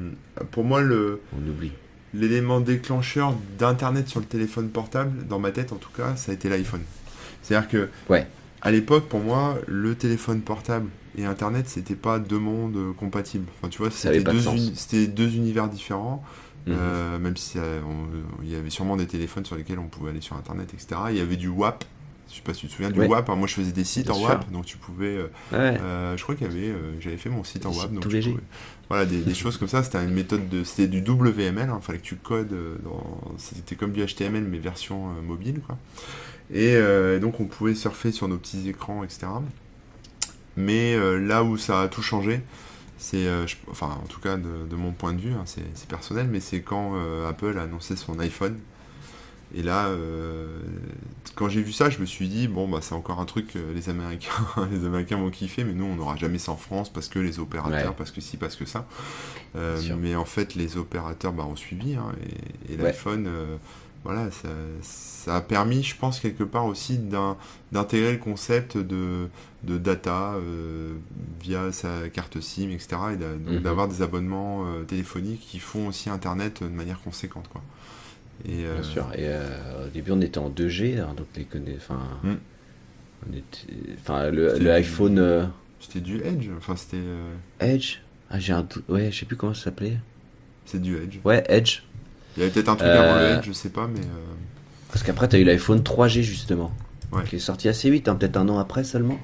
pour 0.52 0.64
moi, 0.64 0.82
le, 0.82 1.22
On 1.34 1.50
oublie. 1.50 1.72
l'élément 2.14 2.60
déclencheur 2.60 3.34
d'Internet 3.58 4.08
sur 4.08 4.20
le 4.20 4.26
téléphone 4.26 4.70
portable, 4.70 5.26
dans 5.28 5.40
ma 5.40 5.52
tête 5.52 5.72
en 5.72 5.78
tout 5.78 5.92
cas, 5.96 6.16
ça 6.16 6.32
a 6.32 6.36
été 6.36 6.50
l'iPhone. 6.50 6.82
C'est-à-dire 7.42 7.70
que, 7.70 7.90
Ouais. 8.10 8.28
à 8.62 8.72
l'époque, 8.72 9.06
pour 9.08 9.22
moi, 9.22 9.58
le 9.68 9.96
téléphone 9.96 10.42
portable 10.42 10.90
et 11.18 11.26
Internet, 11.26 11.70
c'était 11.70 11.96
pas 11.96 12.20
deux 12.20 12.40
mondes 12.40 12.76
euh, 12.76 12.92
compatibles. 12.94 13.46
Enfin, 13.58 13.70
tu 13.70 13.78
vois, 13.80 13.90
c'était 13.90 14.20
de 14.20 15.12
deux, 15.12 15.36
univers 15.36 15.70
différents. 15.70 16.24
Mhm. 16.66 16.76
Euh, 16.78 17.18
même 17.20 17.38
si 17.38 17.58
il 18.44 18.50
y 18.52 18.56
avait 18.56 18.70
sûrement 18.70 18.98
des 18.98 19.08
téléphones 19.08 19.46
sur 19.46 19.56
lesquels 19.56 19.80
on 19.80 19.88
pouvait 19.88 20.10
aller 20.10 20.20
sur 20.20 20.36
Internet, 20.36 20.74
etc. 20.74 21.00
Il 21.12 21.16
y 21.18 21.22
avait 21.22 21.38
du 21.38 21.48
WAP. 21.48 21.86
Je 22.30 22.36
sais 22.36 22.42
pas 22.42 22.54
si 22.54 22.62
tu 22.62 22.68
te 22.68 22.72
souviens 22.74 22.92
du 22.92 23.00
Ouais. 23.00 23.08
WAP. 23.08 23.30
hein. 23.30 23.36
Moi, 23.36 23.48
je 23.48 23.54
faisais 23.54 23.72
des 23.72 23.84
sites 23.86 24.06
Bien 24.08 24.16
en 24.16 24.20
sûr. 24.20 24.28
WAP, 24.30 24.52
donc 24.52 24.66
tu 24.66 24.78
pouvais. 24.78 25.16
euh, 25.18 25.28
Ouais. 25.52 25.80
euh, 25.82 26.18
je 26.18 26.24
crois 26.24 26.36
qu'il 26.36 26.46
y 26.48 26.50
avait, 26.50 26.68
euh, 26.70 27.00
j'avais 27.00 27.18
fait 27.18 27.30
mon 27.30 27.44
site 27.44 27.66
en 27.66 27.72
WAP, 27.74 27.94
donc 27.94 28.04
tout 28.04 28.10
pouvais- 28.10 28.36
voilà 28.90 29.06
des, 29.06 29.22
des 29.22 29.34
choses 29.34 29.58
comme 29.58 29.68
ça. 29.68 29.82
C'était 29.84 30.04
une 30.04 30.14
méthode 30.14 30.48
de, 30.50 30.64
c'était 30.64 30.88
du 30.88 31.02
WML. 31.02 31.70
Il 31.76 31.82
fallait 31.82 32.00
que 32.00 32.04
tu 32.04 32.16
codes 32.16 32.54
dans, 32.84 33.22
c'était 33.38 33.76
comme 33.76 33.92
du 33.92 34.02
HTML 34.06 34.44
mais 34.44 34.58
version 34.60 35.08
mobile, 35.26 35.62
quoi. 35.66 35.78
Et 36.52 36.76
euh, 36.76 37.20
donc 37.20 37.40
on 37.40 37.46
pouvait 37.46 37.76
surfer 37.76 38.12
sur 38.12 38.28
nos 38.28 38.38
petits 38.38 38.70
écrans, 38.70 39.04
etc. 39.04 39.28
Mais 40.56 40.96
euh, 40.96 41.18
là 41.20 41.44
où 41.44 41.58
ça 41.58 41.82
a 41.82 41.88
tout 41.88 42.02
changé, 42.02 42.42
c'est, 42.98 43.28
euh, 43.28 43.46
enfin 43.70 43.98
en 44.04 44.08
tout 44.08 44.20
cas 44.20 44.38
de, 44.38 44.66
de 44.70 44.76
mon 44.76 44.92
point 44.92 45.14
de 45.14 45.22
vue, 45.22 45.34
hein, 45.34 45.44
c'est, 45.46 45.88
personnel, 45.88 46.28
mais 46.32 46.40
c'est 46.40 46.62
quand 46.62 46.94
Apple 47.28 47.58
a 47.58 47.64
annoncé 47.64 47.96
son 47.96 48.18
iPhone. 48.20 48.58
Et 49.56 49.64
là, 49.64 49.88
euh, 49.88 50.60
quand 51.36 51.48
j'ai 51.50 51.62
vu 51.62 51.72
ça, 51.72 51.90
je 51.90 52.00
me 52.00 52.06
suis 52.06 52.28
dit 52.28 52.48
bon 52.48 52.68
bah 52.68 52.80
c'est 52.82 52.94
encore 52.96 53.20
un 53.22 53.26
truc 53.26 53.48
que 53.54 53.60
les 53.74 53.90
Américains, 53.90 54.32
les 54.72 54.86
Américains 54.86 55.18
vont 55.18 55.30
kiffer, 55.30 55.64
mais 55.64 55.74
nous 55.74 55.86
on 55.86 55.96
n'aura 55.96 56.16
jamais 56.18 56.38
ça 56.38 56.52
en 56.52 56.58
France 56.58 56.90
parce 56.92 57.08
que 57.08 57.20
les 57.20 57.40
opérateurs, 57.40 57.90
Ouais. 57.92 57.96
parce 57.98 58.12
que 58.12 58.20
si, 58.22 58.36
parce 58.38 58.56
que 58.56 58.66
ça. 58.66 58.86
Euh, 59.56 59.82
mais 60.00 60.16
en 60.16 60.26
fait, 60.26 60.56
les 60.56 60.78
opérateurs 60.78 61.32
bah, 61.34 61.46
ont 61.46 61.56
suivi 61.56 61.96
hein, 61.96 62.12
et, 62.70 62.74
et 62.74 62.78
l'iPhone, 62.78 63.26
euh, 63.28 63.56
voilà, 64.04 64.30
ça, 64.32 64.50
ça 64.82 65.36
a 65.38 65.42
permis, 65.42 65.84
je 65.84 65.96
pense 65.98 66.20
quelque 66.20 66.44
part 66.44 66.66
aussi 66.66 66.98
d'in- 66.98 67.38
d'intégrer 67.72 68.12
le 68.14 68.18
concept 68.20 68.78
de, 68.78 69.28
de 69.64 69.78
data 69.78 70.34
euh, 70.36 70.94
via 71.42 71.72
sa 71.72 72.08
carte 72.10 72.40
SIM, 72.42 72.70
etc. 72.70 72.88
Et 73.14 73.18
Mhm. 73.54 73.60
d'avoir 73.62 73.88
des 73.88 74.02
abonnements 74.02 74.66
euh, 74.68 74.84
téléphoniques 74.84 75.42
qui 75.42 75.60
font 75.60 75.88
aussi 75.88 76.10
Internet 76.10 76.64
de 76.64 76.68
manière 76.70 77.00
conséquente, 77.02 77.48
quoi. 77.50 77.62
Et, 78.46 78.66
euh, 78.66 78.76
Bien 78.76 78.84
sûr. 78.84 79.08
Et 79.16 79.26
euh, 79.28 79.86
au 79.86 79.90
début, 79.90 80.12
on 80.12 80.22
était 80.22 80.38
en 80.38 80.50
2G, 80.50 81.00
hein, 81.00 81.14
donc 81.18 81.28
les 81.36 81.44
conna- 81.46 81.76
enfin, 81.78 82.00
Mm. 82.24 82.34
on 83.30 83.34
était, 83.38 83.94
enfin, 84.02 84.30
le, 84.30 84.72
iPhone 84.72 85.20
euh, 85.20 85.46
C'était 85.80 86.00
du 86.00 86.22
Edge, 86.24 86.48
enfin 86.58 86.76
c'était, 86.76 86.98
euh, 86.98 87.34
Edge? 87.60 87.98
Ah, 88.30 88.40
j'ai 88.40 88.54
un 88.54 88.62
doute. 88.64 88.84
Ouais, 88.90 89.10
je 89.12 89.20
sais 89.20 89.26
plus 89.26 89.36
comment 89.36 89.54
ça 89.54 89.66
s'appelait. 89.66 89.98
c'est 90.66 90.82
du 90.82 90.98
Edge. 90.98 91.18
Ouais, 91.24 91.44
Edge. 91.48 91.80
Il 92.36 92.42
y 92.42 92.44
avait 92.44 92.52
peut-être 92.52 92.70
un 92.70 92.76
truc 92.76 92.90
avant 92.90 93.16
le 93.16 93.22
Euh, 93.22 93.38
Edge, 93.40 93.46
je 93.48 93.52
sais 93.54 93.70
pas, 93.70 93.88
mais 93.88 94.00
euh, 94.02 94.34
Parce 94.90 95.04
qu'après, 95.04 95.28
t'as 95.28 95.38
eu 95.40 95.44
l'iPhone 95.44 95.82
3G 95.82 96.22
justement, 96.24 96.72
Ouais. 97.12 97.24
qui 97.24 97.38
est 97.38 97.40
sorti 97.40 97.68
assez 97.70 97.90
vite, 97.90 98.08
hein, 98.10 98.16
peut-être 98.16 98.38
un 98.38 98.48
an 98.50 98.60
après 98.60 98.84
seulement. 98.84 99.18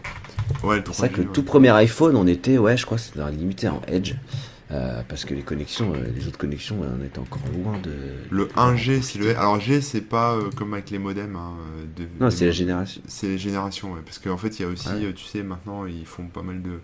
ouais, 0.63 0.81
C'est 0.87 0.97
vrai 0.97 1.09
que 1.09 1.15
3G, 1.15 1.17
le 1.17 1.27
ouais. 1.27 1.33
tout 1.33 1.43
premier 1.43 1.69
iPhone, 1.71 2.15
on 2.15 2.27
était, 2.27 2.57
ouais, 2.57 2.77
je 2.77 2.85
crois, 2.85 2.97
c'était 2.97 3.19
limité 3.31 3.67
en 3.67 3.81
Edge. 3.87 4.13
Euh, 4.73 5.01
parce 5.07 5.23
que 5.25 5.33
les 5.35 5.43
connexions, 5.43 5.93
euh, 5.93 6.03
les 6.15 6.27
autres 6.27 6.39
connexions, 6.39 6.81
euh, 6.83 6.87
on 6.99 7.05
était 7.05 7.19
encore 7.19 7.41
loin 7.55 7.77
de. 7.79 7.91
Le 8.31 8.45
1G, 8.55 9.01
c'est 9.03 9.19
le 9.19 9.37
Alors 9.37 9.59
G, 9.59 9.81
c'est 9.81 10.01
pas 10.01 10.33
euh, 10.33 10.49
comme 10.55 10.73
avec 10.73 10.89
les 10.89 10.97
modems. 10.97 11.35
hein, 11.35 11.51
de- 11.95 12.07
Non, 12.19 12.31
c'est 12.31 12.45
la 12.47 12.51
génération. 12.51 13.01
C'est 13.07 13.27
les 13.27 13.37
générations, 13.37 13.93
ouais. 13.93 13.99
Parce 14.03 14.17
qu'en 14.17 14.37
fait, 14.37 14.57
il 14.59 14.63
y 14.63 14.65
a 14.65 14.67
aussi, 14.69 14.87
Ouais. 14.89 15.13
tu 15.13 15.25
sais, 15.25 15.43
maintenant, 15.43 15.85
ils 15.85 16.05
font 16.07 16.25
pas 16.25 16.41
mal 16.41 16.61
de, 16.63 16.79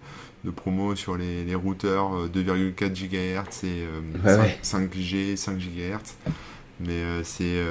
de 0.46 0.52
promos 0.52 0.96
sur 0.96 1.18
les, 1.18 1.44
les 1.46 1.56
routeurs 1.56 2.14
euh, 2.16 2.28
2,4 2.28 2.94
GHz 2.94 3.64
et 3.64 3.84
euh, 3.84 4.02
Ouais, 4.24 4.60
5, 4.62 4.82
ouais. 4.82 4.90
5G, 4.96 5.36
5 5.36 5.58
GHz. 5.58 5.98
Mais 6.82 7.02
c'est, 7.24 7.62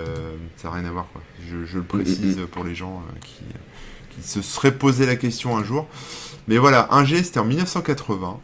ça 0.58 0.68
n'a 0.68 0.74
rien 0.74 0.84
à 0.84 0.90
voir, 0.90 1.06
quoi. 1.12 1.22
Je, 1.48 1.64
je 1.64 1.78
le 1.78 1.84
précise 1.84 2.40
pour 2.52 2.62
les 2.64 2.74
gens 2.74 3.02
qui, 3.24 3.40
qui 4.10 4.28
se 4.28 4.42
seraient 4.42 4.74
posé 4.76 5.06
la 5.06 5.16
question 5.16 5.56
un 5.56 5.64
jour. 5.64 5.88
Mais 6.46 6.58
voilà, 6.58 6.88
1G, 6.92 7.22
c'était 7.22 7.40
en 7.40 7.46
1980. 7.46 8.38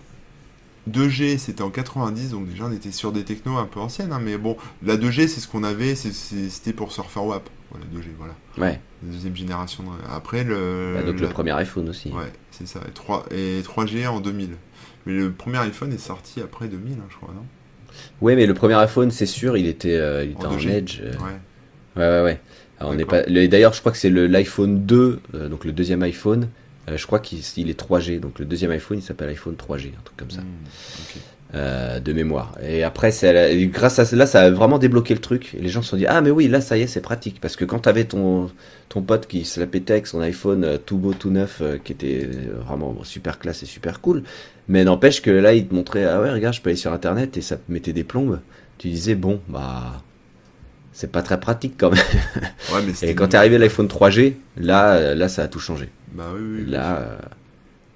2G, 0.90 1.38
c'était 1.38 1.62
en 1.62 1.70
90, 1.70 2.30
donc 2.30 2.48
déjà 2.48 2.64
on 2.66 2.72
était 2.72 2.90
sur 2.92 3.10
des 3.12 3.24
technos 3.24 3.56
un 3.56 3.64
peu 3.64 3.80
anciennes, 3.80 4.12
hein, 4.12 4.20
mais 4.22 4.36
bon, 4.36 4.56
la 4.84 4.96
2G, 4.96 5.28
c'est 5.28 5.40
ce 5.40 5.48
qu'on 5.48 5.64
avait, 5.64 5.94
c'était 5.94 6.72
pour 6.72 6.92
surfer 6.92 7.20
WAP. 7.20 7.48
Voilà, 7.70 7.86
2G, 7.94 8.08
voilà. 8.18 8.34
Ouais. 8.58 8.80
La 9.04 9.12
deuxième 9.12 9.34
génération. 9.34 9.82
de- 9.82 9.88
Après, 10.14 10.44
le. 10.44 10.94
Bah, 10.96 11.02
donc 11.02 11.20
le 11.20 11.28
premier 11.28 11.52
iPhone 11.52 11.88
aussi. 11.88 12.10
Ouais, 12.10 12.30
c'est 12.50 12.66
ça. 12.68 12.80
Et, 12.88 12.92
3, 12.92 13.26
et 13.30 13.60
3G 13.62 14.06
en 14.06 14.20
2000. 14.20 14.50
Mais 15.06 15.12
le 15.14 15.32
premier 15.32 15.58
iPhone 15.58 15.92
est 15.92 15.98
sorti 15.98 16.40
après 16.40 16.68
2000, 16.68 16.94
hein, 16.94 17.06
je 17.10 17.16
crois, 17.16 17.34
non? 17.34 17.44
Ouais, 18.20 18.36
mais 18.36 18.46
le 18.46 18.54
premier 18.54 18.74
iPhone, 18.74 19.10
c'est 19.10 19.26
sûr, 19.26 19.56
il 19.56 19.66
était, 19.66 19.96
euh, 19.96 20.24
il 20.24 20.32
était 20.32 20.46
En 20.46 20.50
en, 20.50 20.56
2G. 20.56 20.70
Edge. 20.70 21.00
euh, 21.02 21.12
Ouais. 21.12 21.16
Ouais, 21.96 22.02
ouais, 22.18 22.22
ouais. 22.24 22.40
Alors, 22.78 22.92
on 22.92 23.06
pas. 23.06 23.22
le- 23.26 23.46
D'ailleurs, 23.48 23.72
je 23.72 23.80
crois 23.80 23.92
que 23.92 23.98
c'est 23.98 24.10
le- 24.10 24.26
l'iPhone 24.26 24.84
2, 24.84 25.20
euh, 25.34 25.48
donc 25.48 25.64
le 25.64 25.72
deuxième 25.72 26.02
iPhone. 26.02 26.48
Euh, 26.88 26.96
je 26.96 27.06
crois 27.06 27.18
qu'il 27.20 27.40
il 27.56 27.70
est 27.70 27.80
3G, 27.80 28.20
donc 28.20 28.38
le 28.38 28.44
deuxième 28.44 28.70
iPhone, 28.70 28.98
il 28.98 29.02
s'appelle 29.02 29.28
iPhone 29.30 29.54
3G, 29.54 29.88
un 29.88 30.02
truc 30.04 30.16
comme 30.16 30.30
ça, 30.30 30.42
Hmm, 30.42 30.68
euh, 31.54 32.00
de 32.00 32.12
mémoire. 32.12 32.56
Et 32.66 32.82
après, 32.82 33.12
c'est 33.12 33.66
grâce 33.68 34.00
à 34.00 34.04
cela, 34.04 34.26
ça 34.26 34.40
a 34.40 34.50
vraiment 34.50 34.78
débloqué 34.78 35.14
le 35.14 35.20
truc. 35.20 35.54
Et 35.54 35.60
les 35.60 35.68
gens 35.68 35.82
se 35.82 35.90
sont 35.90 35.96
dit, 35.96 36.06
ah, 36.06 36.20
mais 36.20 36.30
oui, 36.30 36.48
là, 36.48 36.60
ça 36.60 36.76
y 36.76 36.82
est, 36.82 36.86
c'est 36.88 37.00
pratique. 37.00 37.40
Parce 37.40 37.54
que 37.54 37.64
quand 37.64 37.78
t'avais 37.80 38.04
ton, 38.04 38.50
ton 38.88 39.02
pote 39.02 39.28
qui 39.28 39.44
se 39.44 39.60
la 39.60 39.66
pétait 39.68 39.92
avec 39.92 40.08
son 40.08 40.20
iPhone 40.20 40.64
euh, 40.64 40.78
tout 40.78 40.98
beau, 40.98 41.14
tout 41.14 41.30
neuf, 41.30 41.60
euh, 41.62 41.78
qui 41.78 41.92
était 41.92 42.28
vraiment 42.66 43.04
super 43.04 43.38
classe 43.38 43.62
et 43.62 43.66
super 43.66 44.00
cool, 44.00 44.24
mais 44.66 44.82
n'empêche 44.84 45.22
que 45.22 45.30
là, 45.30 45.54
il 45.54 45.68
te 45.68 45.74
montrait, 45.74 46.04
ah 46.04 46.20
ouais, 46.20 46.32
regarde, 46.32 46.54
je 46.54 46.60
peux 46.60 46.70
aller 46.70 46.76
sur 46.76 46.92
Internet 46.92 47.36
et 47.36 47.40
ça 47.42 47.56
te 47.56 47.70
mettait 47.70 47.92
des 47.92 48.04
plombes. 48.04 48.40
Tu 48.78 48.88
disais, 48.88 49.14
bon, 49.14 49.40
bah. 49.48 50.02
C'est 50.94 51.12
pas 51.12 51.22
très 51.22 51.38
pratique 51.38 51.74
quand 51.76 51.90
même. 51.90 52.04
Ouais, 52.72 52.80
mais 52.84 52.94
c'était 52.94 53.12
Et 53.12 53.14
quand 53.14 53.28
t'es 53.28 53.36
arrivé 53.36 53.58
l'iPhone 53.58 53.88
3G, 53.88 54.34
là, 54.56 54.94
euh, 54.94 55.14
là, 55.14 55.28
ça 55.28 55.42
a 55.42 55.48
tout 55.48 55.60
changé. 55.60 55.90
Bah 56.12 56.30
oui, 56.34 56.40
oui. 56.40 56.70
Là, 56.70 56.96
euh, 56.96 57.16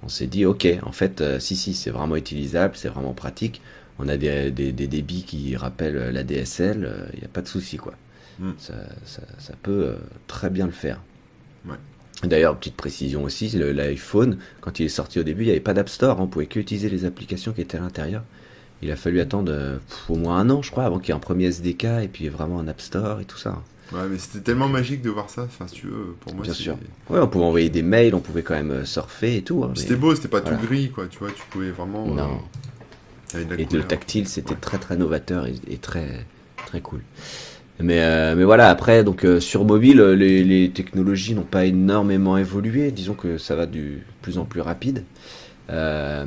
on 0.03 0.07
s'est 0.07 0.27
dit, 0.27 0.45
ok, 0.45 0.67
en 0.83 0.91
fait, 0.91 1.21
euh, 1.21 1.39
si, 1.39 1.55
si, 1.55 1.73
c'est 1.73 1.89
vraiment 1.89 2.15
utilisable, 2.15 2.75
c'est 2.75 2.89
vraiment 2.89 3.13
pratique. 3.13 3.61
On 3.97 4.07
a 4.07 4.15
des, 4.15 4.51
des, 4.51 4.71
des 4.71 4.87
débits 4.87 5.23
qui 5.23 5.55
rappellent 5.57 5.97
euh, 5.97 6.11
la 6.11 6.23
DSL, 6.23 7.09
il 7.13 7.19
n'y 7.19 7.25
a 7.25 7.29
pas 7.29 7.41
de 7.41 7.47
souci, 7.47 7.77
quoi. 7.77 7.95
Mm. 8.39 8.51
Ça, 8.57 8.73
ça, 9.05 9.21
ça 9.37 9.53
peut 9.61 9.87
euh, 9.87 9.95
très 10.27 10.49
bien 10.49 10.65
le 10.65 10.71
faire. 10.71 11.01
Ouais. 11.67 11.75
D'ailleurs, 12.23 12.57
petite 12.57 12.75
précision 12.75 13.23
aussi, 13.23 13.49
l'iPhone, 13.49 14.37
quand 14.61 14.79
il 14.79 14.85
est 14.85 14.89
sorti 14.89 15.19
au 15.19 15.23
début, 15.23 15.43
il 15.43 15.45
n'y 15.45 15.51
avait 15.51 15.59
pas 15.59 15.73
d'App 15.73 15.89
Store, 15.89 16.19
hein, 16.19 16.23
on 16.23 16.27
pouvait 16.27 16.47
que 16.47 16.59
utiliser 16.59 16.89
les 16.89 17.05
applications 17.05 17.53
qui 17.53 17.61
étaient 17.61 17.77
à 17.77 17.81
l'intérieur. 17.81 18.23
Il 18.81 18.91
a 18.91 18.95
fallu 18.95 19.19
attendre 19.19 19.51
pff, 19.87 20.09
au 20.09 20.15
moins 20.15 20.37
un 20.37 20.49
an, 20.49 20.61
je 20.61 20.71
crois, 20.71 20.85
avant 20.85 20.99
qu'il 20.99 21.09
y 21.09 21.11
ait 21.11 21.15
un 21.15 21.19
premier 21.19 21.45
SDK 21.45 21.83
et 22.03 22.07
puis 22.11 22.29
vraiment 22.29 22.59
un 22.59 22.67
App 22.67 22.79
Store 22.81 23.19
et 23.19 23.25
tout 23.25 23.37
ça. 23.37 23.61
Ouais, 23.91 24.01
mais 24.09 24.17
c'était 24.19 24.41
tellement 24.41 24.67
magique 24.69 25.01
de 25.01 25.09
voir 25.09 25.29
ça. 25.29 25.43
Enfin, 25.43 25.67
si 25.67 25.75
tu 25.75 25.87
veux, 25.87 26.15
pour 26.21 26.33
moi. 26.35 26.43
Bien 26.43 26.53
sûr. 26.53 26.77
Ouais, 27.09 27.19
on 27.19 27.27
pouvait 27.27 27.45
envoyer 27.45 27.69
des 27.69 27.81
mails, 27.81 28.13
on 28.15 28.19
pouvait 28.19 28.43
quand 28.43 28.53
même 28.53 28.71
euh, 28.71 28.85
surfer 28.85 29.37
et 29.37 29.41
tout. 29.41 29.63
hein, 29.63 29.71
mais- 29.75 29.81
C'était 29.81 29.95
beau, 29.95 30.13
c'était 30.15 30.27
pas 30.27 30.41
Voilà. 30.41 30.57
tout 30.57 30.65
gris, 30.67 30.91
quoi. 30.91 31.07
Tu 31.09 31.17
vois, 31.19 31.29
tu 31.31 31.41
pouvais 31.49 31.71
vraiment. 31.71 32.05
euh, 32.07 32.13
Non. 32.15 32.39
Et 33.35 33.43
le 33.43 33.65
couleur. 33.65 33.87
tactile, 33.87 34.27
c'était 34.27 34.55
très 34.55 34.77
très 34.77 34.95
novateur 34.95 35.45
et, 35.47 35.55
et 35.69 35.77
très 35.77 36.25
très 36.65 36.81
cool. 36.81 37.01
Mais 37.79 37.99
euh, 38.01 38.35
mais 38.35 38.43
voilà, 38.43 38.69
après 38.69 39.03
donc 39.03 39.23
euh, 39.23 39.39
sur 39.39 39.63
mobile, 39.65 40.01
les, 40.01 40.43
les 40.43 40.69
technologies 40.71 41.33
n'ont 41.33 41.43
pas 41.43 41.65
énormément 41.65 42.37
évolué. 42.37 42.91
Disons 42.91 43.13
que 43.13 43.37
ça 43.37 43.55
va 43.55 43.65
du 43.67 44.03
plus 44.21 44.37
en 44.37 44.45
plus 44.45 44.61
rapide. 44.61 45.03
Euh, 45.69 46.25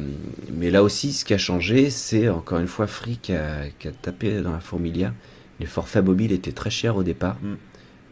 mais 0.52 0.70
là 0.70 0.82
aussi, 0.82 1.12
ce 1.12 1.24
qui 1.24 1.34
a 1.34 1.38
changé, 1.38 1.90
c'est 1.90 2.28
encore 2.28 2.58
une 2.58 2.66
fois 2.66 2.86
Free 2.86 3.18
qui 3.20 3.32
a, 3.32 3.68
qui 3.78 3.88
a 3.88 3.92
tapé 3.92 4.40
dans 4.40 4.52
la 4.52 4.60
fourmilière. 4.60 5.12
Les 5.60 5.66
forfaits 5.66 6.04
mobiles 6.04 6.32
étaient 6.32 6.52
très 6.52 6.70
chers 6.70 6.96
au 6.96 7.02
départ. 7.02 7.36
Mm. 7.42 7.54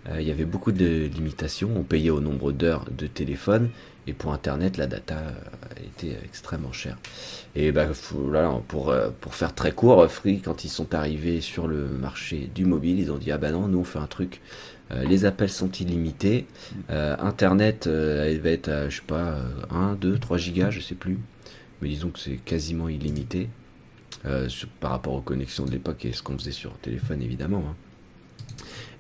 Euh, 0.09 0.20
il 0.20 0.26
y 0.26 0.31
avait 0.31 0.45
beaucoup 0.45 0.72
de 0.72 1.09
limitations. 1.12 1.70
On 1.76 1.83
payait 1.83 2.11
au 2.11 2.20
nombre 2.20 2.53
d'heures 2.53 2.87
de 2.91 3.07
téléphone. 3.07 3.70
Et 4.07 4.12
pour 4.12 4.33
Internet, 4.33 4.76
la 4.76 4.87
data 4.87 5.18
euh, 5.18 5.85
était 5.85 6.16
extrêmement 6.24 6.72
chère. 6.72 6.97
Et 7.55 7.70
bah, 7.70 7.87
là, 8.33 8.61
pour, 8.66 8.95
pour 9.20 9.35
faire 9.35 9.55
très 9.55 9.72
court, 9.72 10.11
Free, 10.11 10.41
quand 10.41 10.64
ils 10.64 10.70
sont 10.70 10.95
arrivés 10.95 11.41
sur 11.41 11.68
le 11.68 11.87
marché 11.87 12.51
du 12.55 12.64
mobile, 12.64 12.99
ils 12.99 13.12
ont 13.12 13.18
dit 13.18 13.31
Ah 13.31 13.39
bah 13.39 13.53
non, 13.53 13.68
nous 13.68 13.81
on 13.81 13.85
fait 13.85 13.99
un 13.99 14.07
truc. 14.07 14.41
Euh, 14.93 15.05
les 15.05 15.24
appels 15.24 15.51
sont 15.51 15.70
illimités. 15.72 16.47
Euh, 16.91 17.16
Internet, 17.20 17.86
euh, 17.86 18.30
il 18.32 18.41
va 18.41 18.51
être 18.51 18.68
à, 18.68 18.88
je 18.88 18.97
sais 18.97 19.03
pas, 19.07 19.34
euh, 19.34 19.43
1, 19.70 19.95
2, 19.95 20.18
3 20.18 20.36
gigas, 20.38 20.70
je 20.70 20.80
sais 20.80 20.95
plus. 20.97 21.18
Mais 21.82 21.88
disons 21.88 22.11
que 22.11 22.18
c'est 22.18 22.36
quasiment 22.36 22.88
illimité. 22.88 23.49
euh, 24.26 24.49
par 24.80 24.91
rapport 24.91 25.14
aux 25.14 25.20
connexions 25.22 25.64
de 25.64 25.70
l'époque 25.70 26.05
et 26.05 26.12
ce 26.12 26.22
qu'on 26.22 26.36
faisait 26.38 26.51
sur 26.53 26.72
téléphone, 26.78 27.22
évidemment. 27.22 27.64
hein. 27.70 27.74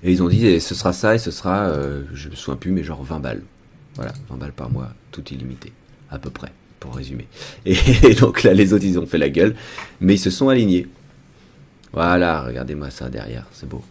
Et 0.02 0.12
ils 0.12 0.22
ont 0.22 0.28
dit 0.28 0.46
Et 0.46 0.60
ce 0.60 0.74
sera 0.74 0.92
ça 0.92 1.14
et 1.14 1.18
ce 1.18 1.30
sera, 1.30 1.68
euh, 1.68 2.04
je 2.14 2.28
me 2.30 2.34
souviens 2.34 2.56
plus, 2.56 2.70
mais 2.72 2.82
genre 2.84 3.02
20 3.02 3.20
balles. 3.20 3.42
Voilà, 3.96 4.12
20 4.30 4.36
balles 4.36 4.52
par 4.52 4.70
mois, 4.70 4.94
tout 5.12 5.24
illimité, 5.32 5.72
à 6.10 6.18
peu 6.18 6.30
près, 6.30 6.52
pour 6.78 6.94
résumer. 6.94 7.26
Et, 7.66 8.14
donc 8.14 8.44
là, 8.44 8.54
les 8.54 8.72
autres, 8.72 8.84
ils 8.84 8.98
ont 8.98 9.06
fait 9.06 9.18
la 9.18 9.28
gueule, 9.28 9.54
mais 10.00 10.14
ils 10.14 10.18
se 10.18 10.30
sont 10.30 10.48
alignés. 10.48 10.86
Voilà, 11.92 12.42
regardez-moi 12.42 12.90
ça 12.90 13.08
derrière, 13.10 13.46
c'est 13.52 13.68
beau. 13.68 13.84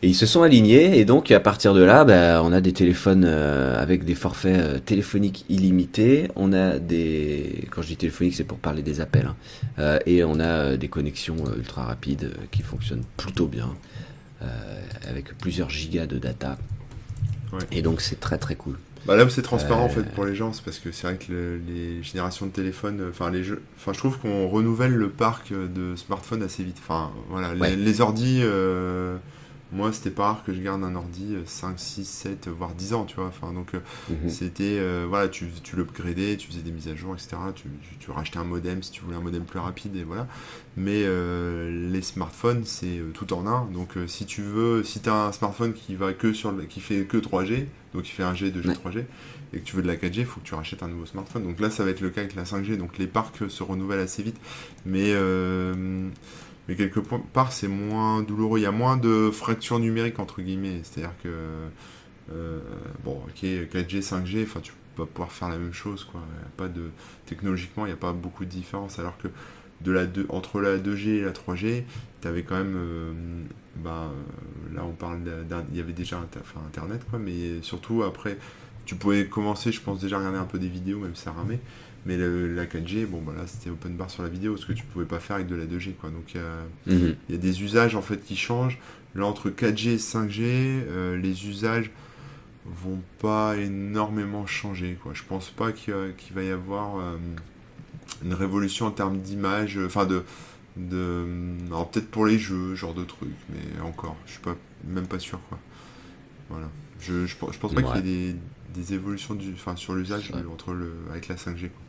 Et 0.00 0.08
ils 0.08 0.14
se 0.14 0.26
sont 0.26 0.42
alignés, 0.42 0.98
et 1.00 1.04
donc 1.04 1.32
à 1.32 1.40
partir 1.40 1.74
de 1.74 1.82
là, 1.82 2.04
bah, 2.04 2.40
on 2.44 2.52
a 2.52 2.60
des 2.60 2.72
téléphones 2.72 3.24
euh, 3.26 3.82
avec 3.82 4.04
des 4.04 4.14
forfaits 4.14 4.60
euh, 4.60 4.78
téléphoniques 4.78 5.44
illimités. 5.48 6.28
On 6.36 6.52
a 6.52 6.78
des, 6.78 7.66
quand 7.72 7.82
je 7.82 7.88
dis 7.88 7.96
téléphonique, 7.96 8.34
c'est 8.36 8.44
pour 8.44 8.58
parler 8.58 8.82
des 8.82 9.00
appels, 9.00 9.26
hein. 9.26 9.36
Euh, 9.80 9.98
et 10.06 10.22
on 10.22 10.38
a 10.38 10.76
des 10.76 10.86
connexions 10.86 11.36
ultra 11.56 11.82
rapides 11.84 12.30
qui 12.52 12.62
fonctionnent 12.62 13.02
plutôt 13.16 13.46
bien, 13.46 13.74
avec 15.08 15.36
plusieurs 15.38 15.68
gigas 15.70 16.06
de 16.06 16.18
data. 16.18 16.58
Ouais. 17.52 17.58
Et 17.72 17.82
donc 17.82 18.00
c'est 18.00 18.20
très 18.20 18.38
très 18.38 18.54
cool. 18.54 18.78
Bah 19.06 19.16
là 19.16 19.24
où 19.24 19.28
c'est 19.30 19.42
transparent 19.42 19.82
en 19.84 19.88
fait 19.88 20.02
pour 20.14 20.24
les 20.26 20.34
gens, 20.36 20.52
c'est 20.52 20.62
parce 20.62 20.78
que 20.78 20.92
c'est 20.92 21.06
vrai 21.08 21.16
que 21.16 21.32
le- 21.32 21.60
les 21.66 22.02
générations 22.04 22.46
de 22.46 22.50
téléphones, 22.52 23.00
enfin 23.10 23.30
les 23.30 23.42
jeux, 23.42 23.62
enfin 23.76 23.92
je 23.92 23.98
trouve 23.98 24.18
qu'on 24.18 24.48
renouvelle 24.48 24.92
le 24.94 25.08
parc 25.08 25.52
de 25.52 25.96
smartphones 25.96 26.42
assez 26.42 26.62
vite. 26.62 26.76
Enfin 26.78 27.10
voilà, 27.30 27.54
les, 27.54 27.60
Ouais. 27.60 27.74
les 27.76 28.00
ordis, 28.00 28.42
moi 29.72 29.92
c'était 29.92 30.10
pas 30.10 30.24
rare 30.24 30.44
que 30.44 30.52
je 30.54 30.60
garde 30.60 30.82
un 30.82 30.94
ordi 30.94 31.34
euh, 31.34 31.42
5, 31.46 31.78
6, 31.78 32.04
7, 32.06 32.48
voire 32.48 32.74
10 32.74 32.94
ans, 32.94 33.04
tu 33.04 33.16
vois. 33.16 33.26
Enfin 33.26 33.52
donc 33.52 33.74
euh, 33.74 33.80
Mhm. 34.10 34.28
c'était, 34.30 34.78
euh, 34.78 35.06
voilà, 35.08 35.28
tu, 35.28 35.46
tu 35.62 35.76
l'upgradais, 35.76 36.36
tu 36.36 36.48
faisais 36.48 36.62
des 36.62 36.70
mises 36.70 36.88
à 36.88 36.94
jour, 36.94 37.14
etc. 37.14 37.36
Tu, 37.54 37.64
tu, 37.82 37.96
tu 37.98 38.10
rachetais 38.10 38.38
un 38.38 38.44
modem 38.44 38.82
si 38.82 38.90
tu 38.90 39.02
voulais 39.02 39.16
un 39.16 39.20
modem 39.20 39.44
plus 39.44 39.58
rapide 39.58 39.94
et 39.96 40.04
voilà. 40.04 40.26
Mais 40.76 41.02
euh, 41.04 41.90
les 41.90 42.02
smartphones 42.02 42.64
c'est 42.64 43.00
tout 43.14 43.32
en 43.34 43.46
un. 43.46 43.66
Donc 43.72 43.96
euh, 43.96 44.06
si 44.06 44.24
tu 44.26 44.42
veux, 44.42 44.82
si 44.84 45.00
tu 45.00 45.08
as 45.08 45.14
un 45.26 45.32
smartphone 45.32 45.72
qui 45.74 45.94
va 45.96 46.12
que 46.12 46.32
sur 46.32 46.52
le- 46.52 46.64
qui 46.64 46.80
fait 46.80 47.04
que 47.04 47.16
3G, 47.18 47.66
donc 47.94 48.02
qui 48.04 48.10
fait 48.12 48.22
1G, 48.22 48.50
2G, 48.52 48.68
Ouais. 48.68 48.74
3G, 48.74 49.04
et 49.52 49.60
que 49.60 49.64
tu 49.64 49.76
veux 49.76 49.82
de 49.82 49.86
la 49.86 49.96
4G, 49.96 50.20
il 50.20 50.26
faut 50.26 50.40
que 50.40 50.46
tu 50.46 50.54
rachètes 50.54 50.82
un 50.82 50.88
nouveau 50.88 51.06
smartphone. 51.06 51.42
Donc 51.44 51.58
là, 51.58 51.70
ça 51.70 51.82
va 51.84 51.90
être 51.90 52.00
le 52.02 52.10
cas 52.10 52.20
avec 52.20 52.34
la 52.34 52.44
5G. 52.44 52.76
Donc 52.76 52.98
les 52.98 53.06
parcs 53.06 53.48
se 53.50 53.62
renouvellent 53.62 54.00
assez 54.00 54.22
vite. 54.22 54.36
Mais, 54.86 55.12
euh, 55.14 56.08
mais 56.68 56.76
quelque 56.76 57.00
part, 57.00 57.52
c'est 57.52 57.68
moins 57.68 58.22
douloureux. 58.22 58.58
Il 58.58 58.62
y 58.62 58.66
a 58.66 58.70
moins 58.70 58.98
de 58.98 59.30
fractures 59.30 59.78
numériques, 59.78 60.18
entre 60.18 60.42
guillemets. 60.42 60.80
C'est-à-dire 60.82 61.14
que, 61.22 61.28
euh, 62.32 62.60
bon, 63.04 63.22
ok, 63.26 63.42
4G, 63.42 64.02
5G, 64.02 64.42
enfin, 64.42 64.60
tu 64.60 64.72
vas 64.96 65.06
pouvoir 65.06 65.32
faire 65.32 65.48
la 65.48 65.56
même 65.56 65.72
chose. 65.72 66.04
Quoi. 66.04 66.20
Pas 66.58 66.68
de, 66.68 66.90
technologiquement, 67.24 67.86
il 67.86 67.88
n'y 67.88 67.94
a 67.94 67.96
pas 67.96 68.12
beaucoup 68.12 68.44
de 68.44 68.50
différence. 68.50 68.98
Alors 68.98 69.16
que 69.16 69.28
de 69.80 69.92
la 69.92 70.04
2, 70.04 70.26
entre 70.28 70.60
la 70.60 70.76
2G 70.76 71.08
et 71.08 71.22
la 71.22 71.32
3G, 71.32 71.84
tu 72.20 72.28
avais 72.28 72.42
quand 72.42 72.56
même. 72.56 72.76
euh, 72.76 73.12
bah, 73.76 74.10
euh, 74.12 74.74
là, 74.76 74.84
on 74.84 74.92
parle. 74.92 75.20
Il 75.70 75.76
y 75.76 75.80
avait 75.80 75.92
déjà 75.92 76.20
Internet, 76.66 77.02
quoi. 77.08 77.18
Mais 77.18 77.62
surtout, 77.62 78.02
après 78.02 78.36
tu 78.88 78.94
pouvais 78.94 79.26
commencer, 79.26 79.70
je 79.70 79.82
pense, 79.82 80.00
déjà 80.00 80.16
regarder 80.16 80.38
un 80.38 80.46
peu 80.46 80.58
des 80.58 80.66
vidéos, 80.66 80.98
même 80.98 81.14
si 81.14 81.20
ça 81.20 81.32
ramait. 81.32 81.60
Mais 82.08 82.16
le- 82.16 82.52
la 82.54 82.64
4G, 82.66 83.04
bon, 83.06 83.20
bah 83.20 83.34
là, 83.36 83.46
c'était 83.46 83.68
open 83.70 83.94
bar 83.94 84.10
sur 84.10 84.22
la 84.22 84.28
vidéo, 84.30 84.56
ce 84.56 84.64
que 84.66 84.72
tu 84.72 84.82
pouvais 84.84 85.04
pas 85.04 85.20
faire 85.20 85.36
avec 85.36 85.46
de 85.46 85.54
la 85.54 85.66
2G, 85.66 85.92
quoi. 85.92 86.08
Donc, 86.10 86.34
Mhm. 86.86 87.14
il 87.28 87.34
y 87.34 87.38
a 87.38 87.40
des 87.40 87.62
usages, 87.62 87.94
en 87.94 88.00
fait, 88.02 88.24
qui 88.24 88.34
changent. 88.34 88.78
Là, 89.14 89.26
entre 89.26 89.50
4G 89.50 89.92
et 89.94 89.98
5G, 89.98 90.42
euh, 90.88 91.16
les 91.18 91.46
usages 91.46 91.90
vont 92.64 93.00
pas 93.20 93.56
énormément 93.58 94.46
changer, 94.46 94.96
quoi. 95.02 95.12
Je 95.14 95.22
pense 95.22 95.50
pas 95.50 95.70
qu'il 95.72 95.94
va 96.34 96.42
y 96.42 96.50
avoir 96.50 96.98
euh, 96.98 97.16
une 98.24 98.32
révolution 98.34 98.86
en 98.86 98.90
termes 98.90 99.18
d'image, 99.18 99.76
euh, 99.76 99.86
enfin, 99.86 100.06
de... 100.06 100.22
de 100.78 101.26
alors, 101.66 101.90
peut-être 101.90 102.10
pour 102.10 102.24
les 102.26 102.38
jeux, 102.38 102.74
genre 102.74 102.94
de 102.94 103.04
trucs, 103.04 103.28
mais 103.50 103.80
encore, 103.82 104.16
je 104.26 104.32
suis 104.32 104.40
pas, 104.40 104.56
même 104.86 105.06
pas 105.06 105.18
sûr, 105.18 105.40
quoi. 105.50 105.58
Voilà. 106.48 106.68
Je, 107.00 107.26
je, 107.26 107.36
pense- 107.36 107.52
je 107.54 107.58
pense 107.58 107.74
pas 107.74 107.82
Ouais. 107.82 108.00
qu'il 108.00 108.06
y 108.08 108.28
ait 108.28 108.32
des, 108.32 108.36
des 108.82 108.94
évolutions 108.94 109.34
du, 109.34 109.52
enfin, 109.52 109.76
sur 109.76 109.94
l'usage 109.94 110.32
entre 110.50 110.72
le, 110.72 110.92
avec 111.10 111.28
la 111.28 111.36
5G. 111.36 111.68
quoi. 111.68 111.82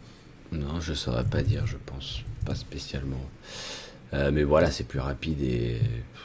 Non, 0.52 0.80
je 0.80 0.93
saurais 0.93 1.24
pas 1.24 1.41
dire, 1.43 1.66
je 1.68 1.78
pense. 1.86 2.22
Pas 2.45 2.56
spécialement. 2.56 3.22
Euh, 4.14 4.32
mais 4.34 4.43
voilà, 4.43 4.72
c'est 4.72 4.86
plus 4.86 5.00
rapide 5.00 5.41
et, 5.41 5.80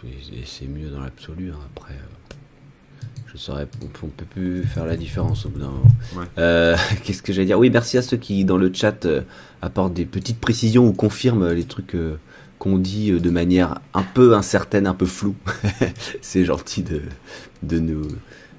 et 0.04 0.44
c'est 0.46 0.66
mieux 0.66 0.88
dans 0.88 1.00
l'absolu. 1.00 1.50
hein. 1.50 1.58
Après, 1.76 1.92
euh, 1.94 2.34
je 3.30 3.36
saurais, 3.36 3.66
on, 3.82 4.06
on 4.06 4.08
peut 4.08 4.24
plus 4.24 4.62
faire 4.64 4.86
la 4.86 4.96
différence 4.96 5.44
au 5.44 5.50
bout 5.50 5.58
d'un 5.58 5.66
moment. 5.68 5.94
Ouais. 6.16 6.24
Euh, 6.38 6.76
Qu'est-ce 7.04 7.22
que 7.22 7.32
j'allais 7.32 7.46
dire? 7.46 7.58
Oui, 7.58 7.68
merci 7.68 7.98
à 7.98 8.02
ceux 8.02 8.16
qui, 8.16 8.44
dans 8.46 8.56
le 8.56 8.72
chat, 8.72 9.04
euh, 9.04 9.20
apportent 9.60 9.92
des 9.92 10.06
petites 10.06 10.40
précisions 10.40 10.86
ou 10.86 10.92
confirment 10.94 11.50
les 11.52 11.64
trucs 11.64 11.94
qu'on 12.58 12.78
dit 12.78 13.10
de 13.12 13.30
manière 13.30 13.80
un 13.92 14.02
peu 14.04 14.34
incertaine, 14.34 14.86
un 14.86 14.94
peu 14.94 15.06
floue. 15.06 15.36
c'est 16.22 16.44
gentil 16.46 16.82
de, 16.82 17.02
de 17.62 17.78
nous 17.78 18.08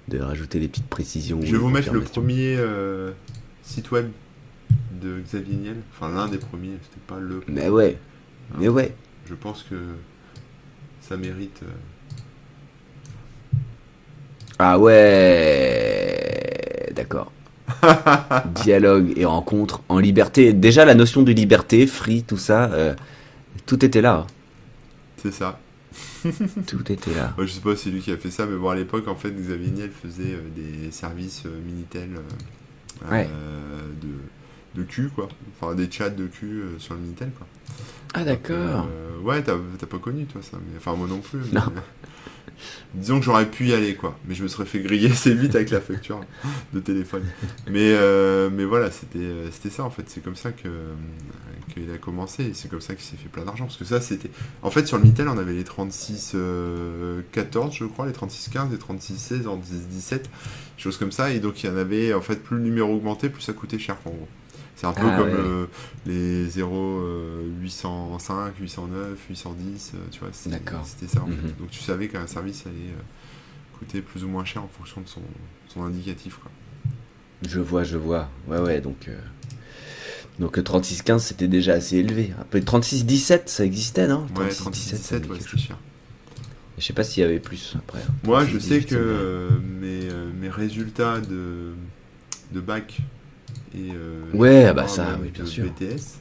de 0.08 0.20
rajouter 0.20 0.60
des 0.60 0.68
petites 0.68 0.86
précisions. 0.88 1.40
Je 1.42 1.48
vais 1.52 1.58
ou 1.58 1.62
vous 1.62 1.70
mettre 1.70 1.92
le 1.92 2.02
premier 2.02 2.60
site 3.64 3.90
web 3.90 4.10
de 5.02 5.20
Xavier 5.22 5.56
Niel, 5.56 5.78
enfin 5.92 6.10
l'un 6.14 6.28
des 6.28 6.38
premiers, 6.38 6.78
c'était 6.84 7.02
pas 7.08 7.20
le. 7.20 7.42
Mais 7.48 7.70
ouais, 7.70 7.98
mais 8.58 8.68
ouais. 8.70 8.94
Je 9.28 9.34
pense 9.36 9.64
que 9.64 9.76
ça 11.02 11.18
mérite. 11.18 11.62
euh, 11.64 11.68
Ah 14.60 14.80
ouais, 15.66 16.92
d'accord. 16.96 17.32
Dialogue 18.64 19.14
et 19.18 19.26
rencontre 19.26 19.82
en 19.90 20.00
liberté. 20.00 20.54
Déjà 20.54 20.86
la 20.86 20.96
notion 20.96 21.24
de 21.24 21.32
liberté, 21.32 21.88
free, 21.88 22.24
tout 22.24 22.38
ça, 22.38 22.72
euh, 22.72 22.94
tout 23.66 23.84
était 23.84 24.02
là. 24.02 24.26
C'est 25.18 25.32
ça. 25.34 25.60
Tout 26.68 26.92
était 26.92 27.14
là. 27.14 27.34
Moi, 27.38 27.46
je 27.46 27.52
sais 27.54 27.62
pas 27.62 27.76
si 27.76 27.84
c'est 27.86 27.90
lui 27.92 28.02
qui 28.02 28.12
a 28.12 28.18
fait 28.18 28.32
ça, 28.32 28.46
mais 28.48 28.58
bon, 28.58 28.70
à 28.70 28.76
l'époque, 28.76 29.08
en 29.08 29.16
fait, 29.16 29.30
Xavier 29.32 29.70
Niel 29.72 29.92
faisait 29.92 30.34
euh, 30.34 30.42
des 30.56 30.92
services 30.92 31.44
Minitel 31.66 32.10
euh, 32.18 33.12
Ouais. 33.12 33.30
de, 34.02 34.08
de 34.76 34.84
cul, 34.84 35.10
quoi. 35.10 35.28
Enfin, 35.60 35.74
des 35.76 35.90
chats 35.90 36.10
de 36.10 36.28
cul 36.28 36.62
euh, 36.62 36.80
sur 36.80 36.94
le 36.94 37.00
Minitel, 37.02 37.32
quoi. 37.38 37.48
Ah 38.14 38.24
d'accord. 38.24 38.88
Euh, 38.90 39.20
ouais, 39.24 39.42
t'as 39.44 39.56
pas 39.88 39.98
connu, 40.00 40.26
toi, 40.26 40.42
ça. 40.42 40.58
Mais... 40.58 40.78
Enfin, 40.78 40.96
moi 40.96 41.08
non 41.08 41.20
plus. 41.20 41.52
Non. 41.52 41.62
mais- 41.74 41.82
Disons 42.94 43.20
que 43.20 43.26
j'aurais 43.26 43.50
pu 43.50 43.68
y 43.68 43.74
aller, 43.74 43.96
quoi. 43.96 44.18
Mais 44.28 44.36
je 44.36 44.44
me 44.44 44.48
serais 44.48 44.66
fait 44.66 44.80
griller 44.80 45.12
assez 45.12 45.34
vite 45.34 45.56
avec 45.56 45.70
la 45.72 45.82
facture 45.82 46.22
de 46.74 46.80
téléphone. 46.80 47.24
Mais, 47.68 47.92
euh, 47.94 48.50
mais 48.50 48.64
voilà, 48.64 48.92
c'était 48.92 49.20
euh, 49.20 49.50
ça, 49.70 49.84
en 49.84 49.90
fait. 49.90 50.04
C'est 50.10 50.24
comme 50.24 50.38
ça 50.38 50.52
que 50.54 50.68
euh, 50.68 50.94
qu'il 51.74 51.92
a 51.92 51.98
commencé. 51.98 52.44
Et 52.46 52.54
c'est 52.54 52.70
comme 52.70 52.80
ça 52.80 52.96
qu'il 52.96 53.04
s'est 53.04 53.18
fait 53.18 53.28
plein 53.28 53.44
d'argent. 53.44 53.66
Parce 53.66 53.76
que 53.78 53.84
ça, 53.84 54.00
c'était... 54.00 54.32
En 54.62 54.72
fait, 54.72 54.88
sur 54.88 54.96
le 54.98 55.04
Minitel, 55.04 55.28
on 55.28 55.38
avait 55.38 55.54
les 55.54 55.66
36 55.66 56.32
euh, 56.36 57.22
14, 57.34 57.76
je 57.76 57.84
crois, 57.86 58.06
les 58.06 58.14
36 58.14 58.50
15, 58.50 58.72
les 58.72 58.78
36 58.78 59.18
16, 59.18 59.38
les 59.40 59.44
36 59.44 59.88
17, 59.88 60.30
choses 60.78 60.98
comme 60.98 61.12
ça. 61.12 61.32
Et 61.32 61.40
donc, 61.40 61.62
il 61.64 61.68
y 61.70 61.70
en 61.74 61.78
avait... 61.78 62.14
En 62.14 62.22
fait, 62.22 62.42
plus 62.42 62.56
le 62.56 62.64
numéro 62.64 62.96
augmentait, 62.96 63.28
plus 63.30 63.42
ça 63.42 63.52
coûtait 63.52 63.80
cher, 63.80 63.98
en 64.06 64.12
gros. 64.12 64.28
C'est 64.76 64.88
un 64.88 64.92
peu 64.94 65.02
Ah, 65.06 65.18
comme 65.18 65.30
ouais. 65.30 65.34
euh, 65.38 65.66
les 66.06 66.46
0 66.50 66.76
euh, 66.76 67.44
805, 67.62 68.54
809, 68.60 69.18
810, 69.30 69.92
euh, 69.96 69.98
tu 70.12 70.20
vois, 70.20 70.30
c'était 70.34 71.08
ça. 71.08 71.22
en 71.22 71.28
fait. 71.28 71.32
Mhm. 71.32 71.54
Donc 71.60 71.70
tu 71.72 71.80
savais 71.82 72.08
qu'un 72.10 72.28
service 72.28 72.66
allait 72.66 72.76
euh, 72.76 73.78
coûter 73.80 74.02
plus 74.02 74.24
ou 74.24 74.28
moins 74.28 74.44
cher 74.46 74.64
en 74.64 74.68
fonction 74.68 75.00
de 75.02 75.08
son, 75.08 75.22
son 75.70 75.84
indicatif. 75.84 76.38
Quoi. 76.42 76.52
Je 77.48 77.60
vois, 77.62 77.84
je 77.84 77.98
vois. 77.98 78.30
Ouais, 78.48 78.60
ouais, 78.60 78.82
donc. 78.82 79.08
euh, 79.08 79.18
Donc 80.40 80.58
36-15 80.58 81.20
c'était 81.20 81.48
déjà 81.48 81.74
assez 81.74 81.96
élevé. 81.98 82.34
Un 82.40 82.44
peu 82.44 82.60
36-17 82.60 83.44
ça 83.46 83.64
existait, 83.64 84.08
non? 84.08 84.28
Ouais, 84.38 84.50
36-17, 84.50 84.52
ça 84.52 84.62
36, 84.64 84.92
17, 84.92 85.14
me 85.14 85.20
dit 85.26 85.30
ouais, 85.32 85.38
quelque 85.38 85.50
c'était 85.52 85.62
cher. 85.68 85.78
Je 86.78 86.84
sais 86.84 86.92
pas 86.94 87.06
s'il 87.06 87.22
y 87.22 87.26
avait 87.26 87.40
plus 87.40 87.74
après. 87.78 88.02
Moi, 88.26 88.44
C'est 88.44 88.52
je 88.52 88.60
sais 88.60 88.82
que 88.82 88.96
euh, 88.96 89.50
euh, 90.12 90.30
mes 90.38 90.50
résultats 90.50 91.22
de, 91.22 91.72
de 92.52 92.60
bac 92.60 93.00
et 93.76 93.92
euh, 93.94 94.24
Ouais, 94.34 94.66
je 94.70 94.74
bah 94.74 94.88
ça, 94.88 95.12
même 95.12 95.22
oui, 95.24 95.30
bien 95.32 95.44
de 95.44 95.50
sûr. 95.50 95.66
BTS, 95.66 96.20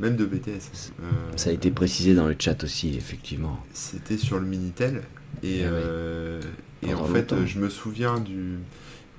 même 0.00 0.16
de 0.16 0.24
BTS, 0.24 0.92
euh, 1.02 1.32
Ça 1.36 1.50
a 1.50 1.52
été 1.52 1.70
précisé 1.70 2.14
dans 2.14 2.26
le 2.28 2.36
chat 2.38 2.62
aussi, 2.64 2.94
effectivement. 2.96 3.58
c'était 3.72 4.16
sur 4.18 4.38
le 4.38 4.46
Minitel 4.46 5.02
et, 5.42 5.60
oui. 5.60 5.60
euh, 5.64 6.40
et 6.82 6.94
en 6.94 7.04
fait, 7.04 7.32
longtemps. 7.32 7.46
je 7.46 7.58
me 7.58 7.68
souviens 7.68 8.18
du, 8.18 8.56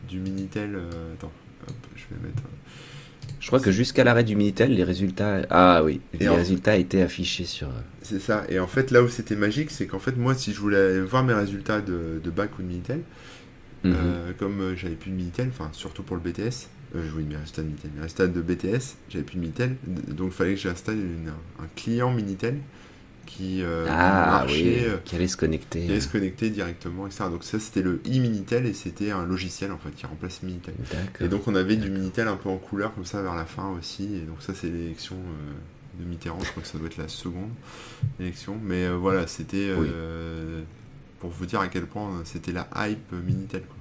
du 0.09 0.19
Minitel. 0.19 0.75
euh, 0.75 1.13
attends, 1.13 1.31
hop, 1.67 1.75
je 1.95 2.03
vais 2.15 2.21
mettre. 2.27 2.43
Je 3.39 3.47
crois 3.47 3.59
que 3.59 3.71
jusqu'à 3.71 4.03
l'arrêt 4.03 4.23
du 4.23 4.35
Minitel, 4.35 4.73
les 4.75 4.83
résultats. 4.83 5.41
Ah 5.49 5.83
oui, 5.83 5.99
les 6.19 6.29
en- 6.29 6.35
résultats 6.35 6.75
étaient 6.77 7.01
affichés 7.01 7.45
sur. 7.45 7.69
C'est 8.03 8.19
ça. 8.19 8.43
Et 8.49 8.59
en 8.59 8.67
fait, 8.67 8.91
là 8.91 9.01
où 9.01 9.07
c'était 9.07 9.35
magique, 9.35 9.71
c'est 9.71 9.87
qu'en 9.87 9.97
fait, 9.99 10.15
moi, 10.15 10.35
si 10.35 10.53
je 10.53 10.59
voulais 10.59 10.99
voir 11.01 11.23
mes 11.23 11.33
résultats 11.33 11.81
de, 11.81 12.21
de 12.23 12.29
bac 12.29 12.51
ou 12.59 12.61
de 12.61 12.67
Minitel, 12.67 13.01
Mhm. 13.83 13.93
Euh, 13.95 14.31
comme 14.37 14.61
euh, 14.61 14.75
j'avais 14.75 14.93
plus 14.93 15.09
de 15.09 15.15
Minitel, 15.15 15.47
enfin 15.49 15.69
surtout 15.73 16.03
pour 16.03 16.15
le 16.15 16.21
BTS, 16.21 16.67
euh, 16.95 17.09
oui, 17.15 17.23
mes 17.23 17.35
résultats 17.37 17.61
de 17.63 17.67
Minitel, 17.67 18.31
de 18.33 18.41
BTS, 18.41 18.95
j'avais 19.09 19.23
plus 19.23 19.35
de 19.37 19.41
Minitel, 19.41 19.75
donc 20.09 20.27
il 20.31 20.33
fallait 20.33 20.53
que 20.55 20.59
j'installe 20.59 20.97
une- 20.97 21.29
un 21.59 21.67
client 21.75 22.11
Minitel 22.11 22.57
qui 23.25 23.61
euh, 23.63 23.85
ah 23.89 24.41
marchait, 24.41 24.83
euh, 24.89 24.97
qui 25.05 25.15
allait 25.15 25.27
se 25.27 25.37
connecter. 25.37 25.85
qui 25.85 25.91
allait 25.91 26.01
se 26.01 26.09
connecter 26.09 26.49
directement, 26.49 27.07
etc. 27.07 27.25
Donc 27.29 27.43
ça 27.45 27.59
c'était 27.59 27.81
le 27.81 28.01
e-Minitel 28.05 28.65
et 28.65 28.73
c'était 28.73 29.11
un 29.11 29.25
logiciel 29.25 29.71
en 29.71 29.77
fait 29.77 29.91
qui 29.91 30.05
remplace 30.05 30.43
Minitel. 30.43 30.73
Et 31.25 31.29
donc 31.29 31.47
on 31.47 31.55
avait 31.55 31.77
du 31.77 31.89
Minitel 31.89 32.27
un 32.27 32.35
peu 32.35 32.49
en 32.49 32.57
couleur 32.57 32.93
comme 32.93 33.05
ça 33.05 33.21
vers 33.21 33.35
la 33.35 33.45
fin 33.45 33.69
aussi, 33.69 34.03
et 34.15 34.21
donc 34.21 34.41
ça 34.41 34.53
c'est 34.53 34.67
l'élection 34.69 35.15
euh, 35.15 36.03
de 36.03 36.09
Mitterrand, 36.09 36.39
je 36.43 36.49
crois 36.51 36.63
que 36.63 36.67
ça 36.69 36.77
doit 36.77 36.87
être 36.87 36.97
la 36.97 37.07
seconde 37.07 37.51
élection, 38.19 38.57
mais 38.61 38.89
voilà, 38.89 39.27
c'était 39.27 39.69
pour 41.19 41.29
vous 41.29 41.45
dire 41.45 41.59
à 41.59 41.67
quel 41.67 41.85
point 41.85 42.21
c'était 42.25 42.51
la 42.51 42.67
hype 42.75 43.11
Minitel. 43.13 43.61
Quoi. 43.61 43.75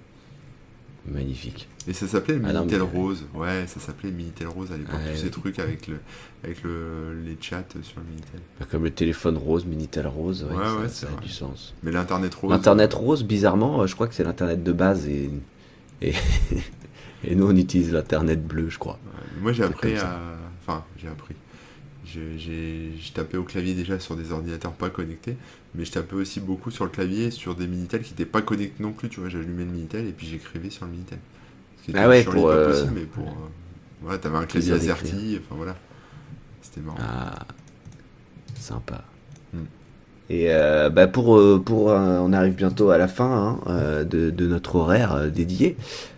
Magnifique. 1.06 1.68
Et 1.88 1.92
ça 1.92 2.06
s'appelait 2.06 2.34
le 2.36 2.42
Ah 2.46 2.52
Minitel 2.52 2.80
mais- 2.80 2.98
Rose. 2.98 3.24
Ouais, 3.34 3.64
ça 3.66 3.80
s'appelait 3.80 4.10
Minitel 4.10 4.48
Rose 4.48 4.70
à 4.72 4.76
l'époque. 4.76 4.94
Ouais. 5.04 5.12
Tous 5.12 5.18
ces 5.18 5.30
trucs 5.30 5.58
avec, 5.58 5.86
le, 5.88 5.98
avec 6.44 6.62
le, 6.62 7.20
les 7.24 7.36
chats 7.40 7.64
sur 7.82 8.00
le 8.00 8.06
Minitel. 8.06 8.40
Bah, 8.60 8.66
Comme 8.70 8.84
le 8.84 8.90
téléphone 8.90 9.36
rose, 9.38 9.64
Minitel 9.64 10.06
rose, 10.06 10.44
ouais, 10.50 10.56
Ouais, 10.56 10.64
ça, 10.64 10.76
ouais, 10.76 10.88
ça 10.88 10.94
c'est 10.94 11.06
a 11.06 11.10
vrai. 11.10 11.22
du 11.22 11.28
sens. 11.30 11.74
Mais 11.82 11.90
l'Internet 11.90 12.34
Rose. 12.34 12.52
Internet 12.52 12.92
rose, 12.94 13.24
bizarrement, 13.24 13.80
euh, 13.82 13.86
je 13.86 13.94
crois 13.94 14.08
que 14.08 14.14
c'est 14.14 14.24
l'internet 14.24 14.62
de 14.62 14.72
base 14.72 15.08
et, 15.08 15.30
et, 16.02 16.12
et 17.24 17.34
nous 17.34 17.46
on 17.46 17.56
utilise 17.56 17.92
l'internet 17.92 18.46
bleu, 18.46 18.68
je 18.68 18.78
crois. 18.78 18.98
Ouais, 19.04 19.40
Moi 19.42 19.52
j'ai 19.52 19.64
appris 19.64 19.96
à. 19.96 20.20
Enfin, 20.62 20.84
j'ai 20.98 21.08
appris. 21.08 21.34
Je- 22.06 22.36
J'ai 22.36 22.92
tapais 23.14 23.36
au 23.36 23.44
clavier 23.44 23.74
déjà 23.74 23.98
sur 24.00 24.16
des 24.16 24.32
ordinateurs 24.32 24.72
pas 24.72 24.90
connectés, 24.90 25.36
mais 25.74 25.84
je 25.84 25.92
tapais 25.92 26.14
aussi 26.16 26.40
beaucoup 26.40 26.70
sur 26.70 26.84
le 26.84 26.90
clavier 26.90 27.30
sur 27.30 27.54
des 27.54 27.66
Minitel 27.66 28.02
qui 28.02 28.12
n'étaient 28.12 28.26
pas 28.26 28.42
connectés 28.42 28.82
non 28.82 28.92
plus. 28.92 29.08
Tu 29.08 29.20
vois, 29.20 29.28
j'allumais 29.28 29.64
le 29.64 29.70
Minitel 29.72 30.06
et 30.06 30.12
puis 30.12 30.26
j'écrivais 30.26 30.70
sur 30.70 30.86
le 30.86 30.92
Minitel. 30.92 31.18
Ce 31.78 31.84
qui 31.84 31.92
était 31.92 32.00
Ah 32.00 32.08
ouais, 32.08 32.22
sur 32.22 32.32
pour, 32.32 32.48
pas 32.48 32.54
euh, 32.54 32.66
possible, 32.66 32.92
mais 32.94 33.06
pour. 33.06 33.28
euh, 33.28 33.48
voilà, 34.02 34.18
t'avais 34.18 34.38
un 34.38 34.46
clavier 34.46 34.72
AZERTY, 34.74 35.38
enfin 35.40 35.56
voilà. 35.56 35.76
C'était 36.62 36.80
marrant. 36.80 36.98
Ah, 36.98 37.46
sympa. 38.54 39.04
Hmm. 39.52 39.64
Et 40.28 40.46
euh, 40.52 40.90
bah 40.90 41.08
pour, 41.08 41.38
euh, 41.38 41.60
pour 41.64 41.90
euh, 41.90 42.18
on 42.20 42.32
arrive 42.32 42.54
bientôt 42.54 42.90
à 42.90 42.98
la 42.98 43.08
fin 43.08 43.60
hein, 43.66 43.70
euh, 43.72 44.04
de, 44.04 44.30
de 44.30 44.46
notre 44.46 44.76
horaire 44.76 45.12
euh, 45.14 45.30
dédié. 45.30 45.76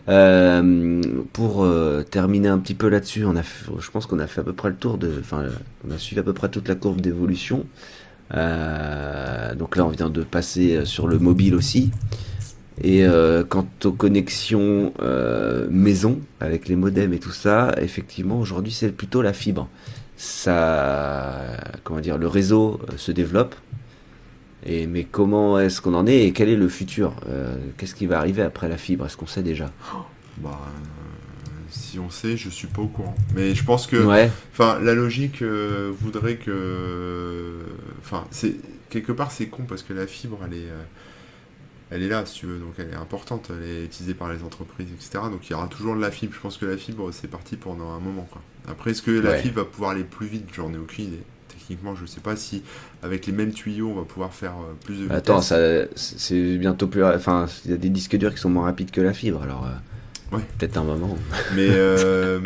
Euh, 0.09 1.01
pour 1.33 1.65
euh, 1.65 2.03
terminer 2.03 2.49
un 2.49 2.59
petit 2.59 2.75
peu 2.75 2.89
là-dessus, 2.89 3.25
on 3.25 3.37
a, 3.37 3.43
je 3.43 3.91
pense 3.91 4.07
qu'on 4.07 4.19
a 4.19 4.27
fait 4.27 4.41
à 4.43 4.45
peu 4.45 4.53
près 4.53 4.69
le 4.71 4.77
tour 4.77 4.99
de, 4.99 5.17
enfin, 5.21 5.43
euh, 5.43 5.51
on 5.89 5.93
a 5.93 5.99
suivi 5.99 6.21
à 6.21 6.25
peu 6.25 6.35
près 6.35 6.51
toute 6.51 6.69
la 6.69 6.75
courbe 6.75 7.01
d'évolution. 7.01 7.67
Euh, 8.35 9.55
donc 9.55 9.77
là, 9.77 9.85
on 9.85 9.91
vient 9.91 10.11
de 10.11 10.23
passer 10.23 10.77
euh, 10.77 10.85
sur 10.85 11.07
le 11.07 11.19
mobile 11.19 11.55
aussi. 11.55 11.91
Et 12.83 13.05
euh, 13.05 13.45
quant 13.45 13.67
aux 13.85 13.93
connexions 13.93 14.95
euh, 15.03 15.67
maison 15.71 16.21
avec 16.41 16.69
les 16.69 16.77
modems 16.77 17.13
et 17.13 17.19
tout 17.19 17.31
ça, 17.33 17.75
effectivement, 17.77 18.41
aujourd'hui, 18.41 18.73
c'est 18.73 18.91
plutôt 18.93 19.23
la 19.23 19.33
fibre. 19.33 19.69
Ça, 20.17 21.41
comment 21.85 22.01
dire, 22.01 22.17
le 22.17 22.29
réseau 22.29 22.81
se 22.97 23.13
développe. 23.13 23.55
Et 24.65 24.87
mais 24.87 25.05
comment 25.05 25.59
est-ce 25.59 25.81
qu'on 25.81 25.95
en 25.95 26.07
est 26.07 26.25
et 26.25 26.33
quel 26.33 26.49
est 26.49 26.57
le 26.57 26.69
futur? 26.69 27.15
Qu'est-ce 27.77 27.97
qui 27.97 28.07
va 28.07 28.19
arriver 28.19 28.43
après 28.43 28.69
la 28.69 28.77
fibre? 28.77 29.05
Est-ce 29.05 29.17
qu'on 29.17 29.27
sait 29.27 29.43
déjà? 29.43 29.73
Bah, 30.39 30.51
euh, 30.51 31.02
si 31.93 31.99
on 31.99 32.11
sait, 32.11 32.37
je 32.37 32.49
suis 32.49 32.67
pas 32.69 32.83
au 32.83 32.87
courant. 32.89 33.15
Mais 33.35 33.55
je 33.55 33.65
pense 33.65 33.87
que. 33.87 33.97
Ouais. 33.97 34.31
Enfin, 34.53 34.79
la 34.81 34.95
logique 34.95 35.43
euh, 35.43 35.93
voudrait 36.01 36.37
que. 36.37 37.53
Enfin, 38.03 38.25
c'est 38.31 38.55
quelque 38.91 39.13
part 39.13 39.31
c'est 39.31 39.47
con 39.47 39.63
parce 39.69 39.83
que 39.83 39.93
la 39.93 40.07
fibre, 40.07 40.39
elle 40.47 40.55
est, 40.55 40.69
euh, 40.69 40.83
elle 41.91 42.03
est 42.03 42.09
là, 42.09 42.25
si 42.27 42.41
tu 42.41 42.47
veux, 42.47 42.59
donc 42.59 42.75
elle 42.79 42.91
est 42.91 42.95
importante, 42.97 43.51
elle 43.51 43.69
est 43.69 43.85
utilisée 43.85 44.15
par 44.15 44.33
les 44.33 44.43
entreprises, 44.43 44.89
etc. 44.93 45.25
Donc 45.31 45.49
il 45.49 45.53
y 45.53 45.55
aura 45.55 45.67
toujours 45.67 45.95
de 45.97 46.01
la 46.01 46.11
fibre. 46.11 46.33
Je 46.35 46.41
pense 46.41 46.57
que 46.59 46.67
la 46.67 46.77
fibre, 46.77 47.11
c'est 47.13 47.29
parti 47.29 47.57
pendant 47.57 47.91
un 47.93 48.01
moment, 48.01 48.27
quoi. 48.31 48.41
Après, 48.69 48.93
est-ce 48.93 49.03
que 49.03 49.11
la 49.11 49.31
Ouais. 49.31 49.43
fibre 49.43 49.57
va 49.61 49.65
pouvoir 49.65 49.91
aller 49.91 50.05
plus 50.05 50.27
vite? 50.27 50.47
J'en 50.55 50.73
ai 50.73 50.79
aucune 50.79 51.07
idée. 51.07 51.23
Techniquement, 51.49 51.95
je 51.95 52.07
sais 52.07 52.21
pas 52.21 52.35
si 52.37 52.63
avec 53.03 53.27
les 53.27 53.33
mêmes 53.33 53.53
tuyaux, 53.53 53.89
on 53.91 53.95
va 54.01 54.05
pouvoir 54.05 54.33
faire 54.35 54.53
euh, 54.53 54.73
plus 54.85 54.95
de 54.97 55.03
vitesse. 55.03 55.17
Attends, 55.19 55.41
ça, 55.43 55.57
c'est 55.97 56.57
bientôt 56.59 56.87
plus. 56.87 57.05
Enfin, 57.05 57.47
il 57.65 57.71
y 57.71 57.75
a 57.75 57.77
des 57.77 57.91
disques 57.91 58.17
durs 58.17 58.35
qui 58.35 58.41
sont 58.41 58.51
moins 58.51 58.65
rapides 58.65 58.91
que 58.91 59.01
la 59.01 59.13
fibre, 59.13 59.43
alors. 59.43 59.67
euh, 59.67 59.71
Ouais. 60.33 60.41
Peut-être 60.59 60.77
un 60.79 60.85
moment. 60.85 61.19
Mais 61.55 61.69
euh, 61.71 62.41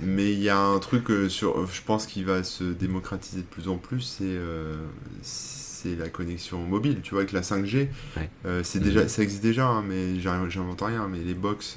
mais 0.00 0.32
il 0.32 0.40
y 0.40 0.48
a 0.48 0.58
un 0.58 0.78
truc 0.78 1.10
euh, 1.10 1.28
sur, 1.28 1.66
je 1.72 1.82
pense 1.82 2.06
qui 2.06 2.22
va 2.24 2.42
se 2.44 2.64
démocratiser 2.64 3.40
de 3.42 3.46
plus 3.46 3.68
en 3.68 3.76
plus, 3.76 4.00
c'est 4.00 4.24
euh, 4.24 4.76
c'est 5.22 5.96
la 5.96 6.08
connexion 6.08 6.58
mobile. 6.64 7.00
Tu 7.02 7.10
vois, 7.10 7.20
avec 7.20 7.32
la 7.32 7.42
5G, 7.42 7.88
Ouais. 8.16 8.30
euh, 8.46 8.62
c'est 8.62 8.78
Mhm. 8.78 8.84
déjà, 8.84 9.08
ça 9.08 9.22
existe 9.22 9.42
déjà, 9.42 9.66
hein, 9.66 9.82
mais 9.86 10.20
j'in- 10.20 10.48
j'invente 10.48 10.80
rien. 10.82 11.08
Mais 11.08 11.18
les 11.18 11.34
box, 11.34 11.76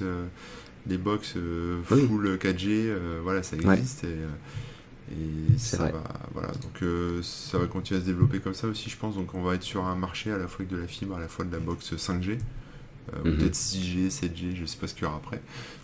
les 0.88 0.98
box 0.98 1.34
Oui. 1.90 2.06
full 2.06 2.38
4G, 2.38 2.68
euh, 2.88 3.18
voilà, 3.22 3.42
ça 3.42 3.56
Ouais. 3.56 3.74
existe 3.74 4.04
et, 4.04 4.16
ça 5.58 5.76
vrai. 5.78 5.92
va, 5.92 6.02
voilà. 6.32 6.48
Donc 6.48 6.82
euh, 6.82 7.20
ça 7.22 7.58
va 7.58 7.66
continuer 7.66 7.98
à 8.00 8.02
se 8.02 8.06
développer 8.08 8.40
comme 8.40 8.54
ça 8.54 8.66
aussi, 8.66 8.90
je 8.90 8.96
pense. 8.96 9.14
Donc 9.16 9.34
on 9.34 9.42
va 9.42 9.54
être 9.54 9.62
sur 9.62 9.84
un 9.84 9.94
marché 9.96 10.30
à 10.32 10.38
la 10.38 10.46
fois 10.48 10.64
avec 10.64 10.68
de 10.68 10.76
la 10.76 10.86
fibre, 10.86 11.16
à 11.16 11.20
la 11.20 11.28
fois 11.28 11.44
de 11.44 11.52
la 11.52 11.58
box 11.60 11.94
5G. 11.96 12.38
Euh, 13.14 13.20
ou 13.24 13.28
Mhm. 13.28 13.36
Peut-être 13.38 13.54
6G, 13.54 14.10
7G, 14.10 14.56
je 14.56 14.64
sais 14.66 14.76
pas 14.78 14.86
ce 14.86 14.94
qu'il 14.94 15.04
y 15.04 15.06
aura 15.06 15.16
après. 15.16 15.40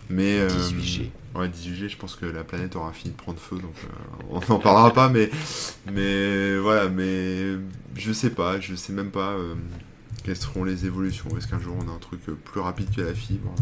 Mais 0.09 0.39
euh, 0.39 0.47
18G. 0.49 1.09
Ouais, 1.35 1.47
18G, 1.47 1.87
je 1.89 1.97
pense 1.97 2.15
que 2.15 2.25
la 2.25 2.43
planète 2.43 2.75
aura 2.75 2.91
fini 2.91 3.11
de 3.11 3.17
prendre 3.17 3.39
feu, 3.39 3.55
donc 3.57 3.73
euh, 3.85 4.23
on 4.29 4.39
n'en 4.53 4.59
parlera 4.59 4.93
pas, 4.93 5.09
mais, 5.09 5.29
mais 5.91 6.57
voilà, 6.57 6.89
mais 6.89 7.53
je 7.95 8.11
sais 8.11 8.29
pas, 8.29 8.59
je 8.59 8.75
sais 8.75 8.93
même 8.93 9.11
pas 9.11 9.31
euh, 9.31 9.55
quelles 10.23 10.35
seront 10.37 10.63
les 10.63 10.85
évolutions. 10.85 11.29
Est-ce 11.37 11.47
qu'un 11.47 11.59
jour 11.59 11.75
on 11.79 11.89
a 11.89 11.93
un 11.93 11.99
truc 11.99 12.19
euh, 12.29 12.33
plus 12.45 12.59
rapide 12.61 12.93
que 12.95 13.01
la 13.01 13.13
fibre? 13.13 13.53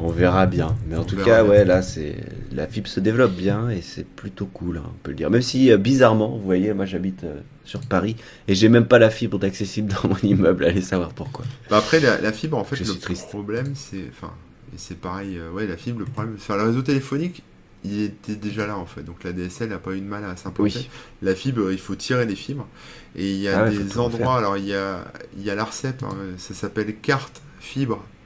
On 0.00 0.10
verra 0.10 0.46
bien. 0.46 0.76
Mais 0.88 0.96
en 0.96 1.00
On 1.00 1.04
tout 1.04 1.16
cas, 1.16 1.42
bien. 1.42 1.50
ouais, 1.50 1.64
là, 1.64 1.82
c'est 1.82 2.16
la 2.52 2.66
fibre 2.68 2.88
se 2.88 3.00
développe 3.00 3.32
bien 3.32 3.68
et 3.68 3.82
c'est 3.82 4.06
plutôt 4.06 4.46
cool, 4.46 4.78
hein, 4.78 4.84
on 4.86 4.98
peut 5.02 5.10
le 5.10 5.16
dire. 5.16 5.30
Même 5.30 5.42
si, 5.42 5.72
euh, 5.72 5.76
bizarrement, 5.76 6.28
vous 6.36 6.44
voyez, 6.44 6.72
moi 6.72 6.84
j'habite 6.86 7.24
euh, 7.24 7.40
sur 7.64 7.80
Paris 7.80 8.16
et 8.46 8.54
j'ai 8.54 8.68
même 8.68 8.86
pas 8.86 8.98
la 9.00 9.10
fibre 9.10 9.38
d'accessible 9.38 9.92
dans 9.92 10.08
mon 10.10 10.16
immeuble. 10.22 10.64
Allez 10.64 10.82
savoir 10.82 11.10
pourquoi. 11.14 11.44
Bah 11.68 11.78
Après, 11.78 11.98
la, 12.00 12.20
la 12.20 12.32
fibre, 12.32 12.56
en 12.58 12.64
fait, 12.64 12.76
Je 12.76 12.84
le 12.84 13.28
problème, 13.28 13.72
c'est. 13.74 14.04
Enfin, 14.10 14.32
et 14.72 14.76
c'est 14.78 14.98
pareil, 14.98 15.36
euh, 15.38 15.50
ouais, 15.50 15.66
la 15.66 15.76
fibre, 15.76 15.98
le 16.00 16.04
problème. 16.04 16.34
Enfin, 16.36 16.56
le 16.56 16.62
réseau 16.62 16.82
téléphonique, 16.82 17.42
il 17.84 18.02
était 18.02 18.36
déjà 18.36 18.66
là, 18.68 18.76
en 18.78 18.86
fait. 18.86 19.02
Donc 19.02 19.24
la 19.24 19.32
DSL 19.32 19.70
n'a 19.70 19.78
pas 19.78 19.92
eu 19.92 20.00
de 20.00 20.06
mal 20.06 20.24
à 20.24 20.36
s'implanter. 20.36 20.78
Oui. 20.78 20.88
La 21.22 21.34
fibre, 21.34 21.72
il 21.72 21.78
faut 21.78 21.96
tirer 21.96 22.24
les 22.24 22.36
fibres. 22.36 22.68
Et 23.16 23.32
il 23.32 23.38
y 23.40 23.48
a 23.48 23.60
Ah 23.60 23.64
ouais, 23.64 23.70
des 23.70 23.98
endroits, 23.98 24.36
alors 24.38 24.56
il 24.56 24.66
y 24.66 24.74
a, 24.74 25.04
il 25.36 25.42
y 25.42 25.50
a 25.50 25.54
l'ARCEP, 25.56 26.02
hein, 26.04 26.14
ça 26.36 26.54
s'appelle 26.54 26.94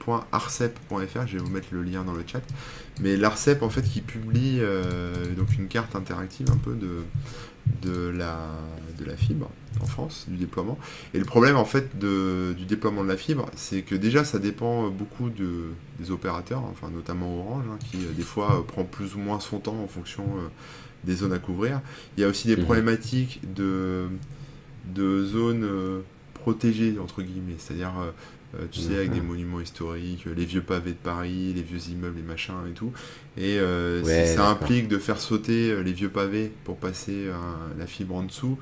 cartefibre.arcep.fr, 0.05 1.27
je 1.27 1.37
vais 1.37 1.43
vous 1.43 1.49
mettre 1.51 1.67
le 1.71 1.83
lien 1.83 2.03
dans 2.03 2.13
le 2.13 2.23
chat. 2.25 2.41
Mais 3.01 3.17
l'ARCEP, 3.17 3.63
en 3.63 3.69
fait, 3.69 3.81
qui 3.83 4.01
publie 4.01 4.59
euh, 4.61 5.13
donc 5.35 5.55
une 5.57 5.67
carte 5.67 5.95
interactive 5.95 6.47
un 6.51 6.57
peu 6.57 6.73
de, 6.75 7.03
de, 7.81 8.09
la, 8.09 8.37
de 8.99 9.05
la 9.05 9.15
fibre 9.15 9.49
en 9.81 9.85
France, 9.85 10.25
du 10.27 10.37
déploiement. 10.37 10.77
Et 11.13 11.19
le 11.19 11.25
problème, 11.25 11.55
en 11.55 11.65
fait, 11.65 11.97
de, 11.97 12.53
du 12.57 12.65
déploiement 12.65 13.03
de 13.03 13.09
la 13.09 13.17
fibre, 13.17 13.49
c'est 13.55 13.81
que 13.81 13.95
déjà, 13.95 14.23
ça 14.23 14.39
dépend 14.39 14.89
beaucoup 14.89 15.29
de, 15.29 15.71
des 15.99 16.11
opérateurs, 16.11 16.63
enfin, 16.71 16.89
notamment 16.93 17.39
Orange, 17.39 17.65
hein, 17.71 17.79
qui, 17.89 17.97
euh, 18.05 18.11
des 18.15 18.23
fois, 18.23 18.59
euh, 18.59 18.61
prend 18.63 18.83
plus 18.83 19.15
ou 19.15 19.19
moins 19.19 19.39
son 19.39 19.59
temps 19.59 19.77
en 19.83 19.87
fonction 19.87 20.23
euh, 20.37 20.47
des 21.03 21.15
zones 21.15 21.33
à 21.33 21.39
couvrir. 21.39 21.81
Il 22.17 22.21
y 22.21 22.23
a 22.23 22.27
aussi 22.27 22.47
des 22.47 22.57
Mhm. 22.57 22.63
problématiques 22.65 23.41
de, 23.55 24.07
de 24.93 25.23
zones 25.25 25.63
euh, 25.63 26.01
protégées, 26.35 26.97
entre 27.01 27.21
guillemets, 27.23 27.55
c'est-à-dire, 27.57 27.93
euh, 27.99 28.11
euh, 28.59 28.65
tu 28.71 28.79
sais, 28.81 28.95
avec 28.97 29.09
Mhm. 29.09 29.15
des 29.15 29.21
monuments 29.21 29.59
historiques, 29.59 30.27
euh, 30.27 30.33
les 30.33 30.45
vieux 30.45 30.61
pavés 30.61 30.91
de 30.91 30.97
Paris, 30.97 31.53
les 31.53 31.61
vieux 31.63 31.79
immeubles, 31.89 32.17
les 32.17 32.23
machins 32.23 32.53
et 32.69 32.73
tout. 32.73 32.91
Et 33.37 33.57
euh, 33.59 34.01
Ouais, 34.03 34.25
si 34.27 34.35
ça 34.35 34.47
implique 34.49 34.87
de 34.87 34.97
faire 34.97 35.19
sauter 35.19 35.81
les 35.83 35.93
vieux 35.93 36.09
pavés 36.09 36.51
pour 36.65 36.77
passer 36.77 37.27
la 37.77 37.87
fibre 37.87 38.15
en 38.15 38.23
dessous, 38.23 38.57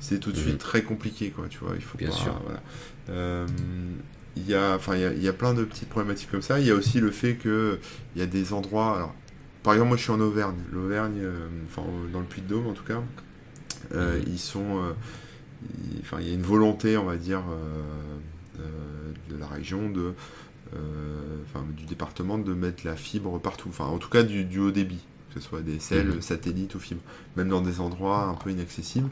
c'est 0.00 0.18
tout 0.20 0.32
de 0.32 0.36
Mhm. 0.36 0.42
suite 0.42 0.58
très 0.58 0.82
compliqué, 0.82 1.30
quoi, 1.30 1.46
tu 1.48 1.58
vois. 1.58 1.72
Il 1.76 1.82
faut 1.82 1.98
Bien 1.98 2.08
pas, 2.10 2.14
sûr. 2.14 2.34
voilà. 2.44 2.62
Euh, 3.10 3.46
il 4.36 4.46
y 4.48 4.54
a, 4.54 4.74
enfin, 4.74 4.96
il 4.96 5.00
y 5.02 5.04
a, 5.04 5.12
il 5.12 5.22
y 5.22 5.28
a 5.28 5.32
plein 5.32 5.54
de 5.54 5.62
petites 5.64 5.88
problématiques 5.88 6.30
comme 6.30 6.42
ça. 6.42 6.58
Il 6.58 6.66
y 6.66 6.70
a 6.70 6.74
aussi 6.74 7.00
le 7.00 7.10
fait 7.10 7.34
que 7.34 7.78
il 8.16 8.20
y 8.20 8.22
a 8.22 8.26
des 8.26 8.52
endroits. 8.52 8.96
Alors, 8.96 9.14
par 9.62 9.74
exemple, 9.74 9.88
moi, 9.90 9.96
je 9.96 10.02
suis 10.02 10.10
en 10.12 10.20
Auvergne. 10.20 10.56
L'Auvergne, 10.72 11.22
enfin, 11.66 11.82
dans 12.12 12.20
le 12.20 12.26
Puy-de-Dôme, 12.26 12.66
en 12.66 12.72
tout 12.72 12.84
cas, 12.84 13.02
Mhm. 13.94 14.22
ils 14.26 14.38
sont, 14.38 14.94
enfin, 16.00 16.16
il 16.20 16.28
y 16.28 16.30
a 16.30 16.34
une 16.34 16.42
volonté, 16.42 16.96
on 16.96 17.04
va 17.04 17.16
dire, 17.16 17.42
de 19.34 19.38
la 19.38 19.46
région 19.46 19.90
de 19.90 20.14
enfin, 21.44 21.64
du 21.76 21.84
département 21.84 22.36
de 22.36 22.52
mettre 22.52 22.84
la 22.84 22.96
fibre 22.96 23.38
partout, 23.38 23.68
enfin 23.68 23.84
en 23.84 23.98
tout 23.98 24.08
cas 24.08 24.24
du, 24.24 24.44
du 24.44 24.58
haut 24.58 24.72
débit, 24.72 25.04
que 25.28 25.40
ce 25.40 25.46
soit 25.46 25.60
des 25.60 25.78
selles, 25.78 26.08
mhm. 26.08 26.20
satellites 26.20 26.74
ou 26.74 26.80
fibres, 26.80 27.02
même 27.36 27.48
dans 27.48 27.60
des 27.60 27.80
endroits 27.80 28.24
un 28.24 28.34
peu 28.34 28.50
inaccessibles. 28.50 29.10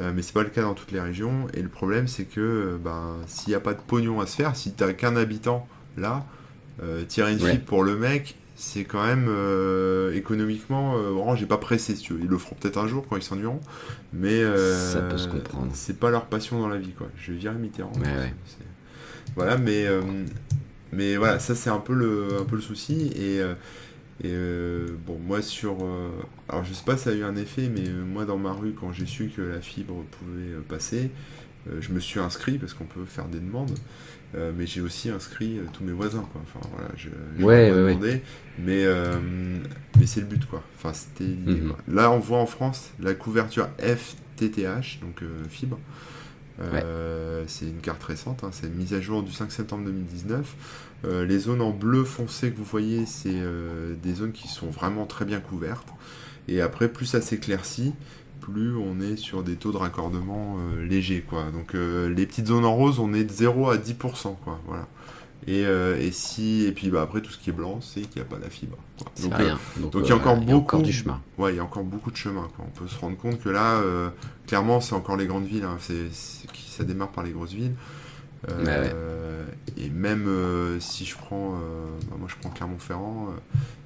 Euh, 0.00 0.12
mais 0.14 0.22
c'est 0.22 0.32
pas 0.32 0.42
le 0.42 0.50
cas 0.50 0.62
dans 0.62 0.74
toutes 0.74 0.92
les 0.92 1.00
régions. 1.00 1.46
Et 1.54 1.62
le 1.62 1.68
problème, 1.68 2.06
c'est 2.08 2.24
que 2.24 2.40
euh, 2.40 2.78
ben, 2.78 3.16
s'il 3.26 3.50
n'y 3.50 3.54
a 3.54 3.60
pas 3.60 3.74
de 3.74 3.80
pognon 3.80 4.20
à 4.20 4.26
se 4.26 4.36
faire, 4.36 4.54
si 4.56 4.72
tu 4.72 4.84
n'as 4.84 4.92
qu'un 4.92 5.16
habitant 5.16 5.66
là, 5.96 6.24
euh, 6.82 7.04
tirer 7.04 7.32
une 7.32 7.40
fibre 7.40 7.64
pour 7.64 7.82
le 7.82 7.96
mec, 7.96 8.36
c'est 8.54 8.84
quand 8.84 9.04
même 9.04 9.30
économiquement. 10.14 10.94
Orange 10.94 11.40
n'est 11.40 11.46
pas 11.46 11.58
pressé, 11.58 11.94
si 11.94 12.02
tu 12.02 12.14
veux. 12.14 12.20
Ils 12.20 12.26
le 12.26 12.38
feront 12.38 12.56
peut-être 12.56 12.78
un 12.78 12.88
jour 12.88 13.06
quand 13.08 13.16
ils 13.16 13.22
s'ennuieront. 13.22 13.60
Mais 14.12 14.42
ça 14.42 15.00
peut 15.02 15.18
se 15.18 15.28
comprendre. 15.28 15.70
C'est 15.74 15.98
pas 15.98 16.10
leur 16.10 16.26
passion 16.26 16.58
dans 16.60 16.68
la 16.68 16.76
vie, 16.78 16.90
quoi. 16.90 17.06
Je 17.16 17.32
vais 17.32 17.38
virer 17.38 17.54
Mitterrand. 17.54 17.92
Voilà, 19.36 19.56
mais, 19.58 19.86
mais 20.92 21.16
voilà, 21.16 21.38
ça 21.38 21.54
c'est 21.54 21.70
un, 21.70 21.78
peu 21.78 21.94
le, 21.94 22.40
un 22.40 22.44
peu 22.44 22.56
le 22.56 22.62
souci. 22.62 23.12
Et. 23.16 23.42
Et 24.20 24.30
euh, 24.32 24.88
bon, 25.06 25.18
moi 25.18 25.42
sur. 25.42 25.76
Euh, 25.82 26.10
alors 26.48 26.64
je 26.64 26.72
sais 26.72 26.84
pas 26.84 26.96
si 26.96 27.04
ça 27.04 27.10
a 27.10 27.12
eu 27.12 27.22
un 27.22 27.36
effet, 27.36 27.70
mais 27.72 27.88
euh, 27.88 28.04
moi 28.04 28.24
dans 28.24 28.36
ma 28.36 28.52
rue, 28.52 28.72
quand 28.72 28.92
j'ai 28.92 29.06
su 29.06 29.30
que 29.34 29.42
la 29.42 29.60
fibre 29.60 30.04
pouvait 30.18 30.56
passer, 30.68 31.10
je 31.80 31.92
me 31.92 32.00
suis 32.00 32.18
inscrit 32.18 32.58
parce 32.58 32.72
qu'on 32.74 32.84
peut 32.86 33.04
faire 33.04 33.26
des 33.26 33.38
demandes. 33.38 33.74
mais 34.34 34.66
j'ai 34.66 34.80
aussi 34.80 35.10
inscrit 35.10 35.60
tous 35.72 35.84
mes 35.84 35.92
voisins, 35.92 36.26
quoi. 36.32 36.40
Enfin 36.42 36.66
voilà, 36.72 36.90
je, 36.96 37.10
je 37.38 37.44
ouais, 37.44 37.70
ouais, 37.70 37.94
demandé, 37.94 38.22
mais 38.58 38.84
mais 39.98 40.06
c'est 40.06 40.20
le 40.20 40.26
but, 40.26 40.44
quoi. 40.46 40.64
Enfin 40.76 40.92
c'était. 40.92 41.24
Mhm. 41.24 41.74
Là, 41.86 42.10
on 42.10 42.18
voit 42.18 42.38
en 42.38 42.46
France 42.46 42.90
la 43.00 43.14
couverture 43.14 43.68
FTTH, 43.78 45.00
donc 45.00 45.22
fibre. 45.48 45.78
C'est 47.46 47.66
une 47.66 47.80
carte 47.80 48.02
récente, 48.04 48.44
hein, 48.44 48.50
c'est 48.52 48.66
une 48.66 48.74
mise 48.74 48.92
à 48.92 49.00
jour 49.00 49.22
du 49.22 49.32
5 49.32 49.50
septembre 49.50 49.84
2019. 49.84 50.54
Euh, 51.04 51.24
les 51.24 51.38
zones 51.38 51.62
en 51.62 51.70
bleu 51.70 52.04
foncé 52.04 52.50
que 52.50 52.56
vous 52.56 52.64
voyez, 52.64 53.06
c'est 53.06 53.30
euh, 53.32 53.94
des 54.02 54.14
zones 54.14 54.32
qui 54.32 54.48
sont 54.48 54.68
vraiment 54.68 55.06
très 55.06 55.24
bien 55.24 55.40
couvertes. 55.40 55.88
Et 56.48 56.60
après, 56.60 56.88
plus 56.88 57.06
ça 57.06 57.20
s'éclaircit, 57.20 57.94
plus 58.40 58.74
on 58.76 59.00
est 59.00 59.16
sur 59.16 59.42
des 59.42 59.56
taux 59.56 59.70
de 59.70 59.76
raccordement 59.76 60.56
euh, 60.58 60.84
légers. 60.84 61.24
Quoi. 61.28 61.50
Donc 61.52 61.74
les 61.74 62.26
petites 62.26 62.48
zones 62.48 62.64
en 62.64 62.74
rose, 62.74 62.98
on 62.98 63.14
est 63.14 63.24
de 63.24 63.32
0 63.32 63.70
à 63.70 63.76
10%. 63.76 64.36
Quoi, 64.42 64.60
voilà. 64.66 64.88
Et, 65.50 66.10
si 66.12 66.64
et 66.66 66.72
puis 66.72 66.90
bah, 66.90 67.02
après 67.02 67.20
tout 67.20 67.30
ce 67.30 67.38
qui 67.38 67.50
est 67.50 67.52
blanc, 67.52 67.80
c'est 67.80 68.02
qu'il 68.02 68.20
n'y 68.20 68.28
a 68.28 68.30
pas 68.30 68.38
la 68.38 68.50
fibre. 68.50 68.76
Donc, 69.22 69.34
rien. 69.34 69.58
donc, 69.78 69.94
il 70.02 70.08
y 70.08 70.12
a 70.12 70.16
encore 70.16 70.36
beaucoup 70.36 70.82
du 70.82 70.92
chemin. 70.92 71.20
Ouais, 71.38 71.54
il 71.54 71.56
y 71.56 71.60
a 71.60 71.64
encore 71.64 71.84
beaucoup 71.84 72.10
de 72.10 72.16
chemin. 72.16 72.48
On 72.58 72.78
peut 72.78 72.88
se 72.88 72.98
rendre 72.98 73.16
compte 73.16 73.40
que 73.40 73.48
là, 73.48 73.82
clairement, 74.46 74.80
c'est 74.80 74.94
encore 74.94 75.16
les 75.16 75.26
grandes 75.26 75.46
villes. 75.46 75.64
Hein. 75.64 75.78
ça 76.10 76.84
démarre 76.84 77.10
par 77.10 77.24
les 77.24 77.30
grosses 77.30 77.52
villes. 77.52 77.74
Euh, 78.48 79.46
et 79.76 79.88
même 79.88 80.26
euh, 80.28 80.78
si 80.80 81.04
je 81.04 81.16
prends, 81.16 81.54
euh, 81.54 81.86
bah, 82.08 82.16
moi 82.18 82.28
je 82.30 82.36
prends 82.40 82.50
Clermont-Ferrand, 82.50 83.34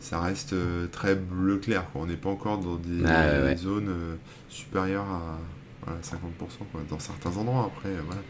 ça 0.01 0.21
reste 0.21 0.55
très 0.91 1.15
bleu 1.15 1.59
clair. 1.59 1.87
On 1.95 2.07
n'est 2.07 2.17
pas 2.17 2.31
encore 2.31 2.59
dans 2.59 2.77
des, 2.77 3.05
ah, 3.07 3.57
zones 3.57 4.19
supérieures 4.49 5.07
à 5.87 5.91
50%, 6.03 6.19
dans 6.89 6.99
certains 6.99 7.37
endroits 7.37 7.71
après. 7.75 7.91
Voilà. 8.05 8.21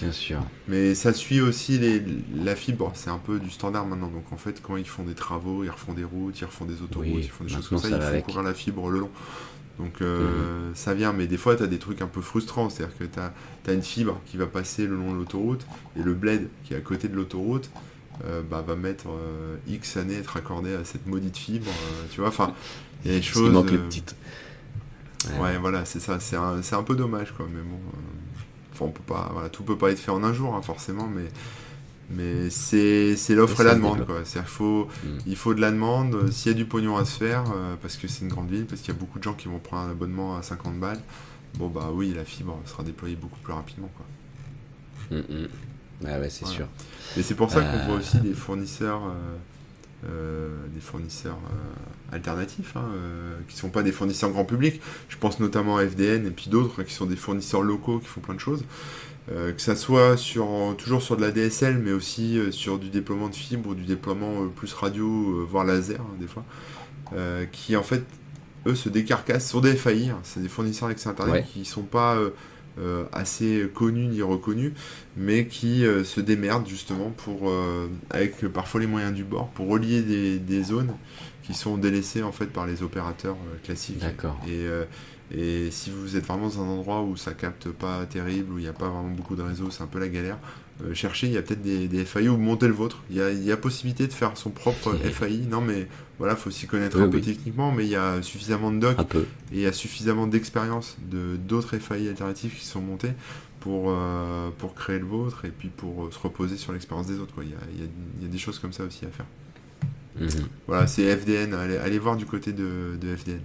Bien 0.00 0.12
sûr. 0.12 0.40
Mais 0.68 0.94
ça 0.94 1.12
suit 1.12 1.40
aussi 1.40 1.78
les, 1.78 2.02
la 2.34 2.56
fibre, 2.56 2.90
c'est 2.94 3.10
un 3.10 3.18
peu 3.18 3.38
du 3.38 3.50
standard 3.50 3.86
maintenant. 3.86 4.08
Donc 4.08 4.32
en 4.32 4.36
fait, 4.36 4.62
quand 4.62 4.76
ils 4.76 4.88
font 4.88 5.04
des 5.04 5.14
travaux, 5.14 5.64
ils 5.64 5.70
refont 5.70 5.92
des 5.92 6.04
routes, 6.04 6.40
ils 6.40 6.44
refont 6.44 6.64
des 6.64 6.82
autoroutes, 6.82 7.08
ils 7.08 7.30
font 7.30 7.44
des 7.44 7.50
choses 7.50 7.68
comme 7.68 7.78
ça, 7.78 7.88
il 7.88 8.18
faut 8.20 8.26
couvrir 8.26 8.42
la 8.42 8.54
fibre 8.54 8.88
le 8.88 9.00
long. 9.00 9.10
Donc 9.78 10.02
euh, 10.02 10.68
mhm. 10.68 10.74
ça 10.74 10.94
vient, 10.94 11.12
mais 11.12 11.26
des 11.26 11.38
fois 11.38 11.56
tu 11.56 11.62
as 11.62 11.66
des 11.66 11.78
trucs 11.78 12.02
un 12.02 12.06
peu 12.06 12.20
frustrants, 12.20 12.68
c'est-à-dire 12.68 12.96
que 12.98 13.04
tu 13.04 13.18
as, 13.70 13.72
une 13.72 13.82
fibre 13.82 14.20
qui 14.26 14.36
va 14.36 14.46
passer 14.46 14.86
le 14.86 14.94
long 14.94 15.12
de 15.12 15.16
l'autoroute, 15.16 15.66
et 15.98 16.02
le 16.02 16.12
bled 16.12 16.48
qui 16.64 16.74
est 16.74 16.76
à 16.76 16.80
côté 16.80 17.08
de 17.08 17.16
l'autoroute 17.16 17.70
euh, 18.26 18.42
bah, 18.42 18.62
va 18.66 18.76
mettre 18.76 19.06
euh, 19.08 19.56
X 19.68 19.96
années 19.96 20.16
à 20.16 20.18
être 20.18 20.36
accordé 20.36 20.74
à 20.74 20.84
cette 20.84 21.06
maudite 21.06 21.38
fibre, 21.38 21.70
tu 22.10 22.20
vois, 22.20 22.28
enfin, 22.28 22.52
il 23.04 23.10
y 23.10 23.14
a 23.14 23.16
des 23.16 23.22
choses... 23.26 23.50
manque 23.50 23.70
les 23.70 23.78
petites. 23.78 24.14
Ouais, 25.38 25.58
voilà, 25.58 25.84
c'est 25.84 26.00
ça, 26.00 26.18
c'est 26.18 26.36
un, 26.36 26.60
un, 26.60 26.82
peu 26.82 26.96
dommage, 26.96 27.32
quoi, 27.32 27.46
mais 27.50 27.60
bon, 27.60 27.78
enfin, 28.80 28.88
on 28.88 28.92
peut 28.92 29.02
pas, 29.06 29.30
voilà, 29.32 29.48
tout 29.48 29.62
peut 29.62 29.78
pas 29.78 29.90
être 29.90 29.98
fait 29.98 30.10
en 30.10 30.24
un 30.24 30.32
jour, 30.32 30.54
hein, 30.54 30.62
forcément, 30.62 31.06
mais 31.06 31.28
mais 32.10 32.50
c'est 32.50 33.16
l'offre 33.30 33.60
et 33.60 33.64
la 33.64 33.74
demande. 33.74 34.04
Quoi. 34.04 34.22
Il, 34.34 34.42
faut, 34.42 34.88
mm. 35.04 35.08
il 35.26 35.36
faut 35.36 35.54
de 35.54 35.60
la 35.60 35.70
demande. 35.70 36.14
Euh, 36.14 36.30
s'il 36.30 36.50
y 36.50 36.54
a 36.54 36.58
du 36.58 36.64
pognon 36.64 36.96
à 36.96 37.04
se 37.04 37.16
faire, 37.16 37.44
euh, 37.54 37.76
parce 37.80 37.96
que 37.96 38.08
c'est 38.08 38.22
une 38.22 38.30
grande 38.30 38.50
ville, 38.50 38.66
parce 38.66 38.80
qu'il 38.80 38.92
y 38.92 38.96
a 38.96 38.98
beaucoup 38.98 39.18
de 39.18 39.24
gens 39.24 39.34
qui 39.34 39.48
vont 39.48 39.58
prendre 39.58 39.88
un 39.88 39.90
abonnement 39.92 40.36
à 40.36 40.42
50 40.42 40.80
balles, 40.80 41.00
bon 41.54 41.68
bah 41.68 41.90
oui, 41.92 42.12
la 42.14 42.24
fibre 42.24 42.60
sera 42.66 42.82
déployée 42.82 43.16
beaucoup 43.16 43.38
plus 43.38 43.52
rapidement. 43.52 43.90
Quoi. 43.96 45.18
Mm, 45.18 45.42
mm. 45.42 45.48
Ah 46.06 46.18
ouais, 46.18 46.30
c'est 46.30 46.46
sûr. 46.46 46.66
Et 47.16 47.22
c'est 47.22 47.34
pour 47.34 47.50
ça 47.50 47.62
qu'on 47.62 47.86
voit 47.86 47.96
aussi 47.96 48.18
des 48.18 48.32
fournisseurs, 48.32 49.02
euh, 50.08 50.66
des 50.74 50.80
fournisseurs 50.80 51.38
alternatifs, 52.12 52.76
hein, 52.76 52.84
qui 53.48 53.54
ne 53.54 53.60
sont 53.60 53.70
pas 53.70 53.82
des 53.82 53.92
fournisseurs 53.92 54.30
grand 54.30 54.44
public. 54.44 54.80
Je 55.08 55.16
pense 55.16 55.40
notamment 55.40 55.76
à 55.76 55.86
FDN 55.86 56.26
et 56.26 56.30
puis 56.30 56.50
d'autres 56.50 56.80
hein, 56.80 56.84
qui 56.84 56.94
sont 56.94 57.06
des 57.06 57.16
fournisseurs 57.16 57.62
locaux 57.62 57.98
qui 57.98 58.06
font 58.06 58.20
plein 58.20 58.34
de 58.34 58.40
choses. 58.40 58.64
Euh, 59.32 59.52
que 59.52 59.60
ça 59.60 59.76
soit 59.76 60.16
sur, 60.16 60.48
toujours 60.76 61.02
sur 61.02 61.16
de 61.16 61.20
la 61.20 61.30
DSL, 61.30 61.78
mais 61.78 61.92
aussi 61.92 62.36
euh, 62.36 62.50
sur 62.50 62.78
du 62.78 62.88
déploiement 62.88 63.28
de 63.28 63.34
fibre, 63.34 63.74
du 63.74 63.84
déploiement 63.84 64.42
euh, 64.42 64.46
plus 64.46 64.72
radio, 64.72 65.46
voire 65.46 65.64
laser, 65.64 66.00
hein, 66.00 66.16
des 66.18 66.26
fois, 66.26 66.44
qui 67.52 67.76
en 67.76 67.82
fait, 67.82 68.02
eux, 68.66 68.74
se 68.74 68.88
décarcassent 68.88 69.48
sur 69.48 69.60
des 69.60 69.74
FAI, 69.74 70.12
c'est 70.22 70.40
des 70.40 70.48
fournisseurs 70.48 70.88
d'accès 70.88 71.08
Internet 71.08 71.44
qui 71.52 71.60
ne 71.60 71.64
sont 71.64 71.82
pas 71.82 72.18
assez 73.12 73.68
connus 73.74 74.06
ni 74.06 74.22
reconnus, 74.22 74.72
mais 75.16 75.46
qui 75.46 75.84
se 76.04 76.20
démerdent 76.20 76.66
justement 76.66 77.10
pour, 77.10 77.52
avec 78.10 78.40
parfois 78.48 78.80
les 78.80 78.86
moyens 78.86 79.12
du 79.12 79.24
bord, 79.24 79.48
pour 79.48 79.68
relier 79.68 80.02
des, 80.02 80.38
des, 80.38 80.62
zones 80.62 80.94
qui 81.42 81.52
sont 81.52 81.76
délaissées 81.76 82.22
en 82.22 82.32
fait 82.32 82.46
par 82.46 82.66
les 82.66 82.82
opérateurs 82.82 83.36
classiques. 83.62 83.98
D'accord. 83.98 84.40
Et 84.48 84.66
et 85.32 85.70
si 85.70 85.90
vous 85.90 86.16
êtes 86.16 86.26
vraiment 86.26 86.48
dans 86.48 86.60
un 86.60 86.66
endroit 86.66 87.02
où 87.02 87.16
ça 87.16 87.32
capte 87.32 87.68
pas 87.68 88.04
terrible, 88.06 88.52
où 88.52 88.58
il 88.58 88.62
n'y 88.62 88.68
a 88.68 88.72
pas 88.72 88.88
vraiment 88.88 89.10
beaucoup 89.10 89.36
de 89.36 89.42
réseau, 89.42 89.70
c'est 89.70 89.82
un 89.82 89.86
peu 89.86 90.00
la 90.00 90.08
galère, 90.08 90.38
euh, 90.84 90.94
cherchez, 90.94 91.26
il 91.26 91.32
y 91.32 91.38
a 91.38 91.42
peut-être 91.42 91.62
des, 91.62 91.88
des, 91.88 92.04
FAI 92.04 92.28
ou 92.28 92.36
montez 92.36 92.66
le 92.66 92.72
vôtre. 92.72 93.02
Il 93.10 93.16
y 93.16 93.52
a, 93.52 93.56
possibilité 93.56 94.06
de 94.06 94.12
faire 94.12 94.36
son 94.36 94.50
propre 94.50 94.94
FAI. 94.94 95.46
Non, 95.50 95.60
mais 95.60 95.86
voilà, 96.18 96.36
faut 96.36 96.50
s'y 96.50 96.66
connaître 96.66 97.00
un 97.00 97.08
peu 97.08 97.20
techniquement, 97.20 97.72
mais 97.72 97.84
il 97.84 97.90
y 97.90 97.96
a 97.96 98.22
suffisamment 98.22 98.70
de 98.70 98.78
doc 98.78 98.98
et 99.52 99.56
il 99.56 99.60
y 99.60 99.66
a 99.66 99.72
suffisamment 99.72 100.26
d'expérience 100.26 100.96
de 101.10 101.36
d'autres 101.36 101.78
FAI 101.78 102.08
alternatifs 102.08 102.58
qui 102.58 102.66
sont 102.66 102.80
montés 102.80 103.12
pour, 103.60 103.86
euh, 103.88 104.50
pour 104.58 104.74
créer 104.74 104.98
le 104.98 105.04
vôtre 105.04 105.44
et 105.44 105.50
puis 105.50 105.68
pour 105.68 106.06
euh, 106.06 106.10
se 106.10 106.18
reposer 106.18 106.56
sur 106.56 106.72
l'expérience 106.72 107.06
des 107.06 107.18
autres. 107.18 107.34
Il, 107.42 107.50
y 107.50 107.54
a, 107.54 107.58
il, 107.74 108.24
y 108.24 108.26
a, 108.26 108.28
des 108.28 108.38
choses 108.38 108.58
comme 108.58 108.72
ça 108.72 108.84
aussi 108.84 109.04
à 109.04 109.10
faire. 109.10 109.26
Mhm. 110.18 110.48
Voilà, 110.66 110.86
c'est 110.86 111.16
FDN. 111.16 111.54
Allez, 111.54 111.76
allez, 111.76 111.98
voir 111.98 112.16
du 112.16 112.26
côté 112.26 112.52
de, 112.52 112.98
de 113.00 113.16
FDN. 113.16 113.40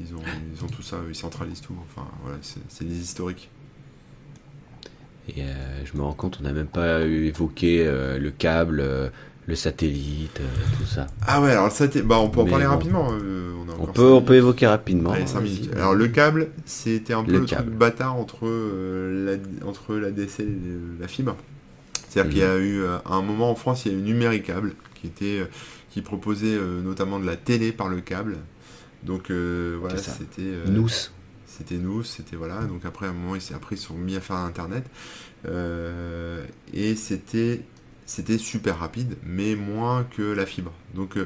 Ils 0.00 0.14
ont, 0.14 0.22
ils 0.54 0.64
ont 0.64 0.68
tout 0.68 0.82
ça, 0.82 0.98
ils 1.08 1.14
centralisent 1.14 1.60
tout. 1.60 1.76
Enfin, 1.90 2.06
voilà, 2.22 2.38
c'est 2.42 2.86
des 2.86 2.98
historiques. 2.98 3.50
Et 5.28 5.42
euh, 5.42 5.44
je 5.84 5.96
me 5.96 6.02
rends 6.02 6.12
compte, 6.12 6.38
on 6.40 6.44
n'a 6.44 6.52
même 6.52 6.66
pas 6.66 7.00
évoqué 7.00 7.84
euh, 7.84 8.18
le 8.18 8.30
câble, 8.30 8.80
euh, 8.80 9.08
le 9.46 9.54
satellite, 9.56 10.40
tout 10.78 10.86
ça. 10.86 11.06
Ah 11.26 11.40
ouais, 11.40 11.50
alors 11.50 11.68
le 11.68 12.02
bah, 12.02 12.18
on 12.18 12.28
peut 12.28 12.40
en 12.40 12.46
parler 12.46 12.66
rapidement. 12.66 13.08
On, 13.78 13.86
peut, 13.86 14.10
on 14.12 14.22
peut 14.22 14.36
évoquer 14.36 14.66
rapidement. 14.66 15.10
Allez, 15.10 15.26
5 15.26 15.40
minutes. 15.40 15.72
Alors 15.74 15.94
le 15.94 16.08
câble, 16.08 16.48
c'était 16.64 17.12
un 17.12 17.24
peu 17.24 17.38
le, 17.38 17.44
truc 17.44 17.66
bâtard 17.66 18.16
entre, 18.16 18.46
la, 18.46 19.32
entre 19.68 19.96
la 19.96 20.10
DSL 20.10 20.48
et 20.48 21.00
la 21.00 21.08
fibre. 21.08 21.36
C'est-à-dire 22.08 22.32
qu'il 22.32 22.40
y 22.40 22.44
a 22.44 22.56
mhm. 22.56 22.62
eu, 22.62 22.84
à 22.86 23.14
un 23.14 23.22
moment 23.22 23.50
en 23.50 23.54
France, 23.54 23.84
il 23.84 23.92
y 23.92 23.94
a 23.94 23.98
eu 23.98 24.00
Numéricable 24.00 24.74
qui, 24.94 25.08
était, 25.08 25.46
qui 25.90 26.02
proposait 26.02 26.58
notamment 26.82 27.18
de 27.18 27.26
la 27.26 27.36
télé 27.36 27.72
par 27.72 27.88
le 27.88 28.00
câble. 28.00 28.38
Donc 29.02 29.30
voilà, 29.30 29.96
c'était. 29.98 30.52
Nous. 30.68 30.88
C'était 31.56 31.76
nous, 31.76 32.02
c'était 32.02 32.36
voilà. 32.36 32.64
Donc 32.64 32.84
après, 32.84 33.06
à 33.06 33.10
un 33.10 33.12
moment, 33.12 33.34
ils, 33.36 33.54
après, 33.54 33.76
ils 33.76 33.80
sont 33.80 33.94
mis 33.94 34.16
à 34.16 34.20
faire 34.20 34.36
Internet. 34.36 34.84
Euh, 35.46 36.44
et 36.74 36.94
c'était 36.96 37.62
c'était 38.04 38.38
super 38.38 38.78
rapide, 38.78 39.16
mais 39.24 39.56
moins 39.56 40.06
que 40.16 40.22
la 40.22 40.46
fibre. 40.46 40.72
Donc, 40.94 41.16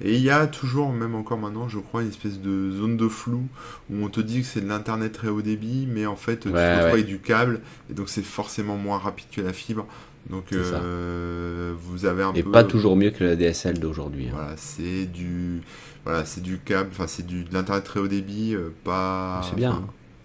et 0.00 0.14
il 0.14 0.22
y 0.22 0.30
a 0.30 0.46
toujours, 0.46 0.90
même 0.90 1.14
encore 1.14 1.36
maintenant, 1.36 1.68
je 1.68 1.78
crois, 1.78 2.00
une 2.00 2.08
espèce 2.08 2.40
de 2.40 2.70
zone 2.70 2.96
de 2.96 3.08
flou 3.08 3.46
où 3.90 4.02
on 4.02 4.08
te 4.08 4.22
dit 4.22 4.40
que 4.40 4.46
c'est 4.46 4.62
de 4.62 4.68
l'internet 4.68 5.12
très 5.12 5.28
haut 5.28 5.42
débit, 5.42 5.86
mais 5.86 6.06
en 6.06 6.16
fait, 6.16 6.40
tu 6.40 6.50
te 6.50 6.84
retrouves 6.84 7.04
du 7.04 7.18
câble, 7.18 7.60
et 7.90 7.94
donc 7.94 8.08
c'est 8.08 8.24
forcément 8.24 8.76
moins 8.76 8.96
rapide 8.96 9.26
que 9.30 9.42
la 9.42 9.52
fibre. 9.52 9.86
Donc, 10.30 10.52
vous 10.52 12.04
avez 12.06 12.22
un 12.22 12.32
et 12.32 12.42
peu. 12.42 12.48
Et 12.48 12.52
pas 12.52 12.64
toujours 12.64 12.96
mieux 12.96 13.10
que 13.10 13.22
la 13.22 13.36
DSL 13.36 13.78
d'aujourd'hui. 13.78 14.28
Hein. 14.28 14.32
Voilà, 14.34 14.54
c'est 14.56 15.04
du 15.04 15.60
voilà, 16.04 16.24
c'est 16.24 16.40
du 16.42 16.58
câble, 16.58 16.90
enfin 16.92 17.06
c'est 17.06 17.26
du 17.26 17.44
de 17.44 17.52
l'internet 17.54 17.84
très 17.84 18.00
haut 18.00 18.08
débit, 18.08 18.54
euh, 18.54 18.70
pas. 18.84 19.40
C'est 19.42 19.56
bien. 19.56 19.82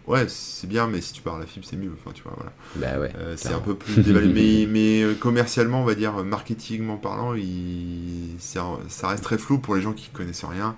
ouais, 0.07 0.25
c'est 0.29 0.67
bien, 0.67 0.87
mais 0.87 1.01
si 1.01 1.13
tu 1.13 1.21
parles 1.21 1.37
à 1.37 1.39
la 1.41 1.45
fibre, 1.47 1.65
c'est 1.69 1.77
mieux. 1.77 1.91
Enfin, 1.99 2.11
tu 2.13 2.23
vois, 2.23 2.33
voilà. 2.35 2.53
Bah 2.75 2.99
ouais. 2.99 3.11
Euh, 3.15 3.35
c'est 3.37 3.53
un 3.53 3.59
peu 3.59 3.75
plus 3.75 4.01
dévalué, 4.01 4.65
mais, 4.71 5.01
euh, 5.03 5.15
commercialement, 5.15 5.81
on 5.81 5.85
va 5.85 5.95
dire, 5.95 6.13
marketingment 6.23 6.97
parlant, 6.97 7.33
il, 7.33 8.35
ça, 8.39 8.63
reste 9.03 9.23
très 9.23 9.37
flou 9.37 9.59
pour 9.59 9.75
les 9.75 9.81
gens 9.81 9.93
qui 9.93 10.09
connaissent 10.09 10.43
rien. 10.45 10.75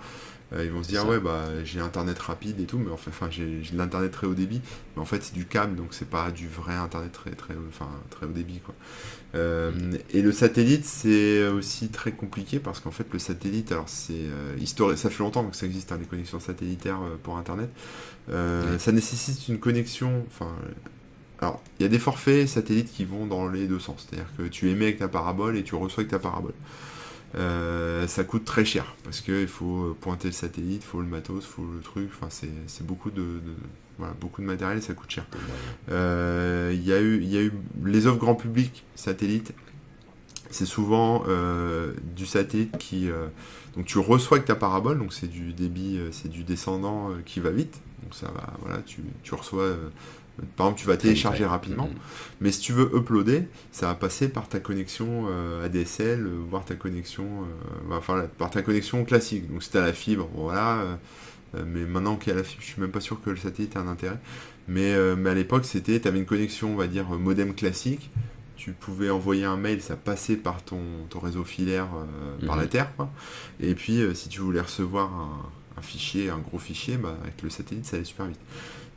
Euh, 0.53 0.63
ils 0.63 0.71
vont 0.71 0.81
se 0.83 0.87
dire, 0.87 1.01
ça. 1.01 1.07
ouais, 1.07 1.19
bah 1.19 1.63
j'ai 1.65 1.81
internet 1.81 2.17
rapide 2.19 2.59
et 2.61 2.65
tout, 2.65 2.77
mais 2.77 2.89
enfin, 2.91 3.11
enfin 3.11 3.27
j'ai 3.29 3.59
de 3.59 3.77
l'internet 3.77 4.11
très 4.11 4.27
haut 4.27 4.33
débit, 4.33 4.61
mais 4.95 5.01
en 5.01 5.05
fait 5.05 5.21
c'est 5.21 5.33
du 5.33 5.45
câble, 5.45 5.75
donc 5.75 5.87
c'est 5.91 6.09
pas 6.09 6.31
du 6.31 6.47
vrai 6.47 6.73
internet 6.73 7.11
très, 7.11 7.31
très, 7.31 7.53
haut- 7.53 7.67
enfin, 7.69 7.89
très 8.11 8.25
haut 8.27 8.31
débit, 8.31 8.59
quoi. 8.61 8.73
Euh, 9.35 9.71
et 10.13 10.21
le 10.21 10.31
satellite, 10.31 10.85
c'est 10.85 11.47
aussi 11.47 11.89
très 11.89 12.11
compliqué 12.11 12.59
parce 12.59 12.79
qu'en 12.79 12.91
fait, 12.91 13.05
le 13.11 13.19
satellite, 13.19 13.71
alors 13.71 13.89
c'est 13.89 14.13
euh, 14.13 14.55
historique, 14.59 14.97
ça 14.97 15.09
fait 15.09 15.23
longtemps 15.23 15.43
que 15.45 15.55
ça 15.55 15.65
existe, 15.65 15.91
hein, 15.91 15.97
les 15.99 16.05
connexions 16.05 16.39
satellitaires 16.39 17.01
euh, 17.01 17.17
pour 17.21 17.37
internet. 17.37 17.69
Ouais. 18.29 18.77
Ça 18.79 18.91
nécessite 18.91 19.47
une 19.47 19.59
connexion, 19.59 20.25
enfin. 20.27 20.51
Alors, 21.39 21.61
il 21.79 21.83
y 21.83 21.85
a 21.85 21.89
des 21.89 21.99
forfaits 21.99 22.47
satellites 22.47 22.91
qui 22.91 23.05
vont 23.05 23.27
dans 23.27 23.47
les 23.47 23.67
deux 23.67 23.79
sens. 23.79 24.07
C'est-à-dire 24.09 24.29
que 24.37 24.43
tu 24.43 24.71
émets 24.71 24.85
avec 24.85 24.97
ta 24.97 25.07
parabole 25.07 25.55
et 25.55 25.63
tu 25.63 25.75
reçois 25.75 26.01
avec 26.01 26.09
ta 26.09 26.17
parabole. 26.17 26.53
Euh, 27.35 28.07
ça 28.07 28.23
coûte 28.23 28.45
très 28.45 28.63
cher 28.65 28.95
parce 29.03 29.19
qu'il 29.21 29.47
faut 29.47 29.95
pointer 29.99 30.29
le 30.29 30.33
satellite, 30.33 30.81
il 30.83 30.87
faut 30.87 31.01
le 31.01 31.07
matos, 31.07 31.43
il 31.43 31.47
faut 31.47 31.65
le 31.65 31.81
truc. 31.81 32.09
Enfin, 32.13 32.29
c'est 32.29 32.85
beaucoup 32.85 33.11
de, 33.11 33.21
de- 33.21 33.55
voilà, 33.97 34.13
beaucoup 34.19 34.41
de 34.41 34.47
matériel 34.47 34.81
ça 34.81 34.93
coûte 34.93 35.09
cher. 35.11 35.25
Euh, 35.91 36.71
Il 36.73 36.87
y, 36.87 37.51
les 37.85 38.07
offres 38.07 38.19
grand 38.19 38.35
public 38.35 38.85
satellite. 38.95 39.53
C'est 40.49 40.65
souvent 40.65 41.25
euh, 41.27 41.93
du 42.15 42.25
satellite 42.25 42.77
qui. 42.77 43.09
donc 43.75 43.85
tu 43.85 43.99
reçois 43.99 44.37
avec 44.37 44.47
ta 44.47 44.55
parabole, 44.55 44.97
donc 44.97 45.11
c'est 45.13 45.27
du 45.27 45.51
débit, 45.51 45.99
c'est 46.11 46.29
du 46.29 46.43
descendant 46.43 47.11
qui 47.25 47.41
va 47.41 47.49
vite. 47.51 47.81
Donc 48.03 48.15
ça 48.15 48.27
va, 48.27 48.53
voilà, 48.61 48.81
tu 48.85 49.33
reçois. 49.33 49.75
Par 50.55 50.67
exemple, 50.67 50.81
tu 50.81 50.87
vas 50.87 50.97
télécharger 50.97 51.45
rapidement. 51.45 51.87
Mhm. 51.87 51.99
Mais 52.41 52.51
si 52.51 52.59
tu 52.61 52.73
veux 52.73 52.89
uploader, 52.95 53.47
ça 53.71 53.87
va 53.87 53.95
passer 53.95 54.29
par 54.29 54.47
ta 54.49 54.59
connexion 54.59 55.25
euh, 55.29 55.65
ADSL, 55.65 56.25
euh, 56.25 56.29
voire 56.49 56.65
ta 56.65 56.75
connexion, 56.75 57.25
euh, 57.25 57.95
enfin 57.97 58.25
par 58.37 58.49
ta 58.51 58.61
connexion 58.61 59.03
classique. 59.05 59.51
Donc 59.51 59.63
si 59.63 59.71
tu 59.71 59.77
as 59.77 59.81
la 59.81 59.93
fibre, 59.93 60.29
voilà. 60.35 60.77
euh, 60.81 60.95
mais 61.65 61.85
maintenant 61.85 62.17
qu'il 62.17 62.31
y 62.33 62.35
a 62.35 62.37
la 62.37 62.43
fibre, 62.43 62.61
je 62.61 62.67
suis 62.67 62.81
même 62.81 62.91
pas 62.91 62.99
sûr 62.99 63.21
que 63.21 63.29
le 63.29 63.37
satellite 63.37 63.75
ait 63.75 63.79
un 63.79 63.87
intérêt. 63.87 64.19
Mais, 64.67 64.93
euh, 64.93 65.15
mais 65.17 65.29
à 65.29 65.33
l'époque, 65.33 65.65
c'était, 65.65 65.99
tu 65.99 66.07
avais 66.07 66.19
une 66.19 66.25
connexion, 66.25 66.73
on 66.73 66.75
va 66.75 66.87
dire, 66.87 67.05
modem 67.09 67.53
classique. 67.55 68.09
Tu 68.57 68.73
pouvais 68.73 69.09
envoyer 69.09 69.45
un 69.45 69.55
mail, 69.55 69.81
ça 69.81 69.95
passait 69.95 70.35
par 70.35 70.61
ton, 70.63 70.81
ton 71.09 71.19
réseau 71.19 71.43
filaire 71.45 71.87
euh, 71.95 72.45
par 72.45 72.57
la 72.57 72.65
Terre. 72.67 72.93
Quoi. 72.97 73.09
Et 73.61 73.75
puis, 73.75 74.01
euh, 74.01 74.13
si 74.13 74.27
tu 74.29 74.41
voulais 74.41 74.59
recevoir 74.61 75.13
un, 75.13 75.49
un 75.77 75.81
fichier, 75.81 76.29
un 76.29 76.39
gros 76.39 76.59
fichier, 76.59 76.97
bah, 76.97 77.15
avec 77.23 77.41
le 77.43 77.49
satellite, 77.49 77.85
ça 77.85 77.95
allait 77.95 78.05
super 78.05 78.25
vite. 78.25 78.39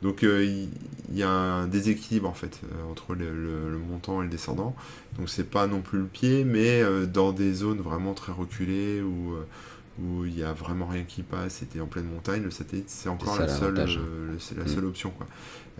Donc 0.01 0.23
euh, 0.23 0.43
il 0.43 1.17
y, 1.17 1.23
a 1.23 1.29
un 1.29 1.67
déséquilibre 1.67 2.27
en 2.27 2.33
fait 2.33 2.59
euh, 2.63 2.91
entre 2.91 3.13
le, 3.13 3.29
le- 3.33 3.69
le 3.71 3.77
montant 3.77 4.21
et 4.21 4.25
le 4.25 4.31
descendant. 4.31 4.75
Donc 5.19 5.29
c'est 5.29 5.49
pas 5.49 5.67
non 5.67 5.81
plus 5.81 5.99
le 5.99 6.05
pied, 6.05 6.43
mais 6.43 6.81
euh, 6.81 7.05
dans 7.05 7.31
des 7.33 7.53
zones 7.53 7.79
vraiment 7.81 8.13
très 8.13 8.31
reculées 8.31 9.01
où 9.01 9.35
où 10.01 10.25
il 10.25 10.39
y 10.39 10.41
a 10.43 10.53
vraiment 10.53 10.87
rien 10.87 11.03
qui 11.03 11.21
passe, 11.21 11.55
c'était 11.55 11.81
en 11.81 11.85
pleine 11.85 12.05
montagne, 12.07 12.41
le 12.41 12.49
satellite 12.49 12.89
c'est 12.89 13.09
encore 13.09 13.35
la 13.41 13.47
seule, 13.59 13.75
euh, 13.79 14.33
Mm. 14.63 14.67
seule 14.67 14.85
option 14.85 15.11
quoi. 15.11 15.27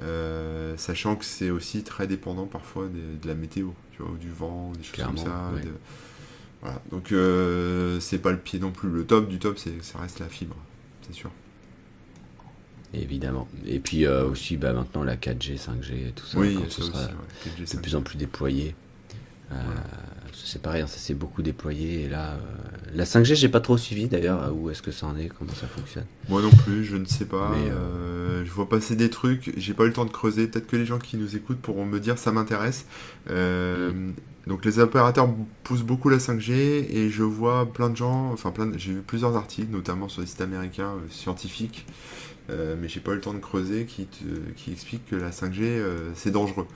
Euh, 0.01 0.75
sachant 0.77 1.15
que 1.15 1.25
c'est 1.25 1.49
aussi 1.49 1.83
très 1.83 2.07
dépendant 2.07 2.45
parfois 2.45 2.87
de, 2.87 3.27
la 3.27 3.33
météo, 3.35 3.69
tu 3.93 4.01
vois, 4.03 4.11
ou 4.11 4.17
du 4.17 4.29
vent, 4.29 4.71
des 4.77 4.83
choses 4.83 4.95
comme 5.05 5.17
ça. 5.17 5.51
ouais. 5.55 5.61
de- 5.61 5.69
Voilà. 6.61 6.81
Donc 6.91 7.11
euh, 7.11 7.99
c'est 7.99 8.19
pas 8.19 8.31
le 8.31 8.37
pied 8.37 8.59
non 8.59 8.71
plus. 8.71 8.89
Le 8.89 9.05
top 9.05 9.27
du 9.29 9.39
top, 9.39 9.57
c'est 9.57 9.81
ça 9.81 9.97
reste 9.99 10.19
la 10.19 10.27
fibre, 10.27 10.55
c'est 11.07 11.13
sûr. 11.13 11.31
Évidemment. 12.93 13.47
Et 13.65 13.79
puis 13.79 14.05
euh, 14.05 14.25
aussi, 14.25 14.57
bah, 14.57 14.73
maintenant, 14.73 15.03
la 15.03 15.15
4G, 15.15 15.57
5G, 15.57 16.09
et 16.09 16.11
tout 16.15 16.25
ça, 16.25 16.37
oui, 16.39 16.55
quand 16.55 16.63
ça 16.65 16.69
ce 16.69 16.81
aussi. 16.81 16.91
sera 16.91 17.01
ouais. 17.05 17.11
4G, 17.57 17.59
de 17.61 17.65
5G. 17.65 17.81
plus 17.81 17.95
en 17.95 18.01
plus 18.01 18.17
déployé. 18.17 18.75
Euh, 19.51 19.55
Voilà. 19.65 19.81
C'est 20.33 20.61
pareil, 20.61 20.81
hein, 20.81 20.87
ça 20.87 20.97
s'est 20.97 21.13
beaucoup 21.13 21.41
déployé. 21.41 22.03
Et 22.03 22.09
là, 22.09 22.31
euh, 22.31 22.37
la 22.95 23.03
5G, 23.05 23.35
j'ai 23.35 23.49
pas 23.49 23.59
trop 23.59 23.77
suivi 23.77 24.07
d'ailleurs. 24.07 24.53
Où 24.55 24.69
est-ce 24.69 24.81
que 24.81 24.91
ça 24.91 25.05
en 25.07 25.17
est 25.17 25.27
Comment 25.29 25.53
ça 25.53 25.67
fonctionne 25.67 26.05
Moi 26.29 26.41
non 26.41 26.49
plus, 26.49 26.83
je 26.85 26.97
ne 26.97 27.05
sais 27.05 27.25
pas. 27.25 27.51
Mais, 27.51 27.71
je 28.45 28.51
vois 28.51 28.67
passer 28.67 28.95
des 28.95 29.09
trucs, 29.09 29.53
j'ai 29.57 29.73
pas 29.73 29.83
eu 29.83 29.87
le 29.87 29.93
temps 29.93 30.05
de 30.05 30.09
creuser. 30.11 30.47
Peut-être 30.47 30.67
que 30.67 30.75
les 30.77 30.85
gens 30.85 30.99
qui 30.99 31.15
nous 31.17 31.35
écoutent 31.35 31.59
pourront 31.61 31.85
me 31.85 31.99
dire 31.99 32.17
ça 32.17 32.31
m'intéresse. 32.31 32.85
Euh, 33.29 34.11
Donc 34.47 34.65
les 34.65 34.79
opérateurs 34.79 35.29
poussent 35.63 35.83
beaucoup 35.83 36.09
la 36.09 36.17
5G 36.17 36.51
et 36.53 37.09
je 37.09 37.21
vois 37.23 37.71
plein 37.71 37.89
de 37.89 37.95
gens, 37.97 38.31
enfin 38.33 38.49
plein, 38.51 38.71
j'ai 38.77 38.93
vu 38.93 39.01
plusieurs 39.01 39.35
articles, 39.37 39.71
notamment 39.71 40.09
sur 40.09 40.21
les 40.21 40.27
sites 40.27 40.41
américains 40.41 40.93
euh, 40.95 41.07
scientifiques, 41.11 41.85
euh, 42.49 42.75
mais 42.79 42.89
j'ai 42.89 42.99
pas 42.99 43.11
eu 43.11 43.15
le 43.15 43.21
temps 43.21 43.33
de 43.33 43.39
creuser, 43.39 43.85
qui, 43.85 44.05
te- 44.07 44.51
qui 44.55 44.71
expliquent 44.71 45.05
que 45.09 45.15
la 45.15 45.31
5G 45.31 45.59
euh, 45.61 46.11
c'est 46.15 46.31
dangereux. 46.31 46.67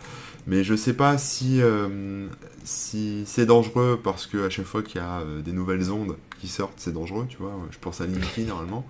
Mais 0.48 0.64
je 0.64 0.76
sais 0.76 0.94
pas 0.94 1.18
si, 1.18 1.62
euh, 1.62 2.28
si 2.64 3.24
c'est 3.26 3.46
dangereux 3.48 4.00
parce 4.04 4.28
que 4.28 4.46
à 4.46 4.50
chaque 4.50 4.66
fois 4.66 4.84
qu'il 4.84 5.02
y 5.02 5.04
a 5.04 5.24
des 5.44 5.52
nouvelles 5.54 5.92
ondes 5.92 6.18
qui 6.40 6.48
sortent, 6.48 6.78
c'est 6.78 6.94
dangereux, 6.94 7.26
tu 7.28 7.38
vois. 7.38 7.54
Je 7.72 7.78
pense 7.80 8.00
à 8.02 8.06
LinkedIn 8.06 8.48
normalement. 8.50 8.86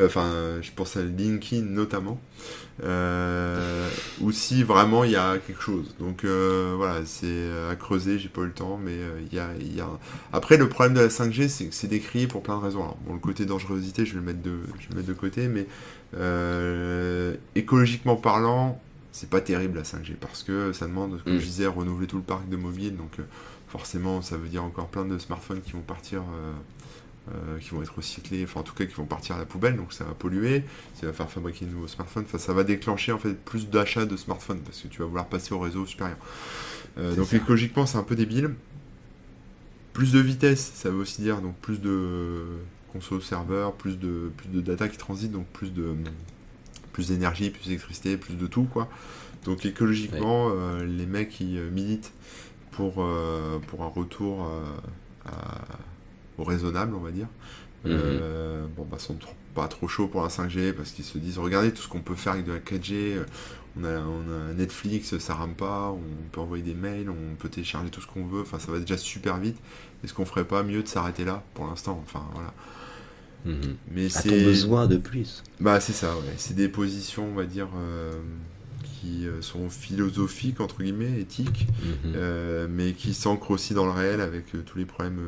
Enfin, 0.00 0.30
je 0.62 0.70
pense 0.76 0.96
à 0.96 1.02
LinkedIn 1.02 1.62
notamment. 1.66 2.20
Ou 4.20 4.32
si 4.32 4.62
vraiment 4.62 5.04
il 5.04 5.12
y 5.12 5.16
a 5.16 5.38
quelque 5.38 5.62
chose. 5.62 5.94
Donc 5.98 6.24
voilà, 6.24 7.00
c'est 7.04 7.46
à 7.70 7.76
creuser, 7.76 8.18
j'ai 8.18 8.28
pas 8.28 8.42
eu 8.42 8.46
le 8.46 8.52
temps, 8.52 8.78
mais 8.82 8.96
il 9.30 9.36
y, 9.36 9.40
a, 9.40 9.48
y 9.56 9.80
a... 9.80 9.88
Après, 10.32 10.56
le 10.56 10.68
problème 10.68 10.94
de 10.94 11.00
la 11.00 11.08
5G, 11.10 11.48
c'est 11.48 11.66
que 11.66 11.74
c'est 11.74 11.88
décrié 11.88 12.26
pour 12.26 12.42
plein 12.42 12.58
de 12.58 12.62
raisons. 12.64 12.80
Alors, 12.82 12.98
bon, 13.06 13.14
le 13.14 13.20
côté 13.20 13.44
dangerosité, 13.46 14.04
je 14.06 14.12
vais 14.14 14.20
le 14.20 14.26
mettre 14.26 14.42
de, 14.42 14.58
je 14.78 14.84
vais 14.88 14.90
le 14.90 14.96
mettre 14.96 15.08
de 15.08 15.14
côté, 15.14 15.48
mais 15.48 15.66
euh, 16.16 17.34
écologiquement 17.54 18.16
parlant, 18.16 18.80
c'est 19.12 19.28
pas 19.30 19.40
terrible 19.40 19.78
la 19.78 19.84
5G 19.84 20.14
parce 20.20 20.42
que 20.42 20.72
ça 20.72 20.86
demande, 20.86 21.22
comme 21.24 21.34
Mm. 21.36 21.38
je 21.40 21.44
disais, 21.44 21.66
renouveler 21.66 22.06
tout 22.06 22.16
le 22.16 22.22
parc 22.22 22.48
de 22.48 22.56
mobile. 22.56 22.96
Donc 22.96 23.18
euh, 23.18 23.24
forcément, 23.68 24.22
ça 24.22 24.36
veut 24.36 24.48
dire 24.48 24.64
encore 24.64 24.88
plein 24.88 25.04
de 25.04 25.18
smartphones 25.18 25.60
qui 25.62 25.72
vont 25.72 25.80
partir. 25.80 26.22
euh, 26.22 27.58
qui 27.60 27.70
vont 27.74 27.82
être 27.82 27.94
recyclés, 27.94 28.42
enfin 28.44 28.60
en 28.60 28.62
tout 28.62 28.72
cas 28.74 28.86
qui 28.86 28.94
vont 28.94 29.04
partir 29.04 29.36
à 29.36 29.38
la 29.38 29.44
poubelle, 29.44 29.76
donc 29.76 29.92
ça 29.92 30.02
va 30.04 30.12
polluer, 30.14 30.64
ça 30.98 31.06
va 31.06 31.12
faire 31.12 31.30
fabriquer 31.30 31.66
de 31.66 31.70
nouveaux 31.72 31.86
smartphones, 31.86 32.24
enfin 32.26 32.38
ça 32.38 32.54
va 32.54 32.64
déclencher 32.64 33.12
en 33.12 33.18
fait 33.18 33.34
plus 33.34 33.68
d'achats 33.68 34.06
de 34.06 34.16
smartphones 34.16 34.60
parce 34.60 34.80
que 34.80 34.88
tu 34.88 35.00
vas 35.00 35.04
vouloir 35.04 35.26
passer 35.26 35.52
au 35.52 35.58
réseau 35.58 35.84
supérieur. 35.84 36.16
Donc 36.96 37.26
ça. 37.26 37.36
écologiquement 37.36 37.84
c'est 37.84 37.98
un 37.98 38.02
peu 38.02 38.16
débile. 38.16 38.54
Plus 39.92 40.10
de 40.12 40.20
vitesse, 40.20 40.72
ça 40.74 40.88
veut 40.88 40.96
aussi 41.00 41.20
dire 41.20 41.42
donc 41.42 41.54
plus 41.58 41.82
de 41.82 42.44
conso 42.92 43.20
serveur, 43.20 43.72
plus 43.74 43.98
de 43.98 44.30
plus 44.36 44.48
de 44.48 44.60
data 44.60 44.88
qui 44.88 44.96
transite, 44.98 45.32
donc 45.32 45.46
plus 45.46 45.72
de 45.72 45.94
plus 46.92 47.08
d'énergie, 47.08 47.50
plus 47.50 47.64
d'électricité, 47.66 48.16
plus 48.16 48.34
de 48.34 48.46
tout 48.46 48.64
quoi. 48.64 48.88
Donc 49.44 49.64
écologiquement, 49.66 50.48
euh, 50.52 50.84
les 50.84 51.06
mecs 51.06 51.28
qui 51.30 51.58
euh, 51.58 51.70
militent 51.70 52.12
pour, 52.72 52.96
euh, 52.98 53.58
pour 53.68 53.82
un 53.84 53.88
retour 53.88 54.44
euh, 54.46 54.62
à- 55.26 55.78
au 56.38 56.44
raisonnable, 56.44 56.94
on 56.94 57.00
va 57.00 57.10
dire, 57.10 57.28
Mhm. 57.84 58.20
bon, 58.76 58.84
bah, 58.90 58.98
sont 58.98 59.14
trop- 59.14 59.34
pas 59.54 59.68
trop 59.68 59.86
chauds 59.88 60.08
pour 60.08 60.22
la 60.22 60.28
5G 60.28 60.72
parce 60.72 60.90
qu'ils 60.90 61.04
se 61.04 61.18
disent 61.18 61.38
regardez 61.38 61.72
tout 61.72 61.82
ce 61.82 61.88
qu'on 61.88 62.00
peut 62.00 62.14
faire 62.16 62.32
avec 62.34 62.44
de 62.46 62.52
la 62.52 62.58
4G. 62.60 63.16
On 63.80 63.84
a, 63.84 63.98
on 64.00 64.50
a 64.50 64.54
Netflix, 64.54 65.16
ça 65.18 65.34
rame 65.34 65.54
pas, 65.54 65.90
on 65.92 66.00
peut 66.32 66.40
envoyer 66.40 66.64
des 66.64 66.74
mails, 66.74 67.08
on 67.10 67.36
peut 67.36 67.48
télécharger 67.48 67.90
tout 67.90 68.00
ce 68.00 68.06
qu'on 68.06 68.26
veut, 68.26 68.42
enfin 68.42 68.58
ça 68.58 68.72
va 68.72 68.80
déjà 68.80 68.96
super 68.96 69.38
vite. 69.38 69.56
Est-ce 70.02 70.14
qu'on 70.14 70.24
ferait 70.24 70.44
pas 70.46 70.62
mieux 70.64 70.82
de 70.82 70.88
s'arrêter 70.88 71.24
là 71.24 71.44
pour 71.54 71.66
l'instant? 71.66 72.02
Enfin 72.04 72.24
voilà. 72.34 72.52
Mhm. 73.44 73.76
Mais 73.92 74.08
c'est. 74.08 74.28
besoin 74.44 74.86
de 74.86 74.96
plus? 74.96 75.44
Bah 75.60 75.80
c'est 75.80 75.92
ça, 75.92 76.16
ouais. 76.16 76.34
C'est 76.36 76.54
des 76.54 76.68
positions, 76.68 77.28
on 77.30 77.34
va 77.34 77.44
dire, 77.46 77.68
euh, 77.76 78.12
qui 79.00 79.26
euh, 79.28 79.40
sont 79.42 79.70
philosophiques, 79.70 80.60
entre 80.60 80.82
guillemets, 80.82 81.20
éthiques, 81.20 81.66
Mhm. 81.82 82.12
euh, 82.16 82.66
mais 82.68 82.92
qui 82.94 83.14
s'ancrent 83.14 83.52
aussi 83.52 83.74
dans 83.74 83.84
le 83.84 83.92
réel 83.92 84.20
avec 84.20 84.54
euh, 84.56 84.62
tous 84.66 84.78
les 84.78 84.86
problèmes 84.86 85.20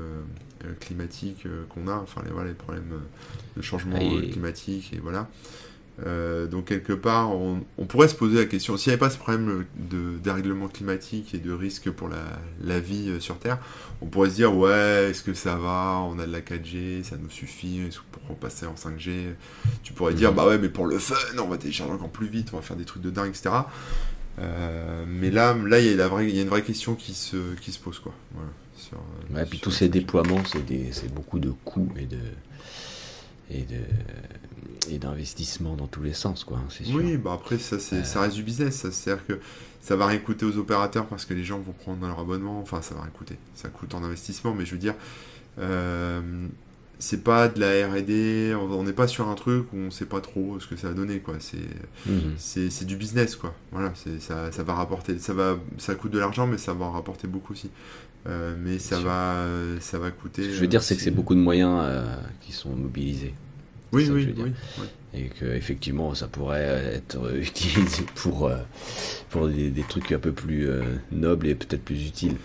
climatiques 0.81 1.45
qu'on 1.71 1.89
a, 1.89 1.95
enfin 1.95 2.21
les, 2.25 2.31
voilà, 2.33 2.49
les 2.51 2.55
problèmes 2.55 2.93
de 3.57 3.63
changement 3.63 3.97
Ah, 3.99 4.25
et- 4.25 4.29
climatique, 4.31 4.93
et 4.93 4.99
voilà. 4.99 5.29
Euh, 6.07 6.47
donc 6.47 6.67
quelque 6.67 6.93
part, 6.95 7.31
on, 7.33 7.61
on 7.77 7.85
pourrait 7.85 8.09
se 8.09 8.15
poser 8.15 8.39
la 8.39 8.45
question, 8.47 8.77
s'il 8.77 8.91
n'y 8.91 8.95
avait 8.95 9.01
pas 9.01 9.11
ce 9.11 9.19
problème 9.19 9.67
de 9.77 10.17
dérèglement 10.23 10.69
climatique 10.69 11.35
et 11.35 11.39
de 11.39 11.53
risque 11.53 11.91
pour 11.91 12.09
la, 12.09 12.25
la 12.63 12.81
vie 12.81 13.11
euh, 13.11 13.21
sur 13.21 13.39
Terre, 13.39 13.59
on 14.01 14.07
pourrait 14.07 14.31
se 14.31 14.37
dire, 14.37 14.57
ouais, 14.57 15.09
est-ce 15.11 15.23
que 15.23 15.35
ça 15.35 15.57
va, 15.57 16.01
on 16.09 16.19
a 16.19 16.27
de 16.27 16.33
la 16.33 16.41
4G, 16.41 17.03
ça 17.05 17.17
nous 17.17 17.29
suffit, 17.31 17.81
est-ce 17.81 17.99
que 17.99 18.05
pour 18.27 18.37
passer 18.37 18.67
en 18.67 18.75
5G, 18.75 19.35
tu 19.83 19.93
pourrais 19.93 20.15
dire, 20.15 20.31
Mhm. 20.31 20.37
bah 20.37 20.47
ouais, 20.47 20.59
mais 20.59 20.71
pour 20.71 20.87
le 20.87 20.99
fun, 20.99 21.15
on 21.39 21.49
va 21.49 21.59
télécharger 21.59 21.93
encore 21.93 22.11
plus 22.11 22.29
vite, 22.29 22.49
on 22.53 22.57
va 22.57 22.63
faire 22.63 22.77
des 22.77 22.85
trucs 22.87 23.03
de 23.03 23.11
dingue, 23.11 23.29
etc. 23.31 23.51
Euh, 24.39 25.05
mais 25.07 25.31
là, 25.31 25.55
là, 25.55 25.81
il 25.81 25.87
y 25.87 26.01
a 26.01 26.23
y 26.23 26.41
une 26.41 26.49
vraie 26.49 26.63
question 26.63 26.95
qui 26.95 27.13
se, 27.15 27.55
qui 27.61 27.73
se 27.73 27.79
pose, 27.79 27.99
quoi. 27.99 28.15
Voilà, 28.33 28.49
sur, 28.77 28.97
Ouais, 29.35 29.45
puis 29.45 29.61
tous 29.61 29.71
ces 29.71 29.89
5G. 29.89 29.91
déploiements, 29.91 30.43
c'est 30.47 31.13
beaucoup 31.13 31.39
de 31.41 31.51
coûts 31.65 31.93
et 31.99 32.07
de 32.07 32.19
et 33.53 33.63
de 33.63 33.77
et 34.91 34.99
d'investissements 34.99 35.77
dans 35.77 35.87
tous 35.87 36.03
les 36.03 36.13
sens, 36.13 36.45
quoi. 36.45 36.59
hein, 36.59 36.65
sûr. 36.69 36.85
Oui, 36.97 37.17
bah 37.17 37.33
après, 37.35 37.59
ça, 37.59 37.77
Euh. 37.77 38.05
ça 38.05 38.21
reste 38.21 38.37
du 38.37 38.43
business. 38.43 38.77
Ça, 38.77 38.91
c'est-à-dire 38.91 39.27
que 39.27 39.39
ça 39.81 39.97
va 39.97 40.07
rien 40.07 40.19
coûter 40.19 40.45
aux 40.47 40.57
opérateurs 40.59 41.07
parce 41.07 41.25
que 41.25 41.35
les 41.35 41.45
gens 41.45 41.59
vont 41.59 41.73
prendre 41.73 42.07
leur 42.07 42.19
abonnement. 42.19 42.61
Enfin, 42.61 42.83
ça 42.83 42.95
va 42.95 43.03
rien 43.03 43.11
coûter. 43.11 43.37
Ça 43.55 43.69
coûte 43.69 43.95
en 43.95 44.03
investissement, 44.05 44.55
mais 44.55 44.65
je 44.67 44.73
veux 44.73 44.79
dire, 44.79 44.95
euh, 45.59 46.21
c'est 46.99 47.25
pas 47.25 47.49
de 47.49 47.61
la 47.61 47.89
R&D. 47.89 48.55
On 48.55 48.83
n'est 48.83 48.93
pas 48.93 49.09
sur 49.09 49.29
un 49.29 49.35
truc 49.35 49.73
où 49.73 49.77
on 49.79 49.91
sait 49.91 50.05
pas 50.05 50.21
trop 50.21 50.61
ce 50.61 50.67
que 50.67 50.77
ça 50.77 50.89
va 50.89 50.95
donner, 50.95 51.21
quoi. 51.21 51.37
C'est, 52.37 52.71
c'est 52.71 52.85
du 52.85 52.97
business, 52.97 53.37
quoi. 53.37 53.55
Voilà, 53.73 53.93
ça, 54.21 54.53
ça 54.53 54.63
va 54.63 54.75
rapporter. 54.75 55.19
Ça, 55.19 55.33
va, 55.33 55.59
ça 55.79 55.95
coûte 55.95 56.11
de 56.13 56.19
l'argent, 56.19 56.47
mais 56.47 56.59
ça 56.59 56.75
va 56.75 56.85
en 56.87 56.93
rapporter 56.93 57.27
beaucoup 57.27 57.53
aussi. 57.55 57.71
Euh, 58.27 58.55
mais 58.63 58.79
ça 58.79 58.97
sûr. 58.97 59.07
va, 59.07 59.47
ça 59.81 59.99
va 59.99 60.11
coûter. 60.11 60.43
Ce 60.43 60.49
que 60.49 60.55
je 60.55 60.61
veux 60.61 60.67
dire, 60.67 60.83
c'est 60.83 60.95
que 60.95 61.01
c'est 61.01 61.11
beaucoup 61.11 61.35
de 61.35 61.41
moyens 61.41 61.81
euh, 61.83 62.15
qui 62.43 62.53
sont 62.53 62.77
mobilisés. 62.77 63.33
Oui, 63.93 64.07
que 64.07 64.13
oui, 64.13 64.35
oui. 64.39 64.53
Et 65.13 65.25
que 65.29 65.45
effectivement, 65.45 66.15
ça 66.15 66.29
pourrait 66.29 66.95
être 66.95 67.17
euh, 67.25 67.37
utilisé 67.43 68.05
pour 68.15 68.47
euh, 68.47 68.57
pour 69.31 69.49
des, 69.49 69.71
des 69.71 69.83
trucs 69.83 70.13
un 70.13 70.19
peu 70.19 70.33
plus 70.33 70.69
euh, 70.69 70.83
nobles 71.11 71.49
et 71.49 71.55
peut-être 71.55 71.83
plus 71.85 72.07
utiles. 72.07 72.37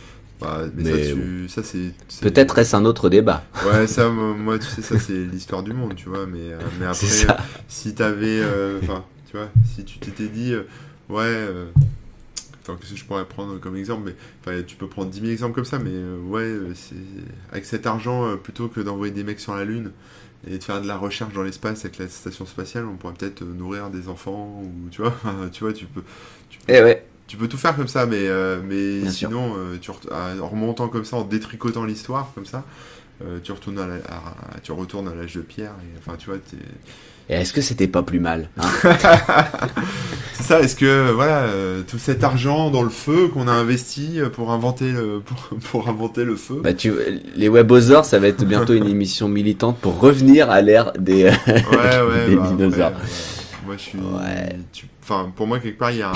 Bah, 0.41 0.63
mais, 0.75 0.83
Mais 0.83 1.03
ça, 1.03 1.13
tu- 1.13 1.49
ça, 1.49 1.63
c'est. 1.63 2.21
Peut-être 2.21 2.57
est-ce 2.57 2.75
un 2.75 2.85
autre 2.85 3.09
débat. 3.09 3.43
Ouais, 3.65 3.87
ça, 3.87 4.09
moi, 4.09 4.57
tu 4.59 4.65
sais, 4.65 4.81
ça, 4.81 4.97
c'est 4.99 5.13
l'histoire 5.25 5.63
du 5.63 5.73
monde, 5.73 5.95
tu 5.95 6.09
vois. 6.09 6.25
Mais, 6.25 6.39
euh, 6.51 6.59
mais 6.79 6.85
après, 6.85 7.07
ça. 7.07 7.33
euh, 7.39 7.43
si 7.67 7.93
t'avais. 7.93 8.39
euh, 8.41 8.79
Enfin, 8.81 9.05
tu 9.29 9.37
vois, 9.37 9.49
si 9.75 9.83
tu 9.85 9.99
t'étais 9.99 10.27
dit. 10.27 10.53
euh, 10.53 10.63
ouais. 11.09 11.21
euh, 11.23 11.65
qu'est-ce 12.65 12.91
que 12.93 12.97
je 12.97 13.05
pourrais 13.05 13.25
prendre 13.25 13.59
comme 13.59 13.75
exemple 13.75 14.03
mais, 14.05 14.15
enfin, 14.41 14.61
Tu 14.65 14.75
peux 14.75 14.87
prendre 14.87 15.09
10 15.11 15.19
000 15.19 15.31
exemples 15.31 15.53
comme 15.55 15.65
ça, 15.65 15.79
mais 15.79 15.91
euh, 15.93 16.17
ouais, 16.21 16.41
euh, 16.43 16.73
avec 17.51 17.65
cet 17.65 17.85
argent, 17.85 18.25
euh, 18.25 18.35
plutôt 18.35 18.67
que 18.67 18.79
d'envoyer 18.81 19.13
des 19.13 19.23
mecs 19.23 19.39
sur 19.39 19.55
la 19.55 19.65
Lune 19.65 19.91
et 20.47 20.57
de 20.57 20.63
faire 20.63 20.81
de 20.81 20.87
la 20.87 20.97
recherche 20.97 21.33
dans 21.33 21.43
l'espace 21.43 21.85
avec 21.85 21.97
la 21.97 22.07
station 22.07 22.45
spatiale, 22.45 22.85
on 22.85 22.95
pourrait 22.95 23.13
peut-être 23.13 23.41
euh, 23.41 23.53
nourrir 23.53 23.89
des 23.89 24.07
enfants, 24.09 24.61
ou 24.63 24.89
tu 24.89 25.01
vois, 25.01 25.13
tu 25.51 25.63
vois, 25.63 25.73
tu 25.73 25.85
peux. 25.85 26.03
Tu 26.49 26.59
peux 26.59 26.73
Eh 26.73 26.81
ouais. 26.83 27.05
tu 27.27 27.37
peux 27.37 27.47
tout 27.47 27.57
faire 27.57 27.75
comme 27.75 27.87
ça, 27.87 28.05
mais, 28.05 28.27
euh, 28.27 28.61
mais 28.63 29.01
Bien 29.01 29.11
sinon, 29.11 29.55
euh, 29.57 29.77
tu 29.81 29.91
à- 30.11 30.35
en 30.41 30.47
remontant 30.47 30.87
comme 30.89 31.05
ça, 31.05 31.17
en 31.17 31.23
détricotant 31.23 31.83
l'histoire 31.85 32.31
comme 32.35 32.45
ça, 32.45 32.63
euh, 33.23 33.39
tu 33.43 33.51
retournes 33.51 33.79
à, 33.79 33.87
la- 33.87 33.95
à- 33.95 34.59
tu 34.61 34.71
retournes 34.71 35.07
à 35.07 35.15
l'âge 35.15 35.35
de 35.35 35.41
pierre. 35.41 35.73
Et, 35.83 35.97
enfin, 35.97 36.17
tu 36.17 36.29
vois, 36.29 36.39
t'es- 36.39 36.57
Et 37.29 37.33
est-ce 37.33 37.53
que 37.53 37.61
c'était 37.61 37.87
pas 37.87 38.03
plus 38.03 38.19
mal 38.19 38.49
hein 38.57 38.69
c'est 40.33 40.43
ça. 40.43 40.59
Est-ce 40.59 40.75
que 40.75 40.85
euh, 40.85 41.11
voilà, 41.13 41.43
euh, 41.43 41.81
tout 41.87 41.97
cet 41.97 42.23
argent 42.23 42.69
dans 42.69 42.83
le 42.83 42.89
feu 42.89 43.29
qu'on 43.29 43.47
a 43.47 43.51
investi 43.51 44.19
euh, 44.19 44.29
pour 44.29 44.51
inventer 44.51 44.91
le 44.91 45.19
pour, 45.25 45.57
pour 45.71 45.89
inventer 45.89 46.23
le 46.23 46.35
feu. 46.35 46.59
bah, 46.63 46.73
tu, 46.73 46.93
Les 47.35 47.49
webosaures, 47.49 48.05
ça 48.05 48.19
va 48.19 48.27
être 48.27 48.45
bientôt 48.45 48.73
une 48.73 48.87
émission 48.87 49.27
militante 49.27 49.77
pour 49.79 49.99
revenir 49.99 50.51
à 50.51 50.61
l'ère 50.61 50.93
des. 50.93 51.25
ouais, 51.25 51.31
ouais. 51.47 52.27
des 52.29 52.35
bah, 52.35 52.47
dinosaures. 52.49 52.91
ouais, 52.91 52.95
ouais. 52.95 53.65
Moi, 53.65 53.75
je 53.77 53.81
suis. 53.81 53.99
Tu- 54.71 54.87
pour 55.35 55.47
moi, 55.47 55.59
quelque 55.59 55.77
part, 55.77 55.91
il 55.91 55.97
y 55.97 56.03
a 56.03 56.09
un. 56.09 56.13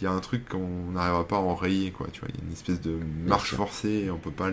Il 0.00 0.04
y 0.04 0.06
a 0.06 0.10
un 0.10 0.20
truc 0.20 0.48
qu'on 0.48 0.92
n'arrivera 0.92 1.26
pas 1.26 1.36
à 1.36 1.40
enrayer, 1.40 1.90
quoi. 1.90 2.08
Tu 2.12 2.20
vois, 2.20 2.28
il 2.32 2.40
y 2.40 2.42
a 2.42 2.46
une 2.46 2.52
espèce 2.52 2.80
de 2.80 2.98
marche 3.26 3.54
forcée, 3.54 4.04
et 4.06 4.10
on 4.10 4.18
peut 4.18 4.30
pas 4.30 4.50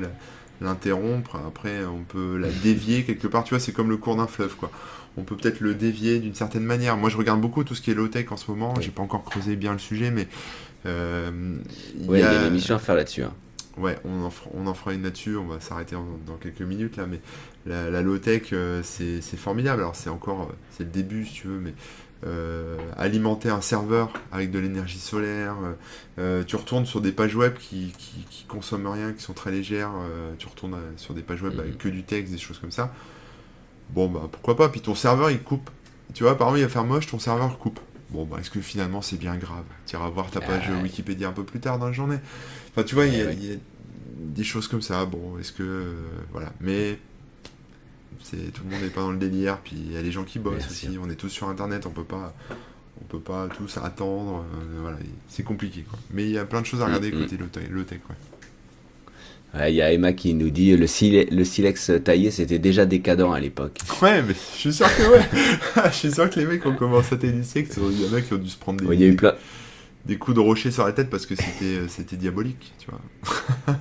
l'interrompre. 0.61 1.37
Après, 1.45 1.83
on 1.83 2.03
peut 2.03 2.37
la 2.37 2.47
dévier 2.49 3.03
quelque 3.03 3.27
part. 3.27 3.43
Tu 3.43 3.49
vois, 3.55 3.59
c'est 3.59 3.73
comme 3.73 3.89
le 3.89 3.97
cours 3.97 4.15
d'un 4.15 4.27
fleuve, 4.27 4.55
quoi. 4.55 4.71
On 5.17 5.23
peut 5.23 5.35
peut-être 5.35 5.59
le 5.59 5.73
dévier 5.75 6.19
d'une 6.19 6.35
certaine 6.35 6.63
manière. 6.63 6.95
Moi, 6.97 7.09
je 7.09 7.17
regarde 7.17 7.41
beaucoup 7.41 7.63
tout 7.63 7.75
ce 7.75 7.81
qui 7.81 7.91
est 7.91 7.93
low-tech 7.93 8.31
en 8.31 8.37
ce 8.37 8.49
moment. 8.49 8.73
Oui. 8.77 8.83
J'ai 8.83 8.91
pas 8.91 9.01
encore 9.01 9.23
creusé 9.23 9.55
bien 9.55 9.73
le 9.73 9.79
sujet, 9.79 10.09
mais 10.11 10.27
euh, 10.85 11.55
il 11.99 12.09
Ouais, 12.09 12.19
y 12.19 12.21
il 12.21 12.23
y 12.23 12.27
a- 12.27 12.31
a 12.39 12.41
une 12.43 12.47
émission 12.53 12.75
à 12.75 12.79
faire 12.79 12.95
là-dessus. 12.95 13.23
hein. 13.23 13.33
Ouais, 13.77 13.97
on 14.03 14.23
en, 14.23 14.29
fera, 14.29 14.49
on 14.53 14.67
en 14.67 14.73
fera 14.73 14.93
une 14.93 15.03
là-dessus, 15.03 15.37
on 15.37 15.47
va 15.47 15.59
s'arrêter 15.61 15.95
dans 16.27 16.35
quelques 16.35 16.61
minutes 16.61 16.97
là, 16.97 17.05
mais 17.07 17.21
la, 17.65 17.89
la 17.89 18.01
low-tech, 18.01 18.49
euh, 18.51 18.81
c'est 18.83 19.21
formidable. 19.37 19.81
Alors 19.81 19.95
c'est 19.95 20.09
encore, 20.09 20.41
euh, 20.41 20.53
c'est 20.71 20.83
le 20.83 20.89
début 20.89 21.25
si 21.25 21.33
tu 21.33 21.47
veux, 21.47 21.59
mais 21.59 21.73
euh, 22.27 22.77
alimenter 22.97 23.49
un 23.49 23.61
serveur 23.61 24.11
avec 24.31 24.51
de 24.51 24.59
l'énergie 24.59 24.99
solaire, 24.99 25.55
euh, 26.19 26.43
tu 26.43 26.55
retournes 26.57 26.85
sur 26.85 26.99
des 27.01 27.13
pages 27.13 27.35
web 27.35 27.53
qui, 27.57 27.93
qui, 27.97 28.25
qui 28.29 28.43
consomment 28.45 28.87
rien, 28.87 29.13
qui 29.13 29.23
sont 29.23 29.33
très 29.33 29.51
légères, 29.51 29.91
euh, 30.01 30.33
tu 30.37 30.47
retournes 30.47 30.77
sur 30.97 31.13
des 31.13 31.21
pages 31.23 31.41
web 31.41 31.53
Mhm. 31.53 31.59
avec 31.61 31.77
que 31.77 31.87
du 31.87 32.03
texte, 32.03 32.33
des 32.33 32.37
choses 32.39 32.59
comme 32.59 32.71
ça. 32.71 32.93
Bon 33.93 34.07
bah 34.07 34.27
pourquoi 34.31 34.55
pas, 34.55 34.69
puis 34.69 34.81
ton 34.81 34.95
serveur 34.95 35.31
il 35.31 35.41
coupe. 35.41 35.69
Tu 36.13 36.23
vois, 36.23 36.37
par 36.37 36.47
exemple 36.49 36.59
il 36.59 36.63
va 36.63 36.69
faire 36.69 36.83
moche, 36.85 37.07
ton 37.07 37.19
serveur 37.19 37.57
coupe. 37.57 37.79
Bon 38.09 38.25
bah 38.25 38.37
est-ce 38.39 38.49
que 38.51 38.61
finalement 38.61 39.01
c'est 39.01 39.17
bien 39.17 39.35
grave? 39.35 39.63
Tu 39.85 39.95
iras 39.95 40.09
voir 40.09 40.29
ta 40.31 40.41
page 40.41 40.63
Ah. 40.69 40.81
Wikipédia 40.81 41.29
un 41.29 41.33
peu 41.33 41.43
plus 41.43 41.59
tard 41.59 41.77
dans 41.79 41.85
la 41.87 41.91
journée. 41.93 42.17
Enfin, 42.71 42.83
tu 42.83 42.95
vois, 42.95 43.05
il 43.05 43.17
y, 43.17 43.21
a- 43.21 43.25
ouais. 43.25 43.35
il 43.39 43.51
y 43.51 43.53
a 43.53 43.57
des 44.19 44.43
choses 44.43 44.67
comme 44.67 44.81
ça. 44.81 45.05
Bon, 45.05 45.37
est-ce 45.39 45.51
que. 45.51 45.63
euh, 45.63 45.93
voilà. 46.31 46.51
Mais. 46.61 46.99
c'est 48.23 48.51
Tout 48.53 48.63
le 48.65 48.71
monde 48.71 48.81
n'est 48.81 48.89
pas 48.89 49.01
dans 49.01 49.11
le 49.11 49.17
délire. 49.17 49.57
Puis 49.59 49.75
il 49.77 49.91
y 49.93 49.97
a 49.97 50.01
les 50.01 50.11
gens 50.11 50.23
qui 50.23 50.39
bossent 50.39 50.57
Bien 50.57 50.67
aussi. 50.67 50.91
sûr. 50.91 51.01
On 51.05 51.09
est 51.09 51.15
tous 51.15 51.29
sur 51.29 51.49
Internet. 51.49 51.85
On 51.85 51.89
peut 51.91 52.03
pas. 52.03 52.33
On 53.01 53.05
peut 53.05 53.19
pas 53.19 53.47
tous 53.47 53.77
attendre. 53.77 54.45
euh, 54.55 54.79
voilà. 54.81 54.97
C'est 55.27 55.43
compliqué, 55.43 55.81
quoi. 55.89 55.97
Mais 56.11 56.23
il 56.25 56.31
y 56.31 56.37
a 56.37 56.45
plein 56.45 56.61
de 56.61 56.65
choses 56.65 56.81
à 56.81 56.85
regarder 56.85 57.11
Mm, 57.11 57.19
côté 57.23 57.37
low-tech, 57.37 57.69
low-tech, 57.69 57.99
ouais. 58.09 58.15
Ouais, 58.15 58.15
Il 59.67 59.75
y 59.75 59.81
a 59.81 59.91
Emma 59.91 60.13
qui 60.13 60.33
nous 60.33 60.49
dit 60.49 60.75
le, 60.77 60.87
sile- 60.87 61.27
le 61.29 61.43
silex 61.43 61.91
taillé, 62.05 62.31
c'était 62.31 62.57
déjà 62.59 62.85
décadent 62.85 63.33
à 63.33 63.39
l'époque. 63.39 63.77
Ouais, 64.01 64.21
mais 64.21 64.33
je 64.33 64.57
suis 64.59 64.73
sûr 64.73 64.87
que, 64.95 65.01
ouais. 65.11 65.21
je 65.91 65.95
suis 65.95 66.11
sûr 66.11 66.29
que 66.29 66.39
les 66.39 66.45
mecs 66.45 66.65
ont 66.65 66.73
commencé 66.75 67.15
à 67.15 67.17
que 67.63 67.79
Il 67.91 68.01
y 68.01 68.09
en 68.09 68.13
a 68.13 68.21
qui 68.21 68.33
ont 68.33 68.37
dû 68.37 68.49
se 68.49 68.57
prendre 68.57 68.79
des, 68.79 68.85
Ouais, 68.85 68.95
Il 68.95 69.01
y 69.01 69.03
a 69.03 69.07
eu 69.07 69.15
plein, 69.15 69.33
des 70.05 70.17
coups 70.17 70.35
de 70.35 70.41
rocher 70.41 70.71
sur 70.71 70.85
la 70.85 70.91
tête 70.91 71.09
parce 71.09 71.25
que 71.25 71.35
c'était 71.35 71.77
euh, 71.77 71.87
c'était 71.87 72.15
diabolique, 72.15 72.73
tu 72.79 72.87
vois. 72.89 72.99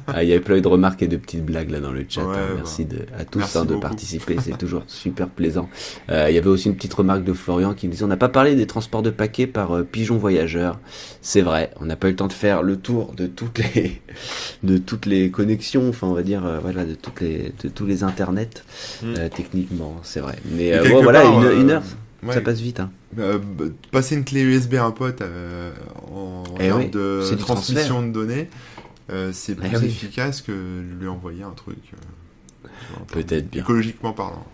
ah, 0.08 0.22
il 0.22 0.28
y 0.28 0.32
a 0.32 0.36
eu 0.36 0.40
plein 0.40 0.60
de 0.60 0.68
remarques 0.68 1.02
et 1.02 1.08
de 1.08 1.16
petites 1.16 1.44
blagues 1.44 1.70
là 1.70 1.80
dans 1.80 1.92
le 1.92 2.04
chat. 2.08 2.22
Ouais, 2.24 2.36
hein. 2.36 2.46
bah. 2.48 2.54
Merci 2.56 2.84
de, 2.84 3.06
à 3.16 3.24
tous 3.24 3.38
Merci 3.38 3.58
hein, 3.58 3.64
de 3.64 3.76
participer, 3.76 4.36
c'est 4.42 4.58
toujours 4.58 4.84
super 4.86 5.28
plaisant. 5.28 5.68
Euh, 6.10 6.26
il 6.28 6.34
y 6.34 6.38
avait 6.38 6.48
aussi 6.48 6.68
une 6.68 6.76
petite 6.76 6.94
remarque 6.94 7.24
de 7.24 7.32
Florian 7.32 7.74
qui 7.74 7.86
nous 7.86 7.92
disait 7.92 8.04
on 8.04 8.08
n'a 8.08 8.16
pas 8.16 8.28
parlé 8.28 8.54
des 8.54 8.66
transports 8.66 9.02
de 9.02 9.10
paquets 9.10 9.46
par 9.46 9.76
euh, 9.76 9.82
pigeons 9.82 10.18
voyageurs. 10.18 10.78
C'est 11.22 11.42
vrai, 11.42 11.70
on 11.80 11.86
n'a 11.86 11.96
pas 11.96 12.08
eu 12.08 12.10
le 12.10 12.16
temps 12.16 12.26
de 12.28 12.32
faire 12.32 12.62
le 12.62 12.76
tour 12.76 13.14
de 13.14 13.26
toutes 13.26 13.58
les 13.58 14.02
de 14.62 14.78
toutes 14.78 15.06
les 15.06 15.30
connexions, 15.30 15.88
enfin 15.88 16.06
on 16.06 16.14
va 16.14 16.22
dire 16.22 16.44
euh, 16.44 16.58
voilà 16.60 16.84
de 16.84 16.94
toutes 16.94 17.20
les 17.20 17.52
de 17.62 17.68
tous 17.68 17.86
les 17.86 18.04
internets 18.04 18.50
Mm. 19.02 19.14
euh, 19.18 19.28
techniquement, 19.34 19.96
c'est 20.02 20.20
vrai. 20.20 20.36
Mais 20.44 20.78
bon 20.88 21.02
voilà 21.02 21.22
part, 21.22 21.42
une, 21.52 21.60
une 21.62 21.70
heure, 21.70 21.82
ouais. 22.22 22.34
ça 22.34 22.40
passe 22.40 22.60
vite. 22.60 22.80
Hein. 22.80 22.90
Euh, 23.18 23.38
bah, 23.38 23.64
passer 23.92 24.16
une 24.16 24.24
clé 24.24 24.42
USB 24.42 24.74
à 24.74 24.84
un 24.84 24.90
pote 24.90 25.20
euh, 25.22 25.72
en, 26.12 26.44
Eh 26.56 26.58
termes 26.68 26.80
oui, 26.80 26.90
de 26.90 27.34
transmission 27.38 28.02
de 28.06 28.12
données, 28.12 28.48
euh, 29.10 29.30
c'est 29.32 29.54
plus 29.54 29.68
Eh 29.72 29.76
oui. 29.76 29.86
efficace 29.86 30.42
que 30.42 30.52
lui 31.00 31.08
envoyer 31.08 31.42
un 31.42 31.50
truc. 31.50 31.78
euh, 31.94 32.68
Peut-être 33.12 33.50
bien. 33.50 33.62
Écologiquement 33.62 34.12
parlant. 34.12 34.44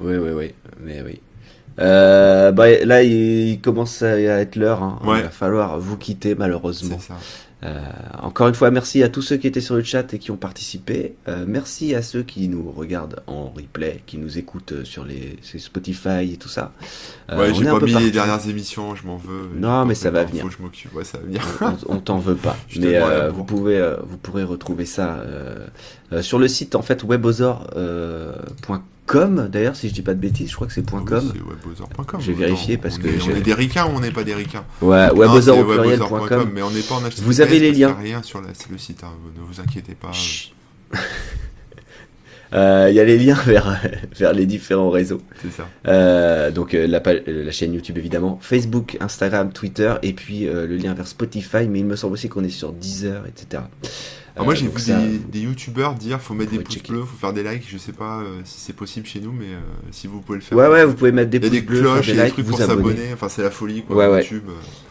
Oui, 0.00 0.16
oui, 0.16 0.30
oui, 0.30 0.54
mais 0.80 1.02
oui. 1.02 1.20
Euh, 1.78 2.52
bah, 2.52 2.66
là, 2.84 3.02
il, 3.02 3.48
il 3.50 3.60
commence 3.60 4.02
à 4.02 4.18
être 4.18 4.56
l'heure. 4.56 4.82
hein. 4.82 4.98
Ouais. 5.04 5.18
Il 5.18 5.22
va 5.24 5.30
falloir 5.30 5.78
vous 5.78 5.96
quitter, 5.96 6.34
malheureusement. 6.34 6.98
C'est 7.00 7.08
ça. 7.08 7.18
Euh, 7.64 7.80
encore 8.20 8.48
une 8.48 8.54
fois, 8.54 8.70
merci 8.70 9.02
à 9.02 9.08
tous 9.08 9.22
ceux 9.22 9.36
qui 9.36 9.46
étaient 9.46 9.60
sur 9.60 9.76
le 9.76 9.84
chat 9.84 10.12
et 10.14 10.18
qui 10.18 10.30
ont 10.30 10.36
participé. 10.36 11.14
Euh, 11.28 11.44
merci 11.46 11.94
à 11.94 12.02
ceux 12.02 12.22
qui 12.22 12.48
nous 12.48 12.70
regardent 12.70 13.22
en 13.26 13.50
replay, 13.50 14.02
qui 14.06 14.18
nous 14.18 14.38
écoutent 14.38 14.72
euh, 14.72 14.84
sur 14.84 15.04
les 15.04 15.38
sur 15.42 15.60
Spotify 15.60 16.32
et 16.32 16.36
tout 16.36 16.48
ça. 16.48 16.72
Euh, 17.30 17.38
ouais, 17.38 17.54
j'ai 17.54 17.64
pas 17.64 17.78
mis 17.80 17.92
partout. 17.92 18.04
les 18.04 18.10
dernières 18.10 18.48
émissions, 18.48 18.96
je 18.96 19.06
m'en 19.06 19.16
veux. 19.16 19.50
Non, 19.54 19.84
mais 19.84 19.94
ça 19.94 20.10
va 20.10 20.24
venir. 20.24 20.42
Faut 20.44 20.50
je 20.50 20.58
m'occupe, 20.60 20.94
ouais, 20.94 21.04
ça 21.04 21.18
va 21.18 21.24
venir. 21.26 21.42
on, 21.60 21.96
on 21.96 21.98
t'en 21.98 22.18
veut 22.18 22.34
pas. 22.34 22.56
Mais 22.76 22.96
euh, 22.96 23.30
vous 23.30 23.44
pouvez 23.44 23.78
euh, 23.78 23.96
vous 24.04 24.16
pourrez 24.16 24.42
retrouver 24.42 24.84
ça 24.84 25.18
euh, 25.18 25.66
euh, 26.12 26.22
sur 26.22 26.38
le 26.38 26.48
site 26.48 26.74
en 26.74 26.82
fait 26.82 27.04
webosor.com 27.04 28.82
d'ailleurs 29.48 29.76
si 29.76 29.88
je 29.88 29.94
dis 29.94 30.02
pas 30.02 30.14
de 30.14 30.20
bêtises, 30.20 30.50
je 30.50 30.54
crois 30.54 30.66
que 30.66 30.72
c'est 30.72 30.80
oui, 30.92 31.02
.com. 31.04 31.32
c'est. 31.32 32.20
J'ai 32.20 32.32
vérifié 32.32 32.76
parce 32.78 32.96
on 32.96 33.02
que 33.02 33.08
est- 33.08 33.22
On 33.32 33.36
est 33.36 33.40
des 33.40 33.54
ricains 33.54 33.86
ou 33.86 33.96
on 33.96 34.00
n'est 34.00 34.10
pas 34.10 34.24
des 34.24 34.34
ricains 34.34 34.64
Ouais, 34.80 35.08
webosor 35.12 35.56
Mais 36.54 36.62
on 36.62 36.70
n'est 36.70 36.80
pas 36.82 36.94
en 36.96 37.00
HTTPS 37.00 37.22
Vous 37.22 37.40
avez 37.40 37.58
les 37.58 37.72
liens. 37.72 37.94
rien 38.00 38.22
sur 38.22 38.40
la- 38.40 38.48
le 38.70 38.78
site, 38.78 39.02
hein, 39.04 39.12
ne 39.36 39.40
vous 39.42 39.60
inquiétez 39.60 39.94
pas. 39.94 40.10
Euh, 42.54 42.88
Il 42.90 42.94
y 42.94 43.00
a 43.00 43.04
les 43.04 43.16
liens 43.18 43.38
vers, 43.46 43.80
vers 44.18 44.34
les 44.34 44.44
différents 44.44 44.90
réseaux. 44.90 45.22
C'est 45.40 45.50
ça. 45.52 45.66
Euh, 45.88 46.50
donc 46.50 46.74
euh, 46.74 46.86
la, 46.86 47.00
page- 47.00 47.22
la 47.26 47.50
chaîne 47.50 47.72
YouTube 47.72 47.96
évidemment, 47.96 48.38
Facebook, 48.42 48.98
Instagram, 49.00 49.54
Twitter, 49.54 49.94
et 50.02 50.12
puis 50.12 50.46
euh, 50.46 50.66
le 50.66 50.76
lien 50.76 50.92
vers 50.92 51.06
Spotify, 51.06 51.66
mais 51.66 51.78
il 51.78 51.86
me 51.86 51.96
semble 51.96 52.12
aussi 52.12 52.28
qu'on 52.28 52.44
est 52.44 52.50
sur 52.50 52.72
Deezer, 52.74 53.22
etc. 53.26 53.62
Alors 54.34 54.46
moi 54.46 54.54
Euh, 54.54 54.56
j'ai 54.56 54.66
donc 54.66 54.76
vu 54.76 54.80
ça, 54.80 54.98
des, 54.98 55.18
des 55.18 55.40
youtubeurs 55.40 55.94
dire 55.94 56.20
faut 56.20 56.34
mettre 56.34 56.52
des 56.52 56.58
pouces 56.58 56.74
checker. 56.76 56.92
bleus, 56.92 57.04
faut 57.04 57.16
faire 57.16 57.32
des 57.32 57.42
likes, 57.42 57.64
je 57.68 57.76
sais 57.78 57.92
pas 57.92 58.20
euh, 58.22 58.40
si 58.44 58.60
c'est 58.60 58.72
possible 58.72 59.06
chez 59.06 59.20
nous 59.20 59.32
mais 59.32 59.46
euh, 59.46 59.60
si 59.90 60.06
vous 60.06 60.20
pouvez 60.20 60.38
le 60.38 60.44
faire. 60.44 60.56
Ouais, 60.56 60.68
ouais, 60.68 60.84
vous 60.86 60.94
pouvez 60.94 61.12
mettre 61.12 61.30
des 61.30 61.38
pouces 61.40 61.50
bleus, 61.62 61.80
cloches, 61.80 62.06
des 62.06 62.14
des 62.14 62.22
likes, 62.24 62.32
trucs 62.32 62.46
vous 62.46 62.52
pour 62.52 62.62
abonner. 62.62 62.88
s'abonner, 62.94 63.12
enfin 63.12 63.28
c'est 63.28 63.42
la 63.42 63.50
folie 63.50 63.82
quoi, 63.82 63.96
Ouais, 63.96 64.08
ouais. 64.08 64.22
YouTube. 64.22 64.44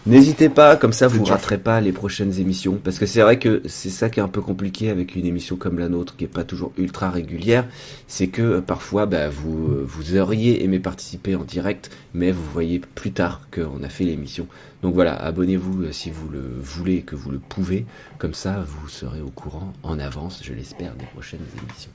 N'hésitez 0.05 0.49
pas, 0.49 0.75
comme 0.77 0.93
ça 0.93 1.07
vous 1.07 1.23
raterez 1.23 1.59
pas 1.59 1.79
les 1.81 1.91
prochaines 1.91 2.39
émissions. 2.39 2.79
Parce 2.83 2.97
que 2.97 3.05
c'est 3.05 3.21
vrai 3.21 3.37
que 3.39 3.61
c'est 3.65 3.89
ça 3.91 4.09
qui 4.09 4.19
est 4.19 4.23
un 4.23 4.27
peu 4.27 4.41
compliqué 4.41 4.89
avec 4.89 5.15
une 5.15 5.25
émission 5.27 5.55
comme 5.57 5.77
la 5.77 5.89
nôtre, 5.89 6.15
qui 6.15 6.23
est 6.23 6.27
pas 6.27 6.43
toujours 6.43 6.71
ultra 6.77 7.09
régulière. 7.11 7.67
C'est 8.07 8.27
que 8.27 8.41
euh, 8.41 8.61
parfois, 8.61 9.05
bah, 9.05 9.29
vous, 9.29 9.85
vous 9.85 10.17
auriez 10.17 10.63
aimé 10.63 10.79
participer 10.79 11.35
en 11.35 11.43
direct, 11.43 11.91
mais 12.15 12.31
vous 12.31 12.43
voyez 12.51 12.79
plus 12.79 13.11
tard 13.11 13.41
qu'on 13.53 13.83
a 13.83 13.89
fait 13.89 14.05
l'émission. 14.05 14.47
Donc 14.81 14.93
voilà, 14.95 15.15
abonnez-vous 15.15 15.83
euh, 15.83 15.91
si 15.91 16.09
vous 16.09 16.27
le 16.29 16.43
voulez 16.59 16.95
et 16.95 17.01
que 17.01 17.15
vous 17.15 17.31
le 17.31 17.39
pouvez. 17.39 17.85
Comme 18.17 18.33
ça, 18.33 18.63
vous 18.65 18.87
serez 18.89 19.21
au 19.21 19.29
courant 19.29 19.73
en 19.83 19.99
avance, 19.99 20.41
je 20.43 20.53
l'espère, 20.53 20.95
des 20.95 21.05
prochaines 21.05 21.41
émissions. 21.57 21.91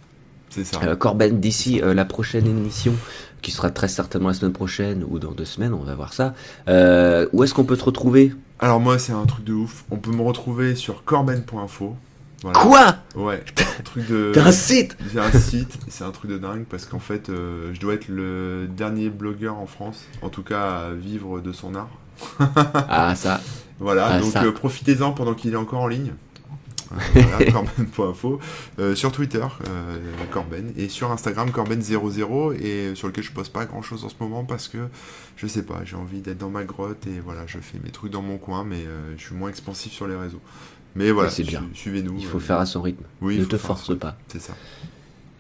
C'est 0.51 0.65
ça. 0.65 0.81
Euh, 0.85 0.97
Corben, 0.97 1.41
d'ici 1.41 1.83
euh, 1.83 1.93
la 1.93 2.05
prochaine 2.05 2.47
émission, 2.47 2.95
qui 3.43 3.51
sera 3.51 3.71
très 3.71 3.89
certainement 3.89 4.29
la 4.29 4.35
semaine 4.35 4.53
prochaine 4.53 5.05
ou 5.09 5.19
dans 5.19 5.33
deux 5.33 5.45
semaines, 5.45 5.75
on 5.75 5.83
va 5.83 5.95
voir 5.95 6.13
ça. 6.13 6.35
Euh, 6.69 7.29
où 7.33 7.45
est-ce 7.45 7.53
qu'on 7.53 7.65
peut 7.65 7.77
te 7.77 7.85
retrouver? 7.85 8.33
Alors 8.59 8.81
moi 8.81 8.99
c'est 8.99 9.13
un 9.13 9.27
truc 9.27 9.45
de 9.45 9.53
ouf, 9.53 9.85
on 9.91 9.97
peut 9.97 10.13
me 10.13 10.23
retrouver 10.23 10.75
sur 10.75 11.05
corben.info. 11.05 11.97
Voilà. 12.43 12.61
Quoi? 12.61 12.97
Ouais, 13.17 13.43
un 13.79 13.83
truc 13.83 14.09
de... 14.09 14.31
T'as 14.33 14.47
un 14.47 14.53
site? 14.53 14.97
C'est 15.13 15.19
un 15.19 15.33
site, 15.33 15.79
c'est 15.89 16.05
un 16.05 16.11
truc 16.11 16.31
de 16.31 16.39
dingue 16.39 16.65
parce 16.65 16.87
qu'en 16.87 16.99
fait 17.01 17.27
je 17.29 17.79
dois 17.79 17.95
être 17.95 18.09
le 18.09 18.67
dernier 18.67 19.11
blogueur 19.11 19.59
en 19.59 19.67
France, 19.67 20.05
en 20.23 20.31
tout 20.31 20.43
cas 20.43 20.87
à 20.87 20.93
vivre 20.93 21.41
de 21.41 21.53
son 21.53 21.75
art. 21.75 21.91
Ah 22.89 23.15
ça, 23.17 23.41
Voilà, 23.79 24.07
Ah, 24.07 24.21
donc 24.21 24.35
euh, 24.37 24.53
profitez-en 24.53 25.13
pendant 25.13 25.35
qu'il 25.35 25.53
est 25.53 25.57
encore 25.57 25.81
en 25.81 25.89
ligne. 25.89 26.13
voilà, 27.15 27.45
corben.info. 27.53 28.39
Euh, 28.79 28.95
sur 28.95 29.11
Twitter, 29.13 29.45
euh, 29.69 29.99
Corben. 30.31 30.73
Et 30.77 30.89
sur 30.89 31.11
Instagram, 31.11 31.51
Corben00. 31.51 32.55
Et 32.61 32.95
sur 32.95 33.09
lequel 33.09 33.25
je 33.25 33.33
poste 33.33 33.53
pas 33.53 33.65
grand 33.65 33.83
chose 33.83 34.05
en 34.05 34.09
ce 34.09 34.15
moment 34.21 34.45
parce 34.45 34.69
que 34.69 34.79
je 35.37 35.47
sais 35.47 35.63
pas, 35.63 35.81
j'ai 35.85 35.97
envie 35.97 36.21
d'être 36.21 36.39
dans 36.39 36.49
ma 36.51 36.65
grotte 36.65 37.07
et 37.07 37.21
voilà, 37.25 37.43
je 37.47 37.59
fais 37.59 37.79
mes 37.85 37.91
trucs 37.91 38.13
dans 38.13 38.23
mon 38.23 38.39
coin, 38.39 38.65
mais 38.65 38.85
euh, 38.87 39.15
je 39.19 39.23
suis 39.25 39.35
moins 39.35 39.49
expansif 39.51 39.93
sur 39.93 40.07
les 40.07 40.17
réseaux. 40.17 40.41
Mais 40.95 41.11
voilà, 41.11 41.29
su- 41.31 41.43
suivez-nous. 41.75 42.17
Il 42.19 42.25
faut 42.27 42.39
faire 42.41 42.59
à 42.59 42.65
son 42.67 42.81
rythme. 42.81 43.05
oui, 43.21 43.39
ne 43.39 43.45
te 43.45 43.59
force 43.59 43.99
pas. 43.99 44.17
C'est 44.29 44.41
ça. 44.41 44.55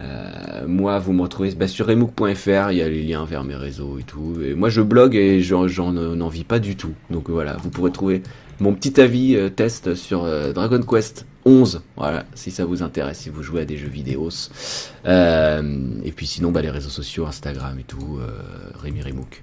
Euh, 0.00 0.66
moi, 0.66 0.98
vous 0.98 1.12
me 1.12 1.22
retrouvez 1.22 1.54
bah, 1.54 1.68
sur 1.68 1.88
emook.fr, 1.90 2.70
il 2.70 2.76
y 2.76 2.82
a 2.82 2.88
les 2.88 3.02
liens 3.02 3.24
vers 3.24 3.44
mes 3.44 3.56
réseaux 3.56 3.98
et 3.98 4.02
tout. 4.02 4.34
Et 4.44 4.54
moi, 4.54 4.68
je 4.68 4.82
blogue 4.82 5.14
et 5.14 5.40
j'en 5.40 5.68
j'en, 5.68 5.96
euh, 5.96 6.28
vis 6.28 6.44
pas 6.44 6.58
du 6.58 6.76
tout. 6.76 6.94
Donc 7.10 7.30
voilà, 7.30 7.56
vous 7.62 7.70
pourrez 7.70 7.92
trouver 7.92 8.22
mon 8.60 8.74
petit 8.74 9.00
avis 9.00 9.36
euh, 9.36 9.48
test 9.48 9.94
sur 9.94 10.26
Dragon 10.52 10.80
Quest 10.82 11.26
11. 11.44 11.82
Voilà, 11.96 12.26
si 12.34 12.50
ça 12.50 12.64
vous 12.64 12.82
intéresse, 12.82 13.20
si 13.20 13.30
vous 13.30 13.42
jouez 13.42 13.62
à 13.62 13.64
des 13.64 13.76
jeux 13.76 13.88
vidéo. 13.88 14.28
Et 15.06 16.12
puis 16.14 16.26
sinon, 16.26 16.50
bah, 16.50 16.60
les 16.60 16.70
réseaux 16.70 16.90
sociaux, 16.90 17.26
Instagram 17.26 17.78
et 17.78 17.84
tout, 17.84 18.18
Rémi 18.74 19.02
Remook. 19.02 19.42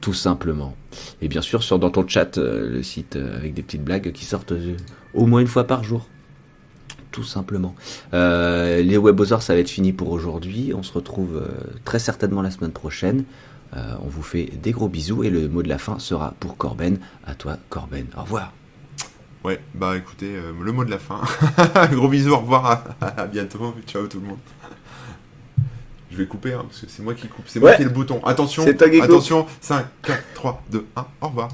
Tout 0.00 0.14
simplement. 0.14 0.74
Et 1.20 1.28
bien 1.28 1.42
sûr, 1.42 1.62
sur 1.62 1.78
dans 1.78 1.90
ton 1.90 2.08
chat, 2.08 2.38
le 2.38 2.82
site 2.82 3.16
avec 3.16 3.52
des 3.52 3.62
petites 3.62 3.84
blagues 3.84 4.12
qui 4.12 4.24
sortent 4.24 4.54
au 5.12 5.26
moins 5.26 5.40
une 5.40 5.46
fois 5.46 5.64
par 5.64 5.84
jour. 5.84 6.08
Tout 7.10 7.24
simplement. 7.24 7.74
Euh, 8.14 8.82
les 8.82 8.96
webosors, 8.96 9.42
ça 9.42 9.54
va 9.54 9.60
être 9.60 9.70
fini 9.70 9.92
pour 9.92 10.10
aujourd'hui. 10.10 10.72
On 10.76 10.82
se 10.82 10.92
retrouve 10.92 11.36
euh, 11.36 11.48
très 11.84 11.98
certainement 11.98 12.42
la 12.42 12.50
semaine 12.50 12.70
prochaine. 12.70 13.24
Euh, 13.76 13.94
on 14.02 14.08
vous 14.08 14.22
fait 14.22 14.50
des 14.62 14.72
gros 14.72 14.88
bisous 14.88 15.22
et 15.24 15.30
le 15.30 15.48
mot 15.48 15.62
de 15.62 15.68
la 15.68 15.78
fin 15.78 15.98
sera 15.98 16.34
pour 16.40 16.56
Corben. 16.56 16.98
À 17.24 17.34
toi, 17.34 17.56
Corben. 17.68 18.06
Au 18.16 18.22
revoir. 18.22 18.52
Ouais, 19.42 19.58
bah 19.74 19.96
écoutez, 19.96 20.36
euh, 20.36 20.52
le 20.62 20.72
mot 20.72 20.84
de 20.84 20.90
la 20.90 20.98
fin. 20.98 21.20
Gros 21.92 22.08
bisous, 22.08 22.32
au 22.32 22.38
revoir, 22.40 22.94
à, 23.00 23.06
à 23.22 23.26
bientôt. 23.26 23.74
Ciao 23.86 24.06
tout 24.06 24.20
le 24.20 24.26
monde. 24.26 24.38
Je 26.10 26.16
vais 26.16 26.26
couper, 26.26 26.52
hein, 26.52 26.64
parce 26.66 26.80
que 26.80 26.86
c'est 26.88 27.02
moi 27.02 27.14
qui 27.14 27.26
coupe. 27.26 27.46
C'est 27.46 27.58
moi 27.60 27.72
qui 27.72 27.82
ai 27.82 27.84
le 27.84 27.90
bouton. 27.90 28.20
Attention, 28.26 28.64
attention. 29.02 29.46
5, 29.60 29.86
4, 30.02 30.22
3, 30.34 30.62
2, 30.70 30.86
1. 30.96 31.06
Au 31.22 31.28
revoir. 31.28 31.48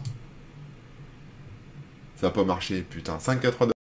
Ça 2.17 2.29
va 2.29 2.31
pas 2.31 2.45
marcher, 2.45 2.81
putain. 2.89 3.19
5, 3.21 3.41
4, 3.41 3.55
3, 3.55 3.67
2. 3.69 3.73